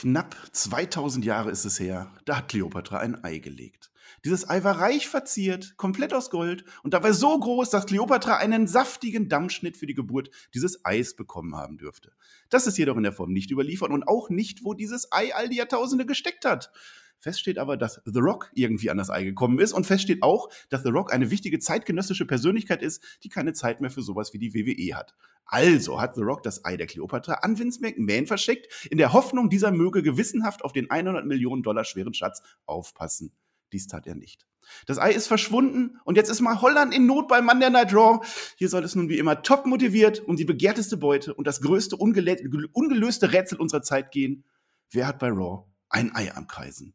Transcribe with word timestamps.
Knapp 0.00 0.36
2000 0.52 1.24
Jahre 1.24 1.50
ist 1.50 1.64
es 1.64 1.80
her, 1.80 2.12
da 2.24 2.36
hat 2.36 2.50
Kleopatra 2.50 2.98
ein 2.98 3.24
Ei 3.24 3.38
gelegt. 3.38 3.90
Dieses 4.24 4.48
Ei 4.48 4.62
war 4.62 4.78
reich 4.78 5.08
verziert, 5.08 5.76
komplett 5.76 6.14
aus 6.14 6.30
Gold 6.30 6.64
und 6.84 6.94
dabei 6.94 7.10
so 7.10 7.36
groß, 7.36 7.68
dass 7.70 7.86
Kleopatra 7.86 8.36
einen 8.36 8.68
saftigen 8.68 9.28
Dammschnitt 9.28 9.76
für 9.76 9.86
die 9.86 9.94
Geburt 9.94 10.30
dieses 10.54 10.84
Eis 10.84 11.16
bekommen 11.16 11.56
haben 11.56 11.78
dürfte. 11.78 12.12
Das 12.48 12.68
ist 12.68 12.78
jedoch 12.78 12.96
in 12.96 13.02
der 13.02 13.12
Form 13.12 13.32
nicht 13.32 13.50
überliefert 13.50 13.90
und 13.90 14.06
auch 14.06 14.30
nicht, 14.30 14.62
wo 14.62 14.72
dieses 14.72 15.10
Ei 15.10 15.34
all 15.34 15.48
die 15.48 15.56
Jahrtausende 15.56 16.06
gesteckt 16.06 16.44
hat. 16.44 16.70
Fest 17.20 17.40
steht 17.40 17.58
aber, 17.58 17.76
dass 17.76 18.00
The 18.04 18.20
Rock 18.20 18.50
irgendwie 18.54 18.90
an 18.90 18.98
das 18.98 19.10
Ei 19.10 19.24
gekommen 19.24 19.58
ist 19.58 19.72
und 19.72 19.86
fest 19.86 20.04
steht 20.04 20.22
auch, 20.22 20.48
dass 20.68 20.82
The 20.82 20.90
Rock 20.90 21.12
eine 21.12 21.30
wichtige 21.30 21.58
zeitgenössische 21.58 22.26
Persönlichkeit 22.26 22.82
ist, 22.82 23.02
die 23.24 23.28
keine 23.28 23.52
Zeit 23.52 23.80
mehr 23.80 23.90
für 23.90 24.02
sowas 24.02 24.32
wie 24.32 24.38
die 24.38 24.54
WWE 24.54 24.96
hat. 24.96 25.14
Also 25.44 26.00
hat 26.00 26.14
The 26.14 26.22
Rock 26.22 26.42
das 26.42 26.64
Ei 26.64 26.76
der 26.76 26.86
Cleopatra 26.86 27.34
an 27.42 27.58
Vince 27.58 27.80
McMahon 27.80 28.26
verschickt, 28.26 28.86
in 28.90 28.98
der 28.98 29.12
Hoffnung, 29.12 29.48
dieser 29.48 29.72
möge 29.72 30.02
gewissenhaft 30.02 30.64
auf 30.64 30.72
den 30.72 30.90
100 30.90 31.26
Millionen 31.26 31.62
Dollar 31.62 31.84
schweren 31.84 32.14
Schatz 32.14 32.42
aufpassen. 32.66 33.32
Dies 33.72 33.86
tat 33.86 34.06
er 34.06 34.14
nicht. 34.14 34.46
Das 34.86 34.98
Ei 34.98 35.12
ist 35.12 35.26
verschwunden 35.26 35.98
und 36.04 36.16
jetzt 36.16 36.28
ist 36.28 36.40
mal 36.40 36.60
Holland 36.60 36.94
in 36.94 37.06
Not 37.06 37.28
beim 37.28 37.48
der 37.58 37.70
Night 37.70 37.94
Raw. 37.94 38.24
Hier 38.56 38.68
soll 38.68 38.84
es 38.84 38.94
nun 38.94 39.08
wie 39.08 39.18
immer 39.18 39.42
top 39.42 39.66
motiviert 39.66 40.20
um 40.20 40.36
die 40.36 40.44
begehrteste 40.44 40.96
Beute 40.96 41.34
und 41.34 41.46
das 41.46 41.60
größte 41.62 41.96
ungelöste 41.96 43.32
Rätsel 43.32 43.58
unserer 43.58 43.82
Zeit 43.82 44.10
gehen. 44.10 44.44
Wer 44.90 45.06
hat 45.06 45.18
bei 45.18 45.28
Raw 45.28 45.64
ein 45.88 46.14
Ei 46.14 46.34
am 46.34 46.46
Kreisen? 46.46 46.94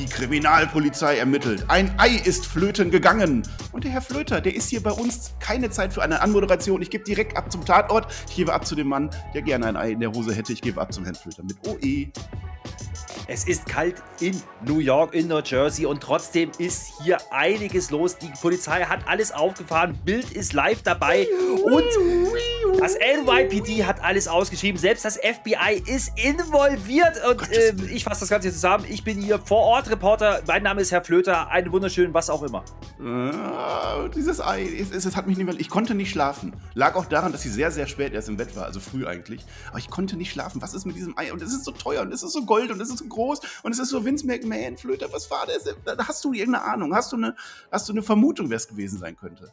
Die 0.00 0.06
Kriminalpolizei 0.06 1.18
ermittelt. 1.18 1.66
Ein 1.68 1.92
Ei 1.98 2.22
ist 2.24 2.46
flöten 2.46 2.90
gegangen. 2.90 3.42
Und 3.70 3.84
der 3.84 3.90
Herr 3.90 4.00
Flöter, 4.00 4.40
der 4.40 4.54
ist 4.54 4.70
hier 4.70 4.82
bei 4.82 4.92
uns 4.92 5.34
keine 5.40 5.68
Zeit 5.68 5.92
für 5.92 6.00
eine 6.00 6.22
Anmoderation. 6.22 6.80
Ich 6.80 6.88
gebe 6.88 7.04
direkt 7.04 7.36
ab 7.36 7.52
zum 7.52 7.66
Tatort. 7.66 8.10
Ich 8.30 8.36
gebe 8.36 8.54
ab 8.54 8.66
zu 8.66 8.74
dem 8.74 8.88
Mann, 8.88 9.10
der 9.34 9.42
gerne 9.42 9.66
ein 9.66 9.76
Ei 9.76 9.90
in 9.90 10.00
der 10.00 10.10
Hose 10.10 10.32
hätte. 10.32 10.54
Ich 10.54 10.62
gebe 10.62 10.80
ab 10.80 10.90
zum 10.90 11.04
Herrn 11.04 11.16
Flöter 11.16 11.42
mit 11.42 11.58
OE. 11.68 12.10
Es 13.32 13.44
ist 13.44 13.64
kalt 13.66 14.02
in 14.18 14.42
New 14.66 14.80
York, 14.80 15.14
in 15.14 15.28
New 15.28 15.38
Jersey 15.38 15.86
und 15.86 16.02
trotzdem 16.02 16.50
ist 16.58 16.94
hier 17.00 17.16
einiges 17.30 17.92
los. 17.92 18.18
Die 18.18 18.32
Polizei 18.42 18.82
hat 18.82 19.06
alles 19.06 19.30
aufgefahren, 19.30 19.96
Bild 20.04 20.32
ist 20.32 20.52
live 20.52 20.82
dabei 20.82 21.28
und 21.62 21.84
das 22.80 22.96
NYPD 22.96 23.84
hat 23.84 24.02
alles 24.02 24.26
ausgeschrieben. 24.26 24.80
Selbst 24.80 25.04
das 25.04 25.16
FBI 25.16 25.82
ist 25.86 26.12
involviert 26.18 27.20
und 27.28 27.52
äh, 27.52 27.74
ich 27.92 28.02
fasse 28.02 28.20
das 28.20 28.30
Ganze 28.30 28.48
hier 28.48 28.54
zusammen. 28.54 28.84
Ich 28.88 29.04
bin 29.04 29.20
hier 29.20 29.38
vor 29.38 29.60
Ort 29.60 29.90
Reporter. 29.90 30.42
Mein 30.46 30.62
Name 30.62 30.80
ist 30.80 30.90
Herr 30.90 31.04
Flöter. 31.04 31.48
Einen 31.50 31.70
wunderschönen, 31.72 32.14
was 32.14 32.30
auch 32.30 32.42
immer. 32.42 32.64
Ah, 33.00 34.08
dieses 34.08 34.40
Ei, 34.40 34.64
es, 34.64 34.90
es, 34.90 35.04
es, 35.04 35.16
hat 35.16 35.26
mich 35.26 35.36
nicht 35.36 35.46
mehr. 35.46 35.54
Ich 35.58 35.68
konnte 35.68 35.94
nicht 35.94 36.10
schlafen. 36.10 36.54
Lag 36.74 36.96
auch 36.96 37.06
daran, 37.06 37.32
dass 37.32 37.44
ich 37.44 37.52
sehr, 37.52 37.70
sehr 37.70 37.86
spät 37.86 38.12
erst 38.12 38.28
im 38.28 38.36
Bett 38.36 38.56
war, 38.56 38.64
also 38.64 38.80
früh 38.80 39.06
eigentlich. 39.06 39.44
Aber 39.68 39.78
ich 39.78 39.88
konnte 39.90 40.16
nicht 40.16 40.32
schlafen. 40.32 40.62
Was 40.62 40.74
ist 40.74 40.86
mit 40.86 40.96
diesem 40.96 41.16
Ei? 41.16 41.32
Und 41.32 41.42
es 41.42 41.52
ist 41.52 41.64
so 41.64 41.72
teuer 41.72 42.02
und 42.02 42.12
es 42.12 42.22
ist 42.22 42.32
so 42.32 42.44
gold 42.44 42.70
und 42.70 42.80
es 42.80 42.88
ist 42.88 42.98
so 42.98 43.04
groß 43.04 43.19
und 43.62 43.72
es 43.72 43.78
ist 43.78 43.90
so 43.90 44.04
Vince 44.04 44.26
McMahon, 44.26 44.76
Flöter. 44.76 45.12
Was 45.12 45.30
war 45.30 45.46
das? 45.46 45.64
Hast 46.06 46.24
du 46.24 46.32
irgendeine 46.32 46.64
Ahnung? 46.64 46.94
Hast 46.94 47.12
du 47.12 47.16
eine, 47.16 47.36
hast 47.70 47.88
du 47.88 47.92
eine 47.92 48.02
Vermutung, 48.02 48.50
wer 48.50 48.56
es 48.56 48.68
gewesen 48.68 48.98
sein 48.98 49.16
könnte? 49.16 49.52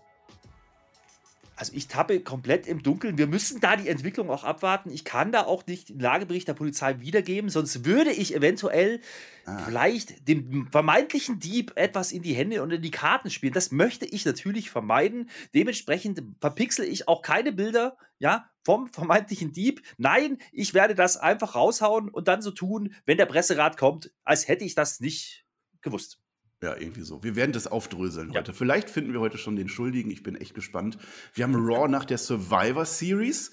Also 1.58 1.73
ich 1.73 1.88
tappe 1.88 2.19
komplett 2.19 2.67
im 2.67 2.83
Dunkeln. 2.83 3.17
Wir 3.17 3.26
müssen 3.26 3.59
da 3.59 3.76
die 3.76 3.89
Entwicklung 3.89 4.30
auch 4.30 4.43
abwarten. 4.43 4.92
Ich 4.92 5.04
kann 5.04 5.31
da 5.31 5.45
auch 5.45 5.65
nicht 5.65 5.89
den 5.89 5.99
Lagebericht 5.99 6.48
der 6.48 6.54
Polizei 6.54 6.99
wiedergeben, 6.99 7.49
sonst 7.49 7.83
würde 7.83 8.11
ich 8.11 8.36
eventuell 8.36 9.02
ah. 9.45 9.58
vielleicht 9.65 10.27
dem 10.27 10.67
vermeintlichen 10.71 11.39
Dieb 11.39 11.73
etwas 11.76 12.11
in 12.11 12.21
die 12.21 12.36
Hände 12.36 12.61
und 12.61 12.71
in 12.71 12.83
die 12.83 12.92
Karten 12.92 13.31
spielen. 13.31 13.54
Das 13.54 13.71
möchte 13.71 14.05
ich 14.05 14.23
natürlich 14.23 14.70
vermeiden. 14.70 15.31
Dementsprechend 15.55 16.21
verpixel 16.39 16.86
ich 16.86 17.08
auch 17.08 17.23
keine 17.23 17.52
Bilder, 17.52 17.98
ja, 18.20 18.52
vom 18.64 18.87
vermeintlichen 18.93 19.52
Dieb. 19.52 19.81
Nein, 19.98 20.37
ich 20.52 20.76
werde 20.76 20.93
das 20.93 21.17
einfach 21.17 21.55
raushauen 21.55 22.10
und 22.10 22.27
dann 22.27 22.43
so 22.43 22.52
tun, 22.52 22.93
wenn 23.08 23.17
der 23.17 23.26
Presserat 23.26 23.77
kommt, 23.77 24.11
als 24.23 24.48
hätte 24.48 24.64
ich 24.64 24.76
das 24.76 24.99
nicht 24.99 25.43
gewusst. 25.81 26.20
Ja, 26.61 26.75
irgendwie 26.75 27.01
so. 27.01 27.23
Wir 27.23 27.35
werden 27.35 27.51
das 27.51 27.67
aufdröseln 27.67 28.31
ja. 28.31 28.39
heute. 28.39 28.53
Vielleicht 28.53 28.89
finden 28.89 29.13
wir 29.13 29.19
heute 29.19 29.37
schon 29.37 29.55
den 29.55 29.69
Schuldigen. 29.69 30.09
Ich 30.09 30.23
bin 30.23 30.35
echt 30.35 30.55
gespannt. 30.55 30.97
Wir 31.33 31.43
haben 31.43 31.55
Raw 31.55 31.87
nach 31.87 32.05
der 32.05 32.17
Survivor 32.17 32.85
Series. 32.85 33.51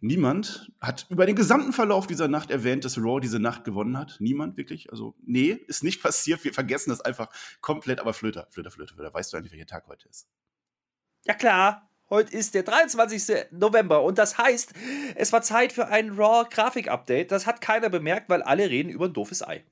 Niemand 0.00 0.70
hat 0.80 1.06
über 1.08 1.26
den 1.26 1.34
gesamten 1.34 1.72
Verlauf 1.72 2.06
dieser 2.06 2.28
Nacht 2.28 2.50
erwähnt, 2.50 2.84
dass 2.84 2.98
Raw 2.98 3.18
diese 3.18 3.40
Nacht 3.40 3.64
gewonnen 3.64 3.98
hat. 3.98 4.16
Niemand 4.20 4.56
wirklich. 4.56 4.90
Also, 4.92 5.16
nee, 5.24 5.50
ist 5.66 5.82
nicht 5.82 6.02
passiert. 6.02 6.44
Wir 6.44 6.54
vergessen 6.54 6.90
das 6.90 7.00
einfach 7.00 7.30
komplett. 7.60 7.98
Aber 7.98 8.14
Flöter, 8.14 8.46
Flöter, 8.50 8.70
Flöter, 8.70 8.94
Flöter. 8.94 9.12
Weißt 9.12 9.32
du 9.32 9.36
eigentlich, 9.36 9.52
welcher 9.52 9.66
Tag 9.66 9.88
heute 9.88 10.08
ist? 10.08 10.28
Ja, 11.24 11.34
klar. 11.34 11.90
Heute 12.08 12.36
ist 12.36 12.54
der 12.54 12.62
23. 12.62 13.50
November 13.50 14.04
und 14.04 14.16
das 14.16 14.38
heißt, 14.38 14.74
es 15.16 15.32
war 15.32 15.42
Zeit 15.42 15.72
für 15.72 15.88
ein 15.88 16.10
Raw-Grafik-Update. 16.10 17.32
Das 17.32 17.48
hat 17.48 17.60
keiner 17.60 17.90
bemerkt, 17.90 18.28
weil 18.28 18.42
alle 18.42 18.70
reden 18.70 18.90
über 18.90 19.06
ein 19.06 19.12
doofes 19.12 19.42
Ei. 19.42 19.64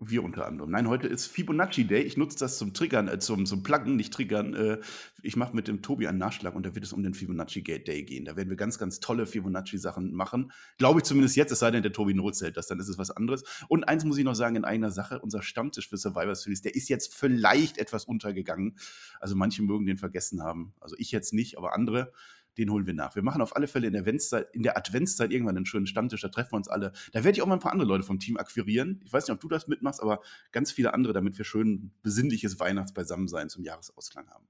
Wir 0.00 0.24
unter 0.24 0.46
anderem. 0.46 0.72
Nein, 0.72 0.88
heute 0.88 1.06
ist 1.06 1.26
Fibonacci 1.26 1.84
Day. 1.84 2.02
Ich 2.02 2.16
nutze 2.16 2.36
das 2.36 2.58
zum 2.58 2.74
Triggern, 2.74 3.06
äh, 3.06 3.20
zum, 3.20 3.46
zum 3.46 3.62
Pluggen, 3.62 3.94
nicht 3.94 4.12
Triggern. 4.12 4.52
Äh, 4.54 4.80
ich 5.22 5.36
mache 5.36 5.54
mit 5.54 5.68
dem 5.68 5.82
Tobi 5.82 6.08
einen 6.08 6.18
Nachschlag 6.18 6.56
und 6.56 6.66
da 6.66 6.74
wird 6.74 6.84
es 6.84 6.92
um 6.92 7.04
den 7.04 7.14
Fibonacci 7.14 7.62
Day 7.62 8.02
gehen. 8.02 8.24
Da 8.24 8.34
werden 8.34 8.48
wir 8.48 8.56
ganz, 8.56 8.78
ganz 8.78 8.98
tolle 8.98 9.24
Fibonacci-Sachen 9.24 10.12
machen. 10.12 10.50
Glaube 10.78 10.98
ich 10.98 11.04
zumindest 11.04 11.36
jetzt, 11.36 11.52
es 11.52 11.60
sei 11.60 11.70
denn, 11.70 11.84
der 11.84 11.92
Tobi 11.92 12.12
notzählt 12.12 12.56
das, 12.56 12.66
dann 12.66 12.80
ist 12.80 12.88
es 12.88 12.98
was 12.98 13.12
anderes. 13.12 13.44
Und 13.68 13.84
eins 13.84 14.04
muss 14.04 14.18
ich 14.18 14.24
noch 14.24 14.34
sagen 14.34 14.56
in 14.56 14.64
einer 14.64 14.90
Sache: 14.90 15.20
unser 15.20 15.42
Stammtisch 15.42 15.88
für 15.88 15.96
Survivor 15.96 16.34
Series, 16.34 16.60
der 16.60 16.74
ist 16.74 16.88
jetzt 16.88 17.14
vielleicht 17.14 17.78
etwas 17.78 18.04
untergegangen. 18.04 18.76
Also 19.20 19.36
manche 19.36 19.62
mögen 19.62 19.86
den 19.86 19.96
vergessen 19.96 20.42
haben. 20.42 20.74
Also 20.80 20.96
ich 20.98 21.12
jetzt 21.12 21.32
nicht, 21.32 21.56
aber 21.56 21.72
andere 21.72 22.12
den 22.58 22.70
holen 22.70 22.86
wir 22.86 22.94
nach. 22.94 23.14
Wir 23.14 23.22
machen 23.22 23.40
auf 23.40 23.56
alle 23.56 23.68
Fälle 23.68 23.86
in 23.86 23.92
der, 23.92 24.02
Adventszeit, 24.02 24.48
in 24.52 24.62
der 24.62 24.76
Adventszeit 24.76 25.32
irgendwann 25.32 25.56
einen 25.56 25.66
schönen 25.66 25.86
Stammtisch, 25.86 26.20
da 26.20 26.28
treffen 26.28 26.52
wir 26.52 26.56
uns 26.56 26.68
alle. 26.68 26.92
Da 27.12 27.24
werde 27.24 27.36
ich 27.36 27.42
auch 27.42 27.46
mal 27.46 27.54
ein 27.54 27.60
paar 27.60 27.72
andere 27.72 27.88
Leute 27.88 28.04
vom 28.04 28.18
Team 28.18 28.36
akquirieren. 28.36 29.00
Ich 29.04 29.12
weiß 29.12 29.26
nicht, 29.26 29.34
ob 29.34 29.40
du 29.40 29.48
das 29.48 29.68
mitmachst, 29.68 30.02
aber 30.02 30.20
ganz 30.52 30.72
viele 30.72 30.92
andere, 30.94 31.12
damit 31.12 31.38
wir 31.38 31.44
schön 31.44 31.92
besinnliches 32.02 32.58
Weihnachtsbeisammensein 32.60 33.48
zum 33.48 33.64
Jahresausklang 33.64 34.28
haben. 34.28 34.46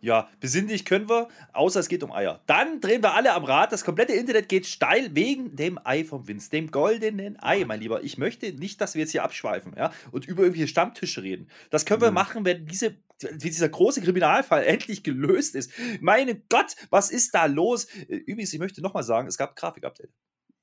Ja, 0.00 0.28
besinnlich 0.40 0.84
können 0.84 1.08
wir, 1.08 1.28
außer 1.52 1.80
es 1.80 1.88
geht 1.88 2.02
um 2.02 2.12
Eier. 2.12 2.40
Dann 2.46 2.80
drehen 2.80 3.02
wir 3.02 3.14
alle 3.14 3.32
am 3.32 3.44
Rad. 3.44 3.72
Das 3.72 3.84
komplette 3.84 4.12
Internet 4.12 4.48
geht 4.48 4.66
steil 4.66 5.14
wegen 5.14 5.56
dem 5.56 5.78
Ei 5.84 6.04
vom 6.04 6.28
Vince, 6.28 6.50
dem 6.50 6.70
goldenen 6.70 7.36
Ei, 7.42 7.64
mein 7.64 7.80
Lieber. 7.80 8.04
Ich 8.04 8.16
möchte 8.16 8.52
nicht, 8.52 8.80
dass 8.80 8.94
wir 8.94 9.00
jetzt 9.00 9.10
hier 9.10 9.24
abschweifen 9.24 9.74
ja, 9.76 9.92
und 10.12 10.26
über 10.26 10.42
irgendwelche 10.42 10.68
Stammtische 10.68 11.22
reden. 11.22 11.48
Das 11.70 11.84
können 11.84 12.00
wir 12.00 12.10
mhm. 12.10 12.14
machen, 12.14 12.44
wenn 12.44 12.66
diese, 12.66 12.96
wie 13.20 13.50
dieser 13.50 13.68
große 13.68 14.00
Kriminalfall 14.00 14.64
endlich 14.66 15.02
gelöst 15.02 15.56
ist. 15.56 15.72
Meine 16.00 16.36
Gott, 16.48 16.76
was 16.90 17.10
ist 17.10 17.34
da 17.34 17.46
los? 17.46 17.86
Übrigens, 18.08 18.52
ich 18.52 18.60
möchte 18.60 18.80
nochmal 18.80 19.02
sagen, 19.02 19.26
es 19.26 19.36
gab 19.36 19.50
ein 19.50 19.56
Grafikupdate. 19.56 20.10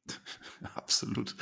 Absolut. 0.76 1.36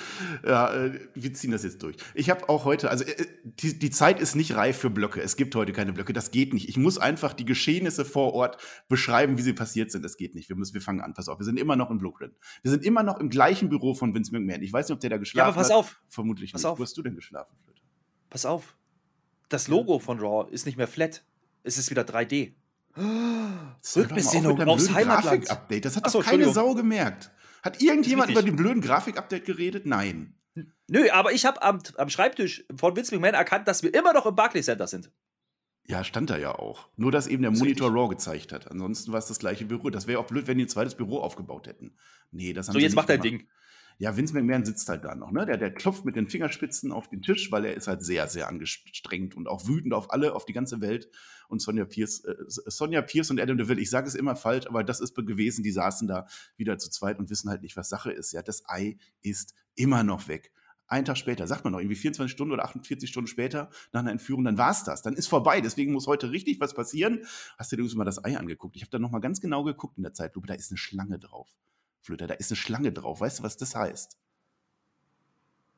Ja, 0.45 0.73
äh, 0.73 0.99
wir 1.13 1.33
ziehen 1.33 1.51
das 1.51 1.63
jetzt 1.63 1.81
durch. 1.83 1.97
Ich 2.13 2.29
habe 2.29 2.49
auch 2.49 2.65
heute, 2.65 2.89
also 2.89 3.03
äh, 3.03 3.25
die, 3.43 3.77
die 3.77 3.91
Zeit 3.91 4.19
ist 4.19 4.35
nicht 4.35 4.55
reif 4.55 4.77
für 4.77 4.89
Blöcke. 4.89 5.21
Es 5.21 5.35
gibt 5.35 5.55
heute 5.55 5.71
keine 5.71 5.93
Blöcke. 5.93 6.13
Das 6.13 6.31
geht 6.31 6.53
nicht. 6.53 6.69
Ich 6.69 6.77
muss 6.77 6.97
einfach 6.97 7.33
die 7.33 7.45
Geschehnisse 7.45 8.05
vor 8.05 8.33
Ort 8.33 8.57
beschreiben, 8.87 9.37
wie 9.37 9.41
sie 9.41 9.53
passiert 9.53 9.91
sind. 9.91 10.03
Das 10.03 10.17
geht 10.17 10.35
nicht. 10.35 10.49
Wir 10.49 10.55
müssen, 10.55 10.73
wir 10.73 10.81
fangen 10.81 11.01
an. 11.01 11.13
Pass 11.13 11.29
auf. 11.29 11.39
Wir 11.39 11.45
sind 11.45 11.59
immer 11.59 11.75
noch 11.75 11.89
im 11.89 11.97
Blueprint. 11.97 12.33
Wir 12.61 12.71
sind 12.71 12.83
immer 12.83 13.03
noch 13.03 13.19
im 13.19 13.29
gleichen 13.29 13.69
Büro 13.69 13.93
von 13.93 14.13
Vince 14.13 14.31
McMahon. 14.31 14.61
Ich 14.61 14.73
weiß 14.73 14.87
nicht, 14.87 14.95
ob 14.95 14.99
der 15.01 15.11
da 15.11 15.17
geschlafen 15.17 15.47
hat. 15.47 15.55
Ja, 15.55 15.61
aber 15.61 15.61
pass 15.61 15.69
hat. 15.69 15.77
auf. 15.77 16.01
Vermutlich 16.09 16.51
pass 16.51 16.61
nicht. 16.61 16.71
Auf. 16.71 16.79
Wo 16.79 16.83
hast 16.83 16.97
du 16.97 17.01
denn 17.01 17.15
geschlafen? 17.15 17.55
Pass 18.29 18.45
auf. 18.45 18.75
Das 19.49 19.67
Logo 19.67 19.99
von 19.99 20.19
Raw 20.19 20.49
ist 20.51 20.65
nicht 20.65 20.77
mehr 20.77 20.87
flat. 20.87 21.23
Es 21.63 21.77
ist 21.77 21.91
wieder 21.91 22.03
3D. 22.03 22.53
Rückbesinnung 23.95 24.61
aufs 24.61 24.93
Heimatland. 24.93 25.47
Das 25.83 25.95
hat 25.95 26.05
Achso, 26.05 26.21
doch 26.21 26.27
keine 26.27 26.51
Sau 26.51 26.73
gemerkt. 26.73 27.31
Hat 27.63 27.81
irgendjemand 27.81 28.29
über 28.29 28.43
den 28.43 28.55
blöden 28.55 28.81
Grafik-Update 28.81 29.45
geredet? 29.45 29.85
Nein. 29.85 30.35
Nö, 30.87 31.09
aber 31.11 31.31
ich 31.31 31.45
habe 31.45 31.63
am, 31.63 31.81
am 31.97 32.09
Schreibtisch 32.09 32.65
von 32.75 32.95
Vince 32.95 33.15
McMahon 33.15 33.33
erkannt, 33.33 33.67
dass 33.67 33.81
wir 33.81 33.93
immer 33.93 34.13
noch 34.13 34.25
im 34.25 34.35
Barclays 34.35 34.65
Center 34.65 34.85
sind. 34.85 35.11
Ja, 35.85 36.03
stand 36.03 36.29
da 36.29 36.37
ja 36.37 36.53
auch. 36.53 36.89
Nur, 36.95 37.11
dass 37.11 37.27
eben 37.27 37.41
der 37.41 37.51
Monitor 37.51 37.89
Raw 37.89 38.07
gezeigt 38.07 38.53
hat. 38.53 38.69
Ansonsten 38.69 39.11
war 39.11 39.19
es 39.19 39.27
das 39.27 39.39
gleiche 39.39 39.65
Büro. 39.65 39.89
Das 39.89 40.07
wäre 40.07 40.19
auch 40.19 40.27
blöd, 40.27 40.47
wenn 40.47 40.57
die 40.57 40.65
ein 40.65 40.69
zweites 40.69 40.95
Büro 40.95 41.19
aufgebaut 41.19 41.67
hätten. 41.67 41.97
Nee, 42.31 42.53
das 42.53 42.67
haben 42.67 42.73
So, 42.73 42.79
jetzt 42.79 42.95
macht 42.95 43.09
er 43.09 43.17
Ding 43.17 43.47
ja, 43.97 44.15
Vince 44.17 44.33
McMahon 44.33 44.65
sitzt 44.65 44.89
halt 44.89 45.03
da 45.03 45.15
noch, 45.15 45.31
ne? 45.31 45.45
Der, 45.45 45.57
der 45.57 45.73
klopft 45.73 46.05
mit 46.05 46.15
den 46.15 46.27
Fingerspitzen 46.27 46.91
auf 46.91 47.07
den 47.07 47.21
Tisch, 47.21 47.51
weil 47.51 47.65
er 47.65 47.73
ist 47.73 47.87
halt 47.87 48.03
sehr, 48.03 48.27
sehr 48.27 48.47
angestrengt 48.47 49.35
und 49.35 49.47
auch 49.47 49.67
wütend 49.67 49.93
auf 49.93 50.11
alle, 50.11 50.33
auf 50.35 50.45
die 50.45 50.53
ganze 50.53 50.81
Welt. 50.81 51.09
Und 51.47 51.61
Sonja 51.61 51.85
Pierce, 51.85 52.23
äh, 52.25 52.35
Sonja 52.47 53.01
Pierce 53.01 53.31
und 53.31 53.39
Adam 53.39 53.57
DeVille, 53.57 53.81
ich 53.81 53.89
sage 53.89 54.07
es 54.07 54.15
immer 54.15 54.35
falsch, 54.35 54.67
aber 54.67 54.83
das 54.83 54.99
ist 54.99 55.15
gewesen, 55.15 55.63
die 55.63 55.71
saßen 55.71 56.07
da 56.07 56.27
wieder 56.57 56.77
zu 56.77 56.89
zweit 56.89 57.19
und 57.19 57.29
wissen 57.29 57.49
halt 57.49 57.61
nicht, 57.61 57.77
was 57.77 57.89
Sache 57.89 58.11
ist. 58.11 58.33
Ja, 58.33 58.41
das 58.41 58.63
Ei 58.67 58.97
ist 59.21 59.53
immer 59.75 60.03
noch 60.03 60.27
weg. 60.27 60.51
einen 60.87 61.05
Tag 61.05 61.17
später, 61.17 61.47
sagt 61.47 61.63
man 61.63 61.73
noch, 61.73 61.79
irgendwie 61.79 61.95
24 61.95 62.31
Stunden 62.31 62.53
oder 62.53 62.65
48 62.65 63.09
Stunden 63.09 63.27
später 63.27 63.69
nach 63.93 64.01
einer 64.01 64.11
Entführung, 64.11 64.43
dann 64.43 64.57
war 64.57 64.71
es 64.71 64.83
das. 64.83 65.01
Dann 65.01 65.13
ist 65.13 65.27
vorbei. 65.27 65.61
Deswegen 65.61 65.93
muss 65.93 66.07
heute 66.07 66.31
richtig 66.31 66.59
was 66.59 66.73
passieren. 66.73 67.21
Hast 67.57 67.71
du 67.71 67.75
dir 67.75 67.81
übrigens 67.81 67.95
mal 67.95 68.05
das 68.05 68.23
Ei 68.23 68.37
angeguckt? 68.37 68.75
Ich 68.75 68.83
habe 68.83 68.91
da 68.91 68.99
nochmal 68.99 69.21
ganz 69.21 69.41
genau 69.41 69.63
geguckt 69.63 69.97
in 69.97 70.03
der 70.03 70.13
Zeitlupe. 70.13 70.47
Da 70.47 70.53
ist 70.53 70.71
eine 70.71 70.77
Schlange 70.77 71.19
drauf. 71.19 71.49
Flöter, 72.03 72.27
da 72.27 72.35
ist 72.35 72.51
eine 72.51 72.57
Schlange 72.57 72.91
drauf. 72.91 73.21
Weißt 73.21 73.39
du, 73.39 73.43
was 73.43 73.57
das 73.57 73.75
heißt? 73.75 74.17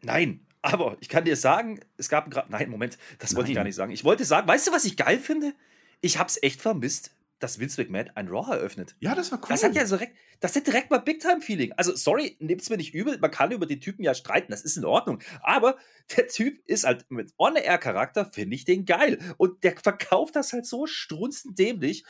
Nein, 0.02 0.46
aber 0.62 0.98
ich 1.00 1.08
kann 1.08 1.24
dir 1.24 1.36
sagen, 1.36 1.80
es 1.98 2.10
gab 2.10 2.30
gerade. 2.30 2.52
Nein, 2.52 2.70
Moment, 2.70 2.98
das 3.20 3.36
wollte 3.36 3.52
ich 3.52 3.56
gar 3.56 3.64
nicht 3.64 3.76
sagen. 3.76 3.92
Ich 3.92 4.04
wollte 4.04 4.26
sagen, 4.26 4.48
weißt 4.48 4.68
du, 4.68 4.72
was 4.72 4.86
ich 4.86 4.98
geil 4.98 5.20
finde? 5.20 5.54
Ich 6.02 6.18
habe 6.18 6.28
es 6.28 6.42
echt 6.42 6.62
vermisst 6.62 7.16
dass 7.40 7.60
Vince 7.60 7.82
McMahon 7.82 8.12
ein 8.16 8.28
Raw 8.28 8.52
eröffnet. 8.52 8.96
Ja, 9.00 9.14
das 9.14 9.32
war 9.32 9.40
cool. 9.40 9.50
Das 9.50 9.64
hat 9.64 9.76
ja 9.76 9.84
direkt, 9.84 10.16
das 10.40 10.56
hat 10.56 10.68
direkt 10.68 10.90
mal 10.90 11.00
Big-Time-Feeling. 11.00 11.74
Also, 11.74 11.96
sorry, 11.96 12.38
nehmt 12.40 12.62
es 12.62 12.70
mir 12.70 12.78
nicht 12.78 12.94
übel, 12.94 13.18
man 13.20 13.32
kann 13.32 13.52
über 13.52 13.66
den 13.66 13.82
Typen 13.82 14.04
ja 14.04 14.14
streiten, 14.14 14.52
das 14.52 14.64
ist 14.64 14.78
in 14.78 14.86
Ordnung. 14.86 15.20
Aber 15.42 15.78
der 16.16 16.28
Typ 16.28 16.60
ist 16.66 16.86
halt 16.86 17.10
mit 17.10 17.34
On-Air-Charakter, 17.38 18.26
finde 18.32 18.56
ich 18.56 18.66
den 18.66 18.86
geil. 18.86 19.20
Und 19.38 19.64
der 19.64 19.76
verkauft 19.78 20.36
das 20.36 20.54
halt 20.54 20.66
so 20.66 20.88
strunzend 20.88 21.60
dämlich, 21.60 22.06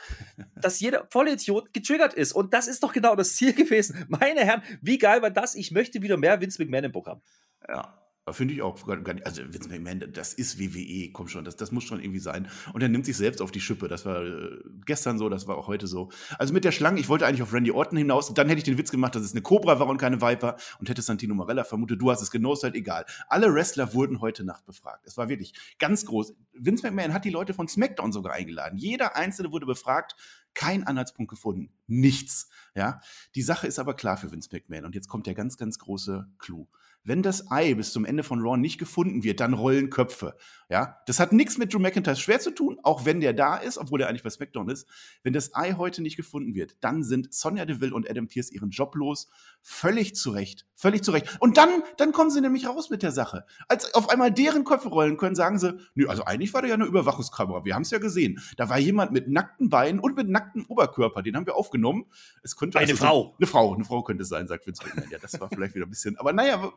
dass 0.54 0.80
jeder 0.80 1.06
Vollidiot 1.10 1.72
getriggert 1.72 2.14
ist. 2.14 2.32
Und 2.32 2.54
das 2.54 2.68
ist 2.68 2.82
doch 2.82 2.92
genau 2.92 3.16
das 3.16 3.34
Ziel 3.34 3.52
gewesen. 3.54 4.06
Meine 4.08 4.44
Herren, 4.44 4.62
wie 4.80 4.98
geil 4.98 5.22
war 5.22 5.30
das? 5.30 5.54
Ich 5.54 5.70
möchte 5.70 6.02
wieder 6.02 6.16
mehr 6.16 6.40
Vince 6.40 6.62
McMahon 6.62 6.84
im 6.84 6.92
Programm. 6.92 7.22
Ja, 7.68 8.05
Finde 8.32 8.54
ich 8.54 8.62
auch. 8.62 8.76
Also, 8.88 9.42
Vince 9.44 9.68
McMahon, 9.68 10.12
das 10.12 10.34
ist 10.34 10.58
WWE, 10.58 11.12
komm 11.12 11.28
schon, 11.28 11.44
das, 11.44 11.54
das 11.54 11.70
muss 11.70 11.84
schon 11.84 12.00
irgendwie 12.00 12.18
sein. 12.18 12.48
Und 12.72 12.82
er 12.82 12.88
nimmt 12.88 13.06
sich 13.06 13.16
selbst 13.16 13.40
auf 13.40 13.52
die 13.52 13.60
Schippe. 13.60 13.86
Das 13.86 14.04
war 14.04 14.20
äh, 14.24 14.58
gestern 14.84 15.16
so, 15.16 15.28
das 15.28 15.46
war 15.46 15.56
auch 15.56 15.68
heute 15.68 15.86
so. 15.86 16.10
Also 16.36 16.52
mit 16.52 16.64
der 16.64 16.72
Schlange, 16.72 16.98
ich 16.98 17.08
wollte 17.08 17.24
eigentlich 17.24 17.42
auf 17.42 17.52
Randy 17.52 17.70
Orton 17.70 17.98
hinaus. 17.98 18.34
Dann 18.34 18.48
hätte 18.48 18.58
ich 18.58 18.64
den 18.64 18.78
Witz 18.78 18.90
gemacht, 18.90 19.14
dass 19.14 19.22
es 19.22 19.30
eine 19.30 19.42
Cobra 19.42 19.78
war 19.78 19.86
und 19.86 19.98
keine 19.98 20.20
Viper. 20.20 20.56
Und 20.80 20.88
hätte 20.88 21.02
Santino 21.02 21.36
Morella 21.36 21.62
vermutet, 21.62 22.02
du 22.02 22.10
hast 22.10 22.20
es 22.20 22.32
genostet, 22.32 22.70
halt 22.70 22.74
egal. 22.74 23.06
Alle 23.28 23.54
Wrestler 23.54 23.94
wurden 23.94 24.20
heute 24.20 24.42
Nacht 24.42 24.66
befragt. 24.66 25.06
Es 25.06 25.16
war 25.16 25.28
wirklich 25.28 25.54
ganz 25.78 26.04
groß. 26.04 26.34
Vince 26.52 26.84
McMahon 26.84 27.14
hat 27.14 27.24
die 27.24 27.30
Leute 27.30 27.54
von 27.54 27.68
SmackDown 27.68 28.10
sogar 28.10 28.32
eingeladen. 28.32 28.76
Jeder 28.76 29.14
Einzelne 29.14 29.52
wurde 29.52 29.66
befragt. 29.66 30.16
Kein 30.52 30.84
Anhaltspunkt 30.84 31.30
gefunden. 31.30 31.70
Nichts. 31.86 32.48
Ja. 32.74 33.00
Die 33.36 33.42
Sache 33.42 33.68
ist 33.68 33.78
aber 33.78 33.94
klar 33.94 34.16
für 34.16 34.32
Vince 34.32 34.48
McMahon. 34.50 34.84
Und 34.84 34.96
jetzt 34.96 35.06
kommt 35.06 35.28
der 35.28 35.34
ganz, 35.34 35.56
ganz 35.58 35.78
große 35.78 36.26
Clou. 36.38 36.66
Wenn 37.06 37.22
das 37.22 37.52
Ei 37.52 37.74
bis 37.74 37.92
zum 37.92 38.04
Ende 38.04 38.24
von 38.24 38.40
Raw 38.40 38.56
nicht 38.56 38.78
gefunden 38.78 39.22
wird, 39.22 39.38
dann 39.38 39.54
rollen 39.54 39.90
Köpfe. 39.90 40.36
Ja, 40.68 40.98
das 41.06 41.20
hat 41.20 41.32
nichts 41.32 41.56
mit 41.56 41.72
Drew 41.72 41.78
McIntyre 41.78 42.16
schwer 42.16 42.40
zu 42.40 42.50
tun, 42.50 42.80
auch 42.82 43.04
wenn 43.04 43.20
der 43.20 43.32
da 43.32 43.56
ist, 43.56 43.78
obwohl 43.78 44.00
er 44.00 44.08
eigentlich 44.08 44.24
bei 44.24 44.30
SmackDown 44.30 44.68
ist. 44.68 44.88
Wenn 45.22 45.32
das 45.32 45.54
Ei 45.54 45.74
heute 45.74 46.02
nicht 46.02 46.16
gefunden 46.16 46.56
wird, 46.56 46.76
dann 46.80 47.04
sind 47.04 47.32
Sonja 47.32 47.64
Deville 47.64 47.94
und 47.94 48.10
Adam 48.10 48.26
Pierce 48.26 48.50
ihren 48.50 48.70
Job 48.70 48.96
los. 48.96 49.28
Völlig 49.62 50.16
zurecht. 50.16 50.66
Völlig 50.74 51.04
zurecht. 51.04 51.36
Und 51.38 51.56
dann, 51.56 51.70
dann 51.96 52.10
kommen 52.10 52.30
sie 52.30 52.40
nämlich 52.40 52.66
raus 52.66 52.90
mit 52.90 53.04
der 53.04 53.12
Sache. 53.12 53.46
Als 53.68 53.94
auf 53.94 54.10
einmal 54.10 54.32
deren 54.32 54.64
Köpfe 54.64 54.88
rollen 54.88 55.16
können, 55.16 55.36
sagen 55.36 55.60
sie, 55.60 55.78
nö, 55.94 56.08
also 56.08 56.24
eigentlich 56.24 56.52
war 56.54 56.62
da 56.62 56.68
ja 56.68 56.74
eine 56.74 56.86
Überwachungskamera. 56.86 57.64
Wir 57.64 57.76
haben 57.76 57.82
es 57.82 57.92
ja 57.92 57.98
gesehen. 57.98 58.40
Da 58.56 58.68
war 58.68 58.78
jemand 58.78 59.12
mit 59.12 59.28
nackten 59.28 59.70
Beinen 59.70 60.00
und 60.00 60.16
mit 60.16 60.28
nacktem 60.28 60.66
Oberkörper. 60.66 61.22
Den 61.22 61.36
haben 61.36 61.46
wir 61.46 61.54
aufgenommen. 61.54 62.06
Es 62.42 62.56
könnte 62.56 62.78
eine 62.78 62.90
also, 62.90 63.04
Frau. 63.04 63.36
Eine 63.38 63.46
Frau. 63.46 63.74
Eine 63.74 63.84
Frau 63.84 64.02
könnte 64.02 64.24
es 64.24 64.28
sein, 64.28 64.48
sagt 64.48 64.66
Vince 64.66 64.84
McMahon. 64.84 65.10
Ja, 65.10 65.18
das 65.18 65.40
war 65.40 65.48
vielleicht 65.48 65.76
wieder 65.76 65.86
ein 65.86 65.90
bisschen. 65.90 66.18
Aber 66.18 66.32
naja, 66.32 66.72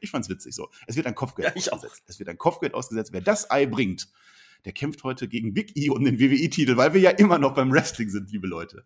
ich 0.00 0.10
fand's 0.10 0.28
witzig 0.28 0.54
so. 0.54 0.70
Es 0.86 0.96
wird 0.96 1.06
ein 1.06 1.14
Kopfgeld 1.14 1.54
ja, 1.54 1.72
ausgesetzt. 1.72 2.02
Es 2.06 2.18
wird 2.18 2.28
ein 2.28 2.38
Kopfgeld 2.38 2.74
ausgesetzt. 2.74 3.12
Wer 3.12 3.20
das 3.20 3.50
Ei 3.50 3.66
bringt, 3.66 4.08
der 4.64 4.72
kämpft 4.72 5.04
heute 5.04 5.28
gegen 5.28 5.54
Big 5.54 5.76
E 5.76 5.90
um 5.90 6.04
den 6.04 6.18
WWE-Titel, 6.18 6.76
weil 6.76 6.94
wir 6.94 7.00
ja 7.00 7.10
immer 7.10 7.38
noch 7.38 7.54
beim 7.54 7.72
Wrestling 7.72 8.10
sind, 8.10 8.30
liebe 8.30 8.46
Leute. 8.46 8.84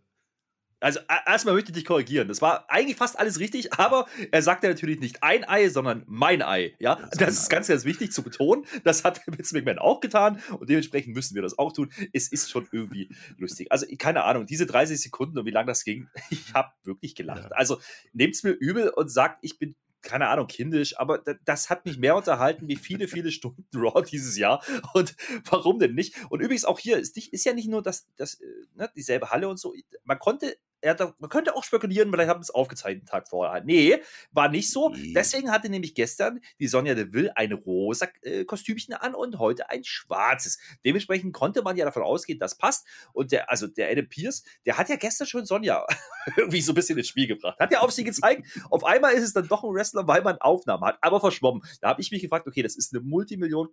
Also 0.85 1.01
erstmal 1.25 1.55
möchte 1.55 1.71
ich 1.71 1.77
dich 1.77 1.85
korrigieren. 1.87 2.29
Das 2.29 2.43
war 2.43 2.71
eigentlich 2.71 2.99
fast 2.99 3.19
alles 3.19 3.41
richtig, 3.41 3.73
aber 3.73 4.07
er 4.31 4.43
sagte 4.43 4.69
natürlich 4.69 5.01
nicht 5.01 5.23
ein 5.23 5.49
Ei, 5.49 5.71
sondern 5.71 6.03
mein 6.07 6.43
Ei. 6.43 6.75
Ja, 6.79 6.97
das, 6.97 7.11
das 7.19 7.39
ist 7.39 7.49
ganz, 7.49 7.69
ganz 7.69 7.87
wichtig 7.87 8.13
zu 8.13 8.23
betonen. 8.23 8.67
Das 8.85 9.03
hat 9.03 9.23
Vince 9.27 9.55
McMahon 9.55 9.79
auch 9.79 10.01
getan 10.01 10.43
und 10.59 10.69
dementsprechend 10.69 11.15
müssen 11.15 11.35
wir 11.35 11.41
das 11.41 11.59
auch 11.59 11.73
tun. 11.73 11.91
Es 12.13 12.31
ist 12.31 12.51
schon 12.51 12.69
irgendwie 12.71 13.09
lustig. 13.39 13.73
Also 13.73 13.87
keine 13.97 14.25
Ahnung, 14.25 14.45
diese 14.45 14.67
30 14.67 15.01
Sekunden 15.01 15.39
und 15.39 15.47
wie 15.47 15.53
lange 15.53 15.69
das 15.69 15.85
ging, 15.85 16.09
ich 16.31 16.53
habe 16.53 16.71
wirklich 16.83 17.15
gelacht. 17.15 17.45
Ja. 17.45 17.57
Also 17.57 17.81
nehmt 18.13 18.35
es 18.35 18.43
mir 18.43 18.53
übel 18.53 18.91
und 18.91 19.09
sagt, 19.09 19.39
ich 19.41 19.59
bin 19.59 19.77
keine 20.05 20.29
Ahnung, 20.29 20.47
kindisch, 20.47 20.99
aber 20.99 21.23
das 21.45 21.71
hat 21.71 21.85
mich 21.85 21.99
mehr 21.99 22.17
unterhalten 22.17 22.69
wie 22.69 22.77
viele, 22.77 23.09
viele 23.09 23.31
Stunden 23.31 23.67
Raw 23.75 24.03
dieses 24.03 24.37
Jahr. 24.37 24.63
Und 24.93 25.17
warum 25.45 25.79
denn 25.79 25.95
nicht? 25.95 26.15
Und 26.31 26.41
übrigens 26.41 26.65
auch 26.65 26.79
hier 26.79 26.99
ist, 26.99 27.17
ist 27.17 27.45
ja 27.45 27.53
nicht 27.53 27.69
nur 27.69 27.83
das, 27.83 28.07
das, 28.17 28.35
äh, 28.35 28.47
ne, 28.75 28.91
dieselbe 28.95 29.31
Halle 29.31 29.49
und 29.49 29.59
so. 29.59 29.75
Man 30.05 30.19
konnte 30.19 30.57
er 30.85 30.95
da, 30.95 31.15
man 31.19 31.31
könnte 31.31 31.57
auch 31.57 31.65
spekulieren, 31.65 32.11
vielleicht 32.11 32.29
haben 32.29 32.41
es 32.41 32.51
aufgezeichnet 32.51 33.09
Tag 33.09 33.29
vorher. 33.29 33.65
Nee, 33.65 34.03
war 34.33 34.49
nicht 34.49 34.71
so. 34.71 34.91
Nee. 34.91 35.15
Deswegen 35.15 35.51
hatte 35.51 35.71
nämlich 35.71 35.95
gestern 35.95 36.41
die 36.61 36.69
Sonja 36.69 36.95
Deville 36.95 37.35
ein 37.37 37.53
rosa 37.53 38.07
äh, 38.21 38.45
Kostümchen 38.45 38.93
an 38.95 39.15
und 39.15 39.39
heute 39.39 39.71
ein 39.71 39.83
schwarzes. 39.83 40.59
Dementsprechend 40.85 41.33
konnte 41.33 41.63
man 41.63 41.77
ja 41.77 41.87
davon 41.87 42.03
ausgehen, 42.03 42.39
das 42.39 42.59
passt. 42.59 42.87
Und 43.15 43.33
der, 43.33 43.51
also 43.51 43.67
der 43.67 43.91
Adam 43.91 44.09
Pierce, 44.09 44.45
der 44.67 44.77
hat 44.77 44.91
ja 44.91 44.97
gestern 44.97 45.27
schon 45.27 45.47
Sonja 45.47 45.87
irgendwie 46.37 46.61
so 46.61 46.73
ein 46.73 46.75
bisschen 46.75 46.99
ins 46.99 47.09
Spiel 47.09 47.29
gebracht. 47.29 47.59
Hat 47.59 47.73
ja 47.73 47.81
auf 47.81 47.91
sie 47.91 48.05
gezeigt. 48.05 48.47
auf 48.71 48.85
einmal 48.85 49.15
ist 49.15 49.25
es 49.25 49.33
dann 49.33 49.49
doch 49.49 49.65
ein 49.65 49.73
Wrestler, 49.73 50.07
weil 50.07 50.23
man 50.23 50.37
Aufnahmen 50.39 50.85
hat, 50.85 50.99
aber 51.01 51.19
verschwommen. 51.19 51.63
Da 51.81 51.89
habe 51.89 52.03
ich 52.03 52.11
mich 52.11 52.21
gefragt, 52.21 52.47
okay, 52.47 52.63
das 52.63 52.77
ist 52.77 52.95
eine 52.95 53.03
Multimillion 53.03 53.69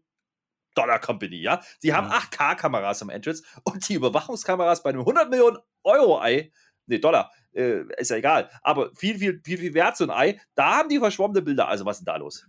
Dollar 0.75 0.99
Company, 0.99 1.41
ja. 1.41 1.61
Die 1.83 1.93
haben 1.93 2.07
ja. 2.07 2.19
8K-Kameras 2.19 3.01
am 3.01 3.09
Entrance 3.09 3.43
und 3.63 3.87
die 3.87 3.95
Überwachungskameras 3.95 4.83
bei 4.83 4.91
einem 4.91 5.01
100 5.01 5.29
Millionen 5.29 5.57
Euro-Ei 5.83 6.51
nee, 6.91 6.99
Dollar, 6.99 7.31
äh, 7.53 7.83
ist 7.97 8.11
ja 8.11 8.17
egal, 8.17 8.49
aber 8.61 8.91
viel, 8.95 9.17
viel, 9.17 9.41
viel, 9.43 9.57
viel 9.57 9.73
wert 9.73 9.97
so 9.97 10.05
ein 10.05 10.09
Ei. 10.09 10.39
Da 10.55 10.77
haben 10.77 10.89
die 10.89 10.99
verschwommene 10.99 11.41
Bilder. 11.41 11.67
Also, 11.67 11.85
was 11.85 11.99
ist 11.99 12.05
da 12.05 12.17
los? 12.17 12.47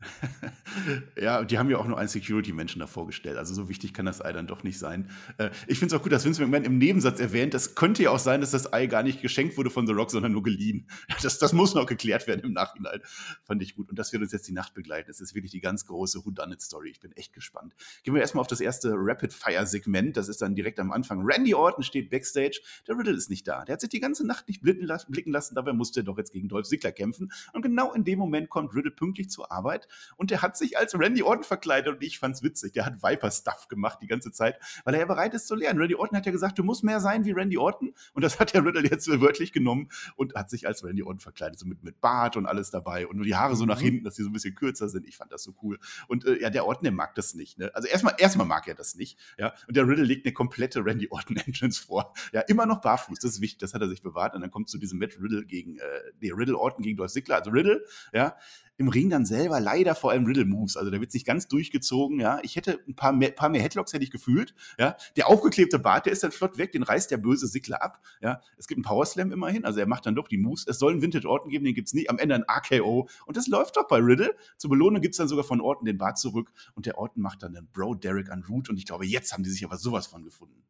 ja, 1.21 1.45
die 1.45 1.59
haben 1.59 1.71
ja 1.71 1.79
auch 1.79 1.87
nur 1.87 1.99
einen 1.99 2.09
Security-Menschen 2.09 2.81
davor 2.81 3.07
gestellt. 3.07 3.37
Also, 3.37 3.55
so 3.55 3.69
wichtig 3.69 3.95
kann 3.95 4.07
das 4.07 4.25
Ei 4.25 4.33
dann 4.33 4.47
doch 4.47 4.63
nicht 4.63 4.79
sein. 4.79 5.11
Äh, 5.39 5.51
ich 5.67 5.79
finde 5.79 5.95
es 5.95 6.01
auch 6.01 6.03
gut, 6.03 6.13
dass 6.13 6.25
Vince 6.25 6.43
McMahon 6.43 6.65
im 6.65 6.79
Nebensatz 6.79 7.21
erwähnt, 7.21 7.55
es 7.55 7.75
könnte 7.75 8.03
ja 8.03 8.11
auch 8.11 8.19
sein, 8.19 8.41
dass 8.41 8.51
das 8.51 8.73
Ei 8.73 8.87
gar 8.87 9.03
nicht 9.03 9.23
geschenkt 9.23 9.57
wurde 9.57 9.71
von 9.71 9.87
The 9.87 9.93
Rock, 9.93 10.11
sondern 10.11 10.33
nur 10.33 10.43
geliehen. 10.43 10.87
Das, 11.23 11.39
das 11.39 11.53
muss 11.53 11.75
noch 11.75 11.87
geklärt 11.87 12.27
werden 12.27 12.41
im 12.41 12.53
Nachhinein. 12.53 13.01
Fand 13.45 13.63
ich 13.63 13.77
gut. 13.77 13.89
Und 13.91 13.99
das 13.99 14.13
wird 14.13 14.23
uns 14.23 14.33
jetzt 14.33 14.49
die 14.49 14.53
Nacht 14.53 14.75
begleiten. 14.75 15.09
Das 15.09 15.21
ist 15.21 15.35
wirklich 15.35 15.53
die 15.53 15.61
ganz 15.61 15.87
große 15.87 16.25
Whodunit-Story. 16.25 16.91
Ich 16.91 17.01
bin 17.01 17.13
echt 17.13 17.33
gespannt. 17.33 17.75
Gehen 18.03 18.15
wir 18.15 18.21
erstmal 18.21 18.41
auf 18.41 18.49
das 18.49 18.61
erste 18.61 18.93
Rapid-Fire-Segment. 18.93 20.17
Das 20.17 20.29
ist 20.29 20.43
dann 20.43 20.57
direkt 20.57 20.81
am 20.81 20.91
Anfang. 20.91 21.23
Randy 21.25 21.55
Orton 21.55 21.85
steht 21.85 22.11
backstage. 22.11 22.61
Der 22.89 22.99
Riddle 22.99 23.15
ist 23.15 23.31
nicht 23.31 23.47
da. 23.47 23.65
Der 23.65 23.75
hat 23.75 23.81
sich 23.81 23.91
die 23.91 24.01
ganze 24.01 24.27
Nacht 24.27 24.49
nicht 24.49 24.65
blicken 25.09 25.33
lassen. 25.33 25.55
Dabei 25.55 25.73
musste 25.73 26.01
er 26.01 26.05
doch 26.05 26.19
jetzt 26.19 26.33
gegen 26.33 26.49
Dolph 26.49 26.67
Ziggler 26.67 26.93
kämpfen. 26.93 27.33
Und 27.53 27.63
genau 27.63 27.93
in 27.93 28.05
dem 28.05 28.19
Moment 28.19 28.51
kommt 28.51 28.75
Riddle 28.75 28.91
pünktlich 28.91 29.31
zur 29.31 29.51
Arbeit 29.51 29.89
und 30.17 30.31
der 30.31 30.43
hat 30.43 30.57
sich 30.57 30.79
als 30.79 30.99
Randy 30.99 31.23
Orton 31.23 31.45
verkleidet 31.45 31.95
und 31.95 32.03
ich 32.03 32.19
fand's 32.19 32.43
witzig. 32.43 32.73
Der 32.73 32.87
hat 32.87 33.03
Viper-Stuff 33.03 33.69
gemacht 33.69 33.99
die 34.03 34.07
ganze 34.07 34.33
Zeit, 34.33 34.59
weil 34.85 34.95
er 34.95 35.01
ja 35.01 35.07
bereit 35.07 35.35
ist 35.35 35.47
zu 35.47 35.55
lernen. 35.55 35.81
Randy 35.81 35.95
Orton 35.95 36.17
hat 36.17 36.27
ja 36.27 36.33
gesagt, 36.33 36.59
du 36.59 36.65
musst 36.65 36.85
mehr 36.85 37.01
sein 37.01 37.25
wie 37.25 37.33
Randy 37.33 37.59
Orton 37.59 37.95
und 38.13 38.23
das 38.23 38.39
hat 38.39 38.55
der 38.55 38.65
Riddle 38.65 38.89
jetzt 38.89 39.09
wörtlich 39.09 39.53
genommen 39.53 39.89
und 40.17 40.35
hat 40.35 40.51
sich 40.51 40.67
als 40.67 40.85
Randy 40.85 41.03
Orton 41.03 41.21
verkleidet, 41.21 41.59
so 41.59 41.67
mit, 41.67 41.83
mit 41.83 42.01
Bart 42.01 42.37
und 42.37 42.47
alles 42.47 42.71
dabei 42.71 43.07
und 43.07 43.17
nur 43.17 43.25
die 43.25 43.35
Haare 43.35 43.57
so 43.57 43.67
nach 43.67 43.81
mhm. 43.81 43.85
hinten, 43.85 44.05
dass 44.05 44.15
die 44.15 44.23
so 44.23 44.29
ein 44.29 44.33
bisschen 44.33 44.55
kürzer 44.55 44.89
sind. 44.89 45.07
Ich 45.07 45.17
fand 45.17 45.33
das 45.33 45.43
so 45.43 45.55
cool. 45.63 45.79
Und 46.09 46.25
äh, 46.25 46.41
ja, 46.41 46.51
der 46.51 46.67
Orton, 46.67 46.85
der 46.85 46.93
mag 46.93 47.15
das 47.15 47.35
nicht. 47.35 47.59
Ne? 47.59 47.71
Also 47.75 47.89
erstmal, 47.89 48.15
erstmal 48.19 48.47
mag 48.47 48.67
er 48.69 48.75
das 48.75 48.95
nicht. 48.95 49.19
Ja? 49.39 49.55
Und 49.67 49.77
der 49.77 49.87
Riddle 49.87 50.05
legt 50.05 50.27
eine 50.27 50.33
komplette 50.33 50.85
Randy 50.85 51.09
Orton 51.11 51.37
Entrance 51.37 51.83
vor. 51.83 52.15
Ja, 52.33 52.41
immer 52.43 52.67
noch 52.67 52.81
barfuß, 52.81 53.19
das 53.19 53.33
ist 53.33 53.41
wichtig, 53.41 53.59
das 53.59 53.75
hat 53.75 53.83
er 53.83 53.89
sich 53.89 54.03
bewahrt. 54.03 54.35
Und 54.35 54.41
dann 54.41 54.51
kommt 54.51 54.69
zu 54.69 54.79
diesem 54.83 54.99
Match 54.99 55.19
Riddle 55.21 55.47
gegen, 55.47 55.79
äh, 55.79 55.83
nee, 56.21 56.31
Riddle 56.33 56.59
Orton 56.59 56.83
gegen 56.83 56.97
Dolph 56.97 57.13
Ziggler, 57.13 57.37
also 57.37 57.51
Riddle, 57.51 57.85
ja, 58.13 58.37
im 58.79 58.89
Ring 58.89 59.11
dann 59.11 59.25
selber 59.25 59.61
leider 59.61 59.95
vor 59.95 60.11
allem 60.11 60.25
Riddle-Moves. 60.25 60.77
Also 60.77 60.91
da 60.91 61.01
wird 61.01 61.13
nicht 61.13 61.27
ganz 61.27 61.47
durchgezogen, 61.47 62.19
ja. 62.21 62.41
Ich 62.43 62.57
hätte 62.57 62.81
ein 62.89 62.97
paar 62.97 63.13
mehr, 63.13 63.31
paar 63.31 63.49
mehr 63.49 63.63
Headlocks 63.63 63.93
hätte 63.93 64.05
ich 64.05 64.11
gefühlt, 64.11 64.55
ja. 64.79 64.97
Der 65.17 65.29
aufgeklebte 65.29 65.79
Bart, 65.79 66.07
der 66.07 66.13
ist 66.13 66.23
dann 66.23 66.33
flott 66.33 66.59
weg, 66.59 66.73
den 66.73 66.83
reißt 66.83 67.11
der 67.11 67.19
böse 67.19 67.47
Sickler 67.47 67.83
ab, 67.83 68.01
ja. 68.21 68.41
Es 68.57 68.67
gibt 68.67 68.79
einen 68.79 68.85
Powerslam 68.85 69.31
immerhin, 69.31 69.65
also 69.65 69.79
er 69.79 69.87
macht 69.87 70.07
dann 70.07 70.15
doch 70.15 70.27
die 70.27 70.39
Moves. 70.39 70.67
Es 70.67 70.79
soll 70.79 70.93
einen 70.93 71.03
Vintage 71.03 71.29
Orton 71.29 71.51
geben, 71.51 71.65
den 71.65 71.75
gibt's 71.75 71.95
nicht. 71.95 72.11
Am 72.11 72.19
Ende 72.19 72.35
ein 72.35 72.45
AKO 72.47 73.09
und 73.27 73.37
das 73.37 73.47
läuft 73.47 73.77
doch 73.77 73.87
bei 73.87 73.99
Riddle. 73.99 74.35
Zur 74.57 74.71
Belohnung 74.71 75.01
gibt's 75.01 75.19
dann 75.19 75.29
sogar 75.29 75.45
von 75.45 75.61
Orton 75.61 75.85
den 75.85 75.99
Bart 75.99 76.19
zurück 76.19 76.53
und 76.75 76.87
der 76.87 76.99
Orton 76.99 77.23
macht 77.23 77.43
dann 77.43 77.57
einen 77.57 77.69
Bro 77.73 77.95
Derek 77.97 78.31
an 78.31 78.45
Root 78.49 78.69
und 78.71 78.77
ich 78.79 78.87
glaube, 78.87 79.07
jetzt 79.07 79.33
haben 79.33 79.45
die 79.45 79.51
sich 79.51 79.65
aber 79.65 79.77
sowas 79.77 80.07
von 80.07 80.25
gefunden. 80.25 80.65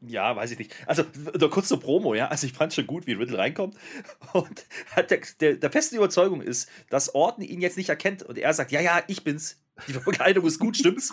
Ja, 0.00 0.34
weiß 0.36 0.50
ich 0.52 0.58
nicht. 0.58 0.74
Also, 0.86 1.04
nur 1.38 1.50
kurz 1.50 1.68
zur 1.68 1.80
Promo, 1.80 2.14
ja. 2.14 2.28
Also, 2.28 2.46
ich 2.46 2.52
fand 2.52 2.72
schon 2.74 2.86
gut, 2.86 3.06
wie 3.06 3.12
Riddle 3.12 3.38
reinkommt 3.38 3.76
und 4.32 4.66
hat 4.90 5.10
der, 5.10 5.20
der, 5.40 5.54
der 5.56 5.70
festen 5.70 5.96
Überzeugung 5.96 6.40
ist, 6.42 6.68
dass 6.90 7.14
Orton 7.14 7.44
ihn 7.44 7.60
jetzt 7.60 7.76
nicht 7.76 7.88
erkennt 7.88 8.22
und 8.22 8.38
er 8.38 8.52
sagt: 8.54 8.72
Ja, 8.72 8.80
ja, 8.80 9.02
ich 9.06 9.24
bin's. 9.24 9.63
Die 9.88 9.92
Verkleidung 9.92 10.46
ist 10.46 10.58
gut, 10.58 10.76
stimmt's? 10.76 11.12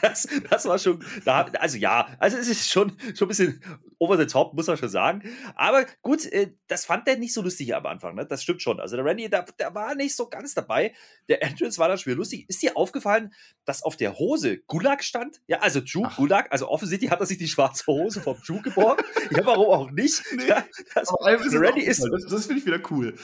Das, 0.00 0.28
das 0.50 0.66
war 0.66 0.78
schon, 0.78 1.02
da, 1.24 1.44
also 1.58 1.78
ja, 1.78 2.08
also 2.18 2.36
es 2.36 2.48
ist 2.48 2.70
schon, 2.70 2.92
schon 3.14 3.26
ein 3.26 3.28
bisschen 3.28 3.62
over 3.98 4.18
the 4.18 4.26
top, 4.26 4.52
muss 4.54 4.66
man 4.66 4.76
schon 4.76 4.88
sagen. 4.88 5.22
Aber 5.54 5.86
gut, 6.02 6.26
äh, 6.26 6.52
das 6.66 6.84
fand 6.84 7.06
der 7.06 7.16
nicht 7.16 7.32
so 7.32 7.40
lustig 7.40 7.74
am 7.74 7.86
Anfang, 7.86 8.14
ne? 8.14 8.26
Das 8.26 8.42
stimmt 8.42 8.60
schon. 8.60 8.80
Also 8.80 8.96
der 8.96 9.04
Randy, 9.04 9.30
der, 9.30 9.44
der 9.58 9.74
war 9.74 9.94
nicht 9.94 10.14
so 10.14 10.28
ganz 10.28 10.54
dabei. 10.54 10.92
Der 11.28 11.42
Entrance 11.42 11.78
war 11.78 11.88
dann 11.88 11.98
schon 11.98 12.10
wieder 12.10 12.18
lustig. 12.18 12.44
Ist 12.48 12.62
dir 12.62 12.76
aufgefallen, 12.76 13.32
dass 13.64 13.82
auf 13.82 13.96
der 13.96 14.18
Hose 14.18 14.58
Gulag 14.58 15.02
stand? 15.04 15.40
Ja, 15.46 15.60
also 15.60 15.80
Drew 15.80 16.04
Ach. 16.04 16.16
Gulag, 16.16 16.52
also 16.52 16.68
offensichtlich 16.68 17.10
hat 17.10 17.20
er 17.20 17.26
sich 17.26 17.38
die 17.38 17.48
schwarze 17.48 17.86
Hose 17.86 18.20
vom 18.20 18.36
Drew 18.46 18.60
geborgen. 18.60 19.04
ja, 19.30 19.46
warum 19.46 19.68
auch 19.68 19.90
nicht? 19.90 20.22
Nee, 20.32 20.48
ja, 20.48 20.64
das, 20.94 21.12
Randy 21.12 21.82
ist. 21.82 22.02
Das, 22.02 22.26
das 22.26 22.46
finde 22.46 22.60
ich 22.60 22.66
wieder 22.66 22.80
cool. 22.90 23.14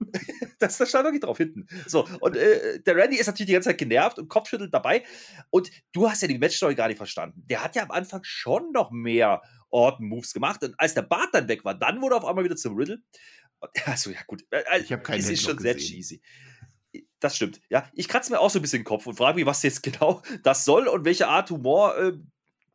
das, 0.58 0.78
das 0.78 0.88
stand 0.88 1.04
wirklich 1.04 1.22
drauf 1.22 1.38
hinten. 1.38 1.66
So, 1.86 2.06
und 2.20 2.36
äh, 2.36 2.80
der 2.80 2.96
Randy 2.96 3.16
ist 3.16 3.26
natürlich 3.26 3.48
die 3.48 3.52
ganze 3.52 3.70
Zeit 3.70 3.78
genervt 3.78 4.18
und 4.18 4.28
kopfschüttelt 4.28 4.72
dabei. 4.72 5.04
Und 5.50 5.70
du 5.92 6.08
hast 6.08 6.22
ja 6.22 6.28
die 6.28 6.38
Matchstory 6.38 6.74
gar 6.74 6.88
nicht 6.88 6.98
verstanden. 6.98 7.42
Der 7.46 7.62
hat 7.62 7.76
ja 7.76 7.82
am 7.82 7.90
Anfang 7.90 8.20
schon 8.24 8.72
noch 8.72 8.90
mehr 8.90 9.42
Orton-Moves 9.70 10.32
gemacht. 10.32 10.62
Und 10.62 10.74
als 10.78 10.94
der 10.94 11.02
Bart 11.02 11.30
dann 11.32 11.48
weg 11.48 11.64
war, 11.64 11.74
dann 11.74 12.00
wurde 12.00 12.14
er 12.14 12.18
auf 12.18 12.24
einmal 12.24 12.44
wieder 12.44 12.56
zum 12.56 12.76
Riddle. 12.76 13.02
Also, 13.86 14.10
ja, 14.10 14.18
gut. 14.26 14.44
Äh, 14.50 14.80
ich 14.80 14.92
habe 14.92 15.02
keinen 15.02 15.20
Es 15.20 15.30
ist 15.30 15.42
schon 15.42 15.58
sehr 15.58 15.74
cheesy. 15.74 16.20
Das 17.18 17.36
stimmt. 17.36 17.62
Ja, 17.70 17.88
ich 17.94 18.08
kratze 18.08 18.30
mir 18.30 18.38
auch 18.38 18.50
so 18.50 18.58
ein 18.58 18.62
bisschen 18.62 18.80
den 18.80 18.84
Kopf 18.84 19.06
und 19.06 19.16
frage 19.16 19.36
mich, 19.36 19.46
was 19.46 19.62
jetzt 19.62 19.82
genau 19.82 20.20
das 20.42 20.66
soll 20.66 20.86
und 20.86 21.06
welche 21.06 21.28
Art 21.28 21.50
Humor 21.50 21.96
äh, 21.96 22.12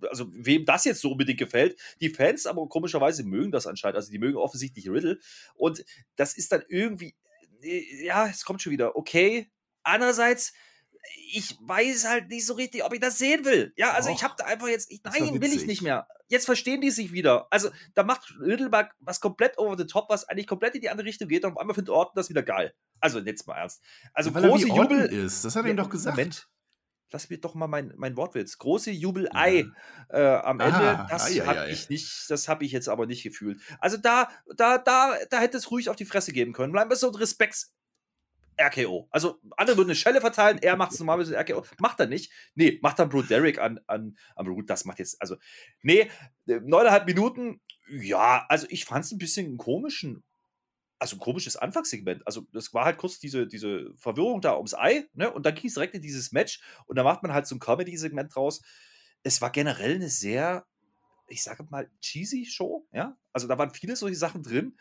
also 0.07 0.27
wem 0.31 0.65
das 0.65 0.85
jetzt 0.85 1.01
so 1.01 1.11
unbedingt 1.11 1.39
gefällt. 1.39 1.79
Die 2.01 2.09
Fans 2.09 2.45
aber 2.45 2.67
komischerweise 2.67 3.23
mögen 3.23 3.51
das 3.51 3.67
anscheinend. 3.67 3.97
Also 3.97 4.11
die 4.11 4.19
mögen 4.19 4.37
offensichtlich 4.37 4.89
Riddle. 4.89 5.19
Und 5.55 5.83
das 6.15 6.37
ist 6.37 6.51
dann 6.51 6.63
irgendwie, 6.67 7.15
äh, 7.61 8.05
ja, 8.05 8.27
es 8.27 8.45
kommt 8.45 8.61
schon 8.61 8.71
wieder, 8.71 8.95
okay. 8.95 9.51
Andererseits, 9.83 10.53
ich 11.31 11.55
weiß 11.61 12.07
halt 12.07 12.29
nicht 12.29 12.45
so 12.45 12.53
richtig, 12.53 12.83
ob 12.83 12.93
ich 12.93 12.99
das 12.99 13.17
sehen 13.17 13.45
will. 13.45 13.73
Ja, 13.75 13.91
also 13.91 14.09
Och, 14.09 14.15
ich 14.15 14.23
habe 14.23 14.35
da 14.37 14.45
einfach 14.45 14.67
jetzt, 14.67 14.91
ich, 14.91 15.01
nein, 15.03 15.41
will 15.41 15.53
ich 15.53 15.65
nicht 15.65 15.81
mehr. 15.81 16.07
Jetzt 16.27 16.45
verstehen 16.45 16.81
die 16.81 16.91
sich 16.91 17.11
wieder. 17.11 17.47
Also 17.49 17.69
da 17.95 18.03
macht 18.03 18.35
Riddleback 18.39 18.91
was 18.99 19.19
komplett 19.19 19.57
over 19.57 19.75
the 19.77 19.85
top, 19.85 20.09
was 20.09 20.25
eigentlich 20.25 20.45
komplett 20.45 20.75
in 20.75 20.81
die 20.81 20.89
andere 20.89 21.07
Richtung 21.07 21.27
geht 21.27 21.43
und 21.43 21.53
auf 21.53 21.57
einmal 21.57 21.73
findet 21.73 21.89
Orton 21.89 22.13
das 22.15 22.29
wieder 22.29 22.43
geil. 22.43 22.73
Also 22.99 23.19
jetzt 23.19 23.47
mal 23.47 23.55
ernst. 23.55 23.81
Also 24.13 24.29
ja, 24.29 24.39
große 24.39 24.67
Jubel 24.67 25.05
ist, 25.05 25.43
das 25.43 25.55
hat 25.55 25.65
er 25.65 25.71
ihm 25.71 25.77
doch 25.77 25.89
gesagt. 25.89 26.17
Moment 26.17 26.47
lass 27.11 27.29
mir 27.29 27.39
doch 27.39 27.55
mal 27.55 27.67
mein, 27.67 27.93
mein 27.97 28.15
Wortwitz. 28.17 28.57
Große 28.57 28.91
Jubelei 28.91 29.65
ja. 30.11 30.17
äh, 30.17 30.41
am 30.41 30.59
Ende, 30.59 30.99
ah, 30.99 31.07
das 31.09 31.29
habe 31.39 31.69
ich 31.69 31.89
nicht, 31.89 32.29
das 32.29 32.47
habe 32.47 32.65
ich 32.65 32.71
jetzt 32.71 32.89
aber 32.89 33.05
nicht 33.05 33.23
gefühlt. 33.23 33.61
Also 33.79 33.97
da, 33.97 34.29
da, 34.55 34.77
da, 34.77 35.15
da 35.29 35.39
hätte 35.39 35.57
es 35.57 35.71
ruhig 35.71 35.89
auf 35.89 35.95
die 35.95 36.05
Fresse 36.05 36.31
geben 36.33 36.53
können. 36.53 36.71
Bleiben 36.71 36.89
wir 36.89 36.97
so 36.97 37.09
ein 37.09 37.15
Respekts. 37.15 37.73
RKO. 38.61 39.07
Also 39.11 39.39
andere 39.55 39.77
würden 39.77 39.89
eine 39.89 39.95
Schelle 39.95 40.19
verteilen, 40.19 40.59
er 40.61 40.75
macht 40.75 40.91
es 40.91 40.99
normalerweise 40.99 41.37
RKO. 41.37 41.63
Macht 41.79 41.99
er 42.01 42.07
nicht. 42.07 42.31
Nee, 42.55 42.77
macht 42.81 42.99
dann 42.99 43.07
Bro 43.07 43.21
Derek 43.23 43.57
an, 43.57 43.79
an, 43.87 44.17
an 44.35 44.45
Bro, 44.45 44.63
das 44.63 44.83
macht 44.83 44.99
jetzt, 44.99 45.21
also, 45.21 45.37
nee, 45.81 46.09
neuneinhalb 46.45 47.05
Minuten, 47.05 47.61
ja, 47.89 48.45
also 48.49 48.67
ich 48.69 48.83
fand 48.83 49.05
es 49.05 49.11
ein 49.11 49.17
bisschen 49.17 49.45
einen 49.45 49.57
komischen 49.57 50.23
also 50.99 51.15
ein 51.15 51.19
komisches 51.19 51.55
Anfangssegment. 51.55 52.27
Also 52.27 52.45
das 52.51 52.73
war 52.73 52.85
halt 52.85 52.97
kurz 52.97 53.19
diese, 53.19 53.47
diese 53.47 53.93
Verwirrung 53.95 54.41
da 54.41 54.55
ums 54.57 54.73
Ei, 54.73 55.05
ne? 55.13 55.31
Und 55.31 55.45
dann 55.45 55.55
ging 55.55 55.67
es 55.67 55.73
direkt 55.73 55.95
in 55.95 56.01
dieses 56.01 56.31
Match 56.31 56.61
und 56.85 56.97
da 56.97 57.03
macht 57.03 57.23
man 57.23 57.33
halt 57.33 57.47
so 57.47 57.55
ein 57.55 57.59
Comedy-Segment 57.59 58.35
draus. 58.35 58.61
Es 59.23 59.41
war 59.41 59.51
generell 59.51 59.95
eine 59.95 60.09
sehr, 60.09 60.65
ich 61.27 61.41
sage 61.41 61.65
mal, 61.69 61.89
cheesy 62.01 62.45
Show, 62.45 62.85
ja. 62.91 63.17
Also 63.31 63.47
da 63.47 63.57
waren 63.57 63.73
viele 63.73 63.95
solche 63.95 64.17
Sachen 64.17 64.43
drin 64.43 64.77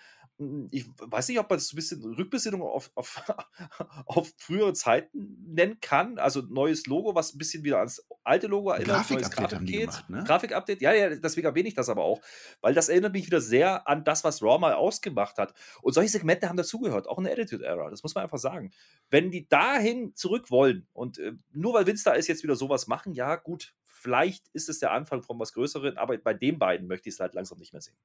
ich 0.71 0.87
weiß 0.99 1.29
nicht, 1.29 1.41
ob 1.41 1.51
man 1.51 1.59
das 1.59 1.73
ein 1.73 1.77
bisschen 1.77 2.05
Rückbesinnung 2.15 2.63
auf, 2.63 2.93
auf, 2.95 3.23
auf 4.07 4.33
frühere 4.37 4.73
Zeiten 4.73 5.37
nennen 5.47 5.81
kann. 5.81 6.19
Also 6.19 6.43
neues 6.43 6.87
Logo, 6.87 7.17
was 7.17 7.35
ein 7.35 7.39
bisschen 7.39 7.65
wieder 7.65 7.79
ans 7.79 8.07
alte 8.23 8.47
Logo 8.47 8.71
erinnert. 8.71 8.97
Grafik-Update 8.99 9.55
haben 9.55 9.67
die 9.67 9.79
gemacht, 9.79 10.09
ne? 10.09 10.23
Grafik-Update, 10.25 10.81
ja, 10.81 10.93
ja, 10.93 11.17
deswegen 11.17 11.47
erwähne 11.47 11.69
ich 11.69 11.75
das 11.75 11.89
aber 11.89 12.05
auch. 12.05 12.21
Weil 12.61 12.73
das 12.73 12.89
erinnert 12.89 13.15
mich 13.15 13.27
wieder 13.27 13.41
sehr 13.41 13.89
an 13.89 14.05
das, 14.05 14.23
was 14.23 14.41
Raw 14.41 14.59
mal 14.59 14.75
ausgemacht 14.75 15.39
hat. 15.39 15.55
Und 15.83 15.93
solche 15.93 16.11
Segmente 16.11 16.49
haben 16.49 16.57
dazugehört, 16.57 17.09
auch 17.09 17.19
in 17.19 17.25
der 17.25 17.33
Attitude-Era. 17.33 17.91
Das 17.91 18.05
muss 18.05 18.15
man 18.15 18.23
einfach 18.23 18.39
sagen. 18.39 18.71
Wenn 19.11 19.33
die 19.33 19.49
dahin 19.49 20.15
zurück 20.15 20.51
wollen 20.51 20.87
und 20.93 21.19
äh, 21.19 21.33
nur 21.53 21.75
weil 21.75 21.87
Vince 21.87 22.05
da 22.05 22.13
ist, 22.13 22.29
jetzt 22.29 22.45
wieder 22.45 22.55
sowas 22.55 22.87
machen, 22.87 23.13
ja, 23.13 23.35
gut, 23.35 23.75
vielleicht 23.99 24.49
ist 24.53 24.69
es 24.69 24.79
der 24.79 24.93
Anfang 24.93 25.23
von 25.23 25.39
was 25.39 25.53
Größeren, 25.53 25.99
aber 25.99 26.17
bei 26.19 26.35
den 26.35 26.59
beiden 26.59 26.87
möchte 26.87 27.09
ich 27.09 27.17
es 27.17 27.21
halt 27.21 27.35
langsam 27.35 27.59
nicht 27.59 27.73
mehr 27.73 27.83
sehen. 27.83 27.97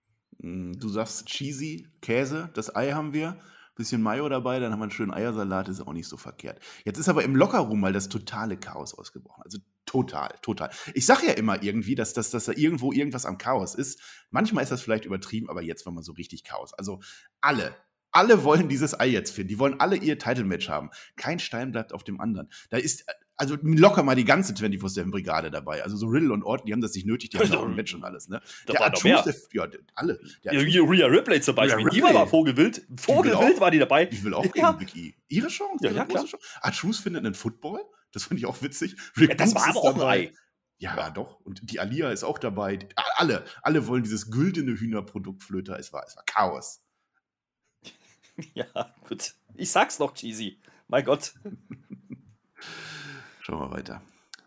Hm, 0.42 0.80
du 0.80 0.90
sagst 0.90 1.28
cheesy, 1.28 1.88
Käse, 2.02 2.50
das 2.54 2.76
Ei 2.76 2.92
haben 2.92 3.14
wir. 3.14 3.38
Bisschen 3.76 4.04
Mayo 4.04 4.30
dabei, 4.30 4.60
dann 4.60 4.72
haben 4.72 4.80
wir 4.80 4.84
einen 4.84 4.92
schönen 4.92 5.12
Eiersalat, 5.12 5.68
ist 5.68 5.82
auch 5.82 5.94
nicht 5.94 6.08
so 6.08 6.16
verkehrt. 6.16 6.60
Jetzt 6.86 7.00
ist 7.00 7.10
aber 7.10 7.24
im 7.24 7.36
Lockerroom 7.36 7.80
mal 7.80 7.92
das 7.92 8.08
totale 8.08 8.56
Chaos 8.56 8.94
ausgebrochen. 8.94 9.42
Also 9.44 9.58
total, 9.88 10.30
total. 10.44 10.70
Ich 10.94 11.08
sage 11.08 11.26
ja 11.26 11.34
immer 11.34 11.64
irgendwie, 11.64 11.96
dass, 11.96 12.14
dass, 12.14 12.30
dass 12.30 12.46
da 12.46 12.52
irgendwo 12.52 12.92
irgendwas 12.92 13.26
am 13.26 13.40
Chaos 13.40 13.74
ist. 13.74 14.00
Manchmal 14.30 14.64
ist 14.64 14.72
das 14.72 14.84
vielleicht 14.84 15.06
übertrieben, 15.06 15.50
aber 15.50 15.64
jetzt 15.64 15.88
war 15.88 15.94
mal 15.94 16.04
so 16.04 16.12
richtig 16.12 16.44
Chaos. 16.44 16.72
Also 16.76 17.02
alle, 17.42 17.76
alle 18.12 18.44
wollen 18.44 18.70
dieses 18.70 19.00
Ei 19.00 19.08
jetzt 19.08 19.32
finden. 19.32 19.50
Die 19.50 19.58
wollen 19.58 19.80
alle 19.80 19.96
ihr 19.96 20.20
Title-Match 20.20 20.70
haben. 20.70 20.92
Kein 21.16 21.40
Stein 21.40 21.72
bleibt 21.72 21.94
auf 21.94 22.04
dem 22.04 22.22
anderen. 22.22 22.52
Da 22.70 22.78
ist 22.78 23.06
also 23.36 23.58
locker 23.62 24.04
mal 24.04 24.16
die 24.16 24.26
ganze 24.26 24.54
24-7-Brigade 24.54 25.52
dabei. 25.52 25.84
Also 25.84 25.98
so 25.98 26.08
Riddle 26.08 26.32
und 26.32 26.44
Orton, 26.44 26.68
die 26.68 26.74
haben 26.74 26.82
das 26.82 26.94
nicht 26.94 27.06
nötig, 27.06 27.32
die 27.32 27.40
haben 27.40 27.52
auch 27.54 27.66
ein 27.66 27.76
Match 27.76 27.94
und 27.94 28.04
alles. 28.04 28.28
Ne? 28.28 28.42
Da 28.66 28.80
war 28.80 28.92
noch 28.92 29.04
mehr. 29.04 29.24
Der, 29.24 29.36
ja, 29.52 29.68
alle. 29.96 30.20
Der 30.44 30.54
ja, 30.54 30.84
Rhea 30.84 31.08
Ripley 31.08 31.42
zum 31.42 31.56
Beispiel, 31.56 31.90
die 31.90 32.02
war 32.02 32.28
Vogelwild. 32.28 32.86
Vogelwild 33.00 33.60
war 33.60 33.72
die 33.72 33.80
dabei. 33.80 34.08
Ich 34.12 34.24
will 34.24 34.34
auch 34.34 34.46
ja. 34.56 34.72
gegen 34.72 34.86
Big 34.86 34.96
E. 34.96 35.16
Ihre 35.28 35.48
Chance? 35.48 35.86
Ja, 35.86 35.92
ja 35.92 36.06
klar. 36.06 36.26
Chance. 36.26 36.46
Ah, 36.62 36.72
Truth 36.72 36.98
findet 36.98 37.26
einen 37.26 37.34
Football? 37.34 37.82
Das 38.12 38.26
finde 38.26 38.42
ich 38.42 38.46
auch 38.46 38.62
witzig. 38.62 38.96
Rick 39.18 39.30
ja, 39.30 39.36
das 39.36 39.56
war 39.56 39.68
aber 39.68 39.80
auch 39.80 39.98
dabei. 39.98 40.32
Ja, 40.78 40.96
ja, 40.98 41.10
doch. 41.10 41.40
Und 41.42 41.72
die 41.72 41.80
Alia 41.80 42.12
ist 42.12 42.24
auch 42.24 42.38
dabei. 42.38 42.80
Alle, 43.16 43.46
alle 43.62 43.88
wollen 43.88 44.04
dieses 44.04 44.30
güldene 44.30 44.74
Hühnerproduktflöter. 44.78 45.80
Es 45.80 45.94
war, 45.94 46.04
es 46.06 46.16
war 46.16 46.24
Chaos. 46.26 46.82
Ja, 48.56 48.66
gut. 49.08 49.36
Ich 49.54 49.70
sag's 49.70 50.00
noch, 50.00 50.16
Cheesy. 50.16 50.60
Mein 50.88 51.06
Gott. 51.06 51.36
Schauen 53.44 53.60
wir 53.60 53.76
weiter. 53.76 54.02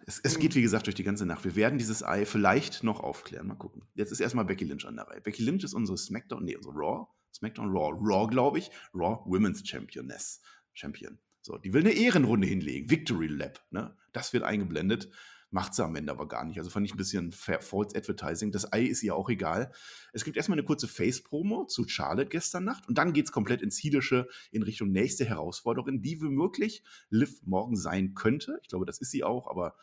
Es, 0.07 0.21
es, 0.21 0.39
geht, 0.39 0.55
wie 0.55 0.63
gesagt, 0.63 0.87
durch 0.87 0.95
die 0.95 1.05
ganze 1.05 1.27
Nacht. 1.27 1.45
Wir 1.45 1.55
werden 1.55 1.79
dieses 1.79 2.03
Ei 2.03 2.25
vielleicht 2.25 2.83
noch 2.83 3.01
aufklären. 3.01 3.47
Mal 3.47 3.57
gucken. 3.57 3.83
Jetzt 3.95 4.11
ist 4.11 4.21
erstmal 4.21 4.47
Becky 4.47 4.65
Lynch 4.65 4.87
an 4.87 4.97
der 4.97 5.07
Reihe. 5.07 5.21
Becky 5.21 5.43
Lynch 5.43 5.65
ist 5.65 5.75
unsere 5.75 5.99
SmackDown, 5.99 6.45
nee, 6.45 6.57
unsere 6.57 6.75
Raw. 6.75 7.07
SmackDown 7.35 7.69
Raw. 7.77 7.95
Raw, 8.01 8.27
glaube 8.27 8.59
ich. 8.59 8.71
Raw 8.95 9.21
Women's 9.27 9.69
Championess. 9.69 10.41
Champion. 10.73 11.19
So, 11.43 11.59
die 11.59 11.75
will 11.75 11.83
eine 11.83 11.93
Ehrenrunde 11.93 12.47
hinlegen. 12.47 12.89
Victory 12.89 13.27
Lap. 13.27 13.61
Ne? 13.71 13.95
Das 14.15 14.33
wird 14.33 14.45
eingeblendet. 14.45 15.11
Macht 15.51 15.75
sie 15.75 15.85
am 15.85 15.95
Ende 15.95 16.11
aber 16.11 16.27
gar 16.27 16.45
nicht. 16.45 16.59
Also 16.59 16.71
fand 16.71 16.87
ich 16.87 16.95
ein 16.95 16.97
bisschen 16.97 17.33
false 17.33 17.97
Advertising. 17.97 18.51
Das 18.51 18.73
Ei 18.73 18.83
ist 18.83 19.03
ihr 19.03 19.15
auch 19.15 19.29
egal. 19.31 19.73
Es 20.13 20.25
gibt 20.25 20.37
erstmal 20.37 20.59
eine 20.59 20.67
kurze 20.67 20.89
Face-Promo 20.89 21.67
zu 21.67 21.87
Charlotte 21.87 22.29
gestern 22.29 22.65
Nacht 22.65 22.89
und 22.89 22.99
dann 22.99 23.13
geht 23.13 23.27
es 23.27 23.33
komplett 23.33 23.63
ins 23.63 23.79
Hiedische 23.79 24.29
in 24.51 24.63
Richtung 24.63 24.91
nächste 24.91 25.25
Herausforderin, 25.25 26.03
die 26.03 26.21
womöglich 26.21 26.83
Liv 27.11 27.43
morgen 27.45 27.77
sein 27.77 28.15
könnte. 28.15 28.59
Ich 28.63 28.69
glaube, 28.69 28.87
das 28.87 28.99
ist 28.99 29.13
sie 29.13 29.23
auch, 29.23 29.49
aber 29.49 29.77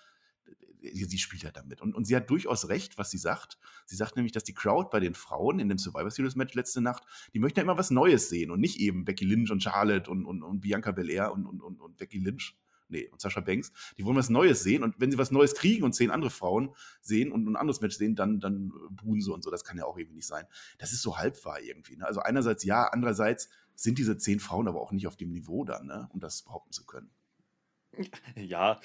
sie 0.92 1.18
spielt 1.18 1.44
ja 1.44 1.52
damit. 1.52 1.82
Und, 1.82 1.96
und 1.96 2.06
sie 2.06 2.16
hat 2.16 2.30
durchaus 2.30 2.68
recht, 2.68 2.98
was 2.98 3.10
sie 3.10 3.18
sagt. 3.18 3.58
Sie 3.86 3.96
sagt 3.96 4.16
nämlich, 4.16 4.32
dass 4.32 4.44
die 4.44 4.54
Crowd 4.54 4.90
bei 4.92 5.00
den 5.00 5.14
Frauen 5.14 5.60
in 5.60 5.70
dem 5.70 5.78
Survivor 5.78 6.12
Series 6.12 6.36
Match 6.36 6.54
letzte 6.54 6.82
Nacht, 6.82 7.04
die 7.34 7.40
möchten 7.40 7.60
ja 7.60 7.64
immer 7.64 7.78
was 7.78 7.92
Neues 7.92 8.30
sehen 8.30 8.52
und 8.52 8.60
nicht 8.60 8.80
eben 8.80 9.06
Becky 9.06 9.26
Lynch 9.26 9.52
und 9.52 9.64
Charlotte 9.64 10.10
und, 10.10 10.26
und, 10.26 10.44
und 10.44 10.62
Bianca 10.62 10.92
Belair 10.92 11.32
und, 11.32 11.46
und, 11.46 11.62
und, 11.62 11.80
und 11.80 11.98
Becky 11.98 12.20
Lynch 12.20 12.58
nee, 12.94 13.10
und 13.10 13.20
Sascha 13.20 13.42
Banks, 13.42 13.72
die 13.98 14.06
wollen 14.06 14.16
was 14.16 14.30
Neues 14.30 14.64
sehen 14.64 14.84
und 14.84 15.00
wenn 15.00 15.12
sie 15.12 15.18
was 15.18 15.32
Neues 15.32 15.56
kriegen 15.56 15.84
und 15.84 15.94
zehn 15.94 16.12
andere 16.12 16.30
Frauen 16.32 16.74
sehen 17.02 17.32
und 17.32 17.46
ein 17.48 17.56
anderes 17.56 17.82
Match 17.82 17.98
sehen, 17.98 18.16
dann, 18.16 18.40
dann 18.40 18.72
buhen 18.92 19.20
sie 19.20 19.34
und 19.34 19.44
so. 19.44 19.52
Das 19.52 19.66
kann 19.66 19.78
ja 19.78 19.86
auch 19.86 19.98
irgendwie 19.98 20.16
nicht 20.16 20.28
sein. 20.28 20.46
Das 20.78 20.94
ist 20.94 21.02
so 21.02 21.18
halbwahr 21.18 21.60
irgendwie. 21.62 21.98
Ne? 21.98 22.06
Also 22.06 22.22
einerseits 22.22 22.64
ja, 22.64 22.86
andererseits 22.86 23.50
sind 23.76 23.98
diese 23.98 24.18
zehn 24.18 24.40
Frauen 24.40 24.68
aber 24.68 24.82
auch 24.82 24.92
nicht 24.92 25.08
auf 25.08 25.18
dem 25.18 25.32
Niveau 25.32 25.66
dann, 25.66 25.88
ne? 25.88 26.08
um 26.14 26.20
das 26.20 26.44
behaupten 26.44 26.72
zu 26.72 26.86
können. 26.86 27.10
Ja, 28.36 28.74
äh, 28.74 28.80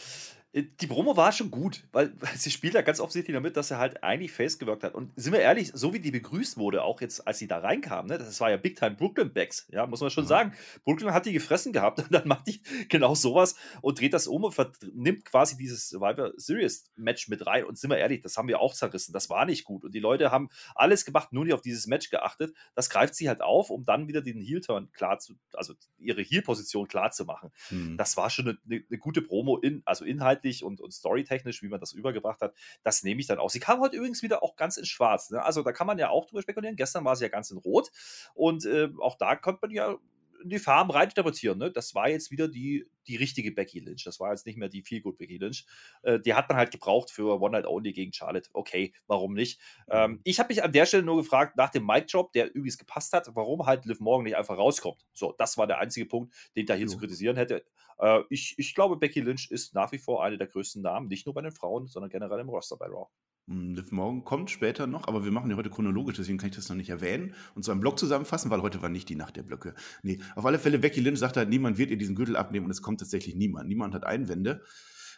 die 0.54 0.86
Promo 0.86 1.16
war 1.16 1.30
schon 1.32 1.50
gut, 1.50 1.84
weil, 1.92 2.12
weil 2.20 2.30
sie 2.36 2.50
spielt 2.50 2.74
ja 2.74 2.80
ganz 2.80 3.00
offensichtlich 3.00 3.34
damit, 3.34 3.56
dass 3.56 3.70
er 3.70 3.78
halt 3.78 4.02
eigentlich 4.02 4.32
face 4.32 4.58
gewirkt 4.58 4.82
hat. 4.82 4.94
Und 4.94 5.12
sind 5.16 5.32
wir 5.32 5.40
ehrlich, 5.40 5.70
so 5.74 5.92
wie 5.92 6.00
die 6.00 6.10
begrüßt 6.10 6.56
wurde, 6.56 6.82
auch 6.82 7.00
jetzt, 7.00 7.26
als 7.26 7.38
sie 7.38 7.46
da 7.46 7.58
reinkam, 7.58 8.06
ne, 8.06 8.18
das 8.18 8.40
war 8.40 8.50
ja 8.50 8.56
Big 8.56 8.76
Time 8.76 8.96
Brooklyn 8.96 9.32
Backs, 9.32 9.66
ja, 9.70 9.86
muss 9.86 10.00
man 10.00 10.10
schon 10.10 10.24
ja. 10.24 10.28
sagen. 10.28 10.54
Brooklyn 10.84 11.12
hat 11.12 11.26
die 11.26 11.32
gefressen 11.32 11.72
gehabt 11.72 11.98
und 12.02 12.12
dann 12.12 12.26
macht 12.26 12.46
die 12.46 12.62
genau 12.88 13.14
sowas 13.14 13.56
und 13.82 14.00
dreht 14.00 14.14
das 14.14 14.26
um 14.26 14.44
und 14.44 14.56
nimmt 14.94 15.24
quasi 15.26 15.56
dieses 15.56 15.90
Survivor 15.90 16.32
Series 16.36 16.90
Match 16.96 17.28
mit 17.28 17.46
rein. 17.46 17.64
Und 17.64 17.78
sind 17.78 17.90
wir 17.90 17.98
ehrlich, 17.98 18.20
das 18.22 18.36
haben 18.36 18.48
wir 18.48 18.60
auch 18.60 18.74
zerrissen. 18.74 19.12
Das 19.12 19.28
war 19.28 19.44
nicht 19.44 19.64
gut. 19.64 19.84
Und 19.84 19.94
die 19.94 20.00
Leute 20.00 20.30
haben 20.30 20.48
alles 20.74 21.04
gemacht, 21.04 21.32
nur 21.32 21.44
nicht 21.44 21.54
auf 21.54 21.60
dieses 21.60 21.86
Match 21.86 22.08
geachtet. 22.08 22.54
Das 22.74 22.88
greift 22.88 23.14
sie 23.14 23.28
halt 23.28 23.42
auf, 23.42 23.68
um 23.68 23.84
dann 23.84 24.08
wieder 24.08 24.22
den 24.22 24.40
Heel-Turn 24.40 24.90
klar 24.92 25.18
zu, 25.18 25.34
also 25.52 25.74
ihre 25.98 26.22
Heel-Position 26.22 26.88
klar 26.88 27.10
zu 27.10 27.26
machen. 27.26 27.50
Mhm. 27.70 27.98
Das 27.98 28.16
war 28.16 28.30
schon 28.30 28.48
eine, 28.48 28.58
eine, 28.64 28.84
eine 28.88 28.98
gute 28.98 29.20
Promo, 29.20 29.58
in, 29.58 29.82
also 29.84 30.04
inhaltlich 30.04 30.37
inhaltlich 30.38 30.64
und, 30.64 30.80
und 30.80 30.92
storytechnisch, 30.92 31.62
wie 31.62 31.68
man 31.68 31.80
das 31.80 31.92
übergebracht 31.92 32.40
hat, 32.40 32.54
das 32.82 33.02
nehme 33.02 33.20
ich 33.20 33.26
dann 33.26 33.38
auch. 33.38 33.50
Sie 33.50 33.60
kam 33.60 33.80
heute 33.80 33.96
übrigens 33.96 34.22
wieder 34.22 34.42
auch 34.42 34.56
ganz 34.56 34.76
in 34.76 34.84
Schwarz. 34.84 35.30
Ne? 35.30 35.42
Also 35.42 35.62
da 35.62 35.72
kann 35.72 35.86
man 35.86 35.98
ja 35.98 36.10
auch 36.10 36.26
drüber 36.26 36.42
spekulieren. 36.42 36.76
Gestern 36.76 37.04
war 37.04 37.16
sie 37.16 37.24
ja 37.24 37.28
ganz 37.28 37.50
in 37.50 37.58
Rot 37.58 37.90
und 38.34 38.64
äh, 38.64 38.88
auch 39.00 39.16
da 39.16 39.36
konnte 39.36 39.60
man 39.62 39.70
ja 39.70 39.96
die 40.44 40.58
Farben 40.58 40.90
reininterpretieren. 40.90 41.58
Ne? 41.58 41.70
Das 41.70 41.94
war 41.94 42.08
jetzt 42.08 42.30
wieder 42.30 42.48
die, 42.48 42.86
die 43.06 43.16
richtige 43.16 43.52
Becky 43.52 43.80
Lynch. 43.80 44.04
Das 44.04 44.20
war 44.20 44.30
jetzt 44.30 44.46
nicht 44.46 44.58
mehr 44.58 44.68
die 44.68 44.82
viel 44.82 45.00
gut 45.00 45.18
Becky 45.18 45.38
Lynch. 45.38 45.66
Äh, 46.02 46.20
die 46.20 46.34
hat 46.34 46.48
man 46.48 46.56
halt 46.56 46.70
gebraucht 46.70 47.10
für 47.10 47.40
One 47.40 47.52
Night 47.52 47.66
Only 47.66 47.92
gegen 47.92 48.12
Charlotte. 48.12 48.48
Okay, 48.52 48.92
warum 49.06 49.34
nicht? 49.34 49.60
Ähm, 49.90 50.20
ich 50.24 50.38
habe 50.38 50.48
mich 50.48 50.62
an 50.62 50.72
der 50.72 50.86
Stelle 50.86 51.02
nur 51.02 51.16
gefragt, 51.16 51.56
nach 51.56 51.70
dem 51.70 51.86
Mic-Job, 51.86 52.32
der 52.32 52.54
übrigens 52.54 52.78
gepasst 52.78 53.12
hat, 53.12 53.28
warum 53.34 53.66
halt 53.66 53.84
Liv 53.84 54.00
Morgan 54.00 54.24
nicht 54.24 54.36
einfach 54.36 54.58
rauskommt. 54.58 55.06
So, 55.12 55.34
das 55.38 55.58
war 55.58 55.66
der 55.66 55.78
einzige 55.78 56.06
Punkt, 56.06 56.34
den 56.54 56.62
ich 56.62 56.66
da 56.66 56.74
hier 56.74 56.86
jo. 56.86 56.92
zu 56.92 56.98
kritisieren 56.98 57.36
hätte. 57.36 57.64
Äh, 57.98 58.20
ich, 58.30 58.54
ich 58.58 58.74
glaube, 58.74 58.96
Becky 58.96 59.20
Lynch 59.20 59.50
ist 59.50 59.74
nach 59.74 59.92
wie 59.92 59.98
vor 59.98 60.24
eine 60.24 60.38
der 60.38 60.46
größten 60.46 60.82
Namen, 60.82 61.08
nicht 61.08 61.26
nur 61.26 61.34
bei 61.34 61.42
den 61.42 61.52
Frauen, 61.52 61.86
sondern 61.86 62.10
generell 62.10 62.40
im 62.40 62.48
Roster 62.48 62.76
bei 62.76 62.86
Raw. 62.86 63.08
Hm, 63.48 63.74
Liv 63.74 63.92
Morgan 63.92 64.24
kommt 64.24 64.50
später 64.50 64.86
noch, 64.86 65.08
aber 65.08 65.24
wir 65.24 65.32
machen 65.32 65.50
ja 65.50 65.56
heute 65.56 65.70
chronologisch, 65.70 66.18
deswegen 66.18 66.36
kann 66.36 66.50
ich 66.50 66.56
das 66.56 66.68
noch 66.68 66.76
nicht 66.76 66.90
erwähnen 66.90 67.34
und 67.54 67.64
so 67.64 67.72
einen 67.72 67.80
Blog 67.80 67.98
zusammenfassen, 67.98 68.50
weil 68.50 68.60
heute 68.60 68.82
war 68.82 68.90
nicht 68.90 69.08
die 69.08 69.16
Nacht 69.16 69.36
der 69.36 69.42
Blöcke. 69.42 69.74
Nee, 70.02 70.20
auf 70.36 70.44
alle 70.44 70.58
Fälle, 70.58 70.78
Becky 70.78 71.00
Lynch 71.00 71.18
sagt 71.18 71.38
halt, 71.38 71.48
niemand 71.48 71.78
wird 71.78 71.90
ihr 71.90 71.96
diesen 71.96 72.14
Gürtel 72.14 72.36
abnehmen 72.36 72.66
und 72.66 72.70
es 72.70 72.82
kommt 72.82 73.00
tatsächlich 73.00 73.34
niemand. 73.34 73.66
Niemand 73.68 73.94
hat 73.94 74.04
Einwände. 74.04 74.62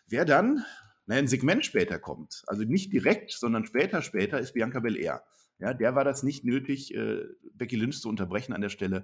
Wer 0.07 0.25
dann, 0.25 0.65
naja, 1.07 1.23
ein 1.23 1.27
Segment 1.27 1.65
später 1.65 1.99
kommt, 1.99 2.45
also 2.47 2.63
nicht 2.63 2.93
direkt, 2.93 3.33
sondern 3.33 3.65
später, 3.65 4.01
später, 4.01 4.39
ist 4.39 4.55
Bianca 4.55 4.79
Belair. 4.79 5.25
Ja, 5.59 5.75
der 5.75 5.97
war 5.97 6.05
das 6.05 6.23
nicht 6.23 6.45
nötig, 6.45 6.95
äh, 6.95 7.25
Becky 7.55 7.75
Lynch 7.75 8.01
zu 8.01 8.09
unterbrechen 8.09 8.53
an 8.53 8.61
der 8.61 8.71
Stelle. 8.71 9.03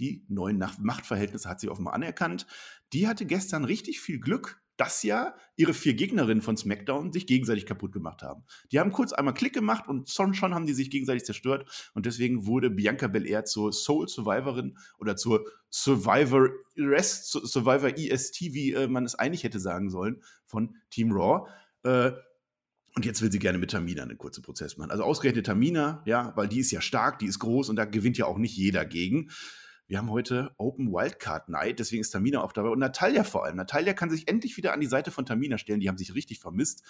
Die 0.00 0.24
neuen 0.28 0.58
Machtverhältnisse 0.80 1.48
hat 1.48 1.60
sie 1.60 1.68
offenbar 1.68 1.92
anerkannt. 1.92 2.46
Die 2.94 3.06
hatte 3.06 3.26
gestern 3.26 3.64
richtig 3.64 4.00
viel 4.00 4.18
Glück, 4.18 4.62
dass 4.82 5.04
ja 5.04 5.36
ihre 5.54 5.74
vier 5.74 5.94
Gegnerinnen 5.94 6.42
von 6.42 6.56
SmackDown 6.56 7.12
sich 7.12 7.28
gegenseitig 7.28 7.66
kaputt 7.66 7.92
gemacht 7.92 8.20
haben. 8.22 8.42
Die 8.72 8.80
haben 8.80 8.90
kurz 8.90 9.12
einmal 9.12 9.32
Klick 9.32 9.52
gemacht 9.52 9.86
und 9.86 10.10
schon, 10.10 10.34
haben 10.52 10.66
die 10.66 10.72
sich 10.72 10.90
gegenseitig 10.90 11.24
zerstört. 11.24 11.70
Und 11.94 12.04
deswegen 12.04 12.46
wurde 12.46 12.68
Bianca 12.68 13.06
Belair 13.06 13.44
zur 13.44 13.72
Soul 13.72 14.08
Survivorin 14.08 14.76
oder 14.98 15.14
zur 15.14 15.46
Survivor 15.70 16.48
Rest, 16.76 17.30
Survivor 17.30 17.96
EST, 17.96 18.40
wie 18.54 18.72
äh, 18.72 18.88
man 18.88 19.04
es 19.04 19.14
eigentlich 19.14 19.44
hätte 19.44 19.60
sagen 19.60 19.88
sollen, 19.88 20.20
von 20.46 20.74
Team 20.90 21.12
Raw. 21.12 21.48
Äh, 21.84 22.10
und 22.96 23.06
jetzt 23.06 23.22
will 23.22 23.30
sie 23.30 23.38
gerne 23.38 23.58
mit 23.58 23.70
Tamina 23.70 24.02
einen 24.02 24.18
kurzen 24.18 24.42
Prozess 24.42 24.76
machen. 24.78 24.90
Also 24.90 25.04
ausgerechnet 25.04 25.46
Tamina, 25.46 26.02
ja, 26.06 26.32
weil 26.34 26.48
die 26.48 26.58
ist 26.58 26.72
ja 26.72 26.80
stark, 26.80 27.20
die 27.20 27.26
ist 27.26 27.38
groß 27.38 27.68
und 27.68 27.76
da 27.76 27.84
gewinnt 27.84 28.18
ja 28.18 28.26
auch 28.26 28.38
nicht 28.38 28.56
jeder 28.56 28.84
gegen. 28.84 29.30
Wir 29.86 29.98
haben 29.98 30.10
heute 30.10 30.54
Open 30.58 30.92
Wildcard 30.92 31.48
Night, 31.48 31.78
deswegen 31.78 32.00
ist 32.00 32.10
Tamina 32.10 32.42
auch 32.42 32.52
dabei 32.52 32.70
und 32.70 32.78
Natalia 32.78 33.24
vor 33.24 33.44
allem. 33.44 33.56
Natalia 33.56 33.92
kann 33.92 34.10
sich 34.10 34.28
endlich 34.28 34.56
wieder 34.56 34.72
an 34.72 34.80
die 34.80 34.86
Seite 34.86 35.10
von 35.10 35.26
Tamina 35.26 35.58
stellen, 35.58 35.80
die 35.80 35.88
haben 35.88 35.98
sich 35.98 36.14
richtig 36.14 36.38
vermisst. 36.38 36.82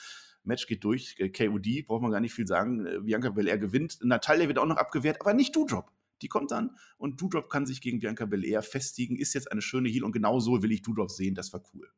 Match 0.44 0.66
geht 0.66 0.84
durch, 0.84 1.16
äh, 1.18 1.28
KOD, 1.28 1.86
braucht 1.86 2.02
man 2.02 2.10
gar 2.10 2.20
nicht 2.20 2.34
viel 2.34 2.46
sagen. 2.46 2.86
Äh, 2.86 3.00
Bianca 3.00 3.30
Belair 3.30 3.58
gewinnt. 3.58 3.98
Natalia 4.02 4.48
wird 4.48 4.58
auch 4.58 4.66
noch 4.66 4.76
abgewehrt, 4.76 5.20
aber 5.20 5.34
nicht 5.34 5.54
Doudrop. 5.54 5.90
Die 6.20 6.28
kommt 6.28 6.50
dann 6.50 6.76
und 6.98 7.20
Doudrop 7.20 7.50
kann 7.50 7.66
sich 7.66 7.80
gegen 7.80 7.98
Bianca 7.98 8.26
Belair 8.26 8.62
festigen, 8.62 9.16
ist 9.16 9.34
jetzt 9.34 9.50
eine 9.50 9.62
schöne 9.62 9.88
Heal 9.88 10.04
und 10.04 10.12
genau 10.12 10.38
so 10.38 10.62
will 10.62 10.72
ich 10.72 10.82
Doudrop 10.82 11.10
sehen, 11.10 11.34
das 11.34 11.52
war 11.52 11.62
cool. 11.74 11.90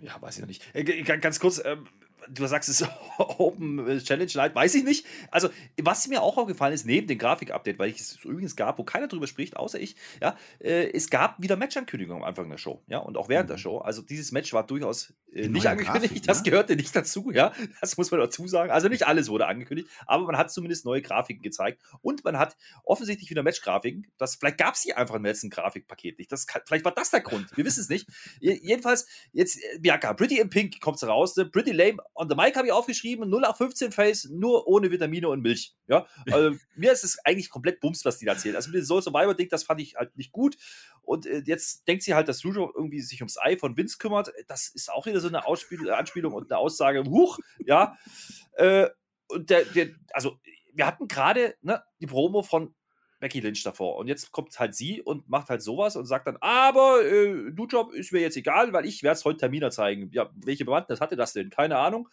Ja, 0.00 0.20
weiß 0.20 0.36
ich 0.36 0.40
noch 0.40 0.48
nicht. 0.48 0.64
Äh, 0.74 1.02
ganz 1.04 1.38
kurz, 1.38 1.62
ähm, 1.64 1.86
du 2.28 2.46
sagst 2.46 2.68
es 2.68 2.84
Open 3.18 3.98
Challenge 4.00 4.30
Night, 4.34 4.54
weiß 4.54 4.74
ich 4.74 4.84
nicht. 4.84 5.06
Also, 5.30 5.50
was 5.80 6.08
mir 6.08 6.22
auch 6.22 6.36
aufgefallen 6.36 6.72
ist, 6.72 6.86
neben 6.86 7.06
dem 7.06 7.18
Grafik-Update, 7.18 7.78
weil 7.78 7.90
es 7.90 8.18
übrigens 8.24 8.56
gab, 8.56 8.78
wo 8.78 8.84
keiner 8.84 9.08
drüber 9.08 9.26
spricht, 9.26 9.56
außer 9.56 9.78
ich, 9.80 9.96
ja, 10.20 10.36
äh, 10.60 10.90
es 10.92 11.10
gab 11.10 11.40
wieder 11.40 11.56
Match-Ankündigungen 11.56 12.22
am 12.22 12.28
Anfang 12.28 12.48
der 12.48 12.58
Show, 12.58 12.82
ja, 12.86 12.98
und 12.98 13.16
auch 13.16 13.28
während 13.28 13.48
mhm. 13.48 13.52
der 13.52 13.58
Show. 13.58 13.78
Also, 13.78 14.02
dieses 14.02 14.32
Match 14.32 14.52
war 14.52 14.66
durchaus 14.66 15.12
äh, 15.32 15.48
nicht 15.48 15.66
angekündigt, 15.66 16.14
Grafik, 16.14 16.26
das 16.26 16.38
ne? 16.38 16.50
gehörte 16.50 16.76
nicht 16.76 16.94
dazu, 16.94 17.30
ja, 17.32 17.52
das 17.80 17.96
muss 17.96 18.10
man 18.10 18.20
dazu 18.20 18.48
sagen. 18.48 18.70
Also, 18.70 18.88
nicht 18.88 19.06
alles 19.06 19.28
wurde 19.28 19.46
angekündigt, 19.46 19.88
aber 20.06 20.24
man 20.24 20.36
hat 20.36 20.50
zumindest 20.50 20.84
neue 20.84 21.02
Grafiken 21.02 21.42
gezeigt 21.42 21.82
und 22.00 22.24
man 22.24 22.38
hat 22.38 22.56
offensichtlich 22.84 23.30
wieder 23.30 23.42
Match-Grafiken. 23.42 24.06
vielleicht 24.18 24.58
gab 24.58 24.74
es 24.74 24.82
hier 24.82 24.98
einfach 24.98 25.16
im 25.16 25.24
letzten 25.24 25.50
Grafikpaket 25.50 26.18
nicht. 26.18 26.32
Das 26.32 26.46
kann, 26.46 26.62
vielleicht 26.66 26.84
war 26.84 26.92
das 26.92 27.10
der 27.10 27.20
Grund, 27.20 27.56
wir 27.56 27.64
wissen 27.64 27.80
es 27.80 27.88
nicht. 27.88 28.08
Jedenfalls, 28.40 29.06
jetzt, 29.32 29.58
äh, 29.62 29.78
Bianca, 29.78 30.14
Pretty 30.14 30.38
in 30.38 30.48
Pink 30.50 30.80
kommt 30.80 31.02
raus, 31.02 31.36
ne? 31.36 31.46
Pretty 31.46 31.72
Lame 31.72 31.98
on 32.14 32.28
the 32.28 32.36
mic 32.36 32.56
habe 32.56 32.66
ich 32.66 32.72
aufgeschrieben, 32.72 33.28
0 33.28 33.40
nach 33.40 33.56
15 33.56 33.92
Face, 33.92 34.28
nur 34.30 34.66
ohne 34.66 34.90
Vitamine 34.90 35.28
und 35.28 35.40
Milch. 35.40 35.74
Ja, 35.86 36.06
also, 36.30 36.56
mir 36.76 36.92
ist 36.92 37.04
es 37.04 37.18
eigentlich 37.24 37.50
komplett 37.50 37.80
Bums, 37.80 38.04
was 38.04 38.18
die 38.18 38.26
da 38.26 38.32
erzählt. 38.32 38.56
Also 38.56 38.70
mit 38.70 38.80
dem 38.80 38.84
Soul 38.84 39.02
Survivor-Ding, 39.02 39.48
das 39.48 39.64
fand 39.64 39.80
ich 39.80 39.96
halt 39.96 40.16
nicht 40.16 40.32
gut. 40.32 40.56
Und 41.02 41.26
äh, 41.26 41.42
jetzt 41.44 41.86
denkt 41.88 42.02
sie 42.02 42.14
halt, 42.14 42.28
dass 42.28 42.42
Lujo 42.42 42.72
irgendwie 42.74 43.00
sich 43.00 43.20
ums 43.20 43.38
Ei 43.38 43.56
von 43.56 43.76
Vince 43.76 43.98
kümmert. 43.98 44.32
Das 44.46 44.68
ist 44.68 44.90
auch 44.92 45.06
wieder 45.06 45.20
so 45.20 45.28
eine 45.28 45.46
Ausspiel 45.46 45.90
Anspielung 45.90 46.34
und 46.34 46.50
eine 46.50 46.58
Aussage, 46.58 47.04
huch, 47.04 47.38
ja. 47.64 47.96
Äh, 48.52 48.88
und 49.28 49.50
der, 49.50 49.64
der, 49.64 49.88
also 50.12 50.38
wir 50.74 50.86
hatten 50.86 51.08
gerade 51.08 51.56
ne, 51.62 51.82
die 52.00 52.06
Promo 52.06 52.42
von 52.42 52.74
Becky 53.22 53.38
Lynch 53.38 53.62
davor. 53.62 53.98
Und 53.98 54.08
jetzt 54.08 54.32
kommt 54.32 54.58
halt 54.58 54.74
sie 54.74 55.00
und 55.00 55.30
macht 55.30 55.48
halt 55.48 55.62
sowas 55.62 55.94
und 55.94 56.06
sagt 56.06 56.26
dann, 56.26 56.36
aber 56.40 57.04
äh, 57.04 57.52
du 57.52 57.66
Job 57.68 57.92
ist 57.92 58.12
mir 58.12 58.20
jetzt 58.20 58.36
egal, 58.36 58.72
weil 58.72 58.84
ich 58.84 59.04
werde 59.04 59.14
es 59.14 59.24
heute 59.24 59.38
Terminer 59.38 59.70
zeigen. 59.70 60.10
Ja, 60.12 60.30
welche 60.34 60.64
Bewandtnis 60.64 61.00
hatte 61.00 61.14
das 61.14 61.32
denn? 61.32 61.48
Keine 61.48 61.78
Ahnung. 61.78 62.08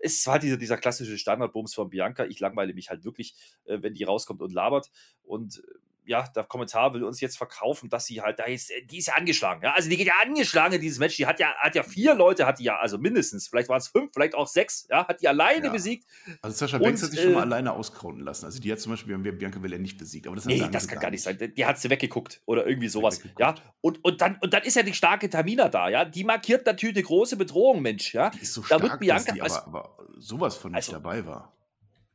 Es 0.00 0.26
war 0.26 0.40
dieser, 0.40 0.56
dieser 0.56 0.78
klassische 0.78 1.16
Standardbums 1.16 1.74
von 1.74 1.90
Bianca. 1.90 2.24
Ich 2.24 2.40
langweile 2.40 2.74
mich 2.74 2.90
halt 2.90 3.04
wirklich, 3.04 3.36
äh, 3.66 3.78
wenn 3.82 3.94
die 3.94 4.02
rauskommt 4.02 4.42
und 4.42 4.52
labert. 4.52 4.90
Und 5.22 5.58
äh, 5.58 5.78
ja, 6.04 6.26
der 6.34 6.44
Kommentar 6.44 6.94
will 6.94 7.04
uns 7.04 7.20
jetzt 7.20 7.36
verkaufen, 7.36 7.88
dass 7.88 8.06
sie 8.06 8.20
halt 8.20 8.38
da 8.38 8.44
ist, 8.44 8.70
äh, 8.70 8.84
die 8.84 8.98
ist 8.98 9.06
ja 9.06 9.14
angeschlagen. 9.14 9.62
Ja? 9.62 9.72
Also 9.72 9.88
die 9.88 9.96
geht 9.96 10.06
ja 10.06 10.14
angeschlagen 10.24 10.74
in 10.74 10.80
dieses 10.80 10.98
Match. 10.98 11.16
Die 11.16 11.26
hat 11.26 11.38
ja, 11.38 11.54
hat 11.56 11.74
ja 11.74 11.82
vier 11.82 12.14
Leute, 12.14 12.46
hat 12.46 12.58
die 12.58 12.64
ja, 12.64 12.78
also 12.78 12.98
mindestens, 12.98 13.48
vielleicht 13.48 13.68
waren 13.68 13.78
es 13.78 13.88
fünf, 13.88 14.10
vielleicht 14.12 14.34
auch 14.34 14.46
sechs, 14.46 14.86
ja, 14.90 15.06
hat 15.06 15.20
die 15.20 15.28
alleine 15.28 15.66
ja. 15.66 15.72
besiegt. 15.72 16.06
Also 16.42 16.56
Sascha 16.56 16.78
Banks 16.78 17.02
hat 17.02 17.10
sich 17.10 17.20
äh, 17.20 17.24
schon 17.24 17.32
mal 17.34 17.42
alleine 17.42 17.72
auskauen 17.72 18.20
lassen. 18.20 18.46
Also 18.46 18.60
die 18.60 18.72
hat 18.72 18.80
zum 18.80 18.92
Beispiel 18.92 19.16
Bianca 19.18 19.58
Belair 19.58 19.78
nicht 19.78 19.98
besiegt. 19.98 20.26
Aber 20.26 20.36
das 20.36 20.46
nee, 20.46 20.66
das 20.70 20.88
kann 20.88 20.98
gar 20.98 21.10
nicht 21.10 21.22
sein. 21.22 21.38
Die 21.56 21.66
hat 21.66 21.78
sie 21.78 21.90
weggeguckt 21.90 22.42
oder 22.46 22.66
irgendwie 22.66 22.88
sowas. 22.88 23.20
Ja, 23.38 23.54
und, 23.80 24.04
und, 24.04 24.20
dann, 24.20 24.38
und 24.40 24.52
dann 24.52 24.62
ist 24.62 24.76
ja 24.76 24.82
die 24.82 24.94
starke 24.94 25.30
Tamina 25.30 25.68
da, 25.68 25.88
ja. 25.88 26.04
Die 26.04 26.24
markiert 26.24 26.66
natürlich 26.66 26.96
eine 26.96 27.04
große 27.04 27.36
Bedrohung, 27.36 27.82
Mensch, 27.82 28.14
ja. 28.14 28.30
Die 28.30 28.40
ist 28.40 28.54
so 28.54 28.62
stark, 28.62 28.82
da 28.82 28.88
wird 28.88 29.00
Bianca, 29.00 29.32
die 29.32 29.42
aber, 29.42 29.66
aber 29.66 29.96
sowas 30.18 30.56
von 30.56 30.72
nicht 30.72 30.78
also, 30.78 30.92
dabei 30.92 31.24
war. 31.26 31.52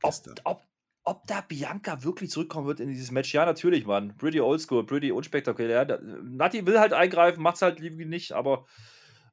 Ob, 0.03 0.13
ob, 0.43 0.66
ob 1.07 1.25
da 1.25 1.39
Bianca 1.39 2.03
wirklich 2.03 2.29
zurückkommen 2.29 2.67
wird 2.67 2.81
in 2.81 2.89
dieses 2.89 3.11
Match. 3.11 3.33
Ja, 3.33 3.45
natürlich, 3.45 3.85
Mann. 3.85 4.17
Pretty 4.17 4.41
oldschool, 4.41 4.85
pretty 4.85 5.13
unspektakulär. 5.13 6.01
Nati 6.21 6.65
will 6.65 6.79
halt 6.79 6.91
eingreifen, 6.91 7.41
macht 7.41 7.55
es 7.55 7.61
halt 7.61 7.79
irgendwie 7.79 8.03
nicht, 8.03 8.33
aber 8.33 8.65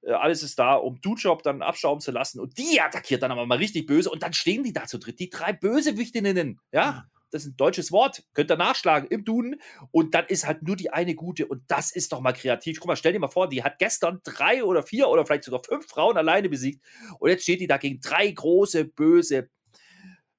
äh, 0.02 0.12
alles 0.12 0.44
ist 0.44 0.56
da, 0.56 0.76
um 0.76 1.00
Dujob 1.00 1.42
dann 1.42 1.62
abstauben 1.62 2.00
zu 2.00 2.12
lassen. 2.12 2.38
Und 2.38 2.58
die 2.58 2.80
attackiert 2.80 3.24
dann 3.24 3.32
aber 3.32 3.44
mal 3.44 3.58
richtig 3.58 3.86
böse. 3.86 4.08
Und 4.08 4.22
dann 4.22 4.32
stehen 4.32 4.62
die 4.62 4.72
da 4.72 4.86
zu 4.86 4.98
dritt, 4.98 5.18
die 5.18 5.30
drei 5.30 5.52
Bösewichtinnen. 5.52 6.60
Ja, 6.70 7.06
das 7.32 7.42
ist 7.42 7.54
ein 7.54 7.56
deutsches 7.56 7.90
Wort. 7.90 8.22
Könnt 8.34 8.52
ihr 8.52 8.56
nachschlagen 8.56 9.08
im 9.08 9.24
Duden. 9.24 9.60
Und 9.90 10.14
dann 10.14 10.26
ist 10.26 10.46
halt 10.46 10.62
nur 10.62 10.76
die 10.76 10.92
eine 10.92 11.16
gute. 11.16 11.46
Und 11.48 11.64
das 11.66 11.90
ist 11.90 12.12
doch 12.12 12.20
mal 12.20 12.34
kreativ. 12.34 12.78
Guck 12.78 12.86
mal, 12.86 12.96
stell 12.96 13.14
dir 13.14 13.18
mal 13.18 13.26
vor, 13.26 13.48
die 13.48 13.64
hat 13.64 13.80
gestern 13.80 14.20
drei 14.22 14.62
oder 14.62 14.84
vier 14.84 15.08
oder 15.08 15.26
vielleicht 15.26 15.42
sogar 15.42 15.62
fünf 15.64 15.88
Frauen 15.88 16.16
alleine 16.16 16.48
besiegt. 16.48 16.84
Und 17.18 17.30
jetzt 17.30 17.42
steht 17.42 17.60
die 17.60 17.66
da 17.66 17.78
gegen 17.78 18.00
drei 18.00 18.30
große, 18.30 18.84
böse 18.84 19.50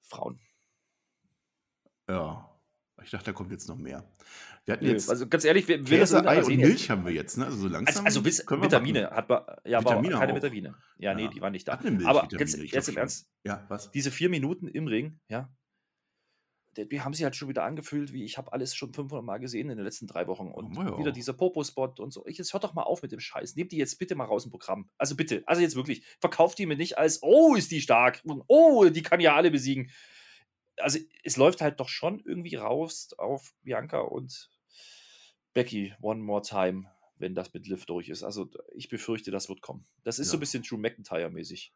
Frauen. 0.02 0.40
Ja. 2.10 2.52
Ich 3.04 3.12
dachte, 3.12 3.26
da 3.26 3.34
kommt 3.34 3.52
jetzt 3.52 3.68
noch 3.68 3.78
mehr. 3.78 4.04
Wir 4.64 4.74
hatten 4.74 4.86
jetzt 4.86 5.10
also 5.10 5.28
ganz 5.28 5.44
ehrlich, 5.44 5.68
wir, 5.68 5.84
Käse, 5.84 6.26
Ei 6.26 6.44
und 6.44 6.56
Milch 6.56 6.90
haben 6.90 7.06
wir 7.06 7.12
jetzt, 7.12 7.38
ne? 7.38 7.46
Also 7.46 7.58
so 7.58 7.68
langsam. 7.68 8.06
Also, 8.06 8.20
also 8.20 8.24
bis, 8.24 8.40
Vitamine 8.40 9.12
hat 9.12 9.30
man, 9.30 9.44
ja, 9.64 9.82
Vitamine 9.82 10.16
keine 10.16 10.32
auch. 10.32 10.36
Vitamine. 10.38 10.76
Ja, 10.98 11.14
nee, 11.14 11.28
die 11.28 11.42
waren 11.42 11.52
nicht 11.52 11.68
da. 11.68 11.80
Milch, 11.84 12.08
Aber 12.08 12.28
jetzt, 12.32 12.58
jetzt 12.58 12.90
im 12.90 12.98
Ernst. 12.98 13.30
Ja, 13.44 13.66
was? 13.68 13.92
Diese 13.92 14.12
vier 14.12 14.30
Minuten 14.30 14.68
im 14.68 14.88
Ring, 14.88 15.20
ja, 15.30 15.54
die 16.78 17.02
haben 17.02 17.14
sie 17.14 17.24
halt 17.24 17.36
schon 17.36 17.48
wieder 17.48 17.64
angefühlt, 17.64 18.12
wie 18.12 18.26
ich 18.26 18.38
habe 18.38 18.52
alles 18.52 18.76
schon 18.76 18.94
500 18.94 19.26
Mal 19.26 19.38
gesehen 19.38 19.70
in 19.70 19.78
den 19.78 19.86
letzten 19.86 20.08
drei 20.08 20.28
Wochen 20.28 20.48
und 20.48 20.78
oh, 20.78 20.82
ja. 20.82 20.98
wieder 20.98 21.12
dieser 21.12 21.34
Popo-Spot 21.34 21.94
und 22.00 22.12
so. 22.12 22.26
Ich, 22.26 22.38
jetzt 22.38 22.54
hört 22.54 22.64
doch 22.64 22.74
mal 22.74 22.84
auf 22.84 23.02
mit 23.02 23.12
dem 23.12 23.20
Scheiß. 23.20 23.56
Nehmt 23.56 23.72
die 23.72 23.78
jetzt 23.78 23.98
bitte 23.98 24.16
mal 24.16 24.26
raus 24.26 24.46
im 24.46 24.52
Programm. 24.52 24.90
Also 24.98 25.16
bitte, 25.16 25.44
also 25.46 25.62
jetzt 25.62 25.76
wirklich, 25.76 26.04
verkauft 26.20 26.60
die 26.60 26.66
mir 26.66 26.76
nicht 26.76 26.98
als, 26.98 27.24
oh, 27.24 27.56
ist 27.56 27.72
die 27.72 27.82
stark 27.82 28.22
und 28.26 28.44
oh, 28.48 28.86
die 28.86 29.04
kann 29.04 29.20
ja 29.20 29.36
alle 29.36 29.52
besiegen 29.52 29.90
also 30.78 31.00
es 31.24 31.38
läuft 31.38 31.62
halt 31.62 31.80
doch 31.80 31.90
schon 31.90 32.20
irgendwie 32.20 32.56
raus 32.56 33.10
auf 33.18 33.54
Bianca 33.64 34.00
und 34.00 34.50
Becky 35.54 35.94
One 36.02 36.22
More 36.22 36.42
Time, 36.42 36.92
wenn 37.18 37.34
das 37.34 37.54
mit 37.54 37.68
Liv 37.68 37.86
durch 37.86 38.10
ist. 38.10 38.24
Also 38.24 38.50
ich 38.74 38.90
befürchte, 38.90 39.32
das 39.32 39.50
wird 39.50 39.62
kommen. 39.62 39.86
Das 40.04 40.20
ist 40.20 40.28
ja. 40.28 40.32
so 40.32 40.38
ein 40.38 40.42
bisschen 40.42 40.64
Drew 40.64 40.78
McIntyre-mäßig. 40.78 41.72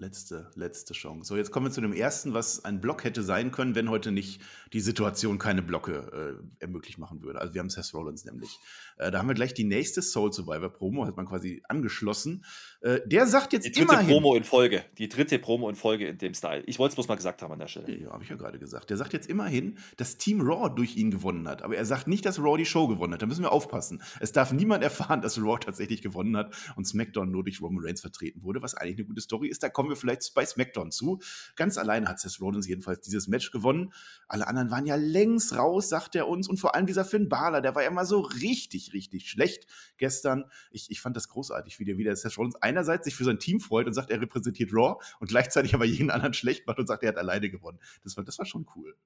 Letzte, 0.00 0.50
letzte 0.54 0.94
Chance. 0.94 1.28
So, 1.28 1.36
jetzt 1.36 1.50
kommen 1.50 1.66
wir 1.66 1.72
zu 1.72 1.82
dem 1.82 1.92
ersten, 1.92 2.32
was 2.32 2.64
ein 2.64 2.80
Block 2.80 3.04
hätte 3.04 3.22
sein 3.22 3.50
können, 3.50 3.74
wenn 3.74 3.90
heute 3.90 4.12
nicht 4.12 4.40
die 4.72 4.80
Situation 4.80 5.36
keine 5.36 5.60
Blocke 5.60 6.40
äh, 6.58 6.62
ermöglicht 6.62 6.96
machen 6.96 7.20
würde. 7.20 7.38
Also 7.38 7.52
wir 7.52 7.58
haben 7.58 7.68
Seth 7.68 7.92
Rollins 7.92 8.24
nämlich. 8.24 8.48
Äh, 8.96 9.10
da 9.10 9.18
haben 9.18 9.28
wir 9.28 9.34
gleich 9.34 9.52
die 9.52 9.64
nächste 9.64 10.00
Soul 10.00 10.32
Survivor 10.32 10.70
Promo, 10.70 11.04
hat 11.04 11.18
man 11.18 11.26
quasi 11.26 11.62
angeschlossen. 11.68 12.46
Äh, 12.80 13.00
der 13.04 13.26
sagt 13.26 13.52
jetzt 13.52 13.66
die 13.66 13.72
dritte 13.72 13.92
immerhin, 13.92 14.08
Promo 14.08 14.36
in 14.36 14.44
Folge. 14.44 14.86
Die 14.96 15.10
dritte 15.10 15.38
Promo 15.38 15.68
in 15.68 15.74
Folge 15.74 16.08
in 16.08 16.16
dem 16.16 16.32
Style. 16.32 16.62
Ich 16.64 16.78
wollte 16.78 16.92
es 16.92 16.94
bloß 16.94 17.08
mal 17.08 17.16
gesagt 17.16 17.42
haben 17.42 17.52
an 17.52 17.58
der 17.58 17.68
Stelle. 17.68 17.94
Ja, 17.94 18.10
habe 18.10 18.24
ich 18.24 18.30
ja 18.30 18.36
gerade 18.36 18.58
gesagt. 18.58 18.88
Der 18.88 18.96
sagt 18.96 19.12
jetzt 19.12 19.28
immerhin, 19.28 19.76
dass 19.98 20.16
Team 20.16 20.40
Raw 20.40 20.74
durch 20.74 20.96
ihn 20.96 21.10
gewonnen 21.10 21.46
hat. 21.46 21.60
Aber 21.60 21.76
er 21.76 21.84
sagt 21.84 22.08
nicht, 22.08 22.24
dass 22.24 22.38
Raw 22.38 22.56
die 22.56 22.64
Show 22.64 22.88
gewonnen 22.88 23.12
hat. 23.12 23.20
Da 23.20 23.26
müssen 23.26 23.42
wir 23.42 23.52
aufpassen. 23.52 24.02
Es 24.20 24.32
darf 24.32 24.50
niemand 24.50 24.82
erfahren, 24.90 25.20
dass 25.20 25.36
Raw 25.38 25.58
tatsächlich 25.60 26.00
gewonnen 26.00 26.38
hat 26.38 26.54
und 26.76 26.86
SmackDown 26.86 27.30
nur 27.30 27.44
durch 27.44 27.60
Roman 27.60 27.84
Reigns 27.84 28.00
vertreten 28.00 28.42
wurde, 28.44 28.62
was 28.62 28.74
eigentlich 28.74 28.96
eine 28.96 29.08
gute 29.08 29.20
Story 29.20 29.48
ist. 29.48 29.62
Da 29.62 29.68
kommen 29.68 29.89
wir 29.90 29.96
vielleicht 29.96 30.32
bei 30.34 30.46
SmackDown 30.46 30.90
zu. 30.90 31.20
Ganz 31.56 31.76
alleine 31.76 32.08
hat 32.08 32.18
Seth 32.18 32.40
Rollins 32.40 32.66
jedenfalls 32.66 33.00
dieses 33.00 33.28
Match 33.28 33.50
gewonnen. 33.50 33.92
Alle 34.28 34.46
anderen 34.46 34.70
waren 34.70 34.86
ja 34.86 34.94
längst 34.94 35.56
raus, 35.56 35.88
sagt 35.88 36.14
er 36.14 36.28
uns. 36.28 36.48
Und 36.48 36.58
vor 36.58 36.74
allem 36.74 36.86
dieser 36.86 37.04
Finn 37.04 37.28
Balor, 37.28 37.60
der 37.60 37.74
war 37.74 37.82
ja 37.82 37.90
mal 37.90 38.06
so 38.06 38.20
richtig, 38.20 38.92
richtig 38.92 39.28
schlecht 39.28 39.66
gestern. 39.98 40.44
Ich, 40.70 40.90
ich 40.90 41.00
fand 41.00 41.16
das 41.16 41.28
großartig, 41.28 41.78
wie 41.78 41.84
der 41.84 41.98
wieder 41.98 42.14
Seth 42.16 42.38
Rollins 42.38 42.56
einerseits 42.56 43.04
sich 43.04 43.14
für 43.14 43.24
sein 43.24 43.38
Team 43.38 43.60
freut 43.60 43.86
und 43.86 43.92
sagt, 43.92 44.10
er 44.10 44.20
repräsentiert 44.20 44.72
Raw 44.72 45.02
und 45.18 45.28
gleichzeitig 45.28 45.74
aber 45.74 45.84
jeden 45.84 46.10
anderen 46.10 46.34
schlecht 46.34 46.66
macht 46.66 46.78
und 46.78 46.86
sagt, 46.86 47.02
er 47.02 47.10
hat 47.10 47.18
alleine 47.18 47.50
gewonnen. 47.50 47.78
Das 48.02 48.16
war, 48.16 48.24
das 48.24 48.38
war 48.38 48.46
schon 48.46 48.66
cool. 48.76 48.96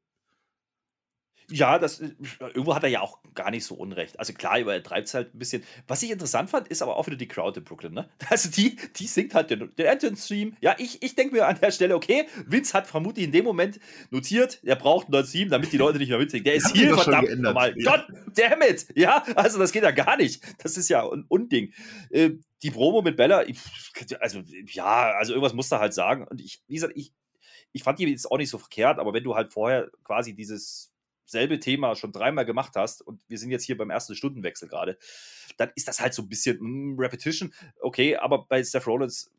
Ja, 1.50 1.78
das, 1.78 2.00
äh, 2.00 2.10
irgendwo 2.40 2.74
hat 2.74 2.82
er 2.82 2.88
ja 2.88 3.00
auch 3.00 3.18
gar 3.34 3.50
nicht 3.50 3.64
so 3.64 3.74
unrecht. 3.74 4.18
Also 4.18 4.32
klar, 4.32 4.58
er 4.58 4.82
treibt 4.82 5.08
es 5.08 5.14
halt 5.14 5.34
ein 5.34 5.38
bisschen. 5.38 5.62
Was 5.86 6.02
ich 6.02 6.10
interessant 6.10 6.50
fand, 6.50 6.68
ist 6.68 6.82
aber 6.82 6.96
auch 6.96 7.06
wieder 7.06 7.16
die 7.16 7.28
Crowd 7.28 7.58
in 7.58 7.64
Brooklyn. 7.64 7.92
Ne? 7.92 8.08
Also 8.30 8.50
die, 8.50 8.76
die 8.96 9.06
singt 9.06 9.34
halt 9.34 9.50
den, 9.50 9.74
den 9.76 9.86
Entrance-Stream. 9.86 10.56
Ja, 10.60 10.74
ich, 10.78 11.02
ich 11.02 11.14
denke 11.14 11.34
mir 11.34 11.46
an 11.46 11.58
der 11.60 11.70
Stelle, 11.70 11.94
okay, 11.94 12.26
Vince 12.46 12.72
hat 12.72 12.86
vermutlich 12.86 13.26
in 13.26 13.32
dem 13.32 13.44
Moment 13.44 13.78
notiert, 14.10 14.60
er 14.64 14.76
braucht 14.76 15.06
einen 15.06 15.12
neuen 15.12 15.26
Stream, 15.26 15.50
damit 15.50 15.72
die 15.72 15.76
Leute 15.76 15.98
nicht 15.98 16.08
mehr 16.08 16.18
mitsingen. 16.18 16.44
Der 16.44 16.54
ist 16.54 16.72
hier 16.72 16.96
verdammt 16.96 17.38
normal. 17.38 17.74
Ja. 17.76 17.96
God 17.96 18.06
damn 18.34 18.62
it! 18.62 18.86
Ja, 18.94 19.22
also 19.36 19.58
das 19.58 19.72
geht 19.72 19.82
ja 19.82 19.90
gar 19.90 20.16
nicht. 20.16 20.42
Das 20.62 20.76
ist 20.76 20.88
ja 20.88 21.08
ein 21.08 21.24
Unding. 21.28 21.72
Äh, 22.10 22.30
die 22.62 22.70
Promo 22.70 23.02
mit 23.02 23.16
Bella, 23.16 23.44
also 24.20 24.42
ja, 24.68 25.12
also 25.12 25.34
irgendwas 25.34 25.52
muss 25.52 25.70
er 25.70 25.80
halt 25.80 25.92
sagen. 25.92 26.26
Und 26.26 26.40
ich, 26.40 26.62
wie 26.66 26.74
gesagt, 26.74 26.94
ich, 26.96 27.12
ich 27.72 27.82
fand 27.82 27.98
die 27.98 28.06
jetzt 28.06 28.30
auch 28.30 28.38
nicht 28.38 28.48
so 28.48 28.58
verkehrt, 28.58 28.98
aber 28.98 29.12
wenn 29.12 29.22
du 29.22 29.34
halt 29.34 29.52
vorher 29.52 29.90
quasi 30.02 30.34
dieses 30.34 30.93
selbe 31.24 31.58
Thema 31.58 31.94
schon 31.96 32.12
dreimal 32.12 32.44
gemacht 32.44 32.72
hast 32.76 33.02
und 33.02 33.20
wir 33.28 33.38
sind 33.38 33.50
jetzt 33.50 33.64
hier 33.64 33.76
beim 33.76 33.90
ersten 33.90 34.14
Stundenwechsel 34.14 34.68
gerade, 34.68 34.98
dann 35.56 35.70
ist 35.74 35.88
das 35.88 36.00
halt 36.00 36.14
so 36.14 36.22
ein 36.22 36.28
bisschen 36.28 36.58
mm, 36.60 36.98
Repetition. 36.98 37.52
Okay, 37.80 38.16
aber 38.16 38.46
bei 38.46 38.62
Seth 38.62 38.86
Rollins 38.86 39.30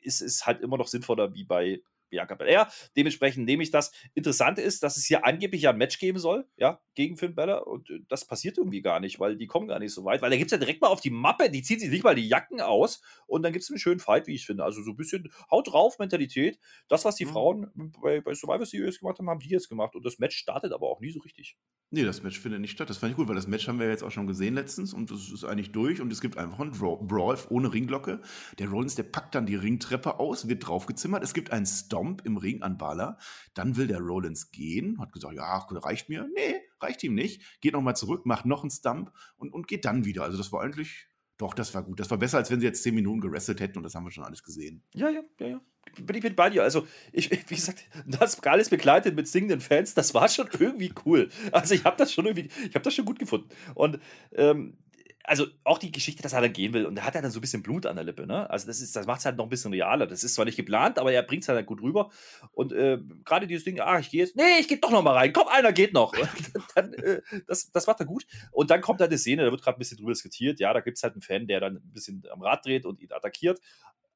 ist 0.00 0.22
es 0.22 0.46
halt 0.46 0.60
immer 0.60 0.78
noch 0.78 0.88
sinnvoller 0.88 1.34
wie 1.34 1.44
bei 1.44 1.80
Bianca 2.10 2.34
Belair. 2.34 2.68
Dementsprechend 2.96 3.44
nehme 3.46 3.62
ich 3.62 3.70
das. 3.70 3.92
Interessante 4.14 4.60
ist, 4.60 4.82
dass 4.82 4.96
es 4.96 5.06
hier 5.06 5.24
angeblich 5.24 5.62
ja 5.62 5.70
ein 5.70 5.78
Match 5.78 5.98
geben 5.98 6.18
soll, 6.18 6.46
ja, 6.56 6.80
gegen 6.94 7.16
Finn 7.16 7.34
Balor. 7.34 7.66
Und 7.66 7.88
äh, 7.90 8.00
das 8.08 8.26
passiert 8.26 8.58
irgendwie 8.58 8.82
gar 8.82 9.00
nicht, 9.00 9.20
weil 9.20 9.36
die 9.36 9.46
kommen 9.46 9.68
gar 9.68 9.78
nicht 9.78 9.94
so 9.94 10.04
weit. 10.04 10.22
Weil 10.22 10.30
da 10.30 10.36
gibt 10.36 10.50
es 10.50 10.52
ja 10.52 10.58
direkt 10.58 10.82
mal 10.82 10.88
auf 10.88 11.00
die 11.00 11.10
Mappe, 11.10 11.50
die 11.50 11.62
ziehen 11.62 11.80
sich 11.80 11.90
nicht 11.90 12.04
mal 12.04 12.14
die 12.14 12.28
Jacken 12.28 12.60
aus 12.60 13.00
und 13.26 13.42
dann 13.42 13.52
gibt 13.52 13.62
es 13.62 13.70
einen 13.70 13.78
schönen 13.78 14.00
Fight, 14.00 14.26
wie 14.26 14.34
ich 14.34 14.46
finde. 14.46 14.64
Also 14.64 14.82
so 14.82 14.90
ein 14.90 14.96
bisschen 14.96 15.30
Haut 15.50 15.72
drauf 15.72 15.98
Mentalität. 15.98 16.58
Das, 16.88 17.04
was 17.04 17.16
die 17.16 17.24
mhm. 17.24 17.30
Frauen 17.30 17.92
bei, 18.02 18.20
bei 18.20 18.34
Survivor 18.34 18.66
Series 18.66 18.98
gemacht 18.98 19.18
haben, 19.18 19.30
haben 19.30 19.40
die 19.40 19.48
jetzt 19.48 19.68
gemacht. 19.68 19.94
Und 19.94 20.04
das 20.04 20.18
Match 20.18 20.36
startet 20.36 20.72
aber 20.72 20.88
auch 20.88 21.00
nie 21.00 21.10
so 21.10 21.20
richtig. 21.20 21.56
Nee, 21.92 22.04
das 22.04 22.22
Match 22.22 22.38
findet 22.38 22.60
nicht 22.60 22.70
statt. 22.70 22.88
Das 22.88 22.98
fand 22.98 23.10
ich 23.10 23.16
gut, 23.16 23.26
weil 23.26 23.34
das 23.34 23.48
Match 23.48 23.66
haben 23.66 23.80
wir 23.80 23.88
jetzt 23.88 24.04
auch 24.04 24.12
schon 24.12 24.28
gesehen 24.28 24.54
letztens 24.54 24.94
und 24.94 25.10
das 25.10 25.30
ist 25.32 25.44
eigentlich 25.44 25.72
durch 25.72 26.00
und 26.00 26.12
es 26.12 26.20
gibt 26.20 26.38
einfach 26.38 26.60
einen 26.60 26.70
Brawl 26.70 27.36
ohne 27.48 27.72
Ringglocke. 27.72 28.20
Der 28.60 28.68
Rollins, 28.68 28.94
der 28.94 29.02
packt 29.02 29.34
dann 29.34 29.44
die 29.44 29.56
Ringtreppe 29.56 30.20
aus, 30.20 30.48
wird 30.48 30.68
draufgezimmert. 30.68 31.24
Es 31.24 31.34
gibt 31.34 31.50
einen 31.50 31.66
Stomp 32.00 32.22
im 32.24 32.36
Ring 32.36 32.62
an 32.62 32.78
Bala. 32.78 33.18
Dann 33.54 33.76
will 33.76 33.86
der 33.86 34.00
Rollins 34.00 34.50
gehen, 34.50 34.98
hat 34.98 35.12
gesagt, 35.12 35.34
ja, 35.34 35.58
reicht 35.58 36.08
mir. 36.08 36.28
Nee, 36.34 36.56
reicht 36.80 37.02
ihm 37.04 37.14
nicht. 37.14 37.42
Geht 37.60 37.74
nochmal 37.74 37.96
zurück, 37.96 38.26
macht 38.26 38.46
noch 38.46 38.62
einen 38.62 38.70
Stump 38.70 39.12
und, 39.36 39.52
und 39.52 39.68
geht 39.68 39.84
dann 39.84 40.04
wieder. 40.04 40.24
Also 40.24 40.38
das 40.38 40.52
war 40.52 40.62
eigentlich, 40.62 41.06
doch, 41.36 41.54
das 41.54 41.74
war 41.74 41.82
gut. 41.82 42.00
Das 42.00 42.10
war 42.10 42.18
besser, 42.18 42.38
als 42.38 42.50
wenn 42.50 42.60
sie 42.60 42.66
jetzt 42.66 42.82
zehn 42.82 42.94
Minuten 42.94 43.20
gerastet 43.20 43.60
hätten 43.60 43.78
und 43.78 43.84
das 43.84 43.94
haben 43.94 44.04
wir 44.04 44.10
schon 44.10 44.24
alles 44.24 44.42
gesehen. 44.42 44.82
Ja, 44.94 45.10
ja, 45.10 45.22
ja, 45.38 45.46
ja 45.46 45.60
bin 46.06 46.16
ich 46.16 46.22
mit 46.22 46.36
bei 46.36 46.50
dir. 46.50 46.62
Also, 46.62 46.86
ich, 47.12 47.30
wie 47.50 47.54
gesagt, 47.54 47.84
das 48.06 48.42
alles 48.44 48.70
begleitet 48.70 49.16
mit 49.16 49.28
singenden 49.28 49.60
Fans, 49.60 49.94
das 49.94 50.14
war 50.14 50.28
schon 50.28 50.48
irgendwie 50.58 50.92
cool. 51.04 51.28
Also, 51.52 51.74
ich 51.74 51.84
habe 51.84 51.96
das 51.96 52.12
schon 52.12 52.26
irgendwie, 52.26 52.48
ich 52.68 52.74
habe 52.74 52.82
das 52.82 52.94
schon 52.94 53.04
gut 53.04 53.18
gefunden. 53.18 53.48
Und 53.74 53.98
ähm, 54.32 54.78
also 55.24 55.46
auch 55.64 55.78
die 55.78 55.92
Geschichte, 55.92 56.22
dass 56.22 56.32
er 56.32 56.40
dann 56.40 56.52
gehen 56.52 56.72
will 56.72 56.86
und 56.86 56.96
er 56.96 57.04
hat 57.04 57.14
ja 57.14 57.22
dann 57.22 57.30
so 57.30 57.38
ein 57.38 57.42
bisschen 57.42 57.62
Blut 57.62 57.86
an 57.86 57.96
der 57.96 58.04
Lippe, 58.04 58.26
ne? 58.26 58.48
Also 58.48 58.66
das 58.66 58.80
ist, 58.80 58.96
das 58.96 59.06
macht 59.06 59.20
es 59.20 59.26
halt 59.26 59.36
noch 59.36 59.44
ein 59.44 59.50
bisschen 59.50 59.72
realer. 59.72 60.06
Das 60.06 60.24
ist 60.24 60.34
zwar 60.34 60.44
nicht 60.44 60.56
geplant, 60.56 60.98
aber 60.98 61.12
er 61.12 61.22
bringt 61.22 61.42
es 61.42 61.48
halt 61.48 61.66
gut 61.66 61.82
rüber. 61.82 62.10
Und 62.52 62.72
äh, 62.72 62.98
gerade 63.24 63.46
dieses 63.46 63.64
Ding, 63.64 63.80
ah, 63.80 63.98
ich 63.98 64.10
gehe 64.10 64.20
jetzt, 64.20 64.36
nee, 64.36 64.58
ich 64.58 64.68
gehe 64.68 64.78
doch 64.78 64.90
noch 64.90 65.02
mal 65.02 65.14
rein. 65.14 65.32
Komm, 65.32 65.48
einer 65.48 65.72
geht 65.72 65.92
noch. 65.92 66.14
dann, 66.74 66.94
äh, 66.94 67.20
das, 67.46 67.70
das 67.70 67.86
macht 67.86 68.00
er 68.00 68.06
gut. 68.06 68.24
Und 68.50 68.70
dann 68.70 68.80
kommt 68.80 69.00
halt 69.00 69.10
eine 69.10 69.18
Szene, 69.18 69.44
da 69.44 69.50
wird 69.50 69.62
gerade 69.62 69.76
ein 69.76 69.78
bisschen 69.78 69.98
drüber 69.98 70.12
diskutiert. 70.12 70.58
Ja, 70.58 70.72
da 70.72 70.80
gibt 70.80 70.96
es 70.96 71.02
halt 71.02 71.14
einen 71.14 71.22
Fan, 71.22 71.46
der 71.46 71.60
dann 71.60 71.76
ein 71.76 71.92
bisschen 71.92 72.22
am 72.30 72.42
Rad 72.42 72.64
dreht 72.64 72.86
und 72.86 73.00
ihn 73.00 73.12
attackiert. 73.12 73.60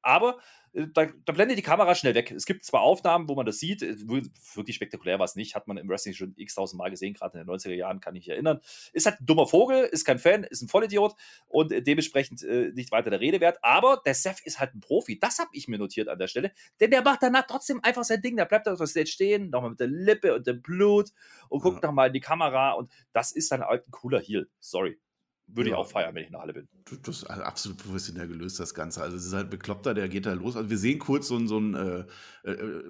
Aber 0.04 0.38
äh, 0.74 0.86
da, 0.92 1.06
da, 1.24 1.32
blendet 1.32 1.58
die 1.58 1.62
Kamera 1.62 1.94
schnell 1.94 2.14
weg. 2.14 2.30
Es 2.30 2.46
gibt 2.46 2.64
zwar 2.64 2.82
Aufnahmen, 2.82 3.28
wo 3.28 3.34
man 3.34 3.46
das 3.46 3.58
sieht, 3.58 3.82
äh, 3.82 3.96
wirklich 4.06 4.76
spektakulär 4.76 5.18
war 5.18 5.24
es 5.24 5.36
nicht, 5.36 5.54
hat 5.54 5.66
man 5.66 5.76
im 5.76 5.88
Wrestling 5.88 6.14
schon 6.14 6.34
x 6.36 6.54
tausend 6.54 6.78
Mal 6.78 6.90
gesehen, 6.90 7.14
gerade 7.14 7.38
in 7.38 7.46
den 7.46 7.54
90er 7.54 7.74
Jahren, 7.74 8.00
kann 8.00 8.14
ich 8.14 8.26
mich 8.26 8.28
erinnern. 8.30 8.60
Ist 8.92 9.06
halt 9.06 9.20
ein 9.20 9.26
dummer 9.26 9.46
Vogel, 9.46 9.84
ist 9.84 10.04
kein 10.04 10.18
Fan, 10.18 10.44
ist 10.44 10.62
ein 10.62 10.68
Vollidiot 10.68 11.14
und 11.46 11.70
dementsprechend 11.70 12.42
äh, 12.42 12.70
nicht 12.74 12.92
weiter 12.92 13.10
der 13.10 13.20
Rede 13.20 13.40
wert. 13.40 13.58
Aber 13.62 14.02
der 14.04 14.14
Seth 14.14 14.40
ist 14.44 14.60
halt 14.60 14.74
ein 14.74 14.80
Profi, 14.80 15.18
das 15.18 15.38
habe 15.38 15.50
ich 15.52 15.68
mir 15.68 15.78
notiert 15.78 16.08
an 16.08 16.18
der 16.18 16.28
Stelle, 16.28 16.52
denn 16.80 16.90
der 16.90 17.02
macht 17.02 17.22
danach 17.22 17.46
trotzdem 17.46 17.80
einfach 17.82 18.04
sein 18.04 18.20
Ding, 18.20 18.36
der 18.36 18.44
bleibt 18.44 18.68
auf 18.68 18.78
der 18.78 18.86
Stage 18.86 19.06
stehen, 19.06 19.50
nochmal 19.50 19.70
mit 19.70 19.80
der 19.80 19.88
Lippe 19.88 20.34
und 20.34 20.46
dem 20.46 20.60
Blut 20.60 21.10
und 21.48 21.60
guckt 21.60 21.82
ja. 21.82 21.88
nochmal 21.88 22.08
in 22.08 22.12
die 22.12 22.20
Kamera 22.20 22.72
und 22.72 22.90
das 23.12 23.32
ist 23.32 23.50
dann 23.50 23.62
halt 23.62 23.88
ein 23.88 23.90
cooler 23.90 24.20
Heel. 24.20 24.48
Sorry 24.60 24.98
würde 25.46 25.70
ja. 25.70 25.76
ich 25.76 25.80
auch 25.80 25.90
feiern, 25.90 26.14
wenn 26.14 26.22
ich 26.22 26.28
in 26.28 26.33
der 26.33 26.40
Halle 26.40 26.52
bin. 26.52 26.68
Das 27.02 27.18
ist 27.18 27.24
absolut 27.24 27.78
professionell 27.78 28.28
gelöst, 28.28 28.59
das 28.61 28.74
Ganze. 28.74 29.02
Also 29.02 29.16
es 29.16 29.26
ist 29.26 29.33
halt 29.33 29.50
bekloppter, 29.50 29.94
der 29.94 30.09
geht 30.09 30.26
da 30.26 30.33
los. 30.33 30.57
Also 30.57 30.70
wir 30.70 30.78
sehen 30.78 30.98
kurz 30.98 31.28
so, 31.28 31.46
so 31.46 31.59
ein 31.59 31.74
äh, 31.74 32.04
äh, 32.50 32.83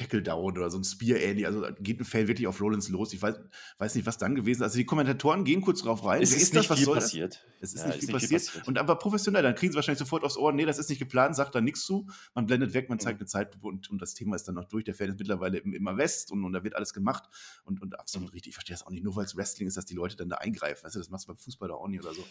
Tackle-Down 0.00 0.56
oder 0.56 0.70
so 0.70 0.78
ein 0.78 0.84
Spear-Andy. 0.84 1.46
Also 1.46 1.66
geht 1.80 2.00
ein 2.00 2.04
Fan 2.04 2.26
wirklich 2.26 2.46
auf 2.46 2.60
Rollins 2.60 2.88
los. 2.88 3.12
Ich 3.12 3.20
weiß, 3.20 3.36
weiß 3.78 3.94
nicht, 3.94 4.06
was 4.06 4.18
dann 4.18 4.34
gewesen 4.34 4.60
ist. 4.60 4.64
Also 4.64 4.78
die 4.78 4.86
Kommentatoren 4.86 5.44
gehen 5.44 5.60
kurz 5.60 5.82
drauf 5.82 6.04
rein. 6.04 6.22
Es 6.22 6.30
ist, 6.30 6.42
ist 6.42 6.54
nicht 6.54 6.70
das, 6.70 6.78
viel 6.78 6.86
passiert. 6.86 7.44
Es 7.60 7.74
ist, 7.74 7.82
ja, 7.82 7.88
nicht, 7.88 8.00
viel, 8.00 8.08
ist 8.08 8.12
passiert. 8.12 8.32
nicht 8.32 8.42
viel 8.42 8.60
passiert. 8.60 8.68
Und 8.68 8.78
aber 8.78 8.96
professionell, 8.96 9.42
dann 9.42 9.54
kriegen 9.54 9.72
sie 9.72 9.76
wahrscheinlich 9.76 9.98
sofort 9.98 10.24
aufs 10.24 10.36
Ohr, 10.36 10.52
nee, 10.52 10.64
das 10.64 10.78
ist 10.78 10.88
nicht 10.88 10.98
geplant, 10.98 11.36
sagt 11.36 11.54
da 11.54 11.60
nichts 11.60 11.84
zu. 11.84 12.06
Man 12.34 12.46
blendet 12.46 12.72
weg, 12.72 12.88
man 12.88 12.98
zeigt 12.98 13.18
mhm. 13.18 13.22
eine 13.22 13.26
Zeit 13.26 13.56
und, 13.60 13.90
und 13.90 14.00
das 14.00 14.14
Thema 14.14 14.36
ist 14.36 14.48
dann 14.48 14.54
noch 14.54 14.64
durch. 14.64 14.84
Der 14.84 14.94
Fan 14.94 15.10
ist 15.10 15.18
mittlerweile 15.18 15.58
im, 15.58 15.74
immer 15.74 15.96
West 15.96 16.32
und, 16.32 16.44
und 16.44 16.52
da 16.52 16.64
wird 16.64 16.74
alles 16.76 16.94
gemacht. 16.94 17.24
Und, 17.64 17.82
und 17.82 17.98
absolut 17.98 18.28
mhm. 18.28 18.34
richtig. 18.34 18.50
Ich 18.50 18.54
verstehe 18.56 18.74
das 18.74 18.86
auch 18.86 18.90
nicht. 18.90 19.04
Nur 19.04 19.16
weil 19.16 19.24
es 19.24 19.36
Wrestling 19.36 19.68
ist, 19.68 19.76
dass 19.76 19.84
die 19.84 19.94
Leute 19.94 20.16
dann 20.16 20.28
da 20.28 20.36
eingreifen. 20.36 20.84
Weißt 20.84 20.94
du, 20.94 20.98
das 20.98 21.10
machst 21.10 21.26
du 21.26 21.32
beim 21.32 21.38
Fußball 21.38 21.68
da 21.68 21.74
auch 21.74 21.88
nicht 21.88 22.02
oder 22.02 22.14
so 22.14 22.24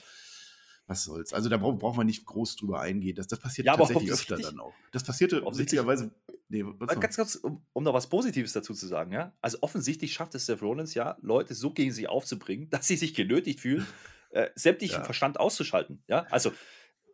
was 0.89 1.03
soll's. 1.03 1.33
Also 1.33 1.49
da 1.49 1.57
braucht 1.57 1.79
brauch 1.79 1.95
man 1.95 2.07
nicht 2.07 2.25
groß 2.25 2.55
drüber 2.55 2.81
eingehen. 2.81 3.15
Das, 3.15 3.27
das 3.27 3.39
passiert 3.39 3.67
ja, 3.67 3.77
tatsächlich 3.77 4.11
öfter 4.11 4.37
dann 4.37 4.59
auch. 4.59 4.73
Das 4.91 5.03
passierte 5.03 5.43
witzigerweise. 5.45 6.11
Nee, 6.49 6.65
ganz 6.99 7.15
kurz, 7.15 7.35
um, 7.35 7.61
um, 7.73 7.83
noch 7.83 7.93
was 7.93 8.07
Positives 8.07 8.53
dazu 8.53 8.73
zu 8.73 8.87
sagen, 8.87 9.11
ja. 9.11 9.33
Also 9.39 9.59
offensichtlich 9.61 10.13
schafft 10.13 10.33
es 10.33 10.47
Seth 10.47 10.63
Rollins 10.63 10.95
ja, 10.95 11.17
Leute 11.21 11.53
so 11.53 11.71
gegen 11.71 11.91
sich 11.91 12.09
aufzubringen, 12.09 12.69
dass 12.71 12.87
sie 12.87 12.97
sich 12.97 13.13
genötigt 13.13 13.59
fühlen, 13.59 13.85
äh, 14.31 14.49
sämtlichen 14.55 14.97
ja. 14.97 15.03
Verstand 15.03 15.39
auszuschalten. 15.39 16.03
Ja, 16.07 16.25
also 16.31 16.51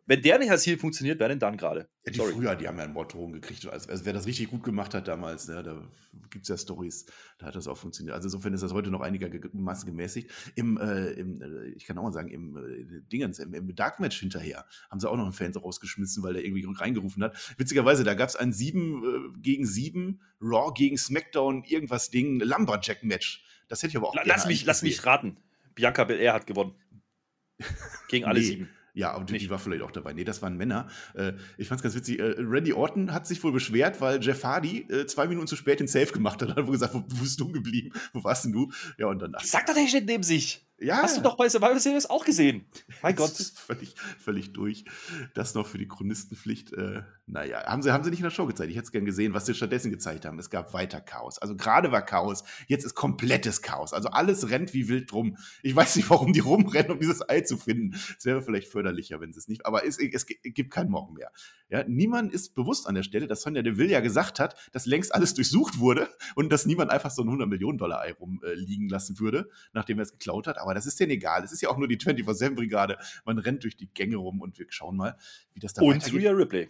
wenn 0.06 0.22
der 0.22 0.38
nicht 0.38 0.50
als 0.50 0.62
Ziel 0.62 0.78
funktioniert, 0.78 1.18
wer 1.18 1.28
denn 1.28 1.40
dann 1.40 1.56
gerade? 1.56 1.88
Ja, 2.04 2.12
die 2.12 2.18
Sorry. 2.18 2.32
früher, 2.32 2.54
die 2.54 2.68
haben 2.68 2.78
ja 2.78 2.84
einen 2.84 2.92
Morddrohung 2.92 3.32
gekriegt. 3.32 3.66
Also, 3.66 3.90
also, 3.90 4.04
wer 4.04 4.12
das 4.12 4.26
richtig 4.26 4.48
gut 4.50 4.62
gemacht 4.62 4.94
hat 4.94 5.08
damals, 5.08 5.48
ne, 5.48 5.62
da 5.64 5.82
gibt 6.30 6.44
es 6.44 6.48
ja 6.48 6.56
Stories, 6.56 7.06
da 7.38 7.46
hat 7.46 7.56
das 7.56 7.66
auch 7.66 7.76
funktioniert. 7.76 8.14
Also 8.14 8.26
insofern 8.26 8.54
ist 8.54 8.62
das 8.62 8.72
heute 8.72 8.90
noch 8.90 9.00
einigermaßen 9.00 9.84
gemäßigt. 9.84 10.30
Im, 10.54 10.78
äh, 10.78 11.10
im 11.12 11.42
äh, 11.42 11.66
ich 11.70 11.86
kann 11.86 11.98
auch 11.98 12.04
mal 12.04 12.12
sagen, 12.12 12.28
im 12.28 12.56
äh, 12.56 13.02
Dingens, 13.10 13.40
im, 13.40 13.52
im 13.52 13.74
Dark 13.74 13.98
Match 13.98 14.20
hinterher 14.20 14.64
haben 14.90 15.00
sie 15.00 15.10
auch 15.10 15.16
noch 15.16 15.24
einen 15.24 15.32
Fan 15.32 15.52
rausgeschmissen, 15.52 16.22
weil 16.22 16.34
der 16.34 16.44
irgendwie 16.44 16.66
reingerufen 16.68 17.24
hat. 17.24 17.36
Witzigerweise, 17.58 18.04
da 18.04 18.14
gab 18.14 18.28
es 18.28 18.36
ein 18.36 18.52
7 18.52 19.02
äh, 19.34 19.40
gegen 19.40 19.66
7 19.66 20.20
Raw 20.40 20.72
gegen 20.72 20.96
SmackDown 20.96 21.64
irgendwas 21.64 22.10
Ding, 22.10 22.38
Lumberjack-Match. 22.40 23.44
Das 23.68 23.82
hätte 23.82 23.90
ich 23.90 23.96
aber 23.96 24.08
auch 24.08 24.16
Lass 24.24 24.46
mich, 24.46 24.64
lass 24.64 24.82
mich 24.82 25.04
raten. 25.04 25.38
Bianca 25.74 26.04
Belair 26.04 26.32
hat 26.32 26.46
gewonnen. 26.46 26.74
Gegen 28.08 28.24
alle 28.24 28.38
nee. 28.38 28.46
sieben. 28.46 28.68
Ja, 28.96 29.14
und 29.14 29.28
die, 29.28 29.36
die, 29.36 29.50
war 29.50 29.58
vielleicht 29.58 29.82
auch 29.82 29.90
dabei. 29.90 30.14
Nee, 30.14 30.24
das 30.24 30.40
waren 30.40 30.56
Männer. 30.56 30.88
Äh, 31.12 31.34
ich 31.58 31.68
fand's 31.68 31.82
ganz 31.82 31.94
witzig. 31.94 32.18
Äh, 32.18 32.34
Randy 32.38 32.72
Orton 32.72 33.12
hat 33.12 33.26
sich 33.26 33.44
wohl 33.44 33.52
beschwert, 33.52 34.00
weil 34.00 34.22
Jeff 34.22 34.42
Hardy 34.42 34.86
äh, 34.88 35.06
zwei 35.06 35.26
Minuten 35.26 35.46
zu 35.46 35.54
spät 35.54 35.80
den 35.80 35.86
Safe 35.86 36.06
gemacht 36.06 36.40
hat. 36.40 36.48
Er 36.48 36.56
hat 36.56 36.66
wohl 36.66 36.72
gesagt, 36.72 36.94
wo, 36.94 37.04
wo 37.06 37.20
bist 37.20 37.38
du 37.38 37.52
geblieben? 37.52 37.92
Wo 38.14 38.24
warst 38.24 38.46
denn 38.46 38.52
du? 38.52 38.72
Ja, 38.96 39.08
und 39.08 39.20
dann. 39.20 39.36
Sag 39.42 39.66
doch, 39.66 39.74
der 39.74 39.86
steht 39.86 40.06
neben 40.06 40.22
sich. 40.22 40.65
Ja. 40.78 40.98
Hast 41.02 41.16
du 41.16 41.22
doch 41.22 41.36
bei 41.38 41.48
Survivor 41.48 41.78
Series 41.78 42.04
auch 42.04 42.24
gesehen. 42.24 42.66
Mein 43.02 43.16
Gott. 43.16 43.30
völlig, 43.30 43.94
völlig 44.18 44.52
durch. 44.52 44.84
Das 45.32 45.54
noch 45.54 45.66
für 45.66 45.78
die 45.78 45.88
Chronistenpflicht. 45.88 46.74
Äh, 46.74 47.02
naja, 47.26 47.64
haben 47.64 47.80
sie, 47.82 47.92
haben 47.92 48.04
sie 48.04 48.10
nicht 48.10 48.18
in 48.20 48.24
der 48.24 48.30
Show 48.30 48.46
gezeigt. 48.46 48.70
Ich 48.70 48.76
hätte 48.76 48.84
es 48.84 48.92
gern 48.92 49.06
gesehen, 49.06 49.32
was 49.32 49.46
sie 49.46 49.54
stattdessen 49.54 49.90
gezeigt 49.90 50.26
haben. 50.26 50.38
Es 50.38 50.50
gab 50.50 50.74
weiter 50.74 51.00
Chaos. 51.00 51.38
Also 51.38 51.56
gerade 51.56 51.92
war 51.92 52.02
Chaos, 52.02 52.44
jetzt 52.66 52.84
ist 52.84 52.94
komplettes 52.94 53.62
Chaos. 53.62 53.94
Also 53.94 54.08
alles 54.10 54.50
rennt 54.50 54.74
wie 54.74 54.88
wild 54.88 55.12
rum. 55.14 55.38
Ich 55.62 55.74
weiß 55.74 55.96
nicht, 55.96 56.10
warum 56.10 56.34
die 56.34 56.40
rumrennen, 56.40 56.92
um 56.92 57.00
dieses 57.00 57.26
Ei 57.26 57.40
zu 57.40 57.56
finden. 57.56 57.98
Es 58.18 58.26
wäre 58.26 58.42
vielleicht 58.42 58.68
förderlicher, 58.68 59.18
wenn 59.20 59.32
sie 59.32 59.38
es 59.38 59.48
nicht. 59.48 59.64
Aber 59.64 59.86
es, 59.86 59.98
es, 59.98 60.26
gibt 60.26 60.70
keinen 60.70 60.90
Morgen 60.90 61.14
mehr. 61.14 61.30
Ja, 61.70 61.84
niemand 61.88 62.32
ist 62.34 62.54
bewusst 62.54 62.86
an 62.86 62.94
der 62.94 63.02
Stelle, 63.02 63.26
dass 63.26 63.42
Sonja 63.42 63.62
Deville 63.62 63.90
ja 63.90 64.00
gesagt 64.00 64.40
hat, 64.40 64.54
dass 64.72 64.84
längst 64.84 65.14
alles 65.14 65.32
durchsucht 65.32 65.78
wurde 65.78 66.08
und 66.34 66.52
dass 66.52 66.66
niemand 66.66 66.90
einfach 66.90 67.10
so 67.10 67.22
ein 67.22 67.28
100 67.28 67.48
Millionen 67.48 67.78
Dollar 67.78 68.02
Ei 68.02 68.12
rumliegen 68.12 68.88
äh, 68.88 68.92
lassen 68.92 69.18
würde, 69.18 69.48
nachdem 69.72 69.98
er 69.98 70.02
es 70.02 70.12
geklaut 70.12 70.46
hat 70.46 70.58
aber 70.66 70.74
das 70.74 70.86
ist 70.86 70.98
denen 71.00 71.12
egal. 71.12 71.44
Es 71.44 71.52
ist 71.52 71.62
ja 71.62 71.68
auch 71.68 71.78
nur 71.78 71.88
die 71.88 71.96
24-7-Brigade. 71.96 72.98
Man 73.24 73.38
rennt 73.38 73.64
durch 73.64 73.76
die 73.76 73.88
Gänge 73.88 74.16
rum 74.16 74.40
und 74.40 74.58
wir 74.58 74.66
schauen 74.68 74.96
mal, 74.96 75.16
wie 75.54 75.60
das 75.60 75.74
da 75.74 75.82
Und 75.82 76.12
Rhea 76.12 76.32
Ripley. 76.32 76.68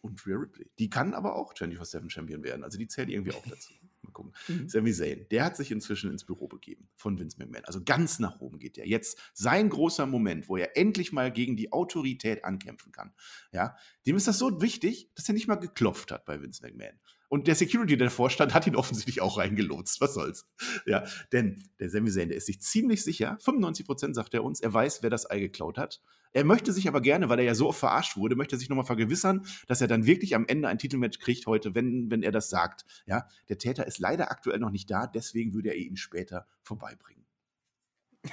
Und 0.00 0.26
Rhea 0.26 0.36
Ripley. 0.36 0.66
Die 0.78 0.90
kann 0.90 1.14
aber 1.14 1.36
auch 1.36 1.54
24-7 1.54 2.10
Champion 2.10 2.42
werden. 2.42 2.64
Also 2.64 2.78
die 2.78 2.88
zählt 2.88 3.08
irgendwie 3.08 3.32
auch 3.32 3.44
dazu. 3.48 3.72
Mal 4.02 4.12
angucken. 4.16 4.32
Mhm. 4.48 4.68
Sami 4.68 4.92
Zayn, 4.92 5.26
der 5.30 5.44
hat 5.44 5.56
sich 5.56 5.70
inzwischen 5.70 6.10
ins 6.10 6.24
Büro 6.24 6.48
begeben 6.48 6.88
von 6.96 7.18
Vince 7.18 7.38
McMahon. 7.38 7.64
Also 7.64 7.82
ganz 7.84 8.18
nach 8.18 8.40
oben 8.40 8.58
geht 8.58 8.78
er. 8.78 8.86
Jetzt 8.86 9.18
sein 9.34 9.68
großer 9.68 10.06
Moment, 10.06 10.48
wo 10.48 10.56
er 10.56 10.76
endlich 10.76 11.12
mal 11.12 11.30
gegen 11.30 11.56
die 11.56 11.72
Autorität 11.72 12.44
ankämpfen 12.44 12.92
kann. 12.92 13.12
Ja, 13.52 13.76
dem 14.06 14.16
ist 14.16 14.28
das 14.28 14.38
so 14.38 14.60
wichtig, 14.60 15.10
dass 15.14 15.28
er 15.28 15.34
nicht 15.34 15.48
mal 15.48 15.56
geklopft 15.56 16.10
hat 16.10 16.24
bei 16.24 16.40
Vince 16.40 16.62
McMahon. 16.62 16.98
Und 17.28 17.46
der 17.46 17.54
Security, 17.54 17.96
der 17.96 18.08
davor 18.08 18.30
stand, 18.30 18.54
hat 18.54 18.66
ihn 18.66 18.76
offensichtlich 18.76 19.20
auch 19.20 19.38
reingelotst. 19.38 20.00
Was 20.00 20.14
soll's? 20.14 20.46
Ja, 20.86 21.04
denn 21.32 21.62
der 21.80 21.90
Sami 21.90 22.10
Zayn, 22.10 22.28
der 22.28 22.38
ist 22.38 22.46
sich 22.46 22.60
ziemlich 22.60 23.02
sicher, 23.02 23.36
95 23.40 23.86
Prozent 23.86 24.14
sagt 24.14 24.34
er 24.34 24.44
uns, 24.44 24.60
er 24.60 24.72
weiß, 24.72 25.02
wer 25.02 25.10
das 25.10 25.28
Ei 25.30 25.40
geklaut 25.40 25.78
hat. 25.78 26.00
Er 26.32 26.44
möchte 26.44 26.72
sich 26.72 26.86
aber 26.86 27.00
gerne, 27.00 27.30
weil 27.30 27.38
er 27.38 27.46
ja 27.46 27.54
so 27.54 27.68
oft 27.68 27.78
verarscht 27.78 28.16
wurde, 28.18 28.36
möchte 28.36 28.58
sich 28.58 28.68
nochmal 28.68 28.84
vergewissern, 28.84 29.46
dass 29.68 29.80
er 29.80 29.88
dann 29.88 30.04
wirklich 30.04 30.34
am 30.34 30.44
Ende 30.46 30.68
ein 30.68 30.78
Titelmatch 30.78 31.18
kriegt 31.18 31.46
heute, 31.46 31.74
wenn, 31.74 32.10
wenn 32.10 32.22
er 32.22 32.30
das 32.30 32.50
sagt. 32.50 32.84
Ja, 33.06 33.26
der 33.48 33.56
Täter 33.56 33.86
ist 33.86 33.98
leider 33.98 34.30
aktuell 34.30 34.58
noch 34.58 34.70
nicht 34.70 34.90
da, 34.90 35.06
deswegen 35.06 35.54
würde 35.54 35.70
er 35.70 35.76
ihn 35.76 35.96
später 35.96 36.46
vorbeibringen. 36.60 37.15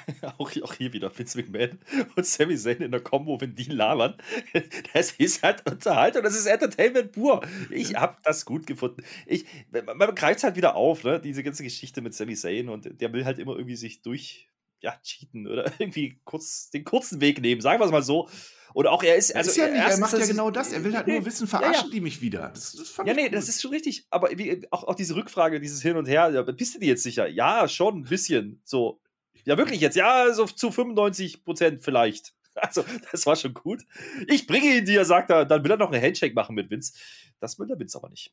auch, 0.37 0.51
auch 0.61 0.73
hier 0.73 0.93
wieder 0.93 1.17
Vince 1.17 1.37
McMahon 1.37 1.79
und 2.15 2.25
Sami 2.25 2.57
Zayn 2.57 2.81
in 2.81 2.91
der 2.91 3.01
Combo, 3.01 3.39
wenn 3.39 3.55
die 3.55 3.65
labern. 3.65 4.15
Das 4.93 5.11
ist 5.11 5.43
halt 5.43 5.69
Unterhaltung, 5.69 6.23
das 6.23 6.35
ist 6.35 6.45
Entertainment 6.45 7.11
pur. 7.11 7.41
Ich 7.69 7.95
habe 7.95 8.17
das 8.23 8.45
gut 8.45 8.67
gefunden. 8.67 9.03
Ich, 9.25 9.45
man 9.71 10.15
greift 10.15 10.37
es 10.37 10.43
halt 10.43 10.55
wieder 10.55 10.75
auf, 10.75 11.03
ne? 11.03 11.19
diese 11.19 11.43
ganze 11.43 11.63
Geschichte 11.63 12.01
mit 12.01 12.13
Sami 12.13 12.35
Zayn 12.35 12.69
und 12.69 13.01
der 13.01 13.13
will 13.13 13.25
halt 13.25 13.39
immer 13.39 13.55
irgendwie 13.55 13.75
sich 13.75 14.01
durch 14.01 14.49
ja, 14.83 14.93
cheaten 15.01 15.47
oder 15.47 15.71
irgendwie 15.79 16.19
kurz 16.25 16.69
den 16.69 16.83
kurzen 16.83 17.21
Weg 17.21 17.41
nehmen, 17.41 17.61
sagen 17.61 17.79
wir 17.79 17.85
es 17.85 17.91
mal 17.91 18.03
so. 18.03 18.29
Oder 18.73 18.91
auch 18.91 19.03
er 19.03 19.15
ist. 19.15 19.35
Also 19.35 19.51
ist 19.51 19.57
ja 19.57 19.67
nicht, 19.67 19.79
er 19.79 19.97
macht 19.97 20.17
ja 20.17 20.25
genau 20.25 20.49
das. 20.49 20.71
Er 20.71 20.83
will 20.83 20.95
halt 20.95 21.07
nur 21.07 21.23
wissen, 21.25 21.47
verarschen 21.47 21.73
ja, 21.73 21.83
ja. 21.83 21.91
die 21.91 22.01
mich 22.01 22.21
wieder. 22.21 22.49
Das, 22.53 22.73
das 22.73 22.97
ja, 22.97 23.13
nee, 23.13 23.25
gut. 23.25 23.33
das 23.33 23.47
ist 23.47 23.61
schon 23.61 23.71
richtig. 23.71 24.07
Aber 24.09 24.29
wie, 24.35 24.65
auch, 24.71 24.83
auch 24.85 24.95
diese 24.95 25.15
Rückfrage, 25.15 25.59
dieses 25.59 25.81
Hin 25.81 25.95
und 25.95 26.07
Her, 26.07 26.43
bist 26.43 26.75
du 26.75 26.79
dir 26.79 26.87
jetzt 26.87 27.03
sicher? 27.03 27.27
Ja, 27.27 27.67
schon 27.67 27.99
ein 27.99 28.03
bisschen. 28.03 28.61
So. 28.63 28.99
Ja, 29.45 29.57
wirklich 29.57 29.81
jetzt. 29.81 29.95
Ja, 29.95 30.33
so 30.33 30.45
zu 30.45 30.71
95 30.71 31.43
Prozent 31.43 31.83
vielleicht. 31.83 32.33
Also, 32.55 32.85
das 33.11 33.25
war 33.25 33.35
schon 33.35 33.55
gut. 33.55 33.81
Ich 34.27 34.45
bringe 34.45 34.77
ihn 34.77 34.85
dir, 34.85 35.05
sagt 35.05 35.31
er. 35.31 35.43
Dann 35.43 35.63
will 35.63 35.71
er 35.71 35.77
noch 35.77 35.91
eine 35.91 35.99
Handshake 35.99 36.35
machen 36.35 36.53
mit 36.53 36.69
Vince. 36.69 36.93
Das 37.39 37.57
will 37.57 37.65
der 37.65 37.79
Vince 37.79 37.97
aber 37.97 38.09
nicht. 38.09 38.31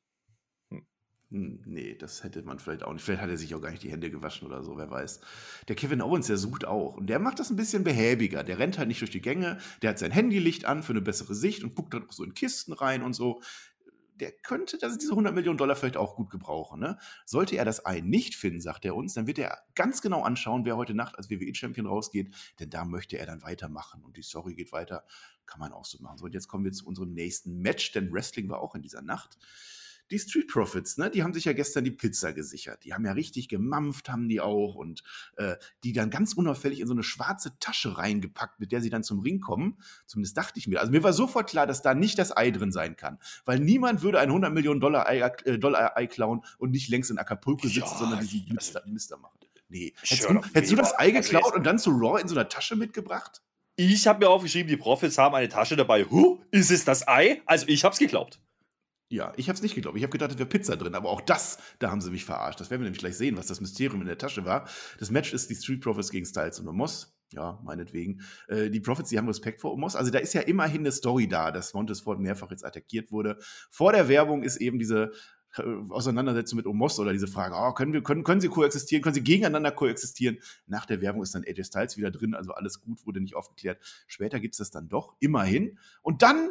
Hm, 1.30 1.62
nee, 1.64 1.94
das 1.94 2.24
hätte 2.24 2.42
man 2.42 2.58
vielleicht 2.58 2.82
auch 2.82 2.92
nicht. 2.92 3.04
Vielleicht 3.04 3.22
hat 3.22 3.30
er 3.30 3.36
sich 3.36 3.54
auch 3.54 3.60
gar 3.60 3.70
nicht 3.70 3.84
die 3.84 3.90
Hände 3.90 4.10
gewaschen 4.10 4.48
oder 4.48 4.64
so, 4.64 4.76
wer 4.76 4.90
weiß. 4.90 5.20
Der 5.68 5.76
Kevin 5.76 6.02
Owens, 6.02 6.26
der 6.26 6.36
sucht 6.36 6.64
auch. 6.64 6.96
Und 6.96 7.06
der 7.06 7.20
macht 7.20 7.38
das 7.38 7.50
ein 7.50 7.56
bisschen 7.56 7.84
behäbiger. 7.84 8.42
Der 8.42 8.58
rennt 8.58 8.78
halt 8.78 8.88
nicht 8.88 9.00
durch 9.00 9.12
die 9.12 9.20
Gänge. 9.20 9.58
Der 9.80 9.90
hat 9.90 10.00
sein 10.00 10.10
Handylicht 10.10 10.64
an 10.64 10.82
für 10.82 10.92
eine 10.92 11.00
bessere 11.00 11.36
Sicht 11.36 11.62
und 11.62 11.76
guckt 11.76 11.94
dann 11.94 12.08
auch 12.08 12.12
so 12.12 12.24
in 12.24 12.34
Kisten 12.34 12.72
rein 12.72 13.02
und 13.02 13.12
so. 13.12 13.40
Der 14.20 14.32
könnte 14.32 14.78
also 14.82 14.96
diese 14.96 15.12
100 15.12 15.34
Millionen 15.34 15.58
Dollar 15.58 15.76
vielleicht 15.76 15.96
auch 15.96 16.14
gut 16.14 16.30
gebrauchen. 16.30 16.80
Ne? 16.80 16.98
Sollte 17.24 17.56
er 17.56 17.64
das 17.64 17.84
Ei 17.86 18.00
nicht 18.00 18.34
finden, 18.34 18.60
sagt 18.60 18.84
er 18.84 18.94
uns, 18.94 19.14
dann 19.14 19.26
wird 19.26 19.38
er 19.38 19.58
ganz 19.74 20.02
genau 20.02 20.22
anschauen, 20.22 20.64
wer 20.64 20.76
heute 20.76 20.94
Nacht 20.94 21.16
als 21.16 21.30
WWE-Champion 21.30 21.86
rausgeht. 21.86 22.34
Denn 22.60 22.70
da 22.70 22.84
möchte 22.84 23.18
er 23.18 23.26
dann 23.26 23.42
weitermachen. 23.42 24.04
Und 24.04 24.16
die 24.16 24.22
Story 24.22 24.54
geht 24.54 24.72
weiter. 24.72 25.04
Kann 25.46 25.60
man 25.60 25.72
auch 25.72 25.84
so 25.84 25.98
machen. 26.02 26.18
So, 26.18 26.26
und 26.26 26.34
jetzt 26.34 26.48
kommen 26.48 26.64
wir 26.64 26.72
zu 26.72 26.86
unserem 26.86 27.12
nächsten 27.12 27.58
Match, 27.58 27.92
denn 27.92 28.12
Wrestling 28.12 28.48
war 28.48 28.60
auch 28.60 28.74
in 28.74 28.82
dieser 28.82 29.02
Nacht 29.02 29.38
die 30.10 30.18
Street 30.18 30.48
Profits, 30.48 30.98
ne, 30.98 31.10
die 31.10 31.22
haben 31.22 31.32
sich 31.32 31.44
ja 31.44 31.52
gestern 31.52 31.84
die 31.84 31.90
Pizza 31.90 32.32
gesichert. 32.32 32.84
Die 32.84 32.92
haben 32.92 33.04
ja 33.04 33.12
richtig 33.12 33.48
gemampft, 33.48 34.08
haben 34.08 34.28
die 34.28 34.40
auch 34.40 34.74
und 34.74 35.02
äh, 35.36 35.56
die 35.84 35.92
dann 35.92 36.10
ganz 36.10 36.34
unauffällig 36.34 36.80
in 36.80 36.86
so 36.86 36.92
eine 36.92 37.02
schwarze 37.02 37.58
Tasche 37.60 37.96
reingepackt, 37.96 38.60
mit 38.60 38.72
der 38.72 38.80
sie 38.80 38.90
dann 38.90 39.04
zum 39.04 39.20
Ring 39.20 39.40
kommen. 39.40 39.78
Zumindest 40.06 40.36
dachte 40.36 40.58
ich 40.58 40.66
mir. 40.66 40.80
Also 40.80 40.92
mir 40.92 41.02
war 41.02 41.12
sofort 41.12 41.48
klar, 41.48 41.66
dass 41.66 41.82
da 41.82 41.94
nicht 41.94 42.18
das 42.18 42.36
Ei 42.36 42.50
drin 42.50 42.72
sein 42.72 42.96
kann, 42.96 43.18
weil 43.44 43.60
niemand 43.60 44.02
würde 44.02 44.18
ein 44.18 44.28
100 44.28 44.52
Millionen 44.52 44.80
Dollar 44.80 45.06
Ei, 45.06 45.20
äh, 45.20 45.58
Dollar 45.58 45.96
Ei 45.96 46.06
klauen 46.06 46.42
und 46.58 46.72
nicht 46.72 46.88
längst 46.88 47.10
in 47.10 47.18
Acapulco 47.18 47.68
sitzen, 47.68 47.80
ja, 47.80 47.98
sondern 47.98 48.20
diesen 48.20 48.54
Mister, 48.54 48.82
Mister 48.86 49.16
machen. 49.16 49.38
Nee. 49.68 49.94
Hättest 50.02 50.28
du, 50.28 50.42
hättest 50.52 50.72
du 50.72 50.76
das 50.76 50.98
Ei 50.98 51.14
also 51.14 51.20
geklaut 51.20 51.44
also 51.44 51.56
und 51.56 51.64
dann 51.64 51.78
zu 51.78 51.90
Raw 51.90 52.20
in 52.20 52.26
so 52.26 52.34
einer 52.34 52.48
Tasche 52.48 52.74
mitgebracht? 52.74 53.40
Ich 53.76 54.06
habe 54.06 54.18
mir 54.18 54.28
aufgeschrieben, 54.28 54.68
die 54.68 54.76
Profits 54.76 55.16
haben 55.16 55.34
eine 55.34 55.48
Tasche 55.48 55.76
dabei. 55.76 56.04
Huh, 56.04 56.40
ist 56.50 56.70
es 56.70 56.84
das 56.84 57.06
Ei? 57.06 57.40
Also 57.46 57.66
ich 57.68 57.84
habe 57.84 57.92
es 57.92 57.98
geglaubt. 57.98 58.40
Ja, 59.12 59.32
ich 59.36 59.48
habe 59.48 59.56
es 59.56 59.62
nicht 59.62 59.74
geglaubt. 59.74 59.96
Ich 59.96 60.04
habe 60.04 60.12
gedacht, 60.12 60.30
es 60.30 60.38
wäre 60.38 60.48
Pizza 60.48 60.76
drin, 60.76 60.94
aber 60.94 61.08
auch 61.08 61.20
das, 61.20 61.58
da 61.80 61.90
haben 61.90 62.00
sie 62.00 62.12
mich 62.12 62.24
verarscht. 62.24 62.60
Das 62.60 62.70
werden 62.70 62.82
wir 62.82 62.84
nämlich 62.84 63.00
gleich 63.00 63.16
sehen, 63.16 63.36
was 63.36 63.48
das 63.48 63.60
Mysterium 63.60 64.00
in 64.00 64.06
der 64.06 64.18
Tasche 64.18 64.44
war. 64.44 64.68
Das 65.00 65.10
Match 65.10 65.32
ist 65.32 65.50
die 65.50 65.56
Street 65.56 65.80
Profits 65.80 66.10
gegen 66.10 66.24
Styles 66.24 66.60
und 66.60 66.68
Omos. 66.68 67.12
Ja, 67.32 67.60
meinetwegen. 67.64 68.20
Äh, 68.46 68.70
die 68.70 68.78
Profits, 68.78 69.10
die 69.10 69.18
haben 69.18 69.26
Respekt 69.26 69.60
vor 69.60 69.72
Omos. 69.72 69.96
Also 69.96 70.12
da 70.12 70.20
ist 70.20 70.32
ja 70.32 70.42
immerhin 70.42 70.82
eine 70.82 70.92
Story 70.92 71.26
da, 71.26 71.50
dass 71.50 71.74
Montesford 71.74 72.20
mehrfach 72.20 72.52
jetzt 72.52 72.64
attackiert 72.64 73.10
wurde. 73.10 73.38
Vor 73.68 73.92
der 73.92 74.08
Werbung 74.08 74.44
ist 74.44 74.58
eben 74.58 74.78
diese 74.78 75.10
äh, 75.56 75.62
Auseinandersetzung 75.88 76.58
mit 76.58 76.66
Omos 76.66 77.00
oder 77.00 77.12
diese 77.12 77.26
Frage, 77.26 77.56
oh, 77.58 77.72
können, 77.72 77.92
wir, 77.92 78.04
können, 78.04 78.22
können 78.22 78.40
sie 78.40 78.48
koexistieren, 78.48 79.02
können 79.02 79.14
sie 79.14 79.24
gegeneinander 79.24 79.72
koexistieren? 79.72 80.38
Nach 80.66 80.86
der 80.86 81.00
Werbung 81.00 81.22
ist 81.22 81.34
dann 81.34 81.42
AJ 81.44 81.64
Styles 81.64 81.96
wieder 81.96 82.12
drin, 82.12 82.34
also 82.34 82.52
alles 82.52 82.80
gut, 82.80 83.04
wurde 83.06 83.20
nicht 83.20 83.34
aufgeklärt. 83.34 83.80
Später 84.06 84.38
gibt 84.38 84.54
es 84.54 84.58
das 84.58 84.70
dann 84.70 84.88
doch, 84.88 85.14
immerhin. 85.18 85.78
Und 86.02 86.22
dann 86.22 86.50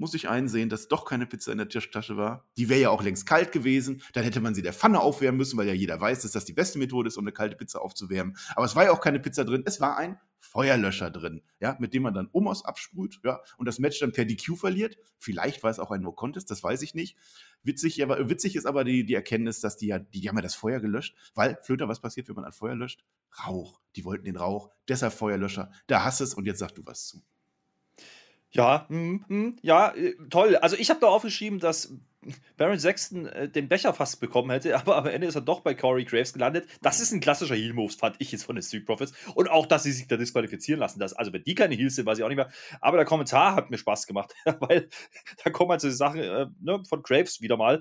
muss 0.00 0.14
ich 0.14 0.28
einsehen, 0.28 0.70
dass 0.70 0.88
doch 0.88 1.04
keine 1.04 1.26
Pizza 1.26 1.52
in 1.52 1.58
der 1.58 1.68
Tischtasche 1.68 2.16
war. 2.16 2.48
Die 2.56 2.70
wäre 2.70 2.80
ja 2.80 2.90
auch 2.90 3.02
längst 3.02 3.26
kalt 3.26 3.52
gewesen. 3.52 4.02
Dann 4.14 4.24
hätte 4.24 4.40
man 4.40 4.54
sie 4.54 4.62
der 4.62 4.72
Pfanne 4.72 4.98
aufwärmen 4.98 5.36
müssen, 5.36 5.58
weil 5.58 5.68
ja 5.68 5.74
jeder 5.74 6.00
weiß, 6.00 6.22
dass 6.22 6.32
das 6.32 6.46
die 6.46 6.54
beste 6.54 6.78
Methode 6.78 7.08
ist, 7.08 7.18
um 7.18 7.24
eine 7.24 7.32
kalte 7.32 7.54
Pizza 7.54 7.82
aufzuwärmen. 7.82 8.36
Aber 8.56 8.64
es 8.64 8.74
war 8.74 8.84
ja 8.84 8.92
auch 8.92 9.02
keine 9.02 9.20
Pizza 9.20 9.44
drin. 9.44 9.62
Es 9.66 9.78
war 9.78 9.98
ein 9.98 10.18
Feuerlöscher 10.40 11.10
drin, 11.10 11.42
ja, 11.60 11.76
mit 11.78 11.92
dem 11.92 12.02
man 12.02 12.14
dann 12.14 12.30
Omos 12.32 12.64
absprüht, 12.64 13.20
ja, 13.22 13.40
und 13.58 13.66
das 13.66 13.78
Match 13.78 14.00
dann 14.00 14.12
per 14.12 14.24
DQ 14.24 14.56
verliert. 14.56 14.96
Vielleicht 15.18 15.62
war 15.62 15.70
es 15.70 15.78
auch 15.78 15.90
ein 15.90 16.00
No 16.00 16.12
Contest, 16.12 16.50
das 16.50 16.62
weiß 16.62 16.80
ich 16.80 16.94
nicht. 16.94 17.16
Witzig, 17.62 18.02
aber, 18.02 18.30
witzig 18.30 18.56
ist 18.56 18.64
aber 18.64 18.84
die, 18.84 19.04
die 19.04 19.14
Erkenntnis, 19.14 19.60
dass 19.60 19.76
die 19.76 19.88
ja, 19.88 19.98
die 19.98 20.28
haben 20.28 20.36
ja 20.36 20.42
das 20.42 20.54
Feuer 20.54 20.80
gelöscht, 20.80 21.14
weil, 21.34 21.58
Flöter, 21.62 21.88
was 21.88 22.00
passiert, 22.00 22.28
wenn 22.28 22.36
man 22.36 22.46
ein 22.46 22.52
Feuer 22.52 22.74
löscht? 22.74 23.04
Rauch. 23.46 23.80
Die 23.96 24.04
wollten 24.04 24.24
den 24.24 24.36
Rauch, 24.36 24.70
deshalb 24.88 25.12
Feuerlöscher. 25.12 25.70
Da 25.86 26.04
hast 26.04 26.20
es 26.20 26.32
und 26.32 26.46
jetzt 26.46 26.60
sag 26.60 26.74
du 26.74 26.86
was 26.86 27.06
zu. 27.06 27.22
Ja, 28.52 28.86
mm, 28.88 29.24
mm, 29.28 29.56
ja, 29.62 29.94
äh, 29.94 30.14
toll. 30.28 30.56
Also 30.56 30.76
ich 30.76 30.90
habe 30.90 31.00
da 31.00 31.06
aufgeschrieben, 31.06 31.60
dass 31.60 31.92
Baron 32.56 32.78
Sexton 32.78 33.26
äh, 33.26 33.48
den 33.48 33.68
Becher 33.68 33.94
fast 33.94 34.20
bekommen 34.20 34.50
hätte, 34.50 34.76
aber 34.78 34.96
am 34.96 35.06
Ende 35.06 35.26
ist 35.26 35.34
er 35.34 35.40
doch 35.40 35.60
bei 35.60 35.74
Corey 35.74 36.04
Graves 36.04 36.32
gelandet. 36.32 36.68
Das 36.82 37.00
ist 37.00 37.12
ein 37.12 37.20
klassischer 37.20 37.54
Heel-Move, 37.54 37.92
fand 37.92 38.16
ich 38.18 38.32
jetzt 38.32 38.44
von 38.44 38.56
den 38.56 38.62
Street 38.62 38.86
Profits. 38.86 39.12
Und 39.34 39.48
auch, 39.48 39.66
dass 39.66 39.84
sie 39.84 39.92
sich 39.92 40.06
da 40.06 40.16
disqualifizieren 40.16 40.80
lassen. 40.80 41.00
Das, 41.00 41.12
also, 41.12 41.32
wenn 41.32 41.44
die 41.44 41.54
keine 41.54 41.74
Heels 41.74 41.96
sind, 41.96 42.06
weiß 42.06 42.18
ich 42.18 42.24
auch 42.24 42.28
nicht 42.28 42.36
mehr. 42.36 42.50
Aber 42.80 42.96
der 42.96 43.06
Kommentar 43.06 43.54
hat 43.54 43.70
mir 43.70 43.78
Spaß 43.78 44.06
gemacht, 44.06 44.34
weil 44.60 44.88
da 45.42 45.50
kommen 45.50 45.70
halt 45.70 45.80
so 45.80 45.90
Sachen 45.90 46.20
äh, 46.20 46.46
ne, 46.60 46.82
von 46.88 47.02
Graves 47.02 47.40
wieder 47.40 47.56
mal 47.56 47.80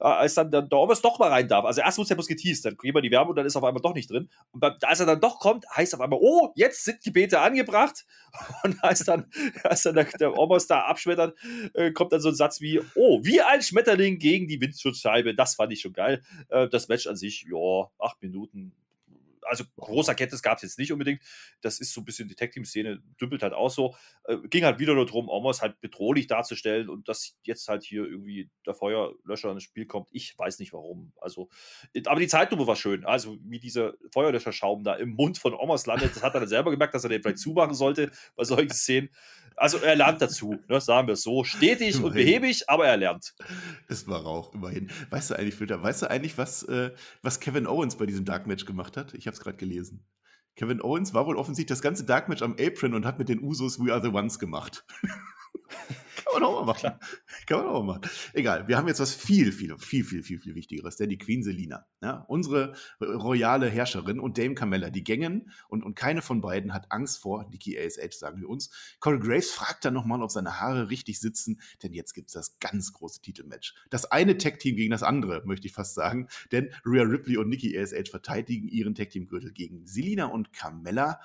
äh, 0.00 0.04
als 0.04 0.34
dann 0.34 0.50
der 0.50 0.62
Dormes 0.62 1.02
doch 1.02 1.18
mal 1.18 1.28
rein 1.28 1.46
darf. 1.46 1.64
Also 1.64 1.82
erst 1.82 1.98
muss 1.98 2.10
er 2.10 2.16
bloß 2.16 2.26
geteased, 2.26 2.64
dann 2.64 2.76
gehen 2.76 2.94
wir 2.94 3.02
die 3.02 3.10
Werbung 3.10 3.30
und 3.30 3.36
dann 3.36 3.46
ist 3.46 3.54
er 3.54 3.58
auf 3.58 3.64
einmal 3.64 3.82
doch 3.82 3.94
nicht 3.94 4.10
drin. 4.10 4.28
Und 4.50 4.64
als 4.84 5.00
er 5.00 5.06
dann 5.06 5.20
doch 5.20 5.38
kommt, 5.38 5.64
heißt 5.76 5.94
auf 5.94 6.00
einmal, 6.00 6.18
oh, 6.20 6.52
jetzt 6.54 6.84
sind 6.84 7.02
Gebete 7.02 7.40
angebracht. 7.40 8.06
Und 8.62 8.82
als 8.84 9.04
dann, 9.04 9.26
als 9.64 9.82
dann 9.82 9.96
der, 9.96 10.04
der 10.04 10.38
Omos 10.38 10.66
da 10.66 10.82
abschmettert, 10.82 11.36
äh, 11.74 11.90
kommt 11.90 12.12
dann 12.12 12.20
so 12.20 12.28
ein 12.28 12.34
Satz 12.34 12.60
wie, 12.60 12.80
oh, 12.94 13.18
wie 13.22 13.40
ein 13.40 13.60
Schmetterling 13.80 14.18
gegen 14.18 14.46
die 14.48 14.60
Windschutzscheibe. 14.60 15.34
Das 15.34 15.54
fand 15.54 15.72
ich 15.72 15.80
schon 15.80 15.92
geil. 15.92 16.22
Äh, 16.48 16.68
das 16.68 16.88
Match 16.88 17.06
an 17.06 17.16
sich, 17.16 17.46
ja, 17.50 17.90
acht 17.98 18.20
Minuten, 18.22 18.72
also 19.42 19.64
großer 19.76 20.14
Kenntnis 20.14 20.42
gab 20.42 20.56
es 20.56 20.62
jetzt 20.62 20.78
nicht 20.78 20.92
unbedingt. 20.92 21.22
Das 21.62 21.80
ist 21.80 21.92
so 21.92 22.02
ein 22.02 22.04
bisschen 22.04 22.28
die 22.28 22.34
Tag-Team-Szene, 22.34 23.02
dümpelt 23.20 23.42
halt 23.42 23.52
auch 23.52 23.70
so. 23.70 23.96
Äh, 24.24 24.36
ging 24.48 24.64
halt 24.64 24.78
wieder 24.78 24.94
nur 24.94 25.06
darum, 25.06 25.28
Omos 25.28 25.62
halt 25.62 25.80
bedrohlich 25.80 26.26
darzustellen 26.26 26.88
und 26.88 27.08
dass 27.08 27.36
jetzt 27.42 27.66
halt 27.68 27.82
hier 27.82 28.04
irgendwie 28.04 28.50
der 28.66 28.74
Feuerlöscher 28.74 29.50
ins 29.50 29.62
Spiel 29.62 29.86
kommt. 29.86 30.08
Ich 30.12 30.38
weiß 30.38 30.58
nicht 30.58 30.72
warum. 30.72 31.12
Also, 31.16 31.48
aber 32.06 32.20
die 32.20 32.28
Zeitlupe 32.28 32.66
war 32.66 32.76
schön. 32.76 33.04
Also, 33.04 33.38
wie 33.42 33.58
dieser 33.58 33.94
Feuerlöscherschaum 34.12 34.84
da 34.84 34.94
im 34.94 35.10
Mund 35.10 35.38
von 35.38 35.54
Omos 35.54 35.86
landet, 35.86 36.14
das 36.14 36.22
hat 36.22 36.34
er 36.34 36.40
dann 36.40 36.48
selber 36.48 36.70
gemerkt, 36.70 36.94
dass 36.94 37.04
er 37.04 37.10
den 37.10 37.22
vielleicht 37.22 37.38
zumachen 37.38 37.74
sollte 37.74 38.10
bei 38.36 38.44
solchen 38.44 38.70
Szenen. 38.70 39.10
Also 39.60 39.76
er 39.76 39.94
lernt 39.94 40.22
dazu, 40.22 40.58
ne, 40.68 40.80
sagen 40.80 41.06
wir 41.06 41.12
es 41.12 41.22
so. 41.22 41.44
Stetig 41.44 41.96
immerhin. 41.96 42.04
und 42.04 42.14
behäbig, 42.14 42.64
aber 42.66 42.86
er 42.86 42.96
lernt. 42.96 43.34
Es 43.88 44.08
war 44.08 44.22
Rauch, 44.22 44.54
immerhin. 44.54 44.90
Weißt 45.10 45.28
du 45.28 45.34
eigentlich, 45.34 45.54
Filter, 45.54 45.82
weißt 45.82 46.00
du 46.00 46.10
eigentlich, 46.10 46.38
was, 46.38 46.62
äh, 46.62 46.92
was 47.20 47.40
Kevin 47.40 47.66
Owens 47.66 47.96
bei 47.96 48.06
diesem 48.06 48.24
Dark 48.24 48.46
Match 48.46 48.64
gemacht 48.64 48.96
hat? 48.96 49.12
Ich 49.12 49.26
habe 49.26 49.34
es 49.34 49.40
gerade 49.40 49.58
gelesen. 49.58 50.06
Kevin 50.56 50.80
Owens 50.80 51.12
war 51.12 51.26
wohl 51.26 51.36
offensichtlich 51.36 51.76
das 51.76 51.82
ganze 51.82 52.04
Dark 52.04 52.30
Match 52.30 52.40
am 52.40 52.56
Apron 52.58 52.94
und 52.94 53.04
hat 53.04 53.18
mit 53.18 53.28
den 53.28 53.42
Usos 53.42 53.78
We 53.78 53.92
Are 53.92 54.00
the 54.00 54.08
Ones 54.08 54.38
gemacht. 54.38 54.86
Kann 56.30 56.42
man 56.42 56.50
auch 56.50 56.60
mal 56.60 56.66
machen. 56.66 56.92
Kann 57.46 57.58
man 57.58 57.66
auch 57.66 57.82
mal 57.82 57.94
machen. 57.94 58.10
Egal, 58.32 58.68
wir 58.68 58.76
haben 58.76 58.86
jetzt 58.86 59.00
was 59.00 59.14
viel, 59.14 59.52
viel, 59.52 59.76
viel, 59.78 60.04
viel, 60.04 60.22
viel, 60.22 60.38
viel 60.38 60.54
Wichtigeres, 60.54 60.96
denn 60.96 61.08
die 61.08 61.18
Queen 61.18 61.42
Selina, 61.42 61.86
ja, 62.02 62.24
unsere 62.28 62.74
royale 63.00 63.68
Herrscherin 63.68 64.20
und 64.20 64.38
Dame 64.38 64.54
Carmella, 64.54 64.90
die 64.90 65.02
gängen 65.02 65.50
und, 65.68 65.84
und 65.84 65.94
keine 65.94 66.22
von 66.22 66.40
beiden 66.40 66.72
hat 66.72 66.92
Angst 66.92 67.18
vor 67.18 67.48
Nikki 67.50 67.78
ASH, 67.78 68.16
sagen 68.16 68.40
wir 68.40 68.48
uns. 68.48 68.70
Corey 69.00 69.18
Graves 69.18 69.50
fragt 69.50 69.84
dann 69.84 69.94
nochmal, 69.94 70.22
ob 70.22 70.30
seine 70.30 70.60
Haare 70.60 70.90
richtig 70.90 71.20
sitzen, 71.20 71.60
denn 71.82 71.92
jetzt 71.92 72.14
gibt 72.14 72.28
es 72.28 72.34
das 72.34 72.58
ganz 72.60 72.92
große 72.92 73.20
Titelmatch. 73.20 73.74
Das 73.90 74.04
eine 74.04 74.38
Tag-Team 74.38 74.76
gegen 74.76 74.92
das 74.92 75.02
andere, 75.02 75.42
möchte 75.44 75.66
ich 75.66 75.72
fast 75.72 75.94
sagen, 75.94 76.28
denn 76.52 76.70
Rhea 76.84 77.02
Ripley 77.02 77.36
und 77.38 77.48
Nikki 77.48 77.76
ASH 77.78 78.10
verteidigen 78.10 78.68
ihren 78.68 78.94
Tag-Team-Gürtel 78.94 79.52
gegen 79.52 79.86
Selina 79.86 80.26
und 80.26 80.52
Carmella. 80.52 81.20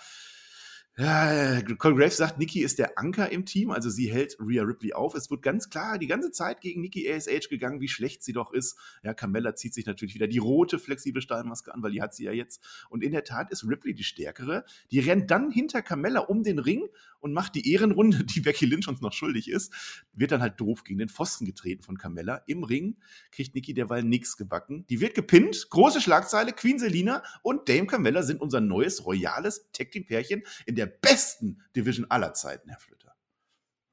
Ja, 0.97 1.61
Cole 1.77 1.95
Graves 1.95 2.15
sagt, 2.15 2.39
Nikki 2.39 2.61
ist 2.61 2.79
der 2.79 2.97
Anker 2.97 3.29
im 3.29 3.45
Team, 3.45 3.69
also 3.69 3.89
sie 3.89 4.09
hält 4.09 4.37
Rhea 4.39 4.63
Ripley 4.63 4.93
auf. 4.93 5.13
Es 5.13 5.29
wird 5.29 5.41
ganz 5.41 5.69
klar 5.69 5.97
die 5.99 6.07
ganze 6.07 6.31
Zeit 6.31 6.61
gegen 6.61 6.79
Nikki 6.79 7.11
ASH 7.11 7.49
gegangen, 7.49 7.81
wie 7.81 7.89
schlecht 7.89 8.23
sie 8.23 8.31
doch 8.31 8.53
ist. 8.53 8.77
Ja, 9.03 9.13
Carmella 9.13 9.55
zieht 9.55 9.73
sich 9.73 9.85
natürlich 9.85 10.15
wieder 10.15 10.27
die 10.27 10.37
rote 10.37 10.79
flexible 10.79 11.21
Stahlmaske 11.21 11.73
an, 11.73 11.83
weil 11.83 11.91
die 11.91 12.01
hat 12.01 12.15
sie 12.15 12.23
ja 12.23 12.31
jetzt. 12.31 12.63
Und 12.89 13.03
in 13.03 13.11
der 13.11 13.25
Tat 13.25 13.51
ist 13.51 13.67
Ripley 13.67 13.93
die 13.93 14.05
stärkere. 14.05 14.63
Die 14.89 15.01
rennt 15.01 15.29
dann 15.31 15.51
hinter 15.51 15.81
Carmella 15.81 16.21
um 16.21 16.43
den 16.43 16.59
Ring 16.59 16.87
und 17.19 17.33
macht 17.33 17.55
die 17.55 17.73
Ehrenrunde, 17.73 18.23
die 18.23 18.39
Becky 18.39 18.65
Lynch 18.65 18.87
uns 18.87 19.01
noch 19.01 19.11
schuldig 19.11 19.49
ist. 19.49 19.73
Wird 20.13 20.31
dann 20.31 20.41
halt 20.41 20.61
doof 20.61 20.85
gegen 20.85 20.99
den 20.99 21.09
Pfosten 21.09 21.45
getreten 21.45 21.83
von 21.83 21.97
Carmella. 21.97 22.43
Im 22.47 22.63
Ring 22.63 22.95
kriegt 23.31 23.53
Nikki 23.53 23.73
derweil 23.73 24.03
nichts 24.03 24.37
gebacken. 24.37 24.85
Die 24.89 25.01
wird 25.01 25.13
gepinnt. 25.13 25.67
Große 25.71 25.99
Schlagzeile. 25.99 26.53
Queen 26.53 26.79
Selina 26.79 27.21
und 27.41 27.67
Dame 27.67 27.87
Carmella 27.87 28.23
sind 28.23 28.39
unser 28.39 28.61
neues 28.61 29.05
royales 29.05 29.69
Tag 29.73 29.91
Team 29.91 30.05
Pärchen 30.05 30.43
in 30.65 30.75
der 30.75 30.84
besten 30.87 31.63
Division 31.75 32.05
aller 32.09 32.33
Zeiten, 32.33 32.69
Herr 32.69 32.79
Flöter. 32.79 32.95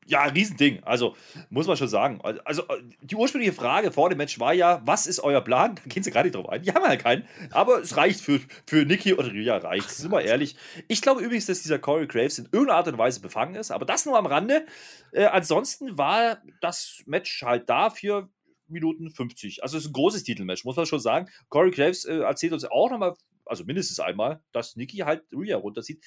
Ja, 0.06 0.24
Riesending. 0.24 0.82
Also, 0.82 1.14
muss 1.48 1.68
man 1.68 1.76
schon 1.76 1.86
sagen. 1.86 2.20
Also, 2.44 2.64
die 3.02 3.14
ursprüngliche 3.14 3.52
Frage 3.52 3.92
vor 3.92 4.08
dem 4.08 4.18
Match 4.18 4.40
war 4.40 4.52
ja, 4.52 4.82
was 4.84 5.06
ist 5.06 5.20
euer 5.20 5.40
Plan? 5.40 5.76
Da 5.76 5.82
gehen 5.86 6.02
sie 6.02 6.10
gerade 6.10 6.26
nicht 6.26 6.34
drauf 6.34 6.48
ein. 6.48 6.62
Die 6.62 6.72
haben 6.72 6.84
halt 6.84 7.00
keinen. 7.00 7.24
Aber 7.50 7.80
es 7.80 7.96
reicht 7.96 8.20
für, 8.20 8.40
für 8.66 8.84
Nikki 8.84 9.12
und 9.12 9.26
Ria, 9.26 9.58
reicht. 9.58 9.90
Sind 9.90 10.10
wir 10.10 10.22
ehrlich. 10.22 10.56
Ich 10.88 11.02
glaube 11.02 11.22
übrigens, 11.22 11.46
dass 11.46 11.62
dieser 11.62 11.78
Corey 11.78 12.08
Graves 12.08 12.38
in 12.38 12.46
irgendeiner 12.46 12.78
Art 12.78 12.88
und 12.88 12.98
Weise 12.98 13.20
befangen 13.20 13.54
ist. 13.54 13.70
Aber 13.70 13.86
das 13.86 14.04
nur 14.04 14.18
am 14.18 14.26
Rande. 14.26 14.66
Äh, 15.12 15.26
ansonsten 15.26 15.96
war 15.96 16.42
das 16.60 17.02
Match 17.06 17.42
halt 17.42 17.70
da 17.70 17.90
für 17.90 18.28
Minuten 18.66 19.10
50. 19.10 19.62
Also, 19.62 19.76
es 19.76 19.84
ist 19.84 19.90
ein 19.90 19.94
großes 19.94 20.24
Titelmatch, 20.24 20.64
muss 20.64 20.76
man 20.76 20.86
schon 20.86 21.00
sagen. 21.00 21.28
Corey 21.48 21.70
Graves 21.70 22.04
äh, 22.04 22.18
erzählt 22.18 22.52
uns 22.52 22.64
auch 22.64 22.90
nochmal, 22.90 23.14
also 23.44 23.64
mindestens 23.64 24.00
einmal, 24.00 24.42
dass 24.50 24.74
Nikki 24.74 24.98
halt 24.98 25.22
Ria 25.32 25.58
runterzieht 25.58 26.02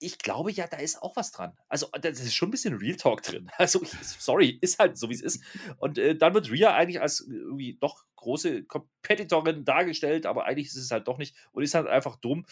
ich 0.00 0.18
glaube 0.18 0.50
ja, 0.50 0.66
da 0.66 0.78
ist 0.78 1.02
auch 1.02 1.14
was 1.14 1.30
dran. 1.30 1.56
Also, 1.68 1.88
das 2.00 2.20
ist 2.20 2.34
schon 2.34 2.48
ein 2.48 2.50
bisschen 2.52 2.74
Real 2.74 2.96
Talk 2.96 3.22
drin. 3.22 3.50
Also, 3.58 3.82
sorry, 4.02 4.58
ist 4.60 4.78
halt 4.78 4.96
so, 4.96 5.10
wie 5.10 5.14
es 5.14 5.20
ist. 5.20 5.42
Und 5.76 5.98
äh, 5.98 6.16
dann 6.16 6.32
wird 6.34 6.50
Rhea 6.50 6.74
eigentlich 6.74 7.00
als 7.00 7.20
irgendwie 7.20 7.76
doch 7.78 8.04
große 8.16 8.64
Competitorin 8.64 9.64
dargestellt, 9.64 10.24
aber 10.26 10.46
eigentlich 10.46 10.68
ist 10.68 10.76
es 10.76 10.90
halt 10.90 11.06
doch 11.06 11.18
nicht 11.18 11.36
und 11.52 11.62
ist 11.62 11.74
halt 11.74 11.86
einfach 11.86 12.16
dumm. 12.16 12.46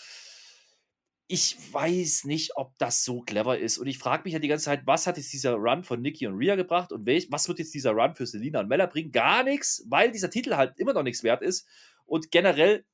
Ich 1.27 1.57
weiß 1.73 2.25
nicht, 2.25 2.57
ob 2.57 2.79
das 2.79 3.05
so 3.05 3.21
clever 3.21 3.59
ist. 3.59 3.79
Und 3.79 3.87
ich 3.87 3.99
frage 3.99 4.25
mich 4.25 4.33
ja 4.35 4.39
die 4.39 4.49
ganze 4.49 4.67
Zeit, 4.67 4.87
was 4.87 5.07
hat 5.07 5.17
jetzt 5.17 5.33
dieser 5.33 5.55
Run 5.55 5.85
von 5.85 6.01
Nikki 6.01 6.27
und 6.27 6.37
Rhea 6.37 6.55
gebracht 6.55 6.93
und 6.93 7.07
welch, 7.07 7.31
was 7.31 7.49
wird 7.49 7.59
jetzt 7.59 7.75
dieser 7.75 7.93
Run 7.93 8.15
für 8.15 8.27
Selina 8.27 8.61
und 8.61 8.69
Mella 8.69 8.87
bringen? 8.87 9.13
Gar 9.13 9.45
nichts, 9.45 9.85
weil 9.89 10.11
dieser 10.11 10.31
Titel 10.31 10.55
halt 10.55 10.79
immer 10.79 10.93
noch 10.93 11.03
nichts 11.03 11.23
wert 11.23 11.43
ist. 11.43 11.67
Und 12.07 12.31
generell, 12.31 12.85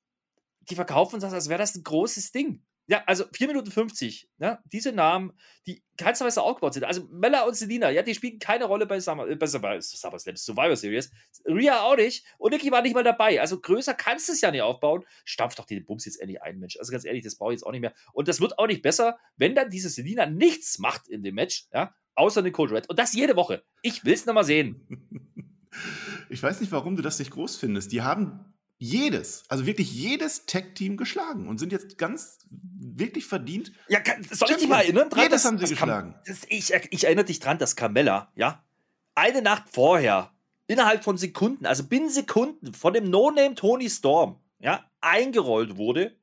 die 0.69 0.75
verkaufen 0.75 1.21
das, 1.21 1.33
als 1.33 1.49
wäre 1.49 1.61
das 1.61 1.77
ein 1.77 1.85
großes 1.85 2.33
Ding. 2.33 2.63
Ja, 2.87 3.03
also 3.07 3.25
4 3.33 3.47
Minuten 3.49 3.71
50. 3.71 4.29
Ja, 4.39 4.61
diese 4.71 4.93
Namen, 4.93 5.33
die 5.67 5.83
keinsterweise 5.97 6.43
aufgebaut 6.43 6.75
sind. 6.75 6.85
Also 6.85 7.09
Mella 7.11 7.45
und 7.45 7.55
Selina, 7.55 7.89
ja, 7.91 8.03
die 8.03 8.15
spielen 8.15 8.39
keine 8.39 8.67
Rolle 8.67 8.87
bei, 8.87 9.01
Summer, 9.01 9.27
äh, 9.27 9.37
bei 9.37 9.47
Summer, 9.47 9.81
Summer 9.81 10.19
Survivor 10.19 10.77
Series. 10.77 11.11
Rhea 11.47 11.81
auch 11.83 11.97
nicht. 11.97 12.27
Und 12.37 12.53
Nikki 12.53 12.71
war 12.71 12.83
nicht 12.83 12.95
mal 12.95 13.03
dabei. 13.03 13.41
Also 13.41 13.59
größer 13.61 13.95
kannst 13.95 14.29
du 14.29 14.33
es 14.33 14.41
ja 14.43 14.51
nicht 14.51 14.63
aufbauen. 14.63 15.05
Stampf 15.25 15.55
doch 15.55 15.65
den 15.65 15.87
Bums 15.87 16.05
jetzt 16.05 16.21
endlich 16.21 16.43
ein, 16.43 16.59
Mensch. 16.59 16.77
Also 16.79 16.93
ganz 16.93 17.05
ehrlich, 17.05 17.25
das 17.25 17.37
brauche 17.37 17.53
ich 17.53 17.59
jetzt 17.59 17.67
auch 17.67 17.73
nicht 17.73 17.81
mehr. 17.81 17.95
Und 18.13 18.29
das 18.29 18.41
wird 18.41 18.59
auch 18.59 18.67
nicht 18.67 18.83
besser, 18.83 19.19
wenn 19.37 19.55
dann 19.55 19.71
diese 19.71 19.89
Selina 19.89 20.27
nichts 20.27 20.79
macht 20.79 21.09
in 21.09 21.23
dem 21.23 21.37
Match, 21.37 21.67
ja, 21.73 21.95
außer 22.17 22.43
Nicole 22.43 22.71
Red. 22.73 22.91
Und 22.91 22.99
das 22.99 23.15
jede 23.15 23.35
Woche. 23.37 23.65
Ich 23.81 24.05
will 24.05 24.15
es 24.15 24.27
nochmal 24.27 24.45
sehen. 24.45 24.87
Ich 26.29 26.43
weiß 26.43 26.61
nicht, 26.61 26.73
warum 26.73 26.97
du 26.97 27.03
das 27.03 27.19
nicht 27.19 27.33
groß 27.33 27.57
findest. 27.57 27.93
Die 27.93 28.03
haben 28.03 28.54
jedes, 28.85 29.45
also 29.49 29.65
wirklich 29.65 29.93
jedes 29.93 30.45
Tech-Team 30.45 30.97
geschlagen 30.97 31.49
und 31.49 31.59
sind 31.59 31.73
jetzt 31.73 31.97
ganz 31.97 32.39
wirklich 32.51 33.25
verdient. 33.25 33.73
Ja, 33.89 34.01
kann, 34.01 34.23
soll 34.23 34.51
ich 34.51 34.57
dich 34.59 34.69
mal 34.69 34.83
erinnern? 34.83 35.09
Dran, 35.09 35.23
jedes 35.23 35.43
dass, 35.43 35.45
haben 35.51 35.59
sie 35.59 35.67
geschlagen. 35.69 36.15
Das, 36.27 36.43
ich, 36.49 36.73
ich 36.91 37.05
erinnere 37.05 37.25
dich 37.25 37.41
dran, 37.41 37.59
dass 37.59 37.77
Carmella, 37.77 38.31
ja, 38.35 38.63
eine 39.15 39.41
Nacht 39.41 39.65
vorher, 39.73 40.33
innerhalb 40.67 41.03
von 41.03 41.17
Sekunden, 41.17 41.65
also 41.65 41.85
binnen 41.85 42.11
Sekunden, 42.11 42.75
von 42.75 42.93
dem 42.93 43.09
No-Name 43.09 43.55
Tony 43.55 43.89
Storm, 43.89 44.39
ja, 44.59 44.85
eingerollt 45.01 45.77
wurde 45.77 46.17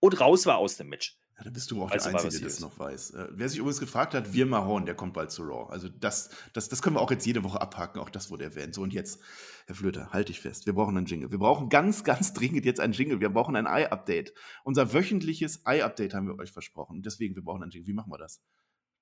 und 0.00 0.20
raus 0.20 0.46
war 0.46 0.58
aus 0.58 0.76
dem 0.76 0.88
Match. 0.88 1.16
Ja, 1.36 1.44
da 1.44 1.50
bist 1.50 1.70
du 1.70 1.82
auch 1.82 1.90
also 1.90 2.10
der 2.10 2.20
Einzige, 2.20 2.42
der 2.42 2.48
das 2.48 2.60
noch 2.60 2.78
weiß. 2.78 3.10
Äh, 3.10 3.28
wer 3.32 3.48
sich 3.48 3.58
übrigens 3.58 3.80
gefragt 3.80 4.14
hat, 4.14 4.32
wir 4.32 4.46
Mahon, 4.46 4.86
der 4.86 4.94
kommt 4.94 5.14
bald 5.14 5.32
zu 5.32 5.42
Raw. 5.42 5.72
Also 5.72 5.88
das, 5.88 6.30
das, 6.52 6.68
das 6.68 6.80
können 6.80 6.94
wir 6.94 7.00
auch 7.00 7.10
jetzt 7.10 7.26
jede 7.26 7.42
Woche 7.42 7.60
abhaken, 7.60 8.00
auch 8.00 8.08
das 8.08 8.30
wurde 8.30 8.44
erwähnt. 8.44 8.74
So 8.74 8.82
und 8.82 8.92
jetzt, 8.92 9.20
Herr 9.66 9.74
Flöter, 9.74 10.10
halte 10.12 10.30
ich 10.30 10.40
fest, 10.40 10.66
wir 10.66 10.74
brauchen 10.74 10.96
einen 10.96 11.06
Jingle. 11.06 11.32
Wir 11.32 11.38
brauchen 11.38 11.68
ganz, 11.68 12.04
ganz 12.04 12.34
dringend 12.34 12.64
jetzt 12.64 12.78
einen 12.78 12.92
Jingle. 12.92 13.20
Wir 13.20 13.30
brauchen 13.30 13.56
ein 13.56 13.66
Eye-Update. 13.66 14.32
Unser 14.62 14.92
wöchentliches 14.92 15.62
Eye-Update 15.64 16.14
haben 16.14 16.28
wir 16.28 16.38
euch 16.38 16.52
versprochen. 16.52 17.02
Deswegen, 17.02 17.34
wir 17.34 17.42
brauchen 17.42 17.62
einen 17.62 17.72
Jingle. 17.72 17.88
Wie 17.88 17.94
machen 17.94 18.12
wir 18.12 18.18
das? 18.18 18.40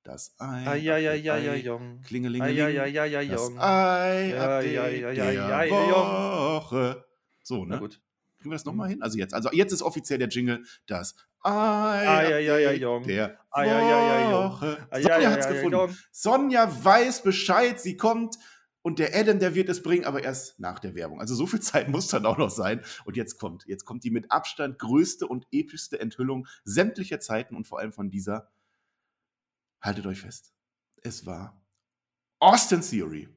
Das 0.03 0.35
Ei. 0.38 0.66
Ei, 0.66 0.92
ei, 0.92 1.11
ei, 1.11 1.31
ei, 1.31 1.51
ei, 1.51 1.61
jong. 1.61 2.01
Klingelingeling. 2.01 2.61
Ei, 2.61 2.81
ei, 2.81 3.01
ei, 3.01 3.18
ei, 3.18 3.23
jong. 3.23 3.57
Das 3.57 3.64
Ei-Update 3.64 5.71
der 5.71 5.71
Woche. 5.71 7.05
So, 7.42 7.64
ne? 7.64 7.75
Na 7.75 7.79
gut. 7.79 8.01
Kriegen 8.38 8.51
wir 8.51 8.57
das 8.57 8.64
nochmal 8.64 8.88
hin? 8.88 9.03
Also 9.03 9.18
jetzt. 9.18 9.35
Also 9.35 9.51
jetzt 9.53 9.73
ist 9.73 9.83
offiziell 9.83 10.18
der 10.18 10.29
Jingle 10.29 10.64
das 10.87 11.14
Ei-Update 11.43 12.81
der 12.81 14.33
Woche. 14.33 14.87
Sonja 14.93 15.31
hat's 15.31 15.49
gefunden. 15.49 15.99
Sonja 16.11 16.85
weiß 16.85 17.23
Bescheid, 17.23 17.81
sie 17.81 17.97
kommt. 17.97 18.37
Und 18.85 18.99
der 18.99 19.15
Adam, 19.15 19.39
der 19.39 19.55
wird 19.55 19.69
es 19.69 19.81
bringen, 19.83 20.05
aber 20.05 20.25
erst 20.25 20.59
nach 20.59 20.81
der 20.81 20.97
Werbung. 20.97 21.21
Also 21.21 21.37
so 21.37 21.47
viel 21.47 21.61
Zeit 21.61 21.89
muss 21.89 22.09
dann 22.09 22.27
auch 22.27 22.37
noch 22.37 22.51
sein. 22.51 22.83
Und 23.05 23.17
jetzt 23.17 23.39
kommt, 23.39 23.65
jetzt 23.67 23.85
kommt 23.85 24.03
die 24.03 24.11
mit 24.11 24.33
Abstand 24.33 24.79
größte 24.81 25.29
und 25.29 25.47
epischste 25.53 26.01
Enthüllung 26.01 26.49
sämtlicher 26.65 27.21
Zeiten 27.21 27.55
und 27.55 27.69
vor 27.69 27.79
allem 27.79 27.93
von 27.93 28.11
dieser. 28.11 28.51
Haltet 29.81 30.07
euch 30.07 30.21
fest. 30.21 30.53
Es 31.03 31.27
war 31.27 31.65
Austin 32.41 32.81
Theory. 32.81 33.29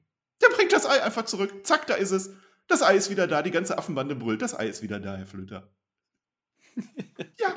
Der 0.41 0.50
bringt 0.50 0.72
das 0.72 0.88
Ei 0.88 1.02
einfach 1.04 1.26
zurück. 1.26 1.65
Zack, 1.65 1.86
da 1.88 1.94
ist 1.94 2.12
es. 2.12 2.32
Das 2.68 2.82
Ei 2.82 2.96
ist 2.96 3.12
wieder 3.12 3.28
da, 3.28 3.44
die 3.44 3.52
ganze 3.52 3.78
Affenbande 3.78 4.15
brüllt. 4.15 4.41
Das 4.41 4.58
Ei 4.58 4.68
ist 4.68 4.82
wieder 4.82 5.00
da, 5.00 5.15
Herr 5.15 5.28
Flöter. 5.28 5.72
ja. 7.39 7.53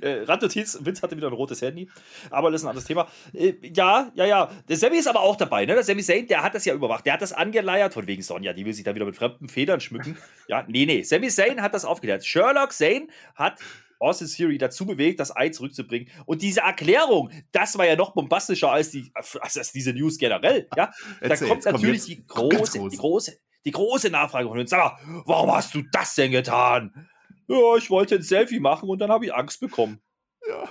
äh, 0.00 0.22
Randnotiz, 0.22 0.78
Vince 0.80 1.02
hatte 1.02 1.16
wieder 1.16 1.28
ein 1.28 1.32
rotes 1.32 1.62
Handy. 1.62 1.88
Aber 2.30 2.50
das 2.50 2.60
ist 2.60 2.66
ein 2.66 2.70
anderes 2.70 2.86
Thema. 2.86 3.08
Äh, 3.32 3.54
ja, 3.74 4.10
ja, 4.14 4.24
ja. 4.26 4.50
Der 4.68 4.76
Sammy 4.76 4.98
ist 4.98 5.08
aber 5.08 5.20
auch 5.20 5.36
dabei, 5.36 5.66
ne? 5.66 5.74
Der 5.74 5.82
Sammy 5.82 6.02
Zayn, 6.02 6.26
der 6.26 6.42
hat 6.42 6.54
das 6.54 6.64
ja 6.64 6.74
überwacht. 6.74 7.06
Der 7.06 7.14
hat 7.14 7.22
das 7.22 7.32
angeleiert, 7.32 7.94
von 7.94 8.06
wegen 8.06 8.22
Sonja, 8.22 8.52
die 8.52 8.64
will 8.64 8.74
sich 8.74 8.84
da 8.84 8.94
wieder 8.94 9.04
mit 9.04 9.16
fremden 9.16 9.48
Federn 9.48 9.80
schmücken. 9.80 10.16
Ja, 10.48 10.64
nee, 10.68 10.86
nee. 10.86 11.02
Sammy 11.02 11.28
Zayn 11.28 11.62
hat 11.62 11.74
das 11.74 11.84
aufgeklärt. 11.84 12.24
Sherlock 12.24 12.72
Zayn 12.72 13.10
hat 13.34 13.58
Austin 14.00 14.28
Theory 14.28 14.58
dazu 14.58 14.86
bewegt, 14.86 15.20
das 15.20 15.34
Ei 15.36 15.50
zurückzubringen. 15.50 16.08
Und 16.24 16.42
diese 16.42 16.60
Erklärung, 16.60 17.30
das 17.52 17.76
war 17.76 17.86
ja 17.86 17.96
noch 17.96 18.14
bombastischer 18.14 18.72
als, 18.72 18.90
die, 18.90 19.12
als 19.14 19.72
diese 19.72 19.92
News 19.92 20.18
generell. 20.18 20.68
Ja? 20.76 20.90
Da 21.20 21.36
kommt 21.36 21.64
natürlich 21.66 22.22
komm 22.26 22.48
die, 22.48 22.56
große, 22.56 22.88
die, 22.88 22.96
große, 22.96 23.38
die 23.64 23.70
große 23.70 24.10
Nachfrage 24.10 24.48
von 24.48 24.58
uns. 24.58 24.70
Sag 24.70 24.78
mal, 24.78 25.22
warum 25.26 25.52
hast 25.52 25.74
du 25.74 25.82
das 25.92 26.14
denn 26.14 26.30
getan? 26.30 27.09
Ja, 27.50 27.76
ich 27.76 27.90
wollte 27.90 28.14
ein 28.14 28.22
Selfie 28.22 28.60
machen 28.60 28.88
und 28.88 29.00
dann 29.00 29.10
habe 29.10 29.24
ich 29.24 29.34
Angst 29.34 29.58
bekommen. 29.58 30.00
Ja. 30.48 30.68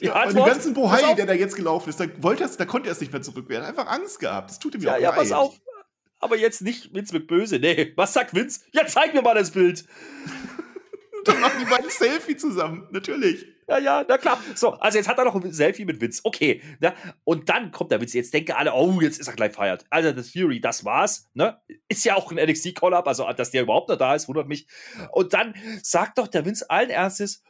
Die 0.00 0.04
ja, 0.04 0.12
Antwort, 0.12 0.46
den 0.46 0.52
ganzen 0.52 0.74
Bohai, 0.74 1.14
der 1.14 1.26
da 1.26 1.32
jetzt 1.32 1.56
gelaufen 1.56 1.90
ist, 1.90 1.98
da, 1.98 2.06
wollte 2.22 2.48
da 2.56 2.64
konnte 2.64 2.88
er 2.88 2.92
es 2.92 3.00
nicht 3.00 3.12
mehr 3.12 3.22
zurückwehren. 3.22 3.64
Einfach 3.64 3.88
Angst 3.88 4.20
gehabt. 4.20 4.50
Das 4.50 4.60
tut 4.60 4.76
ihm 4.76 4.82
ja, 4.82 4.96
ja 4.96 5.10
auch 5.10 5.14
Ja, 5.14 5.20
pass 5.20 5.32
auf. 5.32 5.60
Aber 6.20 6.36
jetzt 6.36 6.62
nicht 6.62 6.94
Vince 6.94 7.12
mit 7.12 7.26
böse. 7.26 7.58
Nee, 7.58 7.92
was 7.96 8.12
sagt 8.12 8.34
Vince? 8.34 8.60
Ja, 8.70 8.86
zeig 8.86 9.14
mir 9.14 9.22
mal 9.22 9.34
das 9.34 9.50
Bild. 9.50 9.84
Dann 11.24 11.40
machen 11.40 11.58
die 11.60 11.68
beiden 11.68 11.90
Selfie 11.90 12.36
zusammen, 12.36 12.86
natürlich. 12.92 13.46
Ja, 13.70 13.78
ja, 13.78 14.04
na 14.08 14.18
klar. 14.18 14.42
So, 14.56 14.72
also 14.72 14.98
jetzt 14.98 15.06
hat 15.08 15.16
er 15.16 15.24
noch 15.24 15.36
ein 15.36 15.52
Selfie 15.52 15.84
mit 15.84 16.00
Witz. 16.00 16.20
Okay. 16.24 16.60
Ne? 16.80 16.92
Und 17.22 17.48
dann 17.48 17.70
kommt 17.70 17.92
der 17.92 18.00
Witz. 18.00 18.14
Jetzt 18.14 18.34
denken 18.34 18.50
alle, 18.52 18.74
oh, 18.74 19.00
jetzt 19.00 19.20
ist 19.20 19.28
er 19.28 19.34
gleich 19.34 19.52
feiert. 19.52 19.84
Also, 19.90 20.10
das 20.10 20.30
Fury, 20.30 20.60
das 20.60 20.84
war's. 20.84 21.30
Ne? 21.34 21.56
Ist 21.88 22.04
ja 22.04 22.16
auch 22.16 22.32
ein 22.32 22.44
NXT-Call-Up, 22.44 23.06
also 23.06 23.30
dass 23.32 23.52
der 23.52 23.62
überhaupt 23.62 23.88
noch 23.88 23.96
da 23.96 24.16
ist, 24.16 24.26
wundert 24.26 24.48
mich. 24.48 24.66
Und 25.12 25.34
dann 25.34 25.54
sagt 25.84 26.18
doch 26.18 26.26
der 26.26 26.44
Vince 26.44 26.68
allen 26.68 26.90
Ernstes, 26.90 27.44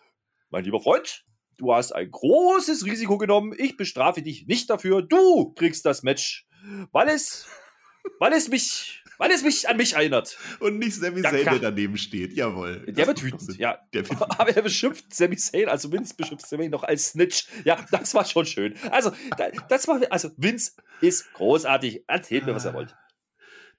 mein 0.51 0.65
lieber 0.65 0.81
Freund, 0.81 1.25
du 1.57 1.73
hast 1.73 1.93
ein 1.93 2.11
großes 2.11 2.85
Risiko 2.85 3.17
genommen. 3.17 3.55
Ich 3.57 3.79
bestrafe 3.79 4.21
dich 4.21 4.47
nicht 4.47 4.69
dafür. 4.69 5.01
Du 5.01 5.55
kriegst 5.55 5.87
das 5.87 6.03
Match, 6.03 6.47
weil 6.93 7.09
es, 7.09 7.49
weil 8.19 8.33
es 8.33 8.49
mich 8.49 9.01
weil 9.21 9.31
es 9.33 9.43
mich 9.43 9.69
an 9.69 9.77
mich 9.77 9.93
erinnert. 9.93 10.39
Und 10.61 10.79
nicht 10.79 10.95
Sami 10.95 11.21
Zayn, 11.21 11.45
der 11.45 11.59
daneben 11.59 11.99
steht. 11.99 12.33
Jawohl. 12.33 12.87
Der 12.89 13.07
wird 13.07 13.23
wütend, 13.23 13.59
ja. 13.59 13.79
Der 13.93 14.09
wird 14.09 14.19
wütend. 14.19 14.41
Aber 14.41 14.57
er 14.57 14.63
beschimpft 14.63 15.15
Sami 15.15 15.37
Zayn, 15.37 15.69
also 15.69 15.93
Vince 15.93 16.15
beschimpft 16.15 16.47
Sami 16.47 16.71
noch 16.71 16.85
als 16.85 17.11
Snitch. 17.11 17.47
Ja, 17.65 17.85
das 17.91 18.15
war 18.15 18.25
schon 18.25 18.47
schön. 18.47 18.75
Also, 18.91 19.13
das 19.69 19.87
war, 19.87 20.01
also 20.09 20.31
Vince 20.39 20.73
ist 21.03 21.31
großartig. 21.35 22.05
Erzählt 22.07 22.47
mir, 22.47 22.55
was 22.55 22.65
er 22.65 22.73
wollte. 22.73 22.95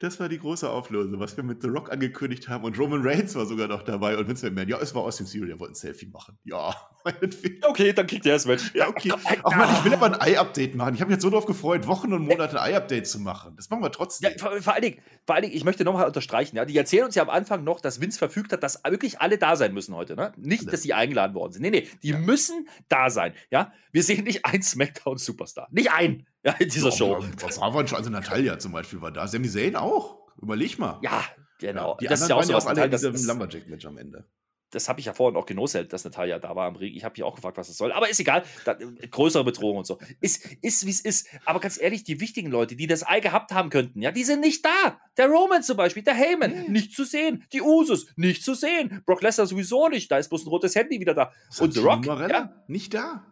Das 0.02 0.20
war 0.20 0.28
die 0.28 0.40
große 0.40 0.68
Auflösung, 0.68 1.20
was 1.20 1.38
wir 1.38 1.44
mit 1.44 1.62
The 1.62 1.68
Rock 1.68 1.92
angekündigt 1.92 2.50
haben. 2.50 2.64
Und 2.64 2.80
Roman 2.80 3.04
Reigns 3.04 3.36
war 3.36 3.46
sogar 3.46 3.68
noch 3.68 3.84
dabei. 3.84 4.18
Und 4.18 4.28
Vince 4.28 4.48
McMahon, 4.48 4.68
ja, 4.68 4.80
es 4.80 4.96
war 4.96 5.04
Austin 5.04 5.28
Theory, 5.28 5.50
der 5.50 5.60
wollte 5.60 5.74
ein 5.74 5.76
Selfie 5.76 6.08
machen. 6.08 6.40
Ja, 6.44 6.74
Okay, 7.64 7.94
dann 7.94 8.08
kriegt 8.08 8.26
er 8.26 8.34
das 8.34 8.46
Match. 8.46 8.74
Ja, 8.74 8.88
okay. 8.88 9.12
Auch 9.44 9.56
mal, 9.56 9.72
ich 9.74 9.86
will 9.86 9.94
aber 9.94 10.08
ein 10.08 10.22
Ei-Update 10.22 10.76
machen. 10.76 10.96
Ich 10.96 11.02
habe 11.02 11.10
mich 11.10 11.16
jetzt 11.16 11.24
so 11.24 11.30
darauf 11.30 11.46
gefreut, 11.46 11.88
Wochen 11.88 12.14
und 12.14 12.26
Monate 12.26 12.62
ein 12.62 12.74
Ei-Update 12.74 13.08
zu 13.08 13.20
machen. 13.20 13.56
Das 13.56 13.70
machen 13.70 13.84
wir 13.84 13.92
trotzdem. 13.92 14.32
Ja, 14.32 14.38
vor, 14.38 14.62
vor, 14.62 14.74
allen 14.74 14.82
Dingen, 14.82 14.98
vor 15.26 15.36
allen 15.36 15.44
Dingen, 15.44 15.56
ich 15.56 15.64
möchte 15.64 15.84
nochmal 15.84 16.06
unterstreichen, 16.06 16.56
ja, 16.56 16.66
die 16.66 16.78
erzählen 16.78 17.06
uns 17.06 17.16
ja 17.16 17.24
am 17.24 17.30
Anfang 17.30 17.64
noch, 17.64 17.80
dass 17.80 18.02
Vince 18.02 18.18
verfügt 18.18 18.52
hat, 18.54 18.64
dass 18.64 18.84
wirklich 18.84 19.20
alle 19.20 19.38
da 19.38 19.56
sein 19.56 19.74
müssen 19.74 19.96
heute. 19.96 20.16
Ne? 20.16 20.34
Nicht, 20.38 20.72
dass 20.72 20.82
sie 20.82 20.94
eingeladen 20.94 21.34
worden 21.36 21.54
sind. 21.54 21.62
Nee, 21.62 21.72
nee, 21.72 21.88
die 22.04 22.10
ja. 22.10 22.18
müssen 22.18 22.68
da 22.88 23.10
sein. 23.10 23.34
Ja? 23.50 23.72
Wir 23.92 24.04
sehen 24.04 24.24
nicht 24.24 24.46
ein 24.46 24.62
Smackdown-Superstar. 24.62 25.68
Nicht 25.72 25.92
ein 25.92 26.26
ja, 26.46 26.54
in 26.54 26.70
dieser 26.70 26.90
ja, 26.90 26.96
Show. 26.96 27.26
Was 27.40 27.60
wir 27.60 27.88
schon? 27.88 27.98
Also 27.98 28.10
Natalia 28.10 28.58
zum 28.58 28.72
Beispiel 28.72 29.02
war 29.02 29.12
da. 29.12 29.28
Sami 29.28 29.48
Zayn 29.48 29.76
auch. 29.76 30.18
Überleg 30.42 30.80
mal. 30.80 31.00
Ja, 31.04 31.24
genau. 31.60 31.92
Ja, 31.92 31.98
die 31.98 32.08
das 32.08 32.22
ist 32.22 32.30
ja 32.30 32.36
auch 32.36 32.44
so 32.44 32.54
was 32.54 32.66
alle 32.66 32.86
in 32.86 32.92
diesem 32.92 33.14
Lumberjack-Match 33.14 33.86
am 33.86 33.98
Ende. 33.98 34.26
Das 34.72 34.88
habe 34.88 35.02
ich 35.02 35.06
ja 35.06 35.14
vorhin 35.14 35.38
auch 35.38 35.46
genossen, 35.46 35.88
dass 35.90 36.06
Natalia 36.06 36.40
da 36.40 36.56
war 36.56 36.66
am 36.66 36.78
Ring. 36.78 36.96
Ich 36.96 37.04
habe 37.04 37.12
mich 37.14 37.24
auch 37.24 37.36
gefragt, 37.36 37.58
was 37.58 37.68
das 37.68 37.76
soll. 37.76 37.92
Aber 37.92 38.10
ist 38.10 38.22
egal. 38.22 38.44
Da, 38.64 38.74
größere 38.74 39.44
Bedrohung 39.44 39.80
und 39.80 39.86
so. 39.86 40.00
Ist, 40.22 40.46
ist 40.62 40.86
wie 40.86 40.92
es 40.92 41.02
ist. 41.02 41.28
Aber 41.46 41.60
ganz 41.60 41.80
ehrlich, 41.80 42.06
die 42.06 42.22
wichtigen 42.22 42.50
Leute, 42.50 42.78
die 42.78 42.88
das 42.88 43.06
Ei 43.06 43.20
gehabt 43.20 43.52
haben 43.52 43.70
könnten, 43.70 44.02
ja, 44.02 44.12
die 44.12 44.24
sind 44.24 44.40
nicht 44.40 44.66
da. 44.66 45.02
Der 45.18 45.28
Roman 45.28 45.62
zum 45.62 45.76
Beispiel, 45.76 46.04
der 46.04 46.14
Heyman, 46.14 46.52
nee. 46.52 46.70
nicht 46.70 46.96
zu 46.96 47.04
sehen. 47.04 47.44
Die 47.52 47.62
Usus, 47.62 48.08
nicht 48.16 48.46
zu 48.46 48.54
sehen. 48.54 49.04
Brock 49.06 49.22
Lesnar 49.22 49.46
sowieso 49.46 49.90
nicht. 49.90 50.10
Da 50.10 50.18
ist 50.18 50.30
bloß 50.30 50.46
ein 50.46 50.50
rotes 50.50 50.74
Handy 50.74 51.02
wieder 51.02 51.14
da. 51.14 51.34
Und 51.60 51.74
The 51.74 51.82
Rock, 51.82 52.06
ja, 52.06 52.64
nicht 52.68 52.94
da. 52.94 53.28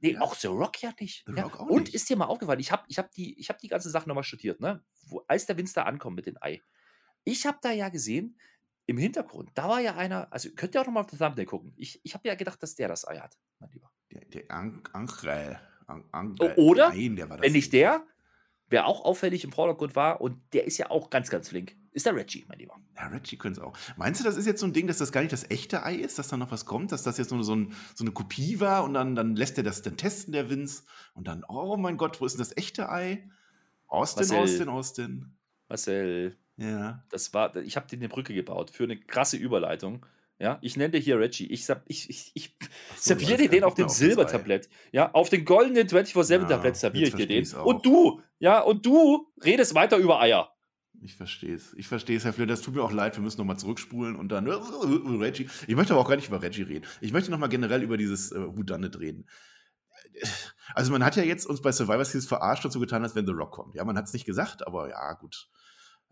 Nee, 0.00 0.12
ja. 0.12 0.20
auch 0.20 0.34
The 0.34 0.48
Rock 0.48 0.82
ja 0.82 0.92
nicht. 1.00 1.24
Ja. 1.34 1.44
Rock 1.44 1.70
und 1.70 1.84
nicht. 1.84 1.94
ist 1.94 2.08
dir 2.08 2.16
mal 2.16 2.26
aufgefallen, 2.26 2.60
ich 2.60 2.70
habe 2.70 2.84
ich 2.88 2.98
hab 2.98 3.10
die, 3.12 3.34
hab 3.34 3.58
die 3.58 3.68
ganze 3.68 3.90
Sache 3.90 4.08
nochmal 4.08 4.24
studiert, 4.24 4.60
ne? 4.60 4.84
Wo, 5.06 5.24
als 5.26 5.46
der 5.46 5.56
da 5.56 5.82
ankommt 5.84 6.16
mit 6.16 6.26
dem 6.26 6.36
Ei. 6.40 6.62
Ich 7.24 7.46
habe 7.46 7.58
da 7.62 7.72
ja 7.72 7.88
gesehen, 7.88 8.38
im 8.86 8.98
Hintergrund, 8.98 9.50
da 9.54 9.68
war 9.68 9.80
ja 9.80 9.96
einer, 9.96 10.32
also 10.32 10.48
könnt 10.54 10.74
ihr 10.74 10.80
auch 10.80 10.86
nochmal 10.86 11.02
auf 11.02 11.10
das 11.10 11.18
Thumbnail 11.18 11.46
gucken. 11.46 11.72
Ich, 11.76 12.00
ich 12.04 12.14
habe 12.14 12.28
ja 12.28 12.34
gedacht, 12.34 12.62
dass 12.62 12.76
der 12.76 12.88
das 12.88 13.06
Ei 13.06 13.18
hat, 13.18 13.36
mein 13.58 13.70
Lieber. 13.70 13.90
Der, 14.12 14.24
der 14.26 14.50
Angel. 14.50 15.60
An 15.86 16.36
Oder, 16.56 16.90
Nein, 16.90 17.16
der 17.16 17.30
wenn 17.30 17.52
nicht 17.52 17.72
der, 17.72 18.04
wer 18.68 18.86
auch 18.86 19.04
auffällig 19.04 19.44
im 19.44 19.52
Vordergrund 19.52 19.94
war, 19.94 20.20
und 20.20 20.40
der 20.52 20.64
ist 20.66 20.78
ja 20.78 20.90
auch 20.90 21.10
ganz, 21.10 21.30
ganz 21.30 21.48
flink, 21.48 21.76
ist 21.96 22.04
der 22.04 22.14
Reggie, 22.14 22.44
mein 22.46 22.58
Lieber. 22.58 22.78
Ja, 22.94 23.06
Reggie 23.06 23.38
könnte 23.38 23.60
es 23.60 23.66
auch. 23.66 23.72
Meinst 23.96 24.20
du, 24.20 24.24
das 24.24 24.36
ist 24.36 24.44
jetzt 24.44 24.60
so 24.60 24.66
ein 24.66 24.74
Ding, 24.74 24.86
dass 24.86 24.98
das 24.98 25.12
gar 25.12 25.22
nicht 25.22 25.32
das 25.32 25.50
echte 25.50 25.82
Ei 25.82 25.94
ist, 25.94 26.18
dass 26.18 26.28
da 26.28 26.36
noch 26.36 26.50
was 26.50 26.66
kommt, 26.66 26.92
dass 26.92 27.02
das 27.02 27.16
jetzt 27.16 27.32
nur 27.32 27.42
so, 27.42 27.56
ein, 27.56 27.74
so 27.94 28.04
eine 28.04 28.12
Kopie 28.12 28.60
war 28.60 28.84
und 28.84 28.92
dann, 28.92 29.14
dann 29.14 29.34
lässt 29.34 29.56
er 29.56 29.64
das 29.64 29.80
dann 29.80 29.96
testen, 29.96 30.34
der 30.34 30.50
Vince, 30.50 30.82
und 31.14 31.26
dann, 31.26 31.42
oh 31.48 31.78
mein 31.78 31.96
Gott, 31.96 32.20
wo 32.20 32.26
ist 32.26 32.34
denn 32.34 32.40
das 32.40 32.54
echte 32.54 32.90
Ei? 32.90 33.26
Austin, 33.88 34.28
Marcel, 34.28 34.38
Austin, 34.38 34.68
Austin. 34.68 35.36
Marcel, 35.68 36.36
ja. 36.58 37.02
Das 37.08 37.32
war, 37.32 37.56
ich 37.56 37.76
habe 37.76 37.86
dir 37.86 37.96
eine 37.96 38.10
Brücke 38.10 38.34
gebaut 38.34 38.70
für 38.70 38.84
eine 38.84 39.00
krasse 39.00 39.38
Überleitung. 39.38 40.04
Ja, 40.38 40.58
ich 40.60 40.76
nenne 40.76 40.90
dir 40.90 41.00
hier 41.00 41.18
Reggie. 41.18 41.46
Ich, 41.46 41.66
ich, 41.86 42.10
ich, 42.10 42.30
ich 42.34 42.56
so, 42.96 43.14
serviere 43.14 43.38
dir 43.38 43.48
den 43.48 43.64
auf 43.64 43.72
dem 43.72 43.88
Silbertablett. 43.88 44.68
Ja, 44.92 45.12
auf 45.12 45.30
den 45.30 45.46
goldenen 45.46 45.88
24-7-Tablett 45.88 46.74
ja, 46.74 46.80
serviere 46.80 47.08
ich 47.08 47.14
dir 47.14 47.26
den. 47.26 47.50
Und 47.54 47.86
du, 47.86 48.20
ja, 48.38 48.60
und 48.60 48.84
du 48.84 49.32
redest 49.42 49.74
weiter 49.74 49.96
über 49.96 50.20
Eier. 50.20 50.52
Ich 51.06 51.14
verstehe 51.14 51.54
es. 51.54 51.72
Ich 51.74 51.86
verstehe 51.86 52.16
es, 52.16 52.24
Herr 52.24 52.32
Fleur. 52.32 52.48
Das 52.48 52.62
tut 52.62 52.74
mir 52.74 52.82
auch 52.82 52.90
leid. 52.90 53.14
Wir 53.14 53.22
müssen 53.22 53.38
nochmal 53.38 53.56
zurückspulen 53.56 54.16
und 54.16 54.28
dann 54.28 54.48
Reggie. 54.48 55.48
Ich 55.68 55.76
möchte 55.76 55.92
aber 55.92 56.02
auch 56.02 56.08
gar 56.08 56.16
nicht 56.16 56.26
über 56.26 56.42
Reggie 56.42 56.62
reden. 56.62 56.84
Ich 57.00 57.12
möchte 57.12 57.30
nochmal 57.30 57.48
generell 57.48 57.84
über 57.84 57.96
dieses 57.96 58.32
äh, 58.32 58.40
reden. 58.40 59.24
Also 60.74 60.90
man 60.90 61.04
hat 61.04 61.14
ja 61.14 61.22
jetzt 61.22 61.46
uns 61.46 61.62
bei 61.62 61.70
Survivor 61.70 62.04
Series 62.04 62.26
verarscht 62.26 62.64
so 62.72 62.80
getan, 62.80 63.04
als 63.04 63.14
wenn 63.14 63.24
The 63.24 63.32
Rock 63.32 63.52
kommt. 63.52 63.76
Ja, 63.76 63.84
man 63.84 63.96
hat 63.96 64.06
es 64.06 64.14
nicht 64.14 64.24
gesagt, 64.24 64.66
aber 64.66 64.88
ja, 64.88 65.12
gut 65.12 65.48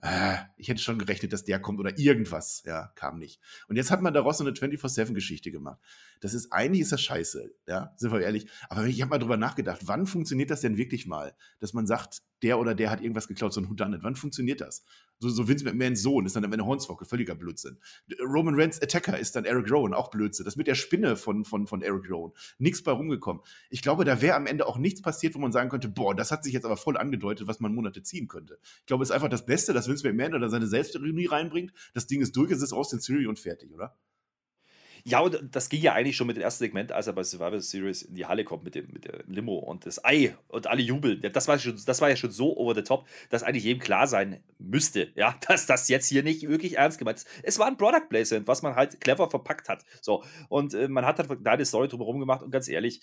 äh, 0.04 0.36
ich 0.58 0.68
hätte 0.68 0.82
schon 0.82 0.98
gerechnet, 0.98 1.32
dass 1.32 1.44
der 1.44 1.58
kommt 1.58 1.80
oder 1.80 1.98
irgendwas, 1.98 2.62
ja, 2.66 2.92
kam 2.94 3.18
nicht. 3.18 3.40
Und 3.68 3.76
jetzt 3.76 3.90
hat 3.90 4.02
man 4.02 4.12
daraus 4.12 4.36
so 4.36 4.44
eine 4.44 4.52
24-7-Geschichte 4.52 5.50
gemacht. 5.50 5.80
Das 6.20 6.34
ist, 6.34 6.52
eigentlich 6.52 6.82
ist 6.82 6.92
das 6.92 7.00
scheiße, 7.00 7.54
ja, 7.66 7.94
sind 7.96 8.12
wir 8.12 8.20
ehrlich. 8.20 8.46
Aber 8.68 8.84
ich 8.84 9.00
habe 9.00 9.08
mal 9.08 9.18
drüber 9.18 9.38
nachgedacht, 9.38 9.80
wann 9.84 10.06
funktioniert 10.06 10.50
das 10.50 10.60
denn 10.60 10.76
wirklich 10.76 11.06
mal, 11.06 11.34
dass 11.58 11.72
man 11.72 11.86
sagt, 11.86 12.22
der 12.42 12.58
oder 12.58 12.74
der 12.74 12.90
hat 12.90 13.00
irgendwas 13.00 13.28
geklaut, 13.28 13.54
so 13.54 13.62
ein 13.62 13.70
Houdanet. 13.70 14.02
Wann 14.02 14.14
funktioniert 14.14 14.60
das? 14.60 14.84
So, 15.24 15.30
so 15.30 15.48
Vince 15.48 15.64
McMahons 15.64 16.02
Sohn 16.02 16.26
ist 16.26 16.36
dann 16.36 16.44
am 16.44 16.52
Ende 16.52 16.66
Hornswoggle, 16.66 17.06
völliger 17.06 17.34
Blödsinn. 17.34 17.78
Roman 18.20 18.54
Reigns 18.54 18.82
Attacker 18.82 19.18
ist 19.18 19.34
dann 19.34 19.46
Eric 19.46 19.70
Rowan, 19.70 19.94
auch 19.94 20.10
Blödsinn. 20.10 20.44
Das 20.44 20.56
mit 20.56 20.66
der 20.66 20.74
Spinne 20.74 21.16
von, 21.16 21.46
von, 21.46 21.66
von 21.66 21.80
Eric 21.80 22.10
Rowan. 22.10 22.32
Nichts 22.58 22.82
bei 22.82 22.92
rumgekommen. 22.92 23.42
Ich 23.70 23.80
glaube, 23.80 24.04
da 24.04 24.20
wäre 24.20 24.36
am 24.36 24.46
Ende 24.46 24.66
auch 24.66 24.76
nichts 24.76 25.00
passiert, 25.00 25.34
wo 25.34 25.38
man 25.38 25.50
sagen 25.50 25.70
könnte, 25.70 25.88
boah, 25.88 26.14
das 26.14 26.30
hat 26.30 26.44
sich 26.44 26.52
jetzt 26.52 26.66
aber 26.66 26.76
voll 26.76 26.98
angedeutet, 26.98 27.48
was 27.48 27.58
man 27.58 27.74
Monate 27.74 28.02
ziehen 28.02 28.28
könnte. 28.28 28.58
Ich 28.80 28.86
glaube, 28.86 29.02
es 29.02 29.08
ist 29.08 29.14
einfach 29.14 29.30
das 29.30 29.46
Beste, 29.46 29.72
dass 29.72 29.88
Vince 29.88 30.06
McMahon 30.06 30.34
oder 30.34 30.50
seine 30.50 30.66
Selbstironie 30.66 31.26
reinbringt. 31.26 31.72
Das 31.94 32.06
Ding 32.06 32.20
ist 32.20 32.36
durch, 32.36 32.50
es 32.50 32.60
ist 32.60 32.74
aus 32.74 32.90
den 32.90 33.00
Theory 33.00 33.26
und 33.26 33.38
fertig, 33.38 33.72
oder? 33.72 33.96
Ja, 35.06 35.20
und 35.20 35.54
das 35.54 35.68
ging 35.68 35.82
ja 35.82 35.92
eigentlich 35.92 36.16
schon 36.16 36.26
mit 36.26 36.36
dem 36.36 36.42
ersten 36.42 36.64
Segment, 36.64 36.90
als 36.90 37.06
er 37.06 37.12
bei 37.12 37.22
Survivor 37.22 37.60
Series 37.60 38.00
in 38.00 38.14
die 38.14 38.24
Halle 38.24 38.42
kommt 38.42 38.64
mit 38.64 38.74
dem, 38.74 38.90
mit 38.90 39.04
dem 39.04 39.30
Limo 39.30 39.58
und 39.58 39.84
das 39.84 40.02
Ei 40.02 40.34
und 40.48 40.66
alle 40.66 40.80
jubeln. 40.80 41.20
Das 41.30 41.46
war, 41.46 41.58
schon, 41.58 41.78
das 41.84 42.00
war 42.00 42.08
ja 42.08 42.16
schon 42.16 42.30
so 42.30 42.56
over 42.56 42.74
the 42.74 42.82
top, 42.82 43.06
dass 43.28 43.42
eigentlich 43.42 43.64
jedem 43.64 43.82
klar 43.82 44.06
sein 44.06 44.42
müsste, 44.58 45.12
ja, 45.14 45.38
dass 45.46 45.66
das 45.66 45.88
jetzt 45.88 46.08
hier 46.08 46.22
nicht 46.22 46.48
wirklich 46.48 46.78
ernst 46.78 46.98
gemeint 46.98 47.18
ist. 47.18 47.28
Es 47.42 47.58
war 47.58 47.66
ein 47.66 47.76
Product 47.76 48.08
Placement, 48.08 48.48
was 48.48 48.62
man 48.62 48.76
halt 48.76 48.98
clever 49.02 49.28
verpackt 49.28 49.68
hat. 49.68 49.84
So, 50.00 50.24
und 50.48 50.72
äh, 50.72 50.88
man 50.88 51.04
hat 51.04 51.18
halt 51.18 51.46
eine 51.46 51.66
Story 51.66 51.88
drumherum 51.88 52.18
gemacht 52.18 52.42
und 52.42 52.50
ganz 52.50 52.68
ehrlich, 52.68 53.02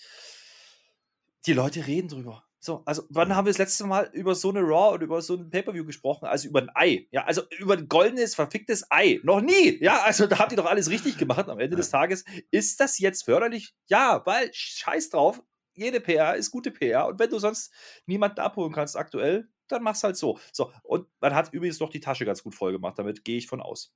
die 1.46 1.52
Leute 1.52 1.86
reden 1.86 2.08
drüber. 2.08 2.42
So, 2.64 2.84
also 2.86 3.02
wann 3.08 3.34
haben 3.34 3.46
wir 3.46 3.50
das 3.50 3.58
letzte 3.58 3.84
Mal 3.84 4.08
über 4.12 4.36
so 4.36 4.50
eine 4.50 4.60
Raw 4.60 4.94
und 4.94 5.02
über 5.02 5.20
so 5.20 5.34
ein 5.34 5.50
Pay-Per-View 5.50 5.84
gesprochen? 5.84 6.26
Also 6.26 6.46
über 6.48 6.62
ein 6.62 6.70
Ei. 6.74 7.08
Ja, 7.10 7.24
also 7.24 7.42
über 7.58 7.74
ein 7.74 7.88
goldenes, 7.88 8.36
verficktes 8.36 8.86
Ei. 8.88 9.18
Noch 9.24 9.40
nie. 9.40 9.82
Ja, 9.82 10.02
also 10.02 10.28
da 10.28 10.38
habt 10.38 10.52
ihr 10.52 10.58
doch 10.58 10.66
alles 10.66 10.88
richtig 10.88 11.18
gemacht. 11.18 11.48
Am 11.48 11.58
Ende 11.58 11.76
des 11.76 11.90
Tages 11.90 12.24
ist 12.52 12.78
das 12.78 13.00
jetzt 13.00 13.24
förderlich? 13.24 13.74
Ja, 13.88 14.24
weil 14.26 14.48
scheiß 14.54 15.10
drauf. 15.10 15.42
Jede 15.74 16.00
PR 16.00 16.36
ist 16.36 16.52
gute 16.52 16.70
PR. 16.70 17.08
Und 17.08 17.18
wenn 17.18 17.30
du 17.30 17.40
sonst 17.40 17.72
niemanden 18.06 18.38
abholen 18.38 18.72
kannst 18.72 18.96
aktuell, 18.96 19.48
dann 19.66 19.82
mach's 19.82 20.04
halt 20.04 20.16
so. 20.16 20.38
So, 20.52 20.70
und 20.84 21.08
man 21.20 21.34
hat 21.34 21.52
übrigens 21.52 21.78
doch 21.78 21.90
die 21.90 21.98
Tasche 21.98 22.24
ganz 22.24 22.44
gut 22.44 22.54
voll 22.54 22.70
gemacht. 22.70 22.96
Damit 22.96 23.24
gehe 23.24 23.38
ich 23.38 23.48
von 23.48 23.60
aus. 23.60 23.92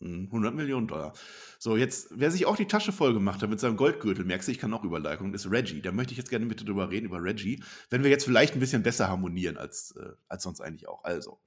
100 0.00 0.50
hm, 0.50 0.56
Millionen 0.56 0.86
Dollar. 0.86 1.14
So, 1.58 1.76
jetzt, 1.76 2.08
wer 2.10 2.30
sich 2.30 2.46
auch 2.46 2.56
die 2.56 2.66
Tasche 2.66 2.92
voll 2.92 3.14
gemacht 3.14 3.42
hat 3.42 3.50
mit 3.50 3.60
seinem 3.60 3.76
Goldgürtel, 3.76 4.24
merkst 4.24 4.48
du, 4.48 4.52
ich 4.52 4.58
kann 4.58 4.72
auch 4.74 4.84
Überleitung, 4.84 5.32
ist 5.32 5.50
Reggie. 5.50 5.80
Da 5.80 5.92
möchte 5.92 6.12
ich 6.12 6.18
jetzt 6.18 6.30
gerne 6.30 6.44
mit 6.44 6.60
dir 6.60 6.64
drüber 6.64 6.90
reden, 6.90 7.06
über 7.06 7.22
Reggie, 7.22 7.62
wenn 7.88 8.02
wir 8.02 8.10
jetzt 8.10 8.24
vielleicht 8.24 8.54
ein 8.54 8.60
bisschen 8.60 8.82
besser 8.82 9.08
harmonieren 9.08 9.56
als, 9.56 9.94
äh, 9.96 10.10
als 10.28 10.42
sonst 10.42 10.60
eigentlich 10.60 10.88
auch. 10.88 11.04
Also, 11.04 11.40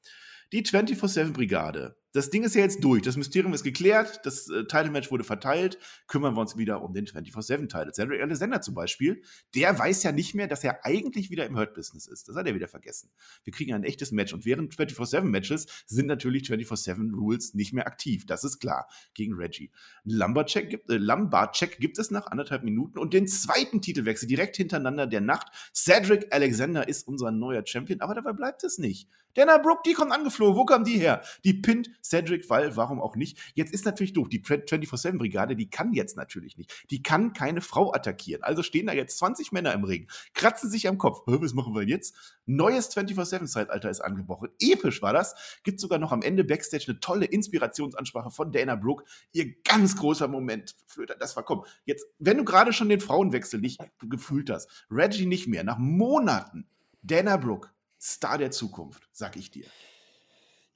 die 0.51 0.63
24-7-Brigade 0.63 1.95
das 2.11 2.29
Ding 2.31 2.43
ist 2.43 2.55
ja 2.55 2.61
jetzt 2.61 2.83
durch. 2.83 3.03
Das 3.03 3.17
Mysterium 3.17 3.53
ist 3.53 3.63
geklärt. 3.63 4.21
Das 4.23 4.49
äh, 4.49 4.65
Title-Match 4.65 5.11
wurde 5.11 5.23
verteilt. 5.23 5.77
Kümmern 6.07 6.35
wir 6.35 6.41
uns 6.41 6.57
wieder 6.57 6.81
um 6.81 6.93
den 6.93 7.05
24-7-Title. 7.05 7.93
Cedric 7.93 8.21
Alexander 8.21 8.61
zum 8.61 8.73
Beispiel, 8.73 9.21
der 9.53 9.77
weiß 9.77 10.03
ja 10.03 10.11
nicht 10.11 10.33
mehr, 10.33 10.47
dass 10.47 10.63
er 10.63 10.85
eigentlich 10.85 11.29
wieder 11.29 11.45
im 11.45 11.55
Hurt-Business 11.55 12.07
ist. 12.07 12.27
Das 12.27 12.35
hat 12.35 12.47
er 12.47 12.55
wieder 12.55 12.67
vergessen. 12.67 13.11
Wir 13.43 13.53
kriegen 13.53 13.73
ein 13.73 13.83
echtes 13.83 14.11
Match. 14.11 14.33
Und 14.33 14.45
während 14.45 14.73
24-7-Matches 14.73 15.67
sind 15.85 16.07
natürlich 16.07 16.43
24-7-Rules 16.49 17.53
nicht 17.53 17.73
mehr 17.73 17.85
aktiv. 17.85 18.25
Das 18.25 18.43
ist 18.43 18.59
klar. 18.59 18.87
Gegen 19.13 19.35
Reggie. 19.35 19.71
Lumbercheck 20.03 20.69
gibt, 20.69 20.89
äh, 20.89 20.97
Lumbarcheck 20.97 21.77
gibt 21.79 21.99
es 21.99 22.09
nach 22.09 22.27
anderthalb 22.27 22.63
Minuten. 22.63 22.97
Und 22.97 23.13
den 23.13 23.27
zweiten 23.27 23.81
Titelwechsel 23.81 24.27
direkt 24.27 24.57
hintereinander 24.57 25.05
der 25.05 25.21
Nacht. 25.21 25.47
Cedric 25.75 26.33
Alexander 26.33 26.87
ist 26.87 27.07
unser 27.07 27.31
neuer 27.31 27.63
Champion. 27.65 28.01
Aber 28.01 28.15
dabei 28.15 28.33
bleibt 28.33 28.63
es 28.63 28.79
nicht. 28.79 29.07
Dana 29.35 29.57
Brooke, 29.59 29.83
die 29.85 29.93
kommt 29.93 30.11
angeflogen. 30.11 30.55
Wo 30.55 30.65
kam 30.65 30.83
die 30.83 30.97
her? 30.97 31.21
Die 31.43 31.53
pinnt 31.53 31.89
Cedric, 32.03 32.49
weil 32.49 32.75
warum 32.75 33.01
auch 33.01 33.15
nicht? 33.15 33.37
Jetzt 33.53 33.73
ist 33.73 33.85
natürlich 33.85 34.13
doof. 34.13 34.29
Die 34.29 34.41
24-7-Brigade, 34.43 35.55
die 35.55 35.69
kann 35.69 35.93
jetzt 35.93 36.17
natürlich 36.17 36.57
nicht. 36.57 36.73
Die 36.89 37.03
kann 37.03 37.33
keine 37.33 37.61
Frau 37.61 37.93
attackieren. 37.93 38.43
Also 38.43 38.63
stehen 38.63 38.87
da 38.87 38.93
jetzt 38.93 39.17
20 39.17 39.51
Männer 39.51 39.73
im 39.73 39.83
Ring, 39.83 40.09
kratzen 40.33 40.69
sich 40.69 40.87
am 40.87 40.97
Kopf. 40.97 41.21
Was 41.25 41.53
machen 41.53 41.73
wir 41.75 41.83
jetzt? 41.83 42.15
Neues 42.45 42.95
24-7-Zeitalter 42.95 43.89
ist 43.89 44.01
angebrochen. 44.01 44.49
Episch 44.59 45.01
war 45.01 45.13
das. 45.13 45.59
Gibt 45.63 45.79
sogar 45.79 45.99
noch 45.99 46.11
am 46.11 46.21
Ende 46.21 46.43
Backstage 46.43 46.85
eine 46.87 46.99
tolle 46.99 47.25
Inspirationsansprache 47.25 48.31
von 48.31 48.51
Dana 48.51 48.75
Brooke. 48.75 49.03
Ihr 49.31 49.53
ganz 49.63 49.95
großer 49.95 50.27
Moment. 50.27 50.75
Flöter, 50.87 51.15
das 51.15 51.35
war 51.35 51.43
komm. 51.43 51.65
Jetzt, 51.85 52.07
wenn 52.17 52.37
du 52.37 52.43
gerade 52.43 52.73
schon 52.73 52.89
den 52.89 52.99
Frauenwechsel 52.99 53.59
nicht 53.59 53.79
gefühlt 54.01 54.49
hast, 54.49 54.85
Reggie 54.89 55.25
nicht 55.25 55.47
mehr, 55.47 55.63
nach 55.63 55.77
Monaten, 55.77 56.67
Dana 57.01 57.37
Brooke, 57.37 57.69
Star 58.01 58.37
der 58.37 58.51
Zukunft, 58.51 59.07
sag 59.11 59.35
ich 59.35 59.51
dir. 59.51 59.65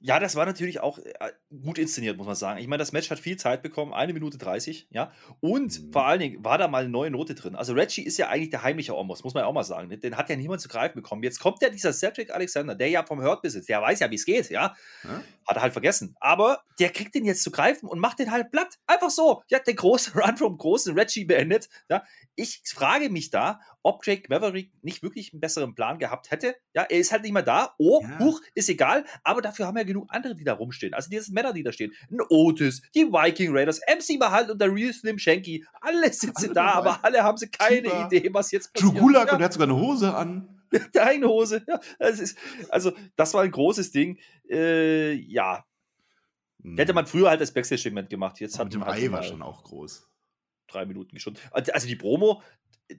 Ja, 0.06 0.20
das 0.20 0.36
war 0.36 0.44
natürlich 0.44 0.80
auch 0.80 0.98
äh, 0.98 1.32
gut 1.62 1.78
inszeniert, 1.78 2.18
muss 2.18 2.26
man 2.26 2.36
sagen. 2.36 2.60
Ich 2.60 2.66
meine, 2.66 2.76
das 2.82 2.92
Match 2.92 3.08
hat 3.08 3.18
viel 3.18 3.38
Zeit 3.38 3.62
bekommen, 3.62 3.94
eine 3.94 4.12
Minute 4.12 4.36
30, 4.36 4.88
ja. 4.90 5.10
Und 5.40 5.80
mhm. 5.80 5.92
vor 5.92 6.04
allen 6.04 6.20
Dingen 6.20 6.44
war 6.44 6.58
da 6.58 6.68
mal 6.68 6.82
eine 6.82 6.90
neue 6.90 7.10
Note 7.10 7.34
drin. 7.34 7.56
Also 7.56 7.72
Reggie 7.72 8.02
ist 8.02 8.18
ja 8.18 8.28
eigentlich 8.28 8.50
der 8.50 8.62
heimliche 8.62 8.94
Omos, 8.94 9.24
muss 9.24 9.32
man 9.32 9.44
ja 9.44 9.46
auch 9.46 9.54
mal 9.54 9.64
sagen. 9.64 9.88
Den 9.88 10.18
hat 10.18 10.28
ja 10.28 10.36
niemand 10.36 10.60
zu 10.60 10.68
greifen 10.68 10.96
bekommen. 10.96 11.22
Jetzt 11.22 11.40
kommt 11.40 11.62
ja 11.62 11.70
dieser 11.70 11.94
Cedric 11.94 12.30
Alexander, 12.34 12.74
der 12.74 12.90
ja 12.90 13.02
vom 13.02 13.22
Hurt 13.22 13.40
besitzt, 13.40 13.70
der 13.70 13.80
weiß 13.80 14.00
ja, 14.00 14.10
wie 14.10 14.16
es 14.16 14.26
geht, 14.26 14.50
ja? 14.50 14.76
ja. 15.04 15.22
Hat 15.48 15.56
er 15.56 15.62
halt 15.62 15.72
vergessen. 15.72 16.14
Aber 16.20 16.62
der 16.78 16.90
kriegt 16.90 17.14
den 17.14 17.24
jetzt 17.24 17.42
zu 17.42 17.50
greifen 17.50 17.88
und 17.88 17.98
macht 17.98 18.18
den 18.18 18.30
halt 18.30 18.50
platt. 18.50 18.78
Einfach 18.86 19.08
so. 19.08 19.42
Ja, 19.48 19.58
der 19.58 19.72
große 19.72 20.12
Run 20.20 20.36
vom 20.36 20.58
großen 20.58 20.98
Reggie 20.98 21.24
beendet. 21.24 21.70
Ja. 21.88 22.04
Ich 22.34 22.60
frage 22.66 23.08
mich 23.08 23.30
da, 23.30 23.58
ob 23.84 24.04
Jake 24.04 24.24
Maverick 24.28 24.72
nicht 24.82 25.02
wirklich 25.02 25.32
einen 25.32 25.40
besseren 25.40 25.74
Plan 25.74 25.98
gehabt 25.98 26.30
hätte. 26.30 26.56
Ja, 26.74 26.82
er 26.82 26.98
ist 26.98 27.12
halt 27.12 27.22
nicht 27.22 27.32
mehr 27.32 27.42
da. 27.42 27.74
Oh, 27.78 28.02
ja. 28.02 28.18
huch, 28.18 28.40
ist 28.54 28.68
egal. 28.70 29.04
Aber 29.22 29.42
dafür 29.42 29.66
haben 29.66 29.74
wir 29.74 29.82
ja 29.82 29.86
genug 29.86 30.06
andere, 30.08 30.34
die 30.34 30.42
da 30.42 30.54
rumstehen. 30.54 30.94
Also 30.94 31.10
diese 31.10 31.32
Männer, 31.32 31.52
die 31.52 31.62
da 31.62 31.70
stehen. 31.70 31.92
Ein 32.10 32.20
Otis, 32.30 32.82
die 32.94 33.04
Viking 33.04 33.54
Raiders, 33.54 33.80
MC 33.86 34.18
Mahal 34.18 34.50
und 34.50 34.60
der 34.60 34.74
Real 34.74 34.92
Slim 34.92 35.18
Shanky. 35.18 35.64
Alle 35.82 36.10
sitzen 36.12 36.46
alle 36.46 36.54
da, 36.54 36.66
dabei. 36.74 36.90
aber 36.90 37.04
alle 37.04 37.22
haben 37.22 37.36
sie 37.36 37.48
keine 37.50 37.82
Tiba. 37.82 38.06
Idee, 38.06 38.30
was 38.32 38.50
jetzt 38.50 38.72
passiert. 38.72 38.94
Drew 38.94 38.98
Gulak 38.98 39.28
ja. 39.28 39.34
und 39.34 39.40
er 39.40 39.44
hat 39.44 39.52
sogar 39.52 39.68
eine 39.68 39.76
Hose 39.76 40.14
an. 40.14 40.48
Der 40.94 41.06
eine 41.06 41.28
Hose, 41.28 41.62
ja. 41.68 41.78
Das 41.98 42.18
ist, 42.18 42.38
also, 42.70 42.92
das 43.16 43.34
war 43.34 43.42
ein 43.42 43.50
großes 43.50 43.92
Ding. 43.92 44.18
Äh, 44.48 45.12
ja. 45.12 45.64
Hm. 46.62 46.78
Hätte 46.78 46.94
man 46.94 47.06
früher 47.06 47.28
halt 47.28 47.42
das 47.42 47.52
Backstage-Segment 47.52 48.08
gemacht. 48.08 48.40
Jetzt 48.40 48.58
hat 48.58 48.64
mit 48.64 48.74
dem 48.74 48.82
Ei 48.82 49.12
war 49.12 49.22
schon 49.22 49.42
auch 49.42 49.62
groß. 49.62 50.08
Drei 50.68 50.86
Minuten 50.86 51.20
schon. 51.20 51.36
Also 51.50 51.86
die 51.86 51.96
Promo, 51.96 52.42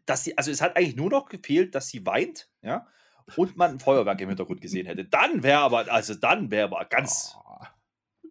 dass 0.05 0.23
sie, 0.23 0.37
also 0.37 0.51
es 0.51 0.61
hat 0.61 0.77
eigentlich 0.77 0.95
nur 0.95 1.09
noch 1.09 1.29
gefehlt, 1.29 1.75
dass 1.75 1.89
sie 1.89 2.05
weint, 2.05 2.49
ja, 2.61 2.87
und 3.35 3.57
man 3.57 3.71
ein 3.71 3.79
Feuerwerk 3.79 4.21
im 4.21 4.29
Hintergrund 4.29 4.61
gesehen 4.61 4.85
hätte. 4.85 5.05
Dann 5.05 5.43
wäre 5.43 5.59
aber, 5.59 5.91
also 5.91 6.13
dann 6.15 6.51
wäre 6.51 6.65
aber 6.65 6.85
ganz. 6.85 7.35
Oh, 7.37 7.65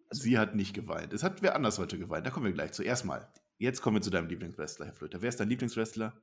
sie 0.09 0.37
hat 0.37 0.55
nicht 0.55 0.73
geweint. 0.73 1.13
Es 1.13 1.23
hat 1.23 1.41
wer 1.41 1.55
anders 1.55 1.79
heute 1.79 1.97
geweint. 1.97 2.25
Da 2.25 2.31
kommen 2.31 2.45
wir 2.45 2.53
gleich 2.53 2.71
zu. 2.71 2.83
Erstmal, 2.83 3.27
jetzt 3.57 3.81
kommen 3.81 3.97
wir 3.97 4.01
zu 4.01 4.09
deinem 4.09 4.27
Lieblingswrestler, 4.27 4.85
Herr 4.87 4.93
Flöter. 4.93 5.21
Wer 5.21 5.29
ist 5.29 5.39
dein 5.39 5.49
Lieblingswrestler? 5.49 6.13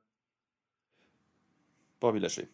Bobby 2.00 2.18
Lashley. 2.18 2.48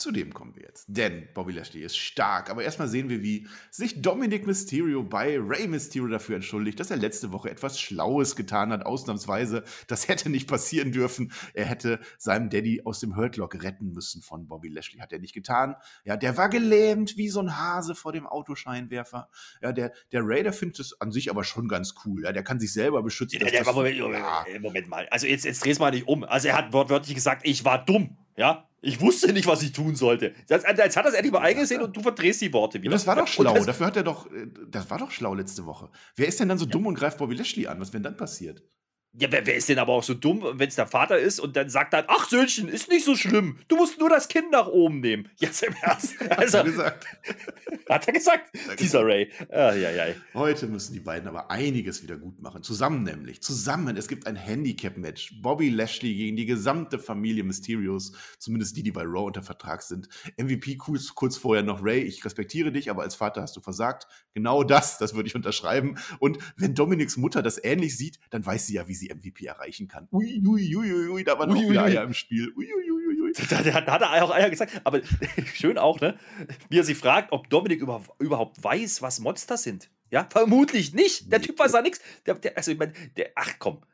Zu 0.00 0.12
dem 0.12 0.32
kommen 0.32 0.56
wir 0.56 0.62
jetzt. 0.62 0.86
Denn 0.88 1.28
Bobby 1.34 1.52
Lashley 1.52 1.82
ist 1.82 1.98
stark. 1.98 2.48
Aber 2.48 2.62
erstmal 2.62 2.88
sehen 2.88 3.10
wir, 3.10 3.22
wie 3.22 3.46
sich 3.70 4.00
Dominic 4.00 4.46
Mysterio 4.46 5.02
bei 5.02 5.38
Rey 5.38 5.68
Mysterio 5.68 6.08
dafür 6.08 6.36
entschuldigt, 6.36 6.80
dass 6.80 6.90
er 6.90 6.96
letzte 6.96 7.32
Woche 7.32 7.50
etwas 7.50 7.78
Schlaues 7.78 8.34
getan 8.34 8.72
hat, 8.72 8.86
ausnahmsweise. 8.86 9.62
Das 9.88 10.08
hätte 10.08 10.30
nicht 10.30 10.48
passieren 10.48 10.90
dürfen. 10.90 11.32
Er 11.52 11.66
hätte 11.66 12.00
seinem 12.16 12.48
Daddy 12.48 12.80
aus 12.86 13.00
dem 13.00 13.14
Hurtlock 13.14 13.62
retten 13.62 13.92
müssen 13.92 14.22
von 14.22 14.48
Bobby 14.48 14.68
Lashley. 14.68 15.00
Hat 15.00 15.12
er 15.12 15.18
nicht 15.18 15.34
getan. 15.34 15.76
Ja, 16.04 16.16
der 16.16 16.38
war 16.38 16.48
gelähmt 16.48 17.18
wie 17.18 17.28
so 17.28 17.40
ein 17.40 17.58
Hase 17.58 17.94
vor 17.94 18.12
dem 18.12 18.26
Autoscheinwerfer. 18.26 19.28
Ja, 19.60 19.72
der, 19.72 19.92
der 20.12 20.22
Raider 20.24 20.54
findet 20.54 20.80
es 20.80 20.98
an 20.98 21.12
sich 21.12 21.28
aber 21.28 21.44
schon 21.44 21.68
ganz 21.68 21.94
cool. 22.06 22.24
Ja, 22.24 22.32
der 22.32 22.42
kann 22.42 22.58
sich 22.58 22.72
selber 22.72 23.02
beschützen. 23.02 23.38
Ja, 23.42 23.50
der, 23.50 23.70
Moment, 23.70 23.96
ja. 23.98 24.44
Moment 24.60 24.88
mal. 24.88 25.06
Also 25.10 25.26
jetzt, 25.26 25.44
jetzt 25.44 25.62
dreh's 25.62 25.78
mal 25.78 25.90
nicht 25.90 26.08
um. 26.08 26.24
Also 26.24 26.48
er 26.48 26.56
hat 26.56 26.72
wortwörtlich 26.72 27.14
gesagt, 27.14 27.42
ich 27.44 27.66
war 27.66 27.84
dumm. 27.84 28.16
Ja, 28.40 28.66
ich 28.80 29.02
wusste 29.02 29.30
nicht, 29.34 29.46
was 29.46 29.62
ich 29.62 29.72
tun 29.72 29.94
sollte. 29.94 30.32
Jetzt, 30.48 30.66
jetzt 30.66 30.96
hat 30.96 31.04
er 31.04 31.10
es 31.10 31.14
endlich 31.14 31.30
mal 31.30 31.42
eingesehen 31.42 31.82
und 31.82 31.94
du 31.94 32.00
verdrehst 32.00 32.40
die 32.40 32.50
Worte 32.54 32.80
wieder. 32.80 32.92
das 32.92 33.06
war 33.06 33.14
doch 33.14 33.26
schlau. 33.26 33.52
Das, 33.52 33.66
Dafür 33.66 33.86
hat 33.86 33.96
er 33.98 34.02
doch. 34.02 34.32
Äh, 34.32 34.46
das 34.66 34.88
war 34.88 34.96
doch 34.96 35.10
schlau 35.10 35.34
letzte 35.34 35.66
Woche. 35.66 35.90
Wer 36.16 36.26
ist 36.26 36.40
denn 36.40 36.48
dann 36.48 36.56
so 36.56 36.64
dumm 36.64 36.86
und 36.86 36.94
greift 36.94 37.18
Bobby 37.18 37.34
Lashley 37.34 37.66
an? 37.66 37.78
Was 37.80 37.88
wäre 37.88 38.02
denn 38.02 38.04
dann 38.04 38.16
passiert? 38.16 38.62
Ja, 39.18 39.26
wer, 39.32 39.44
wer, 39.44 39.56
ist 39.56 39.68
denn 39.68 39.80
aber 39.80 39.92
auch 39.92 40.04
so 40.04 40.14
dumm, 40.14 40.44
wenn 40.52 40.68
es 40.68 40.76
der 40.76 40.86
Vater 40.86 41.18
ist 41.18 41.40
und 41.40 41.56
dann 41.56 41.68
sagt 41.68 41.94
dann, 41.94 42.04
ach 42.06 42.28
Söhnchen, 42.28 42.68
ist 42.68 42.88
nicht 42.88 43.04
so 43.04 43.16
schlimm. 43.16 43.58
Du 43.66 43.74
musst 43.74 43.98
nur 43.98 44.08
das 44.08 44.28
Kind 44.28 44.52
nach 44.52 44.68
oben 44.68 45.00
nehmen. 45.00 45.28
Jetzt 45.38 45.64
im 45.64 45.74
Ernst. 45.82 46.14
Also, 46.30 46.58
hat 46.58 46.66
er 46.66 46.70
gesagt. 46.70 47.06
Hat 47.88 48.06
er 48.06 48.12
gesagt, 48.12 48.56
er 48.68 48.76
dieser 48.76 49.04
Ray. 49.04 49.28
Ah, 49.50 49.74
ja, 49.74 49.90
ja. 49.90 50.14
Heute 50.32 50.68
müssen 50.68 50.92
die 50.92 51.00
beiden 51.00 51.28
aber 51.28 51.50
einiges 51.50 52.04
wieder 52.04 52.16
gut 52.16 52.40
machen. 52.40 52.62
Zusammen 52.62 53.02
nämlich. 53.02 53.42
Zusammen. 53.42 53.96
Es 53.96 54.06
gibt 54.06 54.28
ein 54.28 54.36
Handicap-Match. 54.36 55.40
Bobby 55.42 55.70
Lashley 55.70 56.14
gegen 56.14 56.36
die 56.36 56.46
gesamte 56.46 57.00
Familie 57.00 57.42
Mysterios. 57.42 58.12
Zumindest 58.38 58.76
die, 58.76 58.84
die 58.84 58.92
bei 58.92 59.02
Raw 59.02 59.24
unter 59.26 59.42
Vertrag 59.42 59.82
sind. 59.82 60.08
MVP 60.38 60.76
kurz, 60.76 61.14
kurz 61.14 61.36
vorher 61.36 61.64
noch 61.64 61.84
Ray. 61.84 62.02
Ich 62.02 62.24
respektiere 62.24 62.70
dich, 62.70 62.90
aber 62.90 63.02
als 63.02 63.16
Vater 63.16 63.42
hast 63.42 63.56
du 63.56 63.60
versagt. 63.60 64.06
Genau 64.34 64.62
das, 64.62 64.98
das 64.98 65.14
würde 65.14 65.26
ich 65.26 65.34
unterschreiben. 65.34 65.98
Und 66.20 66.38
wenn 66.56 66.76
Dominiks 66.76 67.16
Mutter 67.16 67.42
das 67.42 67.62
ähnlich 67.62 67.98
sieht, 67.98 68.20
dann 68.30 68.46
weiß 68.46 68.68
sie 68.68 68.74
ja, 68.74 68.86
wie 68.86 68.99
sie 69.00 69.12
MVP 69.12 69.46
erreichen 69.46 69.88
kann. 69.88 70.08
Ui, 70.12 70.42
ui, 70.46 70.76
ui, 70.76 71.08
ui, 71.08 71.24
da 71.24 71.38
waren 71.38 71.50
ui, 71.50 71.58
auch 71.58 71.70
wieder 71.70 71.84
Eier 71.84 72.04
im 72.04 72.14
Spiel. 72.14 72.52
Ui, 72.56 72.66
ui, 72.72 72.90
ui, 72.90 73.20
ui. 73.20 73.32
Da, 73.48 73.62
da, 73.62 73.80
da, 73.80 73.92
hat 73.92 74.02
er 74.02 74.24
auch 74.24 74.30
Eier 74.30 74.50
gesagt. 74.50 74.80
Aber 74.84 75.00
schön 75.54 75.78
auch, 75.78 76.00
ne? 76.00 76.18
Wie 76.68 76.78
er 76.78 76.84
sich 76.84 76.96
fragt, 76.96 77.32
ob 77.32 77.50
Dominik 77.50 77.80
über, 77.80 78.02
überhaupt 78.18 78.62
weiß, 78.62 79.02
was 79.02 79.20
Monster 79.20 79.56
sind. 79.56 79.90
Ja, 80.10 80.26
vermutlich 80.30 80.92
nicht. 80.94 81.32
Der 81.32 81.40
Typ 81.40 81.58
weiß 81.58 81.72
da 81.72 81.82
nichts. 81.82 82.00
Der, 82.26 82.34
der, 82.34 82.56
also, 82.56 82.70
ich 82.72 82.78
meine, 82.78 82.92
der, 83.16 83.30
ach 83.34 83.54
komm. 83.58 83.84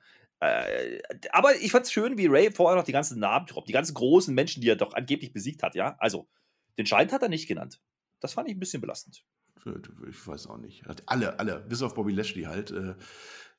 Äh, 0.40 1.00
aber 1.30 1.54
ich 1.56 1.70
fand 1.70 1.86
es 1.86 1.92
schön, 1.92 2.18
wie 2.18 2.26
Ray 2.26 2.50
vorher 2.50 2.76
noch 2.76 2.84
die 2.84 2.92
ganzen 2.92 3.18
Namen 3.18 3.46
droppt. 3.46 3.68
Die 3.68 3.72
ganzen 3.72 3.94
großen 3.94 4.34
Menschen, 4.34 4.60
die 4.60 4.68
er 4.68 4.76
doch 4.76 4.94
angeblich 4.94 5.32
besiegt 5.32 5.62
hat, 5.62 5.74
ja. 5.74 5.96
Also, 5.98 6.28
den 6.78 6.86
Schein 6.86 7.10
hat 7.10 7.22
er 7.22 7.28
nicht 7.28 7.48
genannt. 7.48 7.80
Das 8.20 8.34
fand 8.34 8.48
ich 8.48 8.56
ein 8.56 8.60
bisschen 8.60 8.80
belastend. 8.80 9.24
Ich 10.08 10.26
weiß 10.26 10.46
auch 10.46 10.58
nicht. 10.58 10.84
Alle, 11.06 11.38
alle, 11.38 11.60
bis 11.60 11.82
auf 11.82 11.94
Bobby 11.94 12.12
Lashley 12.12 12.44
halt. 12.44 12.70
Äh, 12.70 12.94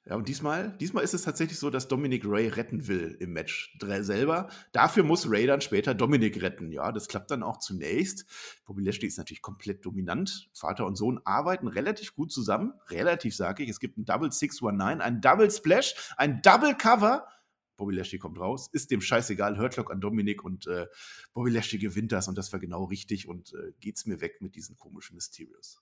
ja, 0.10 0.16
und 0.16 0.30
diesmal, 0.30 0.72
diesmal 0.80 1.03
ist 1.03 1.14
es 1.14 1.24
tatsächlich 1.24 1.60
so, 1.60 1.70
dass 1.70 1.89
Dominic 1.89 2.24
Ray 2.26 2.47
retten 2.47 2.88
will 2.88 3.18
im 3.20 3.34
Match 3.34 3.78
selber. 3.82 4.47
Dafür 4.72 5.03
muss 5.03 5.30
Ray 5.30 5.45
dann 5.45 5.60
später 5.60 5.93
Dominic 5.93 6.41
retten. 6.41 6.72
Ja, 6.72 6.93
das 6.93 7.10
klappt 7.10 7.30
dann 7.30 7.43
auch 7.43 7.58
zunächst. 7.58 8.26
Bobby 8.66 8.84
Lashley 8.84 9.08
ist 9.08 9.18
natürlich 9.18 9.41
komplett 9.41 9.86
dominant. 9.86 10.49
Vater 10.53 10.86
und 10.86 10.95
Sohn 10.95 11.20
arbeiten 11.26 11.68
relativ 11.68 12.16
gut 12.16 12.32
zusammen. 12.32 12.74
Relativ, 12.89 13.36
sage 13.36 13.64
ich. 13.64 13.70
Es 13.70 13.82
gibt 13.82 13.97
ein 13.97 14.05
Double 14.05 14.32
619, 14.32 15.01
ein 15.01 15.20
Double 15.20 15.51
Splash, 15.51 16.14
ein 16.16 16.41
Double 16.41 16.76
Cover. 16.76 17.28
Bobby 17.76 17.93
Lashley 17.93 18.18
kommt 18.18 18.39
raus, 18.39 18.70
ist 18.72 18.89
dem 18.91 19.01
scheißegal, 19.01 19.60
Hurtlock 19.60 19.91
an 19.91 19.99
Dominic 19.99 20.43
und 20.43 20.68
äh, 20.68 20.88
Bobby 21.34 21.51
Lashley 21.51 21.80
gewinnt 21.80 22.14
das 22.14 22.30
und 22.30 22.38
das 22.38 22.51
war 22.53 22.60
genau 22.60 22.86
richtig 22.86 23.28
und 23.28 23.53
äh, 23.53 23.74
geht's 23.82 24.05
mir 24.05 24.22
weg 24.22 24.41
mit 24.41 24.55
diesen 24.55 24.78
komischen 24.78 25.16
Mysterios. 25.16 25.82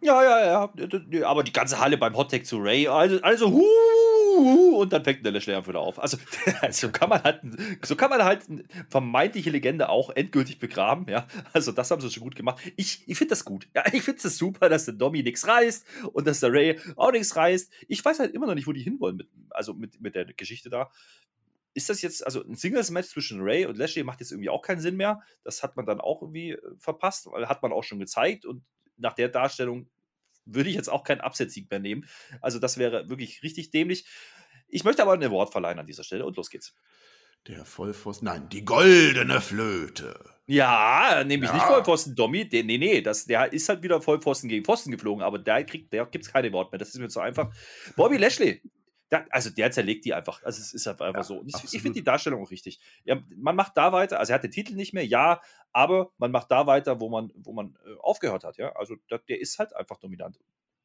Ja, 0.00 0.22
ja, 0.22 0.46
ja. 0.46 1.26
Aber 1.26 1.42
die 1.42 1.52
ganze 1.52 1.80
Halle 1.80 1.96
beim 1.96 2.16
Hottag 2.16 2.44
zu 2.46 2.58
Ray, 2.58 2.86
also, 2.86 3.20
also 3.22 3.50
hu, 3.50 4.76
und 4.76 4.92
dann 4.92 5.02
fängt 5.02 5.24
der 5.24 5.32
Lashley 5.32 5.56
wieder 5.66 5.80
auf. 5.80 5.98
Also, 6.02 6.18
so 6.70 6.90
kann 6.90 7.08
man 7.08 7.22
halt, 7.22 7.40
so 7.84 7.96
kann 7.96 8.10
man 8.10 8.22
halt 8.22 8.42
vermeintliche 8.90 9.50
Legende 9.50 9.88
auch 9.88 10.10
endgültig 10.10 10.58
begraben, 10.58 11.06
ja. 11.08 11.26
Also, 11.52 11.72
das 11.72 11.90
haben 11.90 12.00
sie 12.00 12.10
schon 12.10 12.22
gut 12.22 12.36
gemacht. 12.36 12.60
Ich, 12.76 13.02
ich 13.06 13.16
finde 13.16 13.30
das 13.30 13.44
gut. 13.44 13.68
Ja, 13.74 13.84
ich 13.92 14.02
finde 14.02 14.20
es 14.22 14.36
super, 14.36 14.68
dass 14.68 14.84
der 14.84 14.94
Domi 14.94 15.22
nichts 15.22 15.46
reißt 15.46 15.86
und 16.12 16.26
dass 16.26 16.40
der 16.40 16.52
Ray 16.52 16.78
auch 16.96 17.12
nichts 17.12 17.34
reißt. 17.34 17.72
Ich 17.88 18.04
weiß 18.04 18.18
halt 18.18 18.34
immer 18.34 18.46
noch 18.46 18.54
nicht, 18.54 18.66
wo 18.66 18.72
die 18.72 18.82
hinwollen, 18.82 19.16
mit, 19.16 19.28
also 19.50 19.72
mit, 19.74 20.00
mit 20.00 20.14
der 20.14 20.26
Geschichte 20.26 20.70
da 20.70 20.90
ist 21.76 21.90
das 21.90 22.00
jetzt, 22.00 22.24
also 22.24 22.42
ein 22.42 22.54
Singles-Match 22.54 23.10
zwischen 23.10 23.42
Ray 23.42 23.66
und 23.66 23.76
Lashley 23.76 24.02
macht 24.02 24.20
jetzt 24.20 24.32
irgendwie 24.32 24.48
auch 24.48 24.62
keinen 24.62 24.80
Sinn 24.80 24.96
mehr. 24.96 25.20
Das 25.44 25.62
hat 25.62 25.76
man 25.76 25.84
dann 25.84 26.00
auch 26.00 26.22
irgendwie 26.22 26.52
äh, 26.52 26.58
verpasst, 26.78 27.26
weil 27.26 27.50
hat 27.50 27.62
man 27.62 27.70
auch 27.70 27.84
schon 27.84 27.98
gezeigt 27.98 28.46
und 28.46 28.64
nach 28.96 29.14
der 29.14 29.28
Darstellung 29.28 29.88
würde 30.44 30.70
ich 30.70 30.76
jetzt 30.76 30.88
auch 30.88 31.04
keinen 31.04 31.20
Absetzsieg 31.20 31.70
mehr 31.70 31.80
nehmen. 31.80 32.06
Also 32.40 32.58
das 32.58 32.78
wäre 32.78 33.08
wirklich 33.08 33.42
richtig 33.42 33.70
dämlich. 33.70 34.06
Ich 34.68 34.84
möchte 34.84 35.02
aber 35.02 35.12
ein 35.12 35.22
Award 35.22 35.52
verleihen 35.52 35.78
an 35.78 35.86
dieser 35.86 36.04
Stelle 36.04 36.24
und 36.24 36.36
los 36.36 36.50
geht's. 36.50 36.74
Der 37.46 37.64
Vollpfosten, 37.64 38.26
nein, 38.26 38.48
die 38.48 38.64
goldene 38.64 39.40
Flöte. 39.40 40.18
Ja, 40.46 41.22
nämlich 41.24 41.50
ja. 41.50 41.56
nicht 41.56 41.66
Vollpfosten, 41.66 42.16
Dommy. 42.16 42.48
Der, 42.48 42.64
nee, 42.64 42.78
nee, 42.78 43.00
das, 43.00 43.24
der 43.26 43.52
ist 43.52 43.68
halt 43.68 43.82
wieder 43.82 44.00
Vollpfosten 44.00 44.48
gegen 44.48 44.64
Pfosten 44.64 44.90
geflogen, 44.90 45.22
aber 45.22 45.38
der 45.38 45.64
kriegt, 45.64 45.92
der 45.92 46.06
gibt's 46.06 46.32
keine 46.32 46.48
Award 46.48 46.72
mehr. 46.72 46.78
Das 46.78 46.88
ist 46.88 46.98
mir 46.98 47.08
zu 47.08 47.20
einfach. 47.20 47.52
Bobby 47.96 48.16
Lashley, 48.16 48.62
da, 49.08 49.24
also 49.30 49.50
der 49.50 49.70
zerlegt 49.70 50.04
die 50.04 50.14
einfach. 50.14 50.42
Also 50.42 50.60
es 50.60 50.74
ist 50.74 50.86
einfach 50.88 51.14
ja, 51.14 51.22
so. 51.22 51.44
Ich, 51.46 51.74
ich 51.74 51.82
finde 51.82 52.00
die 52.00 52.04
Darstellung 52.04 52.42
auch 52.42 52.50
richtig. 52.50 52.80
Ja, 53.04 53.20
man 53.36 53.54
macht 53.54 53.76
da 53.76 53.92
weiter, 53.92 54.18
also 54.18 54.32
er 54.32 54.36
hat 54.36 54.44
den 54.44 54.50
Titel 54.50 54.74
nicht 54.74 54.92
mehr, 54.94 55.06
ja, 55.06 55.40
aber 55.72 56.12
man 56.18 56.30
macht 56.30 56.50
da 56.50 56.66
weiter, 56.66 57.00
wo 57.00 57.08
man, 57.08 57.32
wo 57.36 57.52
man 57.52 57.78
äh, 57.86 57.94
aufgehört 58.00 58.44
hat, 58.44 58.56
ja. 58.56 58.74
Also 58.74 58.96
der, 59.10 59.18
der 59.20 59.40
ist 59.40 59.58
halt 59.58 59.74
einfach 59.76 59.98
dominant. 59.98 60.38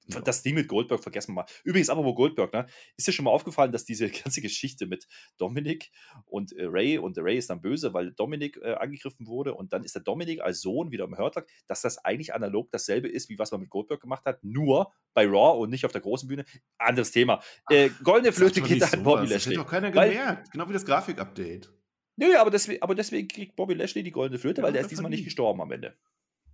Das 0.07 0.41
Ding 0.41 0.55
mit 0.55 0.67
Goldberg 0.67 1.01
vergessen 1.01 1.31
wir 1.31 1.43
mal. 1.43 1.45
Übrigens, 1.63 1.89
apropos 1.89 2.15
Goldberg, 2.15 2.53
ne? 2.53 2.65
Ist 2.97 3.07
dir 3.07 3.11
schon 3.11 3.25
mal 3.25 3.31
aufgefallen, 3.31 3.71
dass 3.71 3.85
diese 3.85 4.09
ganze 4.23 4.41
Geschichte 4.41 4.87
mit 4.87 5.07
Dominik 5.37 5.91
und 6.25 6.53
äh, 6.53 6.65
Ray 6.65 6.97
und 6.97 7.17
Ray 7.17 7.37
ist 7.37 7.49
dann 7.49 7.61
böse, 7.61 7.93
weil 7.93 8.11
Dominik 8.11 8.57
äh, 8.57 8.73
angegriffen 8.73 9.27
wurde 9.27 9.53
und 9.53 9.73
dann 9.73 9.83
ist 9.83 9.95
der 9.95 10.01
Dominik 10.01 10.41
als 10.41 10.61
Sohn 10.61 10.91
wieder 10.91 11.05
im 11.05 11.17
Hörtag, 11.17 11.47
dass 11.67 11.81
das 11.81 11.97
eigentlich 11.99 12.33
analog 12.33 12.71
dasselbe 12.71 13.07
ist, 13.07 13.29
wie 13.29 13.37
was 13.37 13.51
man 13.51 13.61
mit 13.61 13.69
Goldberg 13.69 14.01
gemacht 14.01 14.25
hat, 14.25 14.43
nur 14.43 14.91
bei 15.13 15.25
Raw 15.25 15.59
und 15.59 15.69
nicht 15.69 15.85
auf 15.85 15.91
der 15.91 16.01
großen 16.01 16.27
Bühne. 16.27 16.45
Anderes 16.77 17.11
Thema. 17.11 17.41
Äh, 17.69 17.89
Goldene 18.03 18.33
Flöte 18.33 18.61
geht 18.61 18.81
an 18.81 19.03
Bobby 19.03 19.27
Lashley. 19.27 19.55
Das 19.55 19.59
hat 19.59 19.65
doch 19.65 19.71
keiner 19.71 19.91
gemerkt. 19.91 20.51
Genau 20.51 20.67
wie 20.67 20.73
das 20.73 20.85
Grafikupdate. 20.85 21.69
Nö, 22.17 22.35
aber 22.37 22.51
deswegen, 22.51 22.81
aber 22.81 22.95
deswegen 22.95 23.27
kriegt 23.27 23.55
Bobby 23.55 23.73
Lashley 23.73 24.03
die 24.03 24.11
Goldene 24.11 24.39
Flöte, 24.39 24.61
ja, 24.61 24.65
weil 24.65 24.73
der 24.73 24.81
ist 24.81 24.91
diesmal 24.91 25.09
nicht 25.09 25.23
gestorben 25.23 25.61
am 25.61 25.71
Ende. 25.71 25.95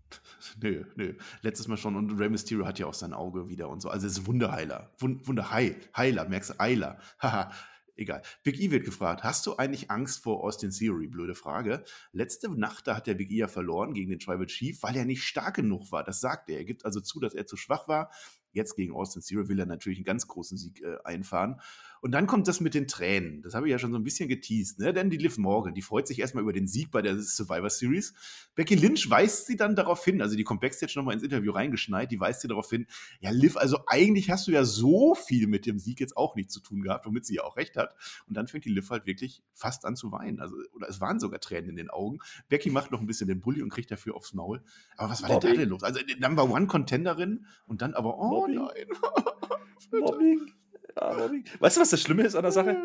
Nö, 0.61 0.83
nö. 0.95 1.13
Letztes 1.41 1.67
Mal 1.67 1.77
schon. 1.77 1.95
Und 1.95 2.17
Rey 2.19 2.29
Mysterio 2.29 2.65
hat 2.65 2.79
ja 2.79 2.85
auch 2.85 2.93
sein 2.93 3.13
Auge 3.13 3.49
wieder 3.49 3.69
und 3.69 3.81
so. 3.81 3.89
Also 3.89 4.07
es 4.07 4.13
ist 4.13 4.27
Wunderheiler. 4.27 4.91
Wund 4.99 5.27
Wunderheil. 5.27 5.75
Heiler. 5.95 6.27
Merkst 6.27 6.51
du? 6.51 6.59
Eiler. 6.59 6.99
Haha. 7.19 7.51
Egal. 7.97 8.21
Big 8.43 8.59
E 8.59 8.69
wird 8.69 8.85
gefragt, 8.85 9.23
hast 9.23 9.47
du 9.47 9.57
eigentlich 9.57 9.89
Angst 9.89 10.21
vor 10.21 10.43
Austin 10.43 10.69
Theory? 10.69 11.07
Blöde 11.07 11.33
Frage. 11.33 11.83
Letzte 12.11 12.47
Nacht, 12.47 12.85
da 12.85 12.95
hat 12.95 13.07
der 13.07 13.15
Big 13.15 13.31
E 13.31 13.37
ja 13.37 13.47
verloren 13.47 13.95
gegen 13.95 14.11
den 14.11 14.19
Tribal 14.19 14.45
Chief, 14.45 14.81
weil 14.83 14.95
er 14.95 15.05
nicht 15.05 15.23
stark 15.23 15.55
genug 15.55 15.91
war. 15.91 16.03
Das 16.03 16.21
sagt 16.21 16.49
er. 16.49 16.59
Er 16.59 16.65
gibt 16.65 16.85
also 16.85 17.01
zu, 17.01 17.19
dass 17.19 17.33
er 17.33 17.47
zu 17.47 17.57
schwach 17.57 17.87
war. 17.87 18.11
Jetzt 18.51 18.75
gegen 18.75 18.93
Austin 18.93 19.21
Theory 19.21 19.47
will 19.47 19.59
er 19.59 19.65
natürlich 19.65 19.99
einen 19.99 20.05
ganz 20.05 20.27
großen 20.27 20.57
Sieg 20.57 20.83
äh, 20.83 20.97
einfahren. 21.03 21.61
Und 21.99 22.11
dann 22.11 22.27
kommt 22.27 22.47
das 22.47 22.59
mit 22.59 22.75
den 22.75 22.87
Tränen. 22.87 23.41
Das 23.41 23.55
habe 23.55 23.67
ich 23.67 23.71
ja 23.71 23.79
schon 23.79 23.91
so 23.91 23.97
ein 23.97 24.03
bisschen 24.03 24.29
geteased. 24.29 24.79
Ne? 24.79 24.93
Denn 24.93 25.09
die 25.09 25.17
Liv 25.17 25.39
Morgan, 25.39 25.73
die 25.73 25.81
freut 25.81 26.07
sich 26.07 26.19
erstmal 26.19 26.43
über 26.43 26.53
den 26.53 26.67
Sieg 26.67 26.91
bei 26.91 27.01
der 27.01 27.19
Survivor 27.19 27.71
Series. 27.71 28.13
Becky 28.53 28.75
Lynch 28.75 29.09
weist 29.09 29.47
sie 29.47 29.57
dann 29.57 29.75
darauf 29.75 30.05
hin, 30.05 30.21
also 30.21 30.35
die 30.35 30.43
kommt 30.43 30.61
Backstage 30.61 30.93
nochmal 30.95 31.15
ins 31.15 31.23
Interview 31.23 31.51
reingeschneit, 31.51 32.11
die 32.11 32.19
weist 32.19 32.41
sie 32.41 32.47
darauf 32.47 32.69
hin, 32.69 32.85
ja 33.19 33.31
Liv, 33.31 33.57
also 33.57 33.79
eigentlich 33.87 34.29
hast 34.29 34.47
du 34.47 34.51
ja 34.51 34.63
so 34.63 35.15
viel 35.15 35.47
mit 35.47 35.65
dem 35.65 35.79
Sieg 35.79 35.99
jetzt 35.99 36.15
auch 36.15 36.35
nicht 36.35 36.51
zu 36.51 36.59
tun 36.59 36.81
gehabt, 36.81 37.05
womit 37.05 37.25
sie 37.25 37.35
ja 37.35 37.43
auch 37.43 37.57
recht 37.57 37.75
hat. 37.75 37.87
hat. 37.87 37.95
Und 38.27 38.35
dann 38.35 38.47
fängt 38.47 38.65
die 38.65 38.69
Liv 38.69 38.89
halt 38.89 39.05
wirklich 39.05 39.41
fast 39.53 39.85
an 39.85 39.95
zu 39.95 40.11
weinen. 40.11 40.39
Also, 40.39 40.55
oder 40.73 40.87
es 40.89 40.99
waren 41.01 41.19
sogar 41.19 41.39
Tränen 41.39 41.71
in 41.71 41.75
den 41.75 41.89
Augen. 41.89 42.19
Becky 42.49 42.69
macht 42.69 42.91
noch 42.91 42.99
ein 42.99 43.07
bisschen 43.07 43.27
den 43.27 43.39
Bulli 43.39 43.61
und 43.61 43.69
kriegt 43.69 43.91
dafür 43.91 44.15
aufs 44.15 44.33
Maul. 44.33 44.61
Aber 44.97 45.09
was 45.09 45.21
war 45.23 45.29
denn 45.29 45.39
da 45.39 45.57
denn 45.61 45.69
los? 45.69 45.83
Also, 45.83 45.99
Number 46.19 46.49
One 46.49 46.67
Contenderin 46.67 47.45
und 47.65 47.81
dann 47.81 47.93
aber, 47.93 48.17
oh 48.17 48.36
Mobbing. 48.39 48.55
nein. 48.55 48.87
Mobbing. 49.99 50.53
Ja, 50.99 51.13
Mobbing. 51.13 51.45
Weißt 51.59 51.77
du, 51.77 51.81
was 51.81 51.89
das 51.89 52.01
Schlimme 52.01 52.23
ist 52.23 52.35
an 52.35 52.43
der 52.43 52.51
Sache? 52.51 52.77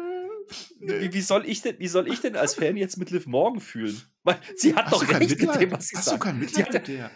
Wie, 0.81 1.13
wie, 1.13 1.21
soll 1.21 1.47
ich 1.49 1.63
denn, 1.63 1.79
wie 1.79 1.89
soll 1.89 2.09
ich 2.13 2.21
denn 2.21 2.37
als 2.37 2.55
Fan 2.55 2.77
jetzt 2.77 2.99
mit 2.99 3.11
Liv 3.11 3.27
Morgan 3.27 3.61
fühlen? 3.61 4.01
Weil 4.25 4.39
sie 4.57 4.75
hat 4.75 4.87
Hast 4.87 4.95
doch 4.95 5.09
recht 5.21 5.41
mit 5.41 5.61
dem, 5.61 5.71
was 5.73 5.89
sie 5.89 5.97
Hast 5.97 6.07
sagt. 6.07 6.21
du 6.21 6.25
kein 6.25 6.35
Sie 6.35 6.41
Mitleid 6.47 6.67
hat, 6.67 6.73
mit 6.75 6.89
der? 6.89 7.11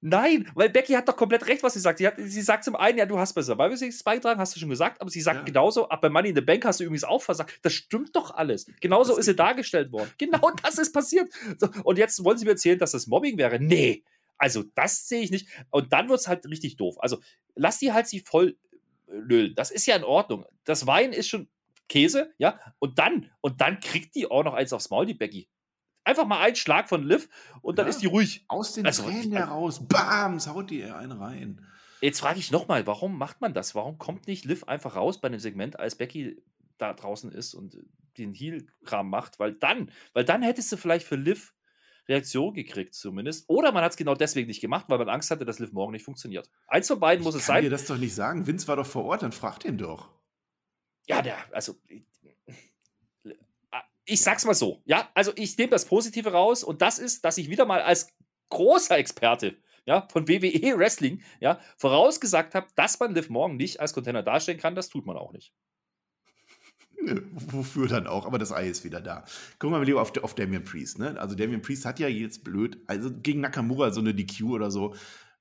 nein, 0.00 0.50
weil 0.54 0.68
Becky 0.68 0.92
hat 0.94 1.08
doch 1.08 1.16
komplett 1.16 1.46
recht, 1.46 1.62
was 1.62 1.74
sie 1.74 1.80
sagt. 1.80 1.98
Sie, 1.98 2.06
hat, 2.06 2.14
sie 2.18 2.42
sagt 2.42 2.64
zum 2.64 2.74
einen, 2.76 2.98
ja, 2.98 3.06
du 3.06 3.18
hast 3.18 3.32
bei 3.34 3.42
Survivor 3.42 3.76
Series 3.76 4.02
beigetragen, 4.02 4.40
hast 4.40 4.54
du 4.56 4.60
schon 4.60 4.68
gesagt, 4.68 5.00
aber 5.00 5.08
sie 5.10 5.20
sagt 5.20 5.38
Ja. 5.38 5.44
genauso, 5.44 5.88
ab 5.88 6.00
bei 6.00 6.08
Money 6.10 6.30
in 6.30 6.34
the 6.34 6.40
Bank 6.42 6.64
hast 6.64 6.80
du 6.80 6.84
übrigens 6.84 7.04
auch 7.04 7.22
versagt. 7.22 7.60
Das 7.62 7.72
stimmt 7.72 8.14
doch 8.16 8.34
alles. 8.34 8.66
Genauso 8.80 9.12
Das 9.12 9.20
ist 9.20 9.26
sie 9.26 9.36
dargestellt 9.36 9.92
worden. 9.92 10.10
Genau 10.18 10.50
das 10.62 10.76
ist 10.78 10.92
passiert. 10.92 11.32
So, 11.58 11.68
und 11.84 11.98
jetzt 11.98 12.22
wollen 12.24 12.36
sie 12.36 12.44
mir 12.44 12.50
erzählen, 12.52 12.78
dass 12.80 12.90
das 12.90 13.06
Mobbing 13.06 13.38
wäre. 13.38 13.58
Nee, 13.60 14.02
also 14.42 14.64
das 14.74 15.08
sehe 15.08 15.22
ich 15.22 15.30
nicht. 15.30 15.46
Und 15.70 15.92
dann 15.92 16.08
wird 16.08 16.18
es 16.18 16.26
halt 16.28 16.44
richtig 16.46 16.76
doof. 16.76 16.96
Also 17.00 17.20
lass 17.54 17.78
die 17.78 17.92
halt 17.92 18.08
sie 18.08 18.18
voll 18.20 18.56
äh, 19.06 19.14
lüllen. 19.14 19.54
Das 19.54 19.70
ist 19.70 19.86
ja 19.86 19.94
in 19.94 20.02
Ordnung. 20.04 20.44
Das 20.64 20.86
Wein 20.86 21.12
ist 21.12 21.28
schon 21.28 21.48
Käse, 21.88 22.32
ja. 22.38 22.58
Und 22.80 22.98
dann, 22.98 23.30
und 23.40 23.60
dann 23.60 23.78
kriegt 23.80 24.14
die 24.16 24.26
auch 24.30 24.42
noch 24.44 24.54
eins 24.54 24.72
aufs 24.72 24.90
Maul, 24.90 25.06
die 25.06 25.14
Becky. 25.14 25.48
Einfach 26.04 26.26
mal 26.26 26.40
einen 26.40 26.56
Schlag 26.56 26.88
von 26.88 27.04
Liv 27.04 27.28
und 27.60 27.78
dann 27.78 27.86
Ja. 27.86 27.90
ist 27.90 28.02
die 28.02 28.06
ruhig. 28.06 28.44
Aus 28.48 28.74
den 28.74 28.84
Also, 28.84 29.08
ich- 29.08 29.30
heraus, 29.30 29.86
bam, 29.86 30.38
haut 30.44 30.70
die 30.70 30.82
einen 30.84 31.12
rein. 31.12 31.64
Jetzt 32.00 32.18
frage 32.18 32.40
ich 32.40 32.50
nochmal, 32.50 32.84
warum 32.88 33.16
macht 33.16 33.40
man 33.40 33.54
das? 33.54 33.76
Warum 33.76 33.96
kommt 33.98 34.26
nicht 34.26 34.44
Liv 34.44 34.64
einfach 34.64 34.96
raus 34.96 35.20
bei 35.20 35.28
dem 35.28 35.38
Segment, 35.38 35.78
als 35.78 35.94
Becky 35.94 36.42
da 36.78 36.94
draußen 36.94 37.30
ist 37.30 37.54
und 37.54 37.76
den 38.18 38.34
Heel-Kram 38.34 39.08
macht? 39.08 39.38
Weil 39.38 39.52
dann, 39.52 39.92
weil 40.12 40.24
dann 40.24 40.42
hättest 40.42 40.72
du 40.72 40.76
vielleicht 40.76 41.06
für 41.06 41.14
Liv 41.14 41.54
Reaktion 42.08 42.54
gekriegt 42.54 42.94
zumindest. 42.94 43.48
Oder 43.48 43.72
man 43.72 43.84
hat 43.84 43.92
es 43.92 43.96
genau 43.96 44.14
deswegen 44.14 44.48
nicht 44.48 44.60
gemacht, 44.60 44.86
weil 44.88 44.98
man 44.98 45.08
Angst 45.08 45.30
hatte, 45.30 45.44
dass 45.44 45.58
Liv 45.58 45.72
morgen 45.72 45.92
nicht 45.92 46.04
funktioniert. 46.04 46.50
Eins 46.66 46.88
von 46.88 47.00
beiden 47.00 47.22
muss 47.22 47.34
ich 47.34 47.42
es 47.42 47.46
kann 47.46 47.56
dir 47.56 47.62
sein. 47.62 47.70
das 47.70 47.86
doch 47.86 47.98
nicht 47.98 48.14
sagen. 48.14 48.46
Vince 48.46 48.66
war 48.68 48.76
doch 48.76 48.86
vor 48.86 49.04
Ort, 49.04 49.22
dann 49.22 49.32
frag 49.32 49.60
den 49.60 49.78
doch. 49.78 50.08
Ja, 51.06 51.22
der, 51.22 51.36
also 51.52 51.76
ich 54.04 54.20
sag's 54.20 54.44
mal 54.44 54.54
so. 54.54 54.82
Ja, 54.84 55.10
also 55.14 55.32
ich 55.36 55.56
nehme 55.56 55.70
das 55.70 55.84
Positive 55.84 56.32
raus 56.32 56.64
und 56.64 56.82
das 56.82 56.98
ist, 56.98 57.24
dass 57.24 57.38
ich 57.38 57.48
wieder 57.48 57.66
mal 57.66 57.82
als 57.82 58.08
großer 58.48 58.98
Experte 58.98 59.56
ja, 59.86 60.06
von 60.10 60.28
WWE 60.28 60.78
Wrestling 60.78 61.22
ja, 61.40 61.60
vorausgesagt 61.76 62.54
habe, 62.54 62.66
dass 62.74 63.00
man 63.00 63.14
Liv 63.14 63.30
Morgan 63.30 63.56
nicht 63.56 63.80
als 63.80 63.92
Container 63.92 64.22
darstellen 64.22 64.58
kann. 64.58 64.74
Das 64.74 64.88
tut 64.88 65.06
man 65.06 65.16
auch 65.16 65.32
nicht. 65.32 65.52
Wofür 67.50 67.88
dann 67.88 68.06
auch? 68.06 68.26
Aber 68.26 68.38
das 68.38 68.52
Ei 68.52 68.68
ist 68.68 68.84
wieder 68.84 69.00
da. 69.00 69.24
Gucken 69.58 69.74
wir 69.74 69.78
mal 69.78 69.84
lieber 69.84 70.02
auf, 70.02 70.16
auf 70.22 70.34
Damian 70.34 70.64
Priest. 70.64 70.98
Ne? 70.98 71.18
Also 71.20 71.34
Damian 71.34 71.62
Priest 71.62 71.84
hat 71.84 71.98
ja 71.98 72.08
jetzt 72.08 72.44
blöd, 72.44 72.78
also 72.86 73.10
gegen 73.12 73.40
Nakamura 73.40 73.90
so 73.90 74.00
eine 74.00 74.14
DQ 74.14 74.44
oder 74.44 74.70
so, 74.70 74.94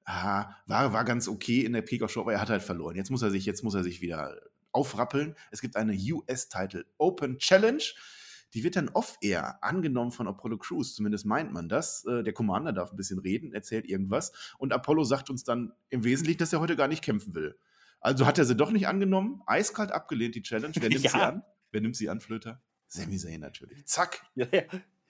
ah, 0.06 0.56
war, 0.68 0.94
war 0.94 1.06
ganz 1.06 1.28
okay 1.28 1.62
in 1.62 1.74
der 1.74 1.82
Peak-Show, 1.82 2.22
aber 2.22 2.34
er 2.34 2.42
hat 2.42 2.50
halt 2.50 2.64
verloren. 2.64 2.96
Jetzt 2.96 3.12
muss 3.12 3.22
er 3.22 3.32
sich, 3.32 3.46
jetzt 3.46 3.64
muss 3.64 3.76
er 3.76 3.84
sich 3.84 4.02
wieder 4.02 4.36
aufrappeln. 4.72 5.36
Es 5.52 5.62
gibt 5.62 5.76
eine 5.76 5.94
US-Title 5.94 6.86
Open 6.98 7.38
Challenge. 7.38 7.84
Die 8.54 8.64
wird 8.64 8.76
dann 8.76 8.90
off-air 8.90 9.64
angenommen 9.64 10.12
von 10.12 10.28
Apollo 10.28 10.58
Crews, 10.58 10.94
zumindest 10.96 11.26
meint 11.26 11.54
man 11.54 11.70
das. 11.70 12.06
Äh, 12.06 12.24
Der 12.24 12.34
Commander 12.34 12.74
darf 12.74 12.92
ein 12.92 12.98
bisschen 12.98 13.20
reden, 13.20 13.54
erzählt 13.54 13.86
irgendwas. 13.86 14.34
Und 14.58 14.74
Apollo 14.74 15.06
sagt 15.06 15.30
uns 15.30 15.44
dann 15.44 15.72
im 15.90 16.04
Wesentlichen, 16.04 16.40
dass 16.40 16.52
er 16.52 16.60
heute 16.60 16.76
gar 16.76 16.90
nicht 16.90 17.04
kämpfen 17.04 17.34
will. 17.34 17.56
Also 18.02 18.26
hat 18.26 18.38
er 18.38 18.46
sie 18.46 18.56
doch 18.56 18.72
nicht 18.72 18.88
angenommen, 18.88 19.42
eiskalt 19.46 19.92
abgelehnt, 19.92 20.36
die 20.36 20.42
Challenge. 20.42 20.74
Wer 20.78 20.90
nimmt 20.90 21.04
Ja. 21.04 21.12
sie 21.12 21.18
an? 21.18 21.44
Wer 21.72 21.82
nimmt 21.82 21.96
sie 21.96 22.10
an, 22.10 22.20
Flöter? 22.20 22.62
Sami 22.88 23.18
Zayn 23.18 23.40
natürlich. 23.40 23.86
Zack. 23.86 24.22
Ja, 24.36 24.46
ja. 24.52 24.64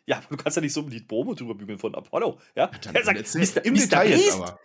ja, 0.05 0.17
aber 0.17 0.35
du 0.35 0.43
kannst 0.43 0.57
ja 0.57 0.61
nicht 0.61 0.73
so 0.73 0.81
ein 0.81 0.89
Lied 0.89 1.07
Promo 1.07 1.33
drüber 1.33 1.55
bügeln 1.55 1.79
von 1.79 1.95
Apollo. 1.95 2.39
Ja, 2.55 2.67
Dann 2.67 2.93
der 2.93 3.03
sagt, 3.03 3.19
Mr. 3.35 3.65
Im 3.65 3.73
Mr. 3.73 3.79
Detail 3.79 4.11
Priest, 4.11 4.33
aber. 4.33 4.59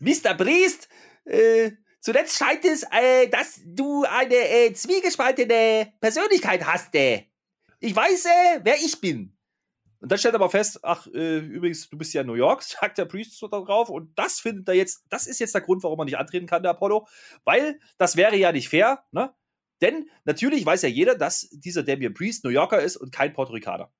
Mr. 0.00 0.34
Priest, 0.34 0.88
äh, 1.24 1.72
zuletzt 2.00 2.36
scheint 2.38 2.64
es, 2.64 2.84
äh, 2.92 3.28
dass 3.28 3.60
du 3.64 4.04
eine 4.04 4.34
äh, 4.34 4.72
zwiegespaltene 4.74 5.92
Persönlichkeit 6.00 6.64
hast. 6.66 6.94
Äh. 6.94 7.24
Ich 7.80 7.94
weiß, 7.96 8.26
äh, 8.26 8.60
wer 8.62 8.76
ich 8.76 9.00
bin. 9.00 9.36
Und 10.02 10.10
dann 10.10 10.18
stellt 10.18 10.34
er 10.34 10.40
aber 10.40 10.50
fest, 10.50 10.80
ach, 10.82 11.06
äh, 11.14 11.38
übrigens, 11.38 11.88
du 11.88 11.96
bist 11.96 12.12
ja 12.12 12.22
in 12.22 12.26
New 12.26 12.34
York, 12.34 12.62
sagt 12.64 12.98
der 12.98 13.04
Priest 13.04 13.38
so 13.38 13.46
da 13.46 13.60
drauf. 13.60 13.88
Und 13.88 14.18
das 14.18 14.40
findet 14.40 14.68
er 14.68 14.74
jetzt, 14.74 15.04
das 15.08 15.28
ist 15.28 15.38
jetzt 15.38 15.54
der 15.54 15.60
Grund, 15.60 15.84
warum 15.84 16.00
er 16.00 16.04
nicht 16.04 16.18
antreten 16.18 16.46
kann, 16.46 16.62
der 16.62 16.72
Apollo. 16.72 17.06
Weil 17.44 17.78
das 17.98 18.16
wäre 18.16 18.36
ja 18.36 18.50
nicht 18.50 18.68
fair, 18.68 19.04
ne? 19.12 19.32
Denn 19.80 20.08
natürlich 20.24 20.66
weiß 20.66 20.82
ja 20.82 20.88
jeder, 20.88 21.14
dass 21.16 21.48
dieser 21.50 21.82
Damian 21.82 22.14
Priest 22.14 22.44
New 22.44 22.50
Yorker 22.50 22.80
ist 22.80 22.96
und 22.96 23.12
kein 23.12 23.32
Puerto 23.32 23.52
Ricaner. 23.52 23.92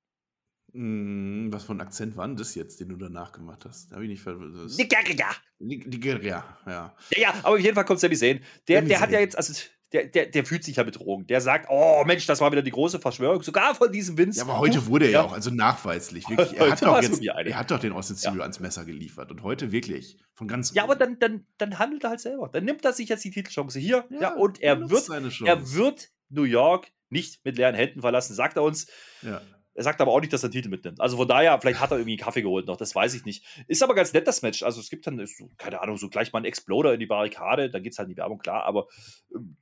Hm, 0.72 1.53
was 1.53 1.64
für 1.64 1.72
ein 1.72 1.80
Akzent 1.80 2.16
war 2.16 2.26
denn 2.26 2.36
das 2.36 2.55
jetzt, 2.55 2.80
den 2.80 2.88
du 2.88 2.96
danach 2.96 3.32
gemacht 3.32 3.64
hast? 3.64 3.92
Habe 3.92 4.05
ich 4.05 4.11
nicht 4.11 4.22
ver 4.22 4.36
Nigeria. 4.36 5.28
Die, 5.59 6.26
ja, 6.26 6.59
ja. 6.66 6.96
Ja, 7.16 7.34
aber 7.42 7.55
auf 7.55 7.61
jeden 7.61 7.74
Fall 7.74 7.84
kommt 7.84 8.00
Sami 8.00 8.16
Zayn. 8.16 8.42
Der, 8.68 8.82
der 8.82 9.00
hat 9.00 9.11
ja 9.11 9.20
jetzt, 9.20 9.36
also 9.36 9.53
der, 9.93 10.07
der, 10.07 10.26
der 10.26 10.45
fühlt 10.45 10.64
sich 10.64 10.76
ja 10.76 10.82
betrogen. 10.82 11.26
Der 11.26 11.40
sagt, 11.40 11.66
oh 11.70 12.03
Mensch, 12.07 12.26
das 12.26 12.40
war 12.40 12.51
wieder 12.53 12.62
die 12.62 12.70
große 12.70 12.99
Verschwörung, 13.01 13.43
sogar 13.43 13.74
von 13.74 13.90
diesem 13.93 14.16
Vince. 14.18 14.38
Ja, 14.38 14.45
aber 14.45 14.59
heute 14.59 14.86
wurde 14.86 15.07
er 15.07 15.11
ja 15.11 15.20
Ja. 15.20 15.26
auch, 15.26 15.32
also 15.32 15.51
nachweislich, 15.51 16.28
wirklich. 16.28 16.53
Er 16.59 16.70
hat, 16.72 16.82
doch 16.82 17.01
jetzt, 17.03 17.22
er 17.22 17.57
hat 17.59 17.70
doch 17.70 17.78
den 17.78 17.93
Austin 17.93 18.16
Theory 18.16 18.40
ans 18.40 18.61
Messer 18.61 18.84
geliefert. 18.84 19.30
Und 19.30 19.43
heute 19.43 19.72
wirklich. 19.72 20.18
Von 20.34 20.49
ganz 20.49 20.72
Ja, 20.74 20.84
aber 20.84 20.97
dann, 20.97 21.18
dann, 21.18 21.47
dann 21.59 21.78
handelt 21.78 22.05
er 22.05 22.11
halt 22.11 22.20
selber. 22.20 22.49
Dann 22.53 22.64
nimmt 22.64 22.84
er 22.84 22.93
sich 22.93 23.09
jetzt 23.09 23.24
die 23.24 23.30
Titelchance 23.30 23.78
hier. 23.78 24.05
Ja, 24.11 24.20
Ja, 24.20 24.34
und 24.34 24.61
er 24.62 24.88
wird, 24.90 25.09
er 25.45 25.72
wird 25.74 26.11
New 26.30 26.45
York 26.45 26.88
nicht 27.11 27.45
mit 27.45 27.59
leeren 27.59 27.74
Händen 27.74 28.01
verlassen, 28.01 28.34
sagt 28.34 28.57
er 28.57 28.62
uns. 28.62 28.86
ja. 29.22 29.40
Er 29.74 29.84
sagt 29.84 30.03
aber 30.03 30.12
auch 30.12 30.20
nicht, 30.20 30.30
dass 30.34 30.43
er 30.43 30.51
den 30.51 30.53
Titel 30.53 30.68
mitnimmt. 30.68 31.01
Also 31.01 31.16
von 31.16 31.26
daher, 31.26 31.59
vielleicht 31.59 31.80
hat 31.80 31.90
er 31.93 31.97
irgendwie 31.97 32.12
einen 32.12 32.20
Kaffee 32.20 32.43
geholt 32.43 32.66
noch, 32.66 32.76
das 32.76 32.95
weiß 32.95 33.14
ich 33.14 33.24
nicht. 33.24 33.43
Ist 33.68 33.82
aber 33.82 33.95
ganz 33.95 34.12
nett, 34.12 34.28
das 34.28 34.43
Match. 34.43 34.62
Also 34.62 34.82
es 34.82 34.90
gibt 34.90 35.07
dann, 35.07 35.24
keine 35.57 35.80
Ahnung, 35.80 35.97
so 35.97 36.11
gleich 36.11 36.30
mal 36.30 36.40
einen 36.40 36.45
Exploder 36.45 36.93
in 36.93 37.01
die 37.01 37.07
Barrikade, 37.07 37.70
dann 37.70 37.82
geht 37.82 37.93
es 37.93 37.99
halt 37.99 38.09
in 38.11 38.14
die 38.14 38.18
Werbung, 38.18 38.38
klar, 38.38 38.64
aber 38.64 38.88
ähm, 39.34 39.57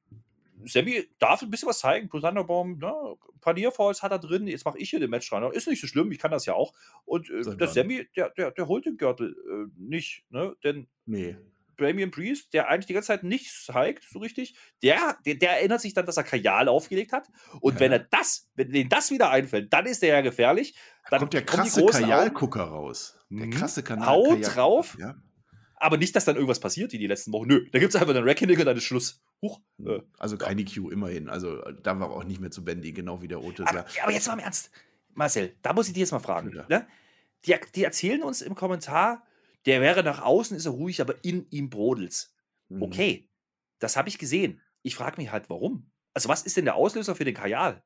Sammy 0.67 1.09
darf 1.19 1.43
ein 1.43 1.51
bisschen 1.51 1.69
was 1.69 1.79
zeigen. 1.81 2.09
Thunderbomb, 2.11 2.81
ne? 2.81 2.93
Panierfalls 3.41 4.03
hat 4.03 4.13
er 4.13 4.19
drin, 4.19 4.47
jetzt 4.47 4.65
mache 4.65 4.79
ich 4.79 4.91
hier 4.91 5.01
den 5.01 5.11
Match 5.11 5.33
rein. 5.33 5.43
Ist 5.53 5.69
nicht 5.69 5.81
so 5.81 5.87
schlimm, 5.87 6.11
ich 6.13 6.19
kann 6.19 6.31
das 6.31 6.47
ja 6.47 6.55
auch. 6.55 6.73
Und 7.05 7.31
äh, 7.31 7.57
der? 7.57 7.69
Sammy, 7.69 8.09
der, 8.17 8.31
der, 8.31 8.51
der 8.51 8.67
holt 8.69 8.85
den 8.87 8.97
Gürtel 8.97 9.35
äh, 9.49 9.71
nicht, 9.81 10.25
ne? 10.31 10.55
Denn 10.65 10.87
Nee. 11.07 11.37
Damian 11.77 12.11
Priest, 12.11 12.53
der 12.53 12.69
eigentlich 12.69 12.85
die 12.89 12.93
ganze 12.93 13.07
Zeit 13.07 13.23
nichts 13.23 13.65
zeigt, 13.65 14.05
so 14.05 14.19
richtig, 14.19 14.55
der, 14.83 15.17
der, 15.25 15.37
der 15.37 15.53
erinnert 15.53 15.81
sich 15.81 15.95
dann, 15.95 16.05
dass 16.05 16.19
er 16.19 16.25
Kajal 16.25 16.69
aufgelegt 16.69 17.11
hat. 17.13 17.27
Und 17.63 17.75
Ja. 17.75 17.81
wenn 17.81 17.93
er 17.93 18.01
das, 18.01 18.51
wenn 18.55 18.71
denen 18.71 18.91
das 18.91 19.11
wieder 19.11 19.31
einfällt, 19.31 19.73
dann 19.73 19.87
ist 19.87 20.03
der 20.03 20.11
ja 20.17 20.21
gefährlich. 20.21 20.75
Da 21.05 21.11
Dann 21.13 21.21
kommt 21.21 21.33
der 21.33 21.43
krasse. 21.47 21.87
Kajalgucker 21.87 22.65
raus. 22.65 23.19
Der 23.31 23.47
Mhm. 23.47 23.51
krasse 23.53 23.83
Kanal. 23.83 24.09
Haut 24.09 24.55
drauf. 24.57 24.95
Ja. 25.01 25.15
Aber 25.83 25.97
nicht, 25.97 26.15
dass 26.15 26.27
dann 26.27 26.37
irgendwas 26.37 26.61
passiert 26.61 26.93
wie 26.93 26.99
die 26.99 27.07
letzten 27.07 27.33
Wochen. 27.33 27.49
Nö, 27.49 27.67
da 27.73 27.79
gibt 27.79 27.95
es 27.95 28.01
einfach 28.01 28.15
einen 28.15 28.23
Reckoning 28.25 28.59
und 28.59 28.67
dann 28.67 28.77
ist 28.77 28.85
Schluss. 28.85 29.23
Huch. 29.41 29.61
Äh, 29.85 30.01
Also 30.19 30.37
keine 30.37 30.65
Q, 30.65 30.91
immerhin. 30.91 31.29
Also 31.31 31.57
da 31.83 31.99
war 31.99 32.11
auch 32.11 32.25
nicht 32.25 32.39
mehr 32.41 32.51
zu 32.51 32.63
bändigen, 32.65 32.95
genau 32.95 33.23
wie 33.23 33.29
der 33.29 33.43
Otis. 33.43 33.67
aber, 33.67 33.87
aber 34.03 34.13
jetzt 34.13 34.27
mal 34.29 34.35
im 34.35 34.41
Ernst. 34.41 34.71
Marcel, 35.15 35.57
da 35.63 35.73
muss 35.73 35.89
ich 35.89 35.95
dir 35.95 36.01
jetzt 36.01 36.13
mal 36.13 36.19
fragen. 36.21 36.55
Ja. 36.55 36.67
Ne? 36.69 36.87
Die, 37.47 37.55
die 37.75 37.83
erzählen 37.85 38.23
uns 38.23 38.43
im 38.43 38.55
Kommentar, 38.55 39.27
der 39.65 39.81
wäre 39.81 40.03
nach 40.03 40.21
außen, 40.23 40.57
ist 40.57 40.67
er 40.67 40.73
ruhig, 40.73 41.01
aber 41.01 41.25
in 41.25 41.47
ihm 41.51 41.71
brodelt's. 41.71 42.35
Mhm. 42.69 42.83
Okay, 42.83 43.29
das 43.79 43.97
habe 43.97 44.09
ich 44.11 44.19
gesehen. 44.19 44.61
Ich 44.83 44.95
frage 44.95 45.17
mich 45.21 45.33
halt, 45.33 45.49
warum. 45.49 45.91
Also, 46.13 46.29
was 46.29 46.43
ist 46.43 46.57
denn 46.57 46.65
der 46.67 46.75
Auslöser 46.75 47.15
für 47.15 47.25
den 47.25 47.35
Kajal? 47.35 47.83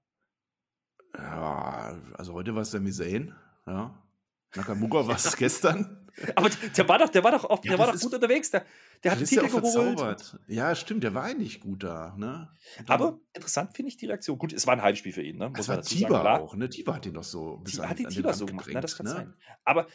Ja, 1.16 1.96
also 2.14 2.32
heute 2.34 2.54
war 2.54 2.62
es 2.62 2.70
Sami 2.70 2.90
Zayn. 2.90 3.34
Ja. 3.66 4.02
Nakamura 4.56 5.06
war 5.06 5.16
es 5.16 5.36
gestern. 5.36 6.03
Aber 6.36 6.48
der 6.48 6.88
war 6.88 6.98
doch, 6.98 7.08
der 7.08 7.24
war 7.24 7.32
doch, 7.32 7.44
auf, 7.44 7.64
Ja, 7.64 7.72
der 7.72 7.78
war 7.78 7.86
doch 7.88 7.94
ist- 7.94 8.02
gut 8.02 8.14
unterwegs. 8.14 8.50
Der, 8.50 8.64
der 9.02 9.12
hat 9.12 9.20
ist 9.20 9.32
ja 9.32 9.42
Titel 9.42 9.56
auch 9.58 9.62
geholt. 9.62 10.38
Ja, 10.46 10.74
stimmt, 10.74 11.04
der 11.04 11.14
war 11.14 11.24
eigentlich 11.24 11.60
gut 11.60 11.82
da. 11.82 12.14
Ne? 12.16 12.48
Aber 12.86 13.18
interessant 13.32 13.74
finde 13.74 13.88
ich 13.88 13.96
die 13.96 14.06
Reaktion. 14.06 14.38
Gut, 14.38 14.52
es 14.52 14.66
war 14.66 14.74
ein 14.74 14.82
Heimspiel 14.82 15.12
für 15.12 15.22
ihn, 15.22 15.38
ne? 15.38 15.50
das 15.54 15.66
man 15.66 15.76
war 15.76 15.82
dazu 15.82 15.94
sagen, 15.94 16.06
Tiber 16.06 16.20
klar. 16.20 16.40
auch. 16.40 16.54
Ne? 16.54 16.68
Tiber 16.68 16.94
hat 16.94 17.06
ihn 17.06 17.14
doch 17.14 17.24
so 17.24 17.62
an, 17.78 17.88
hat 17.88 17.98
den 17.98 18.06
Rand 18.06 18.36
so 18.36 18.46
gemacht, 18.46 18.66
ne? 18.66 18.72
gedrängt, 18.74 18.84
das 18.84 18.96
kann 18.96 19.06
ne? 19.06 19.12
sein. 19.12 19.34
Aber, 19.64 19.86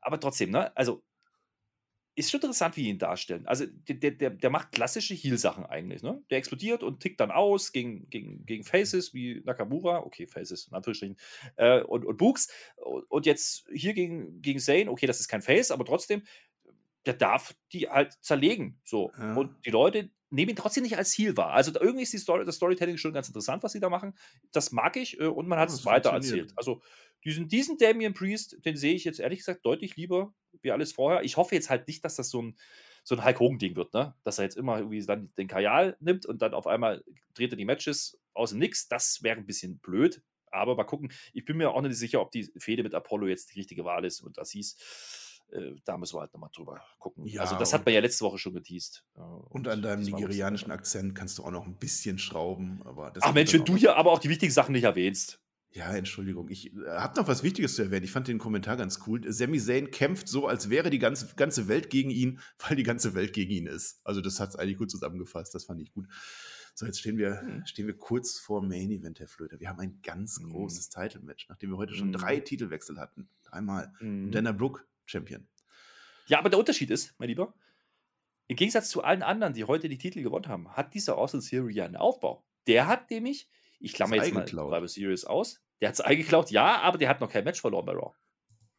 aber 0.00 0.18
trotzdem, 0.20 0.50
ne? 0.50 0.74
Also, 0.76 1.02
ist 2.16 2.30
schon 2.30 2.38
interessant, 2.40 2.76
wie 2.76 2.88
ihn 2.88 2.98
darstellen. 2.98 3.46
Also, 3.46 3.66
der, 3.66 4.10
der- 4.12 4.30
der, 4.30 4.50
macht 4.50 4.72
klassische 4.72 5.14
Heal-Sachen 5.14 5.66
eigentlich, 5.66 6.02
ne? 6.02 6.22
Der 6.30 6.38
explodiert 6.38 6.82
und 6.82 7.00
tickt 7.00 7.20
dann 7.20 7.30
aus 7.30 7.72
gegen, 7.72 8.08
gegen, 8.10 8.44
gegen 8.46 8.64
Faces 8.64 9.14
wie 9.14 9.42
Nakamura, 9.44 9.98
okay, 10.00 10.26
Faces, 10.26 10.66
in 10.68 10.74
Anführungsstrichen, 10.74 11.16
äh, 11.56 11.82
und, 11.82 12.04
und 12.04 12.16
Books. 12.16 12.48
Und 12.76 13.04
und 13.10 13.26
jetzt 13.26 13.66
hier 13.72 13.94
gegen, 13.94 14.42
gegen 14.42 14.58
Zane, 14.58 14.90
okay, 14.90 15.06
das 15.06 15.20
ist 15.20 15.28
kein 15.28 15.42
Face, 15.42 15.70
aber 15.70 15.84
trotzdem, 15.84 16.22
der 17.06 17.14
darf 17.14 17.54
die 17.72 17.88
halt 17.88 18.12
zerlegen. 18.22 18.80
So. 18.84 19.12
Ja. 19.18 19.34
Und 19.36 19.64
die 19.64 19.70
Leute 19.70 20.10
nehmen 20.30 20.50
ihn 20.50 20.56
trotzdem 20.56 20.82
nicht 20.82 20.96
als 20.96 21.16
Heal 21.16 21.36
wahr. 21.36 21.52
Also 21.52 21.70
da 21.70 21.80
irgendwie 21.80 22.02
ist 22.02 22.12
die 22.12 22.18
Story, 22.18 22.44
das 22.44 22.56
Storytelling 22.56 22.96
schon 22.98 23.12
ganz 23.12 23.28
interessant, 23.28 23.62
was 23.62 23.72
sie 23.72 23.80
da 23.80 23.88
machen. 23.88 24.14
Das 24.52 24.72
mag 24.72 24.96
ich 24.96 25.20
äh, 25.20 25.26
und 25.26 25.48
man 25.48 25.58
hat 25.58 25.68
Ja, 25.68 25.74
es 25.74 25.76
das 25.76 25.84
weiter 25.84 26.10
erzählt. 26.10 26.52
Also 26.56 26.82
diesen, 27.24 27.48
diesen 27.48 27.78
Damian 27.78 28.14
Priest, 28.14 28.64
den 28.64 28.76
sehe 28.76 28.94
ich 28.94 29.04
jetzt 29.04 29.20
ehrlich 29.20 29.40
gesagt 29.40 29.64
deutlich 29.64 29.96
lieber 29.96 30.34
wie 30.62 30.70
alles 30.72 30.92
vorher. 30.92 31.22
Ich 31.22 31.36
hoffe 31.36 31.54
jetzt 31.54 31.70
halt 31.70 31.86
nicht, 31.88 32.04
dass 32.04 32.16
das 32.16 32.30
so 32.30 32.42
ein, 32.42 32.56
so 33.04 33.14
ein 33.16 33.24
Hulk 33.24 33.40
Hogan-Ding 33.40 33.76
wird, 33.76 33.94
ne? 33.94 34.14
Dass 34.24 34.38
er 34.38 34.44
jetzt 34.44 34.56
immer 34.56 34.78
irgendwie 34.78 35.04
dann 35.04 35.32
den 35.36 35.48
Kajal 35.48 35.96
nimmt 36.00 36.26
und 36.26 36.42
dann 36.42 36.54
auf 36.54 36.66
einmal 36.66 37.04
dreht 37.34 37.52
er 37.52 37.56
die 37.56 37.64
Matches 37.64 38.18
aus 38.34 38.50
dem 38.50 38.58
Nix, 38.58 38.88
das 38.88 39.22
wäre 39.22 39.36
ein 39.38 39.46
bisschen 39.46 39.78
blöd. 39.78 40.22
Aber 40.50 40.76
mal 40.76 40.84
gucken. 40.84 41.12
Ich 41.32 41.44
bin 41.44 41.56
mir 41.56 41.70
auch 41.70 41.82
nicht 41.82 41.96
sicher, 41.96 42.20
ob 42.20 42.30
die 42.30 42.44
Fehde 42.58 42.82
mit 42.82 42.94
Apollo 42.94 43.26
jetzt 43.26 43.54
die 43.54 43.58
richtige 43.60 43.84
Wahl 43.84 44.04
ist 44.04 44.20
und 44.20 44.38
Assis. 44.38 44.76
Äh, 45.50 45.76
da 45.84 45.96
müssen 45.96 46.16
wir 46.16 46.20
halt 46.20 46.32
nochmal 46.32 46.50
drüber 46.54 46.80
gucken. 46.98 47.26
Ja, 47.26 47.42
also, 47.42 47.56
das 47.56 47.72
hat 47.72 47.84
man 47.84 47.94
ja 47.94 48.00
letzte 48.00 48.24
Woche 48.24 48.38
schon 48.38 48.54
geteased. 48.54 49.04
Und, 49.14 49.46
und 49.50 49.68
an 49.68 49.82
deinem 49.82 50.02
nigerianischen 50.02 50.70
Akzent 50.70 51.14
kannst 51.14 51.38
du 51.38 51.44
auch 51.44 51.50
noch 51.50 51.66
ein 51.66 51.76
bisschen 51.76 52.18
schrauben. 52.18 52.80
Aber 52.84 53.12
Ach 53.20 53.32
Mensch, 53.32 53.52
wenn 53.52 53.64
du 53.64 53.76
hier 53.76 53.96
aber 53.96 54.12
auch 54.12 54.18
die 54.18 54.28
wichtigen 54.28 54.52
Sachen 54.52 54.72
nicht 54.72 54.84
erwähnst. 54.84 55.40
Ja, 55.76 55.94
Entschuldigung. 55.94 56.48
Ich 56.48 56.74
äh, 56.74 56.88
habe 56.88 57.20
noch 57.20 57.28
was 57.28 57.42
Wichtiges 57.42 57.74
zu 57.74 57.82
erwähnen. 57.82 58.04
Ich 58.04 58.10
fand 58.10 58.28
den 58.28 58.38
Kommentar 58.38 58.78
ganz 58.78 59.00
cool. 59.06 59.20
Sami 59.30 59.60
Zayn 59.60 59.90
kämpft 59.90 60.26
so, 60.26 60.46
als 60.46 60.70
wäre 60.70 60.88
die 60.88 60.98
ganze, 60.98 61.34
ganze 61.36 61.68
Welt 61.68 61.90
gegen 61.90 62.10
ihn, 62.10 62.40
weil 62.66 62.76
die 62.76 62.82
ganze 62.82 63.14
Welt 63.14 63.34
gegen 63.34 63.52
ihn 63.52 63.66
ist. 63.66 64.00
Also, 64.02 64.20
das 64.22 64.40
hat 64.40 64.50
es 64.50 64.56
eigentlich 64.56 64.78
gut 64.78 64.90
zusammengefasst. 64.90 65.54
Das 65.54 65.64
fand 65.64 65.82
ich 65.82 65.92
gut. 65.92 66.06
So, 66.74 66.86
jetzt 66.86 67.00
stehen 67.00 67.16
wir, 67.16 67.42
mhm. 67.42 67.66
stehen 67.66 67.86
wir 67.86 67.96
kurz 67.96 68.38
vor 68.38 68.62
Main 68.62 68.90
Event, 68.90 69.20
Herr 69.20 69.28
Flöter. 69.28 69.60
Wir 69.60 69.68
haben 69.68 69.80
ein 69.80 70.00
ganz 70.02 70.40
mhm. 70.40 70.50
großes 70.50 70.90
Title-Match, 70.90 71.46
nachdem 71.48 71.70
wir 71.70 71.76
heute 71.76 71.94
schon 71.94 72.08
mhm. 72.08 72.12
drei 72.12 72.40
Titelwechsel 72.40 72.98
hatten. 72.98 73.28
Dreimal. 73.44 73.92
Mhm. 74.00 74.30
Dana 74.30 74.52
Brooke, 74.52 74.82
Champion. 75.06 75.48
Ja, 76.26 76.38
aber 76.38 76.50
der 76.50 76.58
Unterschied 76.58 76.90
ist, 76.90 77.14
mein 77.18 77.28
Lieber, 77.28 77.54
im 78.48 78.56
Gegensatz 78.56 78.90
zu 78.90 79.02
allen 79.02 79.22
anderen, 79.22 79.54
die 79.54 79.64
heute 79.64 79.88
die 79.88 79.98
Titel 79.98 80.22
gewonnen 80.22 80.48
haben, 80.48 80.72
hat 80.76 80.94
dieser 80.94 81.18
Austin 81.18 81.40
Theory 81.40 81.74
ja 81.74 81.84
einen 81.84 81.96
Aufbau. 81.96 82.44
Der 82.66 82.86
hat 82.86 83.10
nämlich, 83.10 83.48
ich 83.80 83.92
klammer 83.92 84.16
jetzt 84.16 84.34
mal 84.34 84.46
Survivor 84.46 84.88
Series 84.88 85.24
aus, 85.24 85.60
der 85.80 85.88
hat 85.88 85.94
es 85.94 86.00
eingeklaut, 86.00 86.50
ja, 86.50 86.80
aber 86.80 86.98
der 86.98 87.08
hat 87.08 87.20
noch 87.20 87.30
kein 87.30 87.44
Match 87.44 87.60
verloren 87.60 87.86
bei 87.86 87.92
Raw. 87.92 88.12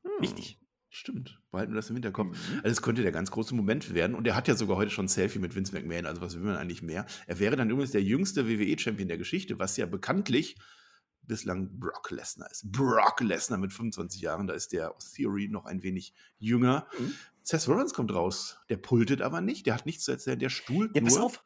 Hm. 0.04 0.12
Wichtig. 0.20 0.60
Stimmt, 0.90 1.40
behalten 1.52 1.74
wir 1.74 1.76
das 1.76 1.90
im 1.90 1.98
Hinterkopf. 1.98 2.30
Mhm. 2.30 2.58
Also 2.60 2.70
es 2.70 2.82
könnte 2.82 3.02
der 3.02 3.12
ganz 3.12 3.30
große 3.30 3.54
Moment 3.54 3.94
werden. 3.94 4.16
Und 4.16 4.26
er 4.26 4.36
hat 4.36 4.48
ja 4.48 4.56
sogar 4.56 4.78
heute 4.78 4.90
schon 4.90 5.06
ein 5.06 5.10
Selfie 5.10 5.38
mit 5.38 5.54
Vince 5.54 5.74
McMahon. 5.74 6.06
Also 6.06 6.22
was 6.22 6.36
will 6.36 6.44
man 6.44 6.56
eigentlich 6.56 6.82
mehr? 6.82 7.06
Er 7.28 7.40
wäre 7.40 7.58
dann 7.58 7.70
übrigens 7.70 7.92
der 7.92 8.02
jüngste 8.02 8.48
WWE-Champion 8.48 9.10
der 9.10 9.18
Geschichte, 9.18 9.60
was 9.60 9.76
ja 9.76 9.86
bekanntlich 9.86 10.56
bislang 11.28 11.80
Brock 11.80 12.12
Lesnar 12.12 12.50
ist. 12.50 12.72
Brock 12.72 13.22
Lesnar 13.22 13.60
mit 13.60 13.74
25 13.74 14.22
Jahren, 14.22 14.48
da 14.48 14.54
ist 14.54 14.72
der 14.72 14.94
Theory 15.16 15.48
noch 15.50 15.66
ein 15.66 15.84
wenig 15.84 16.14
jünger. 16.40 16.88
Mhm. 16.98 17.14
Seth 17.44 17.68
Rollins 17.68 17.94
kommt 17.94 18.14
raus. 18.14 18.60
Der 18.70 18.78
pultet 18.78 19.22
aber 19.22 19.42
nicht, 19.42 19.66
der 19.66 19.76
hat 19.76 19.86
nichts 19.86 20.04
zu 20.04 20.12
erzählen, 20.12 20.40
der 20.40 20.50
stuhlt 20.50 20.96
ja, 20.96 21.02
nur. 21.02 21.10
Pass 21.10 21.20
auf. 21.20 21.44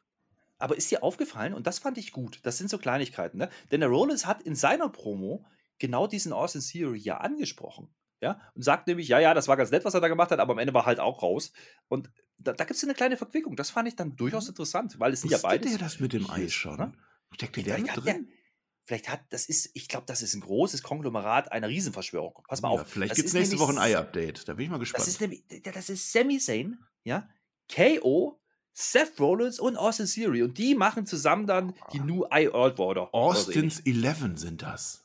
Aber 0.58 0.76
ist 0.76 0.90
dir 0.90 1.02
aufgefallen, 1.02 1.54
und 1.54 1.66
das 1.66 1.80
fand 1.80 1.98
ich 1.98 2.12
gut, 2.12 2.38
das 2.44 2.56
sind 2.56 2.70
so 2.70 2.78
Kleinigkeiten, 2.78 3.36
ne? 3.36 3.50
Denn 3.72 3.80
der 3.80 3.88
Rollins 3.88 4.26
hat 4.26 4.42
in 4.42 4.54
seiner 4.54 4.88
Promo 4.88 5.44
genau 5.78 6.06
diesen 6.06 6.32
Austin 6.32 6.60
Theory 6.62 6.98
ja 6.98 7.18
angesprochen. 7.18 7.92
Ja, 8.20 8.40
und 8.54 8.62
sagt 8.62 8.86
nämlich, 8.86 9.08
ja, 9.08 9.18
ja, 9.18 9.34
das 9.34 9.48
war 9.48 9.56
ganz 9.56 9.72
nett, 9.72 9.84
was 9.84 9.94
er 9.94 10.00
da 10.00 10.06
gemacht 10.06 10.30
hat, 10.30 10.38
aber 10.38 10.52
am 10.52 10.60
Ende 10.60 10.72
war 10.72 10.86
halt 10.86 11.00
auch 11.00 11.24
raus. 11.24 11.52
Und 11.88 12.08
da, 12.38 12.52
da 12.52 12.62
gibt 12.62 12.76
es 12.76 12.84
eine 12.84 12.94
kleine 12.94 13.16
Verquickung. 13.16 13.56
Das 13.56 13.70
fand 13.70 13.88
ich 13.88 13.96
dann 13.96 14.14
durchaus 14.14 14.44
mhm. 14.44 14.50
interessant, 14.50 15.00
weil 15.00 15.12
es 15.12 15.22
sind 15.22 15.30
ja 15.30 15.38
beide. 15.42 15.68
der 15.68 15.78
das 15.78 15.98
mit 15.98 16.12
dem 16.12 16.30
Eis 16.30 16.52
schon? 16.52 16.76
Ne? 16.76 16.92
Steckt 17.34 17.56
der 17.56 17.78
mit 17.80 17.96
drin? 17.96 18.04
Der, 18.04 18.36
vielleicht 18.84 19.08
hat, 19.08 19.20
das 19.30 19.46
ist, 19.46 19.70
ich 19.74 19.88
glaube, 19.88 20.04
das 20.06 20.22
ist 20.22 20.34
ein 20.34 20.40
großes 20.40 20.82
Konglomerat 20.82 21.52
einer 21.52 21.68
Riesenverschwörung. 21.68 22.42
Pass 22.48 22.62
mal 22.62 22.74
ja, 22.74 22.82
auf. 22.82 22.88
Vielleicht 22.88 23.14
gibt 23.14 23.28
es 23.28 23.34
nächste 23.34 23.58
Woche 23.58 23.72
ein 23.72 23.78
Ei-Update. 23.78 24.48
Da 24.48 24.54
bin 24.54 24.64
ich 24.64 24.70
mal 24.70 24.78
gespannt. 24.78 25.02
Das 25.02 25.08
ist, 25.08 25.20
nämlich, 25.20 25.44
das 25.62 25.88
ist 25.88 26.12
Sami 26.12 26.38
Zayn, 26.38 26.78
ja, 27.04 27.28
KO, 27.72 28.40
Seth 28.72 29.20
Rollins 29.20 29.60
und 29.60 29.76
Austin 29.76 30.06
Theory. 30.06 30.42
Und 30.42 30.58
die 30.58 30.74
machen 30.74 31.06
zusammen 31.06 31.46
dann 31.46 31.74
die 31.92 32.00
ah. 32.00 32.04
New 32.04 32.24
Eye 32.30 32.52
World 32.52 32.78
Order. 32.78 33.14
Austin's 33.14 33.80
Eleven 33.80 34.36
sind 34.36 34.62
das. 34.62 35.04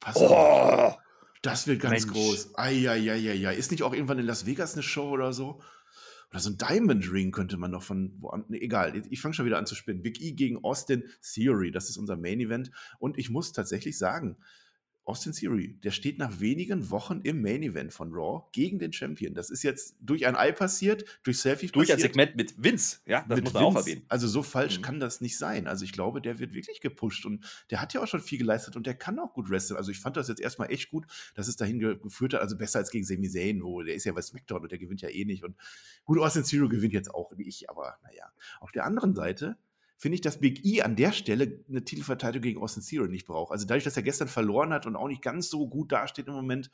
Pass 0.00 0.16
oh. 0.16 0.26
auf. 0.26 0.98
Das 1.42 1.66
wird 1.66 1.80
ganz 1.80 2.04
Mensch. 2.04 2.14
groß. 2.14 2.58
Eieieiei. 2.58 3.54
Ist 3.54 3.70
nicht 3.70 3.82
auch 3.82 3.92
irgendwann 3.92 4.18
in 4.18 4.26
Las 4.26 4.46
Vegas 4.46 4.74
eine 4.74 4.82
Show 4.82 5.10
oder 5.10 5.32
so? 5.32 5.60
Oder 6.30 6.40
so 6.40 6.50
ein 6.50 6.58
Diamond 6.58 7.10
Ring 7.10 7.32
könnte 7.32 7.56
man 7.56 7.70
noch 7.70 7.82
von 7.82 8.14
woanders. 8.20 8.50
Nee, 8.50 8.58
egal, 8.58 9.02
ich 9.10 9.20
fange 9.20 9.34
schon 9.34 9.46
wieder 9.46 9.58
an 9.58 9.66
zu 9.66 9.74
spinnen. 9.74 10.02
Big 10.02 10.20
E 10.20 10.32
gegen 10.32 10.62
Austin 10.62 11.04
Theory, 11.22 11.70
das 11.70 11.88
ist 11.88 11.96
unser 11.96 12.16
Main 12.16 12.40
Event. 12.40 12.70
Und 12.98 13.18
ich 13.18 13.30
muss 13.30 13.52
tatsächlich 13.52 13.96
sagen, 13.96 14.36
Austin 15.08 15.32
Theory, 15.32 15.78
der 15.82 15.90
steht 15.90 16.18
nach 16.18 16.38
wenigen 16.38 16.90
Wochen 16.90 17.22
im 17.22 17.40
Main 17.40 17.62
Event 17.62 17.94
von 17.94 18.12
Raw 18.12 18.46
gegen 18.52 18.78
den 18.78 18.92
Champion. 18.92 19.34
Das 19.34 19.48
ist 19.48 19.62
jetzt 19.62 19.96
durch 20.00 20.26
ein 20.26 20.36
Ei 20.36 20.52
passiert, 20.52 21.04
durch 21.22 21.40
Selfie 21.40 21.68
Durch 21.68 21.90
ein 21.90 21.98
Segment 21.98 22.36
mit 22.36 22.62
Vince, 22.62 22.98
ja, 23.06 23.24
das 23.26 23.40
muss 23.40 23.54
man 23.54 23.64
Vince. 23.64 23.78
auch 23.78 23.86
erwähnen. 23.86 24.04
Also 24.08 24.28
so 24.28 24.42
falsch 24.42 24.78
mhm. 24.78 24.82
kann 24.82 25.00
das 25.00 25.22
nicht 25.22 25.38
sein. 25.38 25.66
Also 25.66 25.84
ich 25.84 25.92
glaube, 25.92 26.20
der 26.20 26.38
wird 26.38 26.52
wirklich 26.52 26.82
gepusht 26.82 27.24
und 27.24 27.44
der 27.70 27.80
hat 27.80 27.94
ja 27.94 28.02
auch 28.02 28.06
schon 28.06 28.20
viel 28.20 28.38
geleistet 28.38 28.76
und 28.76 28.86
der 28.86 28.94
kann 28.94 29.18
auch 29.18 29.32
gut 29.32 29.48
wresteln. 29.48 29.78
Also 29.78 29.90
ich 29.90 29.98
fand 29.98 30.18
das 30.18 30.28
jetzt 30.28 30.40
erstmal 30.40 30.70
echt 30.70 30.90
gut, 30.90 31.06
dass 31.34 31.48
es 31.48 31.56
dahin 31.56 31.78
geführt 31.78 32.34
hat. 32.34 32.42
Also 32.42 32.58
besser 32.58 32.78
als 32.78 32.90
gegen 32.90 33.06
Sami 33.06 33.30
Zayn, 33.30 33.62
wo 33.62 33.82
der 33.82 33.94
ist 33.94 34.04
ja 34.04 34.12
bei 34.12 34.20
SmackDown 34.20 34.62
und 34.62 34.70
der 34.70 34.78
gewinnt 34.78 35.00
ja 35.00 35.08
eh 35.08 35.24
nicht. 35.24 35.42
Und 35.42 35.56
gut, 36.04 36.18
Austin 36.18 36.44
Theory 36.44 36.68
gewinnt 36.68 36.92
jetzt 36.92 37.14
auch 37.14 37.32
nicht, 37.34 37.70
aber 37.70 37.98
naja. 38.02 38.30
Auf 38.60 38.72
der 38.72 38.84
anderen 38.84 39.14
Seite 39.14 39.56
finde 39.98 40.14
ich, 40.14 40.20
dass 40.20 40.40
Big 40.40 40.64
E 40.64 40.82
an 40.82 40.96
der 40.96 41.12
Stelle 41.12 41.64
eine 41.68 41.84
Titelverteidigung 41.84 42.42
gegen 42.42 42.60
Austin 42.62 42.84
Theory 42.84 43.08
nicht 43.08 43.26
braucht. 43.26 43.52
Also 43.52 43.66
dadurch, 43.66 43.84
dass 43.84 43.96
er 43.96 44.04
gestern 44.04 44.28
verloren 44.28 44.72
hat 44.72 44.86
und 44.86 44.96
auch 44.96 45.08
nicht 45.08 45.22
ganz 45.22 45.50
so 45.50 45.68
gut 45.68 45.92
dasteht 45.92 46.28
im 46.28 46.34
Moment, 46.34 46.70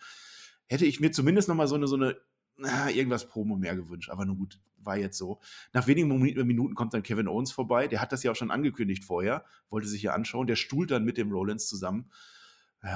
hätte 0.66 0.85
ich 0.85 1.01
mir 1.01 1.11
zumindest 1.11 1.49
noch 1.49 1.55
mal 1.55 1.66
so 1.66 1.75
eine, 1.75 1.89
so 1.89 1.97
eine 1.97 2.16
na, 2.57 2.91
irgendwas 2.91 3.27
Promo 3.27 3.57
mehr 3.57 3.75
gewünscht. 3.75 4.11
Aber 4.11 4.27
nun 4.27 4.37
gut, 4.37 4.61
war 4.77 4.99
jetzt 4.99 5.16
so. 5.16 5.41
Nach 5.72 5.87
wenigen 5.87 6.09
Minuten 6.47 6.75
kommt 6.75 6.93
dann 6.93 7.03
Kevin 7.03 7.27
Owens 7.27 7.51
vorbei. 7.51 7.89
Der 7.89 8.01
hat 8.03 8.12
das 8.12 8.22
ja 8.22 8.31
auch 8.31 8.37
schon 8.37 8.51
angekündigt 8.51 9.05
vorher, 9.05 9.45
wollte 9.70 9.89
sich 9.89 10.03
ja 10.03 10.12
anschauen. 10.12 10.47
Der 10.47 10.57
stuhlt 10.57 10.91
dann 10.91 11.05
mit 11.05 11.16
dem 11.16 11.33
Rollins 11.33 11.66
zusammen. 11.66 12.11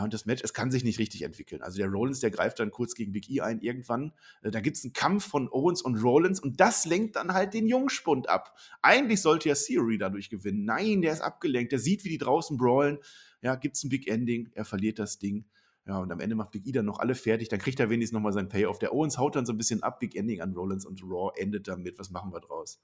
Und 0.02 0.12
das 0.12 0.26
Match, 0.26 0.42
es 0.44 0.52
kann 0.52 0.70
sich 0.70 0.84
nicht 0.84 0.98
richtig 0.98 1.22
entwickeln. 1.22 1.62
Also 1.62 1.78
der 1.78 1.88
Rollins, 1.88 2.20
der 2.20 2.30
greift 2.30 2.58
dann 2.58 2.70
kurz 2.70 2.94
gegen 2.94 3.12
Big 3.12 3.30
E 3.30 3.40
ein 3.40 3.60
irgendwann. 3.60 4.12
Äh, 4.42 4.50
da 4.50 4.60
gibt 4.60 4.76
es 4.76 4.84
einen 4.84 4.92
Kampf 4.92 5.26
von 5.26 5.48
Owens 5.50 5.80
und 5.80 5.96
Rollins 5.96 6.40
und 6.40 6.60
das 6.60 6.84
lenkt 6.84 7.16
dann 7.16 7.32
halt 7.32 7.54
den 7.54 7.66
Jungspund 7.66 8.28
ab. 8.28 8.54
Eigentlich 8.82 9.22
sollte 9.22 9.48
ja 9.48 9.54
Theory 9.54 9.96
dadurch 9.96 10.28
gewinnen. 10.28 10.64
Nein, 10.64 11.00
der 11.00 11.14
ist 11.14 11.22
abgelenkt. 11.22 11.72
Der 11.72 11.78
sieht, 11.78 12.04
wie 12.04 12.10
die 12.10 12.18
draußen 12.18 12.58
brawlen. 12.58 12.98
Ja, 13.40 13.54
gibt 13.54 13.76
es 13.76 13.84
ein 13.84 13.88
Big 13.88 14.08
Ending. 14.08 14.50
Er 14.52 14.66
verliert 14.66 14.98
das 14.98 15.18
Ding. 15.18 15.46
Ja, 15.86 15.98
und 16.00 16.12
am 16.12 16.20
Ende 16.20 16.36
macht 16.36 16.50
Big 16.50 16.66
E 16.66 16.72
dann 16.72 16.84
noch 16.84 16.98
alle 16.98 17.14
fertig. 17.14 17.48
Dann 17.48 17.58
kriegt 17.58 17.80
er 17.80 17.88
wenigstens 17.88 18.12
nochmal 18.12 18.34
sein 18.34 18.50
Payoff. 18.50 18.78
Der 18.78 18.92
Owens 18.92 19.16
haut 19.16 19.36
dann 19.36 19.46
so 19.46 19.54
ein 19.54 19.58
bisschen 19.58 19.82
ab. 19.82 20.00
Big 20.00 20.16
Ending 20.16 20.42
an 20.42 20.52
Rollins 20.52 20.84
und 20.84 21.02
Raw 21.02 21.32
endet 21.40 21.66
damit. 21.66 21.98
Was 21.98 22.10
machen 22.10 22.30
wir 22.30 22.40
draus? 22.40 22.78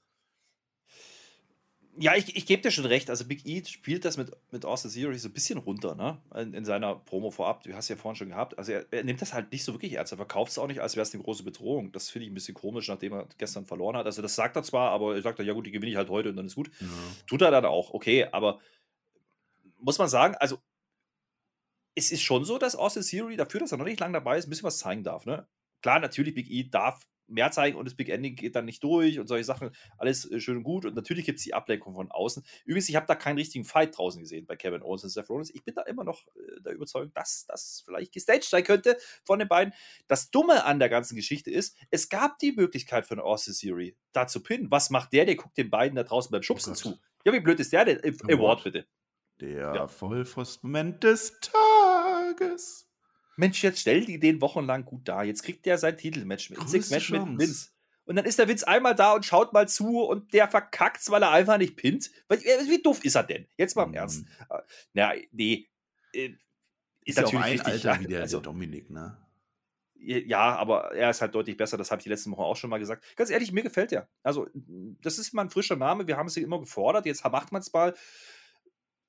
Ja, 1.97 2.15
ich, 2.15 2.35
ich 2.35 2.45
gebe 2.45 2.61
dir 2.61 2.71
schon 2.71 2.85
recht. 2.85 3.09
Also 3.09 3.25
Big 3.25 3.45
E 3.45 3.63
spielt 3.65 4.05
das 4.05 4.17
mit, 4.17 4.31
mit 4.51 4.65
Austin 4.65 4.91
Theory 4.91 5.17
so 5.17 5.29
ein 5.29 5.33
bisschen 5.33 5.57
runter, 5.57 5.95
ne? 5.95 6.17
In, 6.35 6.53
in, 6.53 6.65
seiner 6.65 6.95
Promo 6.95 7.31
vorab. 7.31 7.63
Du 7.63 7.73
hast 7.73 7.89
ja 7.89 7.95
vorhin 7.95 8.17
schon 8.17 8.29
gehabt. 8.29 8.57
Also 8.57 8.73
er, 8.73 8.85
er 8.91 9.03
nimmt 9.03 9.21
das 9.21 9.33
halt 9.33 9.51
nicht 9.51 9.63
so 9.63 9.73
wirklich 9.73 9.93
ernst. 9.93 10.11
Er 10.11 10.17
verkauft 10.17 10.51
es 10.51 10.57
auch 10.57 10.67
nicht, 10.67 10.81
als 10.81 10.95
wäre 10.95 11.03
es 11.03 11.13
eine 11.13 11.23
große 11.23 11.43
Bedrohung. 11.43 11.91
Das 11.91 12.09
finde 12.09 12.25
ich 12.25 12.31
ein 12.31 12.33
bisschen 12.33 12.53
komisch, 12.53 12.87
nachdem 12.87 13.13
er 13.13 13.27
gestern 13.37 13.65
verloren 13.65 13.95
hat. 13.95 14.05
Also 14.05 14.21
das 14.21 14.35
sagt 14.35 14.55
er 14.55 14.63
zwar, 14.63 14.91
aber 14.91 15.15
er 15.15 15.21
sagt 15.21 15.39
dann, 15.39 15.45
ja 15.45 15.53
gut, 15.53 15.65
die 15.65 15.71
gewinne 15.71 15.91
ich 15.91 15.97
halt 15.97 16.09
heute 16.09 16.29
und 16.29 16.35
dann 16.35 16.47
ist 16.47 16.55
gut. 16.55 16.69
Ja. 16.79 16.87
Tut 17.27 17.41
er 17.41 17.51
dann 17.51 17.65
auch, 17.65 17.93
okay, 17.93 18.27
aber 18.31 18.59
muss 19.79 19.97
man 19.97 20.09
sagen, 20.09 20.35
also 20.39 20.57
es 21.95 22.11
ist 22.11 22.21
schon 22.21 22.43
so, 22.43 22.57
dass 22.57 22.75
Austin 22.75 23.03
Theory 23.03 23.37
dafür, 23.37 23.61
dass 23.61 23.71
er 23.71 23.77
noch 23.77 23.85
nicht 23.85 23.99
lange 23.99 24.13
dabei 24.13 24.37
ist, 24.37 24.47
ein 24.47 24.49
bisschen 24.49 24.65
was 24.65 24.79
zeigen 24.79 25.03
darf, 25.03 25.25
ne? 25.25 25.47
Klar, 25.81 25.99
natürlich, 25.99 26.33
Big 26.33 26.49
E 26.49 26.63
darf 26.63 27.05
mehr 27.27 27.51
zeigen 27.51 27.77
und 27.77 27.85
das 27.85 27.95
Big 27.95 28.09
Ending 28.09 28.35
geht 28.35 28.55
dann 28.55 28.65
nicht 28.65 28.83
durch 28.83 29.19
und 29.19 29.27
solche 29.27 29.43
Sachen. 29.43 29.71
Alles 29.97 30.29
äh, 30.29 30.39
schön 30.39 30.57
und 30.57 30.63
gut. 30.63 30.85
Und 30.85 30.95
natürlich 30.95 31.25
gibt 31.25 31.39
es 31.39 31.43
die 31.43 31.53
Ablenkung 31.53 31.95
von 31.95 32.11
außen. 32.11 32.43
Übrigens, 32.65 32.89
ich 32.89 32.95
habe 32.95 33.05
da 33.05 33.15
keinen 33.15 33.37
richtigen 33.37 33.65
Fight 33.65 33.97
draußen 33.97 34.21
gesehen 34.21 34.45
bei 34.45 34.55
Kevin 34.55 34.81
Owens 34.81 35.03
und 35.03 35.09
Seth 35.09 35.29
Rollins. 35.29 35.53
Ich 35.53 35.63
bin 35.63 35.75
da 35.75 35.83
immer 35.83 36.03
noch 36.03 36.27
äh, 36.35 36.61
der 36.61 36.73
Überzeugung, 36.73 37.11
dass 37.13 37.45
das 37.47 37.83
vielleicht 37.85 38.13
gestaged 38.13 38.45
sein 38.45 38.63
könnte 38.63 38.97
von 39.23 39.39
den 39.39 39.47
beiden. 39.47 39.73
Das 40.07 40.31
Dumme 40.31 40.65
an 40.65 40.79
der 40.79 40.89
ganzen 40.89 41.15
Geschichte 41.15 41.51
ist, 41.51 41.77
es 41.91 42.09
gab 42.09 42.39
die 42.39 42.51
Möglichkeit 42.51 43.07
für 43.07 43.13
eine 43.13 43.23
Austin 43.23 43.53
Series 43.53 43.95
da 44.11 44.27
zu 44.27 44.41
pinnen. 44.41 44.71
Was 44.71 44.89
macht 44.89 45.13
der? 45.13 45.25
Der 45.25 45.35
guckt 45.35 45.57
den 45.57 45.69
beiden 45.69 45.95
da 45.95 46.03
draußen 46.03 46.31
beim 46.31 46.43
Schubsen 46.43 46.73
oh 46.73 46.75
zu. 46.75 46.99
Ja, 47.25 47.33
wie 47.33 47.39
blöd 47.39 47.59
ist 47.59 47.73
der 47.73 47.85
denn? 47.85 47.99
Award, 48.29 48.63
bitte. 48.63 48.87
Der 49.41 49.75
ja. 49.75 49.87
Vollpfosten-Moment 49.87 51.03
des 51.03 51.39
Tages. 51.41 52.84
Mensch, 53.35 53.63
jetzt 53.63 53.81
stell 53.81 54.05
die 54.05 54.19
den 54.19 54.41
wochenlang 54.41 54.85
gut 54.85 55.07
da. 55.07 55.23
Jetzt 55.23 55.43
kriegt 55.43 55.65
der 55.65 55.77
sein 55.77 55.97
Titelmatch 55.97 56.49
mit. 56.49 56.67
Segment 56.69 57.09
mit 57.31 57.39
Vince. 57.39 57.69
Und 58.05 58.15
dann 58.17 58.25
ist 58.25 58.37
der 58.37 58.47
Vince 58.47 58.67
einmal 58.67 58.95
da 58.95 59.13
und 59.13 59.25
schaut 59.25 59.51
mal 59.51 59.67
zu 59.67 60.03
und 60.03 60.31
der 60.33 60.47
verkackt, 60.47 61.09
weil 61.09 61.23
er 61.23 61.31
einfach 61.31 61.57
nicht 61.57 61.75
pinnt. 61.75 62.11
Wie 62.29 62.81
doof 62.81 63.03
ist 63.03 63.15
er 63.15 63.23
denn? 63.23 63.47
Jetzt 63.57 63.75
mal 63.75 63.83
im 63.83 63.89
mhm. 63.89 63.95
Ernst. 63.95 64.25
Äh, 64.49 64.59
na, 64.93 65.13
nee. 65.31 65.67
Äh, 66.13 66.27
ist, 66.27 66.37
ist 67.05 67.17
natürlich 67.17 67.33
ja 67.33 67.39
auch 67.39 67.43
ein 67.43 67.51
richtig, 67.51 67.73
Alter 67.87 67.99
wie 67.99 68.07
der, 68.07 68.21
also, 68.21 68.37
der 68.37 68.43
Dominik, 68.43 68.89
ne? 68.89 69.17
Ja, 69.97 70.55
aber 70.55 70.93
er 70.93 71.09
ist 71.09 71.21
halt 71.21 71.33
deutlich 71.33 71.57
besser. 71.57 71.77
Das 71.77 71.89
habe 71.89 71.99
ich 71.99 72.03
die 72.03 72.09
letzten 72.09 72.31
Wochen 72.31 72.41
auch 72.41 72.55
schon 72.55 72.69
mal 72.69 72.77
gesagt. 72.77 73.03
Ganz 73.15 73.31
ehrlich, 73.31 73.51
mir 73.51 73.63
gefällt 73.63 73.89
der. 73.89 74.07
Also, 74.21 74.47
das 75.01 75.17
ist 75.17 75.33
mal 75.33 75.41
ein 75.41 75.49
frischer 75.49 75.75
Name. 75.75 76.05
Wir 76.05 76.17
haben 76.17 76.27
es 76.27 76.35
ja 76.35 76.43
immer 76.43 76.59
gefordert. 76.59 77.07
Jetzt 77.07 77.23
macht 77.23 77.51
man 77.51 77.61
es 77.61 77.73
mal. 77.73 77.95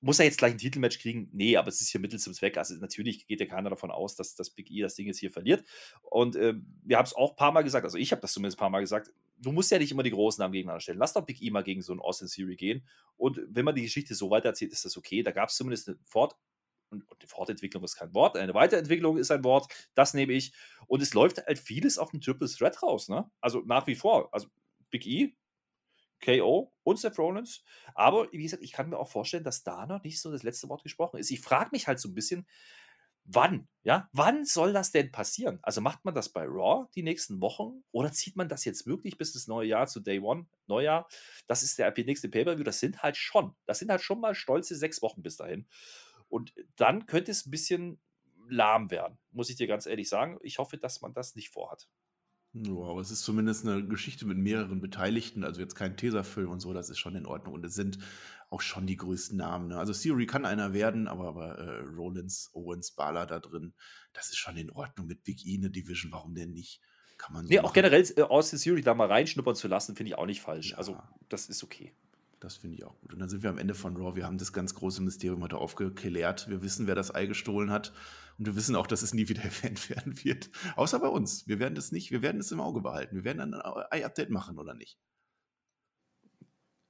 Muss 0.06 0.20
er 0.20 0.24
jetzt 0.24 0.38
gleich 0.38 0.52
ein 0.52 0.58
Titelmatch 0.58 1.00
kriegen? 1.00 1.28
Nee, 1.32 1.56
aber 1.56 1.66
es 1.66 1.80
ist 1.80 1.88
hier 1.88 2.00
Mittel 2.00 2.20
zum 2.20 2.32
Zweck. 2.32 2.56
Also 2.58 2.76
natürlich 2.76 3.26
geht 3.26 3.40
ja 3.40 3.46
keiner 3.46 3.70
davon 3.70 3.90
aus, 3.90 4.14
dass 4.14 4.36
das 4.36 4.50
Big 4.50 4.70
E 4.70 4.80
das 4.80 4.94
Ding 4.94 5.08
jetzt 5.08 5.18
hier 5.18 5.32
verliert. 5.32 5.64
Und 6.02 6.36
äh, 6.36 6.54
wir 6.84 6.96
haben 6.96 7.06
es 7.06 7.12
auch 7.12 7.30
ein 7.30 7.36
paar 7.36 7.50
Mal 7.50 7.62
gesagt, 7.62 7.82
also 7.82 7.98
ich 7.98 8.12
habe 8.12 8.22
das 8.22 8.32
zumindest 8.32 8.56
ein 8.56 8.60
paar 8.60 8.70
Mal 8.70 8.82
gesagt, 8.82 9.12
du 9.38 9.50
musst 9.50 9.72
ja 9.72 9.80
nicht 9.80 9.90
immer 9.90 10.04
die 10.04 10.12
großen 10.12 10.40
Namen 10.40 10.52
gegeneinander 10.52 10.80
stellen. 10.80 10.98
Lass 10.98 11.12
doch 11.12 11.26
Big 11.26 11.42
E 11.42 11.50
mal 11.50 11.64
gegen 11.64 11.82
so 11.82 11.92
einen 11.92 12.00
Austin 12.00 12.28
Theory 12.28 12.54
gehen. 12.54 12.86
Und 13.16 13.40
wenn 13.48 13.64
man 13.64 13.74
die 13.74 13.82
Geschichte 13.82 14.14
so 14.14 14.30
weitererzählt, 14.30 14.70
ist 14.70 14.84
das 14.84 14.96
okay. 14.96 15.24
Da 15.24 15.32
gab 15.32 15.48
es 15.48 15.56
zumindest 15.56 15.88
eine 15.88 15.98
Fort- 16.04 16.36
und, 16.90 17.04
die 17.20 17.26
Fortentwicklung 17.26 17.82
ist 17.82 17.96
kein 17.96 18.14
Wort, 18.14 18.36
eine 18.36 18.54
Weiterentwicklung 18.54 19.18
ist 19.18 19.32
ein 19.32 19.42
Wort, 19.42 19.66
das 19.96 20.14
nehme 20.14 20.34
ich. 20.34 20.52
Und 20.86 21.02
es 21.02 21.14
läuft 21.14 21.44
halt 21.44 21.58
vieles 21.58 21.98
auf 21.98 22.12
dem 22.12 22.20
Triple 22.20 22.48
Threat 22.48 22.80
raus, 22.80 23.08
ne? 23.08 23.28
Also 23.40 23.62
nach 23.66 23.88
wie 23.88 23.96
vor. 23.96 24.32
Also 24.32 24.46
Big 24.88 25.04
E 25.04 25.34
KO 26.20 26.72
und 26.82 26.98
Seth 26.98 27.18
Rollins. 27.18 27.62
Aber 27.94 28.30
wie 28.32 28.42
gesagt, 28.42 28.62
ich 28.62 28.72
kann 28.72 28.90
mir 28.90 28.98
auch 28.98 29.08
vorstellen, 29.08 29.44
dass 29.44 29.62
da 29.62 29.86
noch 29.86 30.02
nicht 30.02 30.20
so 30.20 30.30
das 30.30 30.42
letzte 30.42 30.68
Wort 30.68 30.82
gesprochen 30.82 31.18
ist. 31.18 31.30
Ich 31.30 31.40
frage 31.40 31.70
mich 31.72 31.86
halt 31.88 31.98
so 32.00 32.08
ein 32.08 32.14
bisschen, 32.14 32.46
wann? 33.24 33.68
Ja, 33.82 34.08
wann 34.12 34.44
soll 34.44 34.72
das 34.72 34.92
denn 34.92 35.10
passieren? 35.12 35.58
Also 35.62 35.80
macht 35.80 36.04
man 36.04 36.14
das 36.14 36.28
bei 36.28 36.44
Raw 36.44 36.86
die 36.94 37.02
nächsten 37.02 37.40
Wochen 37.40 37.82
oder 37.90 38.12
zieht 38.12 38.36
man 38.36 38.48
das 38.48 38.64
jetzt 38.64 38.86
wirklich 38.86 39.18
bis 39.18 39.32
das 39.32 39.48
neue 39.48 39.68
Jahr 39.68 39.86
zu 39.86 40.00
Day 40.00 40.20
One, 40.20 40.46
Neujahr? 40.66 41.08
Das 41.46 41.62
ist 41.62 41.78
der 41.78 41.92
nächste 41.96 42.28
Pay-Per-View. 42.28 42.64
Das 42.64 42.80
sind 42.80 43.02
halt 43.02 43.16
schon, 43.16 43.54
das 43.66 43.78
sind 43.80 43.90
halt 43.90 44.00
schon 44.00 44.20
mal 44.20 44.34
stolze 44.34 44.76
sechs 44.76 45.02
Wochen 45.02 45.22
bis 45.22 45.36
dahin. 45.36 45.66
Und 46.28 46.54
dann 46.76 47.06
könnte 47.06 47.30
es 47.30 47.46
ein 47.46 47.50
bisschen 47.50 48.00
lahm 48.48 48.90
werden, 48.90 49.18
muss 49.30 49.50
ich 49.50 49.56
dir 49.56 49.66
ganz 49.66 49.86
ehrlich 49.86 50.08
sagen. 50.08 50.38
Ich 50.42 50.58
hoffe, 50.58 50.78
dass 50.78 51.00
man 51.00 51.12
das 51.12 51.34
nicht 51.34 51.50
vorhat. 51.50 51.88
Ja, 52.64 52.72
aber 52.72 53.00
es 53.00 53.10
ist 53.10 53.22
zumindest 53.22 53.66
eine 53.66 53.86
Geschichte 53.86 54.24
mit 54.26 54.38
mehreren 54.38 54.80
Beteiligten, 54.80 55.44
also 55.44 55.60
jetzt 55.60 55.74
kein 55.74 55.96
Tesafilm 55.96 56.50
und 56.50 56.60
so, 56.60 56.72
das 56.72 56.88
ist 56.88 56.98
schon 56.98 57.14
in 57.14 57.26
Ordnung. 57.26 57.54
Und 57.54 57.64
es 57.64 57.74
sind 57.74 57.98
auch 58.48 58.60
schon 58.60 58.86
die 58.86 58.96
größten 58.96 59.36
Namen. 59.36 59.68
Ne? 59.68 59.78
Also 59.78 59.92
Theory 59.92 60.26
kann 60.26 60.46
einer 60.46 60.72
werden, 60.72 61.08
aber, 61.08 61.28
aber 61.28 61.58
äh, 61.58 61.80
Rollins, 61.80 62.50
Owens, 62.54 62.92
Bala 62.92 63.26
da 63.26 63.40
drin, 63.40 63.74
das 64.12 64.28
ist 64.28 64.38
schon 64.38 64.56
in 64.56 64.70
Ordnung 64.70 65.06
mit 65.06 65.24
Big 65.24 65.44
E 65.44 65.56
eine 65.56 65.70
Division, 65.70 66.12
warum 66.12 66.34
denn 66.34 66.52
nicht? 66.52 66.80
Kann 67.18 67.32
man 67.32 67.44
so 67.44 67.48
nee, 67.48 67.60
auch 67.60 67.72
generell 67.72 68.06
äh, 68.16 68.22
Austin 68.22 68.58
Theory 68.58 68.82
da 68.82 68.94
mal 68.94 69.08
reinschnuppern 69.08 69.54
zu 69.54 69.68
lassen, 69.68 69.96
finde 69.96 70.10
ich 70.10 70.18
auch 70.18 70.26
nicht 70.26 70.40
falsch. 70.40 70.70
Ja. 70.70 70.78
Also 70.78 70.98
das 71.28 71.48
ist 71.48 71.62
okay. 71.64 71.92
Das 72.40 72.56
finde 72.56 72.76
ich 72.76 72.84
auch 72.84 72.98
gut. 73.00 73.12
Und 73.14 73.18
dann 73.18 73.28
sind 73.28 73.42
wir 73.42 73.50
am 73.50 73.58
Ende 73.58 73.74
von 73.74 73.96
Raw. 73.96 74.14
Wir 74.14 74.26
haben 74.26 74.36
das 74.36 74.52
ganz 74.52 74.74
große 74.74 75.02
Mysterium 75.02 75.42
heute 75.42 75.56
aufgeklärt. 75.56 76.48
Wir 76.48 76.62
wissen, 76.62 76.86
wer 76.86 76.94
das 76.94 77.14
Ei 77.14 77.26
gestohlen 77.26 77.70
hat. 77.70 77.92
Und 78.38 78.46
wir 78.46 78.56
wissen 78.56 78.76
auch, 78.76 78.86
dass 78.86 79.02
es 79.02 79.14
nie 79.14 79.28
wieder 79.28 79.42
erwähnt 79.44 79.88
werden 79.88 80.22
wird. 80.22 80.50
Außer 80.76 80.98
bei 80.98 81.08
uns. 81.08 81.46
Wir 81.48 81.58
werden 81.58 81.74
das 81.74 81.92
nicht, 81.92 82.10
wir 82.10 82.22
werden 82.22 82.40
es 82.40 82.52
im 82.52 82.60
Auge 82.60 82.82
behalten. 82.82 83.16
Wir 83.16 83.24
werden 83.24 83.54
ein 83.54 83.54
Ei-Update 83.90 84.30
machen, 84.30 84.58
oder 84.58 84.74
nicht? 84.74 84.98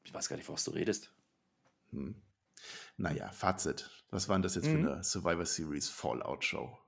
Ich 0.05 0.13
weiß 0.13 0.29
gar 0.29 0.37
nicht, 0.37 0.49
was 0.49 0.65
du 0.65 0.73
redest. 0.73 1.13
Hm. 1.91 2.23
Naja, 2.97 3.31
Fazit. 3.31 3.91
Was 4.11 4.29
war 4.29 4.37
denn 4.37 4.43
das 4.43 4.55
jetzt 4.55 4.67
mhm. 4.67 4.85
für 4.85 4.93
eine 4.93 5.05
Survivor 5.05 5.47
Series 5.47 5.89
Fallout-Show? 5.89 6.79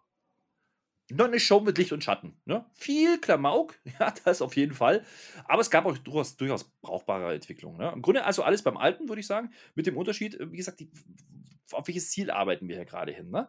Noch 1.10 1.26
eine 1.26 1.40
Show 1.40 1.60
mit 1.60 1.78
Licht 1.78 1.92
und 1.92 2.04
Schatten. 2.04 2.36
Ne? 2.44 2.64
Viel 2.74 3.18
Klamauk, 3.18 3.78
ja, 4.00 4.12
das 4.24 4.42
auf 4.42 4.56
jeden 4.56 4.74
Fall. 4.74 5.04
Aber 5.44 5.60
es 5.60 5.70
gab 5.70 5.86
auch 5.86 5.96
durchaus, 5.98 6.36
durchaus 6.36 6.64
brauchbare 6.82 7.34
Entwicklungen. 7.34 7.78
Ne? 7.78 7.92
Im 7.94 8.02
Grunde 8.02 8.24
also 8.24 8.42
alles 8.42 8.62
beim 8.62 8.76
Alten, 8.76 9.08
würde 9.08 9.20
ich 9.20 9.26
sagen. 9.26 9.50
Mit 9.74 9.86
dem 9.86 9.96
Unterschied, 9.96 10.34
äh, 10.34 10.52
wie 10.52 10.56
gesagt, 10.56 10.80
die, 10.80 10.90
auf 11.72 11.86
welches 11.86 12.10
Ziel 12.10 12.30
arbeiten 12.30 12.68
wir 12.68 12.76
hier 12.76 12.84
gerade 12.84 13.12
hin. 13.12 13.30
Ne? 13.30 13.48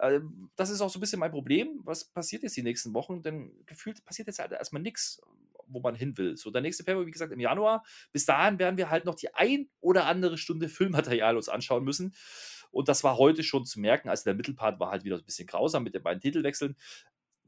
Ähm, 0.00 0.50
das 0.56 0.70
ist 0.70 0.80
auch 0.80 0.90
so 0.90 0.98
ein 0.98 1.00
bisschen 1.00 1.20
mein 1.20 1.32
Problem. 1.32 1.80
Was 1.84 2.04
passiert 2.04 2.42
jetzt 2.42 2.56
die 2.56 2.62
nächsten 2.62 2.94
Wochen? 2.94 3.22
Denn 3.22 3.52
gefühlt 3.66 4.04
passiert 4.04 4.28
jetzt 4.28 4.38
halt 4.38 4.52
erstmal 4.52 4.82
nichts, 4.82 5.20
wo 5.66 5.80
man 5.80 5.94
hin 5.94 6.16
will. 6.18 6.36
So, 6.36 6.50
der 6.50 6.62
nächste 6.62 6.84
Paper, 6.84 7.06
wie 7.06 7.10
gesagt, 7.10 7.32
im 7.32 7.40
Januar. 7.40 7.84
Bis 8.12 8.24
dahin 8.24 8.58
werden 8.58 8.76
wir 8.76 8.90
halt 8.90 9.04
noch 9.04 9.14
die 9.14 9.34
ein 9.34 9.68
oder 9.80 10.06
andere 10.06 10.38
Stunde 10.38 10.68
Filmmaterial 10.68 11.36
uns 11.36 11.48
anschauen 11.48 11.84
müssen. 11.84 12.14
Und 12.70 12.88
das 12.88 13.04
war 13.04 13.16
heute 13.16 13.42
schon 13.42 13.64
zu 13.64 13.80
merken. 13.80 14.08
Also 14.08 14.24
der 14.24 14.34
Mittelpart 14.34 14.80
war 14.80 14.90
halt 14.90 15.04
wieder 15.04 15.16
ein 15.16 15.24
bisschen 15.24 15.46
grausam 15.46 15.84
mit 15.84 15.94
den 15.94 16.02
beiden 16.02 16.20
Titelwechseln. 16.20 16.76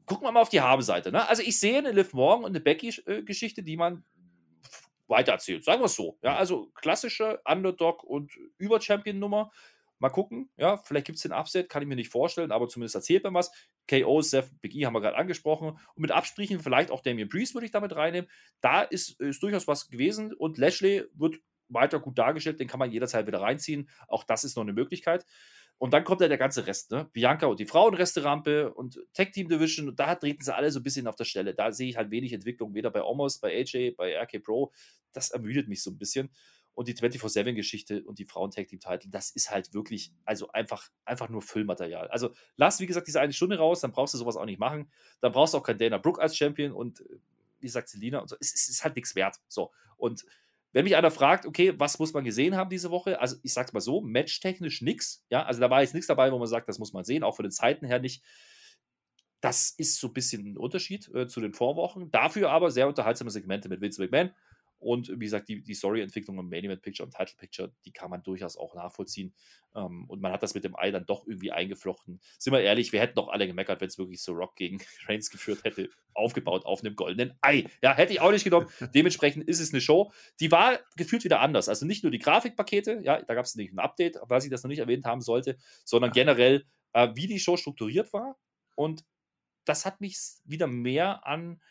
Gucken 0.05 0.27
wir 0.27 0.31
mal 0.31 0.41
auf 0.41 0.49
die 0.49 0.61
Habenseite. 0.61 1.11
Ne? 1.11 1.27
Also 1.27 1.43
ich 1.43 1.59
sehe 1.59 1.77
eine 1.77 1.91
Liv 1.91 2.13
Morgan 2.13 2.43
und 2.43 2.51
eine 2.51 2.59
Becky-Geschichte, 2.59 3.63
die 3.63 3.77
man 3.77 4.03
weitererzählt. 5.07 5.63
Sagen 5.63 5.81
wir 5.81 5.85
es 5.85 5.95
so. 5.95 6.17
Ja, 6.21 6.35
also 6.35 6.71
klassische 6.75 7.41
Underdog- 7.45 8.03
und 8.03 8.31
Über-Champion-Nummer. 8.57 9.51
Mal 9.99 10.09
gucken, 10.09 10.49
ja, 10.57 10.77
vielleicht 10.77 11.05
gibt 11.05 11.15
es 11.15 11.21
den 11.21 11.31
Upset, 11.31 11.69
kann 11.69 11.81
ich 11.81 11.87
mir 11.87 11.95
nicht 11.95 12.11
vorstellen, 12.11 12.51
aber 12.51 12.67
zumindest 12.67 12.95
erzählt 12.95 13.23
man 13.23 13.35
was. 13.35 13.51
KO, 13.89 14.21
Seth, 14.21 14.51
Big 14.59 14.75
E 14.75 14.85
haben 14.85 14.93
wir 14.93 14.99
gerade 14.99 15.15
angesprochen. 15.15 15.69
Und 15.69 16.01
mit 16.01 16.11
Absprechen 16.11 16.59
vielleicht 16.59 16.91
auch 16.91 17.01
Damien 17.01 17.29
Priest 17.29 17.53
würde 17.53 17.65
ich 17.65 17.71
damit 17.71 17.95
reinnehmen. 17.95 18.29
Da 18.59 18.81
ist, 18.81 19.19
ist 19.21 19.41
durchaus 19.41 19.67
was 19.67 19.89
gewesen 19.89 20.33
und 20.33 20.57
Lashley 20.57 21.05
wird 21.13 21.37
weiter 21.73 21.99
gut 21.99 22.17
dargestellt, 22.17 22.59
den 22.59 22.67
kann 22.67 22.79
man 22.79 22.91
jederzeit 22.91 23.27
wieder 23.27 23.41
reinziehen. 23.41 23.89
Auch 24.07 24.23
das 24.23 24.43
ist 24.43 24.55
noch 24.55 24.63
eine 24.63 24.73
Möglichkeit. 24.73 25.25
Und 25.77 25.91
dann 25.91 26.03
kommt 26.03 26.21
ja 26.21 26.27
der 26.27 26.37
ganze 26.37 26.65
Rest, 26.65 26.91
ne? 26.91 27.09
Bianca 27.13 27.47
und 27.47 27.59
die 27.59 27.65
Frauenresterampe 27.65 28.73
und 28.73 28.99
Tag 29.13 29.33
Team 29.33 29.49
Division. 29.49 29.89
Und 29.89 29.99
da 29.99 30.15
treten 30.15 30.43
sie 30.43 30.55
alle 30.55 30.71
so 30.71 30.79
ein 30.79 30.83
bisschen 30.83 31.07
auf 31.07 31.15
der 31.15 31.25
Stelle. 31.25 31.53
Da 31.53 31.71
sehe 31.71 31.89
ich 31.89 31.97
halt 31.97 32.11
wenig 32.11 32.31
Entwicklung, 32.31 32.73
weder 32.73 32.89
bei 32.89 33.03
Omos, 33.03 33.39
bei 33.39 33.53
AJ, 33.53 33.95
bei 33.97 34.15
RK 34.17 34.39
Pro. 34.39 34.71
Das 35.11 35.31
ermüdet 35.31 35.67
mich 35.67 35.83
so 35.83 35.91
ein 35.91 35.97
bisschen. 35.97 36.29
Und 36.75 36.87
die 36.87 36.95
24-7-Geschichte 36.95 38.03
und 38.03 38.17
die 38.17 38.25
Frauen-Tag-Team-Titel, 38.25 39.09
das 39.09 39.29
ist 39.31 39.51
halt 39.51 39.73
wirklich, 39.73 40.11
also 40.25 40.47
einfach, 40.49 40.89
einfach 41.05 41.29
nur 41.29 41.41
Füllmaterial. 41.41 42.07
Also 42.07 42.33
lass, 42.55 42.79
wie 42.79 42.87
gesagt, 42.87 43.07
diese 43.07 43.21
eine 43.21 43.33
Stunde 43.33 43.57
raus, 43.57 43.81
dann 43.81 43.91
brauchst 43.91 44.15
du 44.15 44.17
sowas 44.17 44.37
auch 44.37 44.45
nicht 44.45 44.59
machen. 44.59 44.91
Dann 45.21 45.31
brauchst 45.31 45.53
du 45.53 45.59
auch 45.59 45.63
keinen 45.63 45.77
Dana 45.77 45.99
Brooke 45.99 46.21
als 46.21 46.35
Champion 46.35 46.71
und 46.71 47.01
äh, 47.01 47.19
wie 47.59 47.67
sagt 47.67 47.89
Selina 47.89 48.19
und 48.19 48.27
so. 48.27 48.35
Es, 48.39 48.53
es 48.53 48.69
ist 48.69 48.83
halt 48.83 48.95
nichts 48.95 49.15
wert. 49.15 49.37
So. 49.47 49.71
Und 49.97 50.25
wenn 50.73 50.83
mich 50.83 50.95
einer 50.95 51.11
fragt, 51.11 51.45
okay, 51.45 51.73
was 51.77 51.99
muss 51.99 52.13
man 52.13 52.25
gesehen 52.25 52.55
haben 52.55 52.69
diese 52.69 52.91
Woche? 52.91 53.21
Also 53.21 53.37
ich 53.43 53.53
sag's 53.53 53.73
mal 53.73 53.79
so, 53.79 54.01
matchtechnisch 54.01 54.81
nichts. 54.81 55.23
Ja, 55.29 55.43
also 55.43 55.61
da 55.61 55.69
war 55.69 55.81
jetzt 55.81 55.93
nichts 55.93 56.07
dabei, 56.07 56.31
wo 56.31 56.39
man 56.39 56.47
sagt, 56.47 56.67
das 56.67 56.79
muss 56.79 56.93
man 56.93 57.05
sehen, 57.05 57.23
auch 57.23 57.35
von 57.35 57.43
den 57.43 57.51
Zeiten 57.51 57.85
her 57.85 57.99
nicht. 57.99 58.23
Das 59.39 59.71
ist 59.77 59.99
so 59.99 60.07
ein 60.07 60.13
bisschen 60.13 60.53
ein 60.53 60.57
Unterschied 60.57 61.09
äh, 61.13 61.27
zu 61.27 61.41
den 61.41 61.53
Vorwochen. 61.53 62.11
Dafür 62.11 62.49
aber 62.49 62.71
sehr 62.71 62.87
unterhaltsame 62.87 63.29
Segmente 63.29 63.69
mit 63.69 63.81
Vince 63.81 64.01
McMahon 64.01 64.31
und 64.83 65.09
wie 65.09 65.25
gesagt, 65.25 65.47
die, 65.47 65.63
die 65.63 65.73
Story-Entwicklung 65.73 66.37
im 66.37 66.49
Main 66.49 66.65
Event 66.65 66.81
Picture 66.81 67.05
und 67.05 67.15
Title 67.15 67.35
Picture, 67.37 67.71
die 67.85 67.91
kann 67.91 68.09
man 68.09 68.21
durchaus 68.21 68.57
auch 68.57 68.75
nachvollziehen. 68.75 69.33
Ähm, 69.75 70.05
und 70.09 70.21
man 70.21 70.31
hat 70.31 70.43
das 70.43 70.53
mit 70.53 70.63
dem 70.63 70.75
Ei 70.75 70.91
dann 70.91 71.05
doch 71.05 71.25
irgendwie 71.25 71.51
eingeflochten. 71.51 72.19
Sind 72.37 72.53
wir 72.53 72.61
ehrlich, 72.61 72.91
wir 72.91 72.99
hätten 72.99 73.15
doch 73.15 73.29
alle 73.29 73.47
gemeckert, 73.47 73.81
wenn 73.81 73.87
es 73.87 73.97
wirklich 73.97 74.21
so 74.21 74.33
Rock 74.33 74.55
gegen 74.55 74.79
Reigns 75.07 75.29
geführt 75.29 75.63
hätte, 75.63 75.89
aufgebaut 76.13 76.65
auf 76.65 76.83
einem 76.83 76.95
goldenen 76.95 77.37
Ei. 77.41 77.65
Ja, 77.81 77.95
hätte 77.95 78.13
ich 78.13 78.21
auch 78.21 78.31
nicht 78.31 78.43
genommen. 78.43 78.67
Dementsprechend 78.93 79.47
ist 79.47 79.59
es 79.59 79.73
eine 79.73 79.81
Show, 79.81 80.11
die 80.39 80.51
war 80.51 80.79
gefühlt 80.97 81.23
wieder 81.23 81.39
anders. 81.39 81.69
Also 81.69 81.85
nicht 81.85 82.03
nur 82.03 82.11
die 82.11 82.19
Grafikpakete, 82.19 83.01
ja, 83.03 83.21
da 83.21 83.33
gab 83.33 83.45
es 83.45 83.55
nicht 83.55 83.73
ein 83.73 83.79
Update, 83.79 84.19
was 84.23 84.43
ich 84.43 84.51
das 84.51 84.63
noch 84.63 84.69
nicht 84.69 84.79
erwähnt 84.79 85.05
haben 85.05 85.21
sollte, 85.21 85.57
sondern 85.85 86.11
generell, 86.11 86.65
äh, 86.93 87.09
wie 87.15 87.27
die 87.27 87.39
Show 87.39 87.57
strukturiert 87.57 88.11
war. 88.13 88.37
Und 88.75 89.05
das 89.65 89.85
hat 89.85 90.01
mich 90.01 90.17
wieder 90.43 90.67
mehr 90.67 91.25
an 91.25 91.61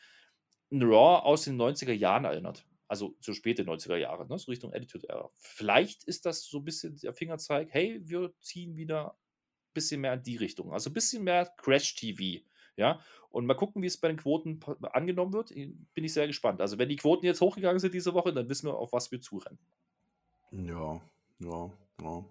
ein 0.70 0.82
Raw 0.82 1.22
aus 1.22 1.44
den 1.44 1.60
90er 1.60 1.92
Jahren 1.92 2.24
erinnert 2.24 2.64
also 2.92 3.16
so 3.20 3.32
späte 3.32 3.64
90er 3.64 3.96
Jahre, 3.96 4.28
ne? 4.28 4.38
so 4.38 4.50
Richtung 4.50 4.74
Attitude 4.74 5.08
Era. 5.08 5.30
Vielleicht 5.34 6.04
ist 6.04 6.26
das 6.26 6.44
so 6.44 6.58
ein 6.58 6.64
bisschen 6.64 6.94
der 6.98 7.14
Fingerzeig, 7.14 7.68
hey, 7.70 8.02
wir 8.04 8.34
ziehen 8.42 8.76
wieder 8.76 9.12
ein 9.12 9.72
bisschen 9.72 10.02
mehr 10.02 10.12
in 10.12 10.22
die 10.22 10.36
Richtung. 10.36 10.74
Also 10.74 10.90
ein 10.90 10.92
bisschen 10.92 11.24
mehr 11.24 11.46
Crash-TV. 11.56 12.44
Ja, 12.76 13.00
und 13.30 13.46
mal 13.46 13.54
gucken, 13.54 13.80
wie 13.80 13.86
es 13.86 13.96
bei 13.96 14.08
den 14.08 14.18
Quoten 14.18 14.60
angenommen 14.92 15.32
wird. 15.32 15.54
Bin 15.54 16.04
ich 16.04 16.12
sehr 16.12 16.26
gespannt. 16.26 16.60
Also, 16.60 16.78
wenn 16.78 16.88
die 16.88 16.96
Quoten 16.96 17.24
jetzt 17.24 17.40
hochgegangen 17.40 17.78
sind 17.78 17.94
diese 17.94 18.12
Woche, 18.12 18.32
dann 18.32 18.48
wissen 18.48 18.66
wir, 18.66 18.76
auf 18.76 18.92
was 18.92 19.10
wir 19.10 19.20
zurennen. 19.20 19.58
Ja, 20.50 21.00
ja, 21.38 21.70
ja. 22.00 22.24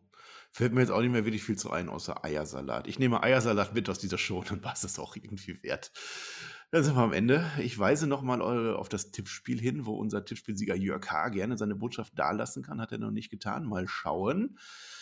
Fällt 0.52 0.74
mir 0.74 0.82
jetzt 0.82 0.92
auch 0.92 1.02
nicht 1.02 1.12
mehr 1.12 1.26
wirklich 1.26 1.44
viel 1.44 1.58
zu 1.58 1.72
ein, 1.72 1.88
außer 1.88 2.26
Eiersalat. 2.26 2.88
Ich 2.88 3.00
nehme 3.00 3.24
Eiersalat 3.24 3.74
mit 3.74 3.90
aus 3.90 4.00
dieser 4.00 4.18
Show, 4.18 4.44
dann 4.48 4.64
war 4.64 4.74
es 4.74 4.82
das 4.82 5.00
auch 5.00 5.16
irgendwie 5.16 5.62
wert. 5.64 5.92
Dann 6.72 6.84
sind 6.84 6.96
wir 6.96 7.02
am 7.02 7.14
Ende. 7.14 7.50
Ich 7.60 7.78
weise 7.78 8.08
nochmal 8.08 8.42
auf 8.42 8.88
das 8.88 9.12
Tippspiel 9.12 9.60
hin, 9.60 9.86
wo 9.86 9.94
unser 9.94 10.24
Tippspielsieger 10.24 10.76
Jörg 10.76 11.10
H. 11.10 11.30
gerne 11.30 11.58
seine 11.58 11.76
Botschaft 11.76 12.18
dalassen 12.18 12.64
kann. 12.64 12.80
Hat 12.80 12.94
er 12.94 12.98
noch 12.98 13.12
nicht 13.12 13.30
getan. 13.30 13.66
Mal 13.66 13.90
schauen. 13.90 14.58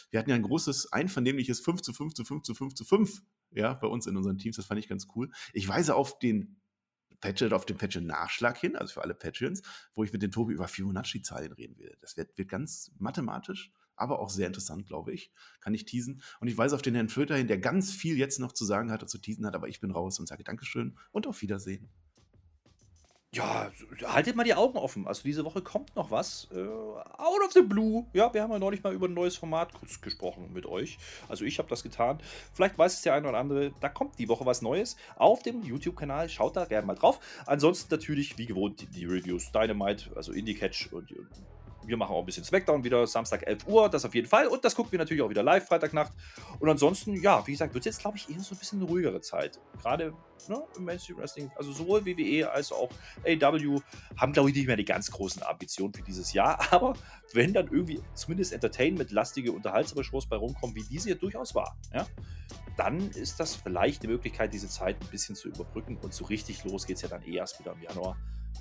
Wir 0.10 0.20
hatten 0.20 0.32
ja 0.32 0.36
ein 0.36 0.42
großes, 0.42 0.92
einvernehmliches 0.92 1.60
5 1.60 1.82
zu 1.82 1.94
5 1.94 2.16
zu 2.16 2.26
5 2.26 2.42
zu 2.42 2.56
5 2.56 2.74
zu 2.74 2.86
5 2.86 3.22
ja, 3.52 3.74
bei 3.74 3.88
uns 3.88 4.08
in 4.08 4.18
unseren 4.18 4.40
Teams. 4.40 4.56
Das 4.56 4.66
fand 4.66 4.80
ich 4.80 4.88
ganz 4.88 5.08
cool. 5.16 5.30
Ich 5.54 5.68
weise 5.68 5.96
auf 5.96 6.18
den 6.18 6.60
Patchet, 7.22 7.54
auf 7.54 7.66
den 7.66 7.78
Patchet-Nachschlag 7.78 8.58
hin, 8.58 8.76
also 8.76 8.94
für 8.94 9.04
alle 9.04 9.14
Patreons, 9.14 9.62
wo 9.94 10.04
ich 10.04 10.14
mit 10.14 10.24
dem 10.24 10.32
Tobi 10.32 10.54
über 10.54 10.68
Fibonacci-Zahlen 10.68 11.52
reden 11.52 11.78
werde. 11.78 11.98
Das 12.02 12.18
wird, 12.18 12.38
wird 12.38 12.50
ganz 12.50 12.92
mathematisch 12.98 13.72
aber 14.00 14.20
auch 14.20 14.30
sehr 14.30 14.48
interessant, 14.48 14.88
glaube 14.88 15.14
ich. 15.14 15.32
Kann 15.62 15.74
ich 15.74 15.86
teasen. 15.86 16.22
Und 16.40 16.48
ich 16.48 16.58
weise 16.58 16.76
auf 16.76 16.82
den 16.82 16.96
Herrn 16.96 17.10
Flöter 17.10 17.36
hin, 17.36 17.48
der 17.48 17.58
ganz 17.58 17.92
viel 17.92 18.18
jetzt 18.18 18.40
noch 18.40 18.52
zu 18.52 18.66
sagen 18.66 18.92
hat 18.92 19.02
und 19.02 19.10
zu 19.10 19.18
teasen 19.18 19.46
hat, 19.46 19.56
aber 19.56 19.68
ich 19.68 19.80
bin 19.80 19.92
raus 19.92 20.20
und 20.20 20.28
sage 20.28 20.44
Dankeschön 20.44 20.98
und 21.12 21.28
auf 21.28 21.42
Wiedersehen. 21.42 21.90
Ja, 23.32 23.72
haltet 24.06 24.36
mal 24.36 24.44
die 24.44 24.56
Augen 24.56 24.76
offen. 24.80 25.08
Also 25.08 25.22
diese 25.22 25.46
Woche 25.46 25.62
kommt 25.62 25.96
noch 25.96 26.10
was. 26.10 26.48
Äh, 26.52 26.64
out 26.64 27.42
of 27.46 27.54
the 27.54 27.62
blue. 27.62 28.08
Ja, 28.12 28.34
wir 28.34 28.42
haben 28.42 28.52
ja 28.52 28.58
neulich 28.58 28.82
mal 28.82 28.92
über 28.92 29.08
ein 29.08 29.14
neues 29.14 29.36
Format 29.36 29.72
kurz 29.72 30.02
gesprochen 30.02 30.52
mit 30.52 30.66
euch. 30.66 30.98
Also 31.28 31.46
ich 31.46 31.60
habe 31.60 31.70
das 31.70 31.84
getan. 31.84 32.20
Vielleicht 32.54 32.80
weiß 32.80 32.96
es 32.96 33.02
der 33.04 33.14
eine 33.14 33.30
oder 33.30 33.38
andere. 33.38 33.72
Da 33.82 33.90
kommt 33.90 34.18
die 34.18 34.28
Woche 34.30 34.48
was 34.48 34.64
Neues 34.64 34.98
auf 35.16 35.44
dem 35.44 35.62
YouTube-Kanal. 35.62 36.28
Schaut 36.28 36.56
da 36.56 36.66
gerne 36.66 36.88
mal 36.88 36.96
drauf. 36.96 37.20
Ansonsten 37.46 37.94
natürlich, 37.94 38.40
wie 38.40 38.48
gewohnt, 38.48 38.82
die, 38.82 38.88
die 38.88 39.06
Reviews 39.06 39.52
Dynamite, 39.52 40.10
also 40.16 40.32
Indie 40.32 40.56
Catch 40.56 40.92
und 40.92 41.14
wir 41.86 41.98
machen 41.98 42.14
auch 42.14 42.20
ein 42.20 42.26
bisschen 42.26 42.44
Smackdown 42.44 42.84
wieder, 42.84 43.06
Samstag 43.08 43.46
11 43.48 43.68
Uhr, 43.68 43.90
das 43.90 44.06
auf 44.06 44.14
jeden 44.14 44.28
Fall. 44.28 44.48
Und 44.48 44.64
das 44.64 44.76
gucken 44.76 44.92
wir 44.92 45.00
natürlich 45.00 45.22
auch 45.22 45.30
wieder 45.30 45.44
live, 45.44 45.68
Freitagnacht. 45.68 46.12
Und 46.60 46.70
ansonsten, 46.70 47.16
ja, 47.22 47.46
wie 47.48 47.52
gesagt, 47.52 47.74
wird 47.74 47.86
es 47.86 47.96
jetzt, 47.96 48.02
glaube 48.02 48.18
ich, 48.18 48.30
eher 48.30 48.40
so 48.40 48.56
ein 48.56 48.58
bisschen 48.58 48.80
eine 48.80 48.90
ruhigere 48.90 49.22
Zeit. 49.22 49.60
Gerade 49.82 50.14
ne, 50.48 50.64
im 50.78 50.86
Mainstream 50.86 51.18
Wrestling, 51.18 51.52
also 51.56 51.72
sowohl 51.72 52.06
WWE 52.06 52.50
als 52.52 52.72
auch 52.72 52.90
AW 53.26 53.80
haben, 54.18 54.34
glaube 54.34 54.50
ich, 54.50 54.56
nicht 54.56 54.68
mehr 54.68 54.78
die 54.78 54.86
ganz 54.86 55.12
großen 55.12 55.44
Ambitionen 55.44 55.94
für 55.94 56.04
dieses 56.04 56.34
Jahr. 56.34 56.60
Aber 56.72 56.94
wenn 57.34 57.54
dann 57.54 57.68
irgendwie 57.68 58.02
zumindest 58.14 58.54
Entertainment-lastige, 58.54 59.52
unterhaltsame 59.52 60.04
Shows 60.04 60.28
bei 60.28 60.36
rumkommen, 60.36 60.76
wie 60.76 60.84
diese 60.84 61.10
hier 61.10 61.18
durchaus 61.18 61.56
war, 61.56 61.78
ja, 61.94 62.06
dann 62.78 63.10
ist 63.12 63.40
das 63.40 63.56
vielleicht 63.56 64.04
eine 64.04 64.14
Möglichkeit, 64.14 64.54
diese 64.54 64.70
Zeit 64.70 64.98
ein 65.02 65.08
bisschen 65.08 65.36
zu 65.36 65.50
überbrücken. 65.50 65.98
Und 65.98 66.14
so 66.14 66.26
richtig 66.26 66.64
los 66.64 66.86
geht 66.86 66.98
es 66.98 67.02
ja 67.02 67.10
dann 67.10 67.24
eh 67.24 67.36
erst 67.36 67.60
wieder 67.60 67.74
im 67.74 67.82
Januar. 67.82 68.18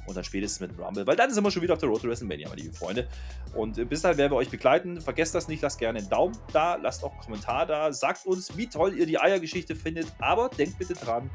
Und 0.06 0.16
dann 0.16 0.24
spätestens 0.24 0.60
mit 0.60 0.78
Rumble, 0.78 1.06
weil 1.06 1.16
dann 1.16 1.32
sind 1.32 1.44
wir 1.44 1.50
schon 1.50 1.62
wieder 1.62 1.74
auf 1.74 1.80
der 1.80 1.88
Road 1.88 2.02
to 2.02 2.08
WrestleMania, 2.08 2.48
meine 2.48 2.62
lieben 2.62 2.74
Freunde. 2.74 3.08
Und 3.54 3.78
äh, 3.78 3.84
bis 3.84 4.02
dahin 4.02 4.18
werden 4.18 4.32
wir 4.32 4.36
euch 4.36 4.50
begleiten. 4.50 5.00
Vergesst 5.00 5.34
das 5.34 5.48
nicht, 5.48 5.62
lasst 5.62 5.78
gerne 5.78 5.98
einen 5.98 6.08
Daumen 6.08 6.36
da, 6.52 6.76
lasst 6.76 7.04
auch 7.04 7.12
einen 7.12 7.20
Kommentar 7.20 7.66
da, 7.66 7.92
sagt 7.92 8.26
uns, 8.26 8.56
wie 8.56 8.66
toll 8.66 8.94
ihr 8.94 9.06
die 9.06 9.18
Eiergeschichte 9.18 9.76
findet, 9.76 10.06
aber 10.18 10.48
denkt 10.48 10.78
bitte 10.78 10.94
dran, 10.94 11.30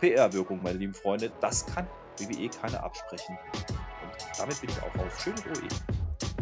PR-Wirkung, 0.00 0.62
meine 0.62 0.78
lieben 0.78 0.94
Freunde, 0.94 1.32
das 1.40 1.66
kann 1.66 1.86
WWE 2.18 2.48
keiner 2.48 2.82
absprechen. 2.82 3.38
Und 4.02 4.38
damit 4.38 4.60
bin 4.60 4.70
ich 4.70 4.82
auch 4.82 5.04
auf. 5.04 5.20
Schöne 5.20 5.36
OE. 5.36 6.39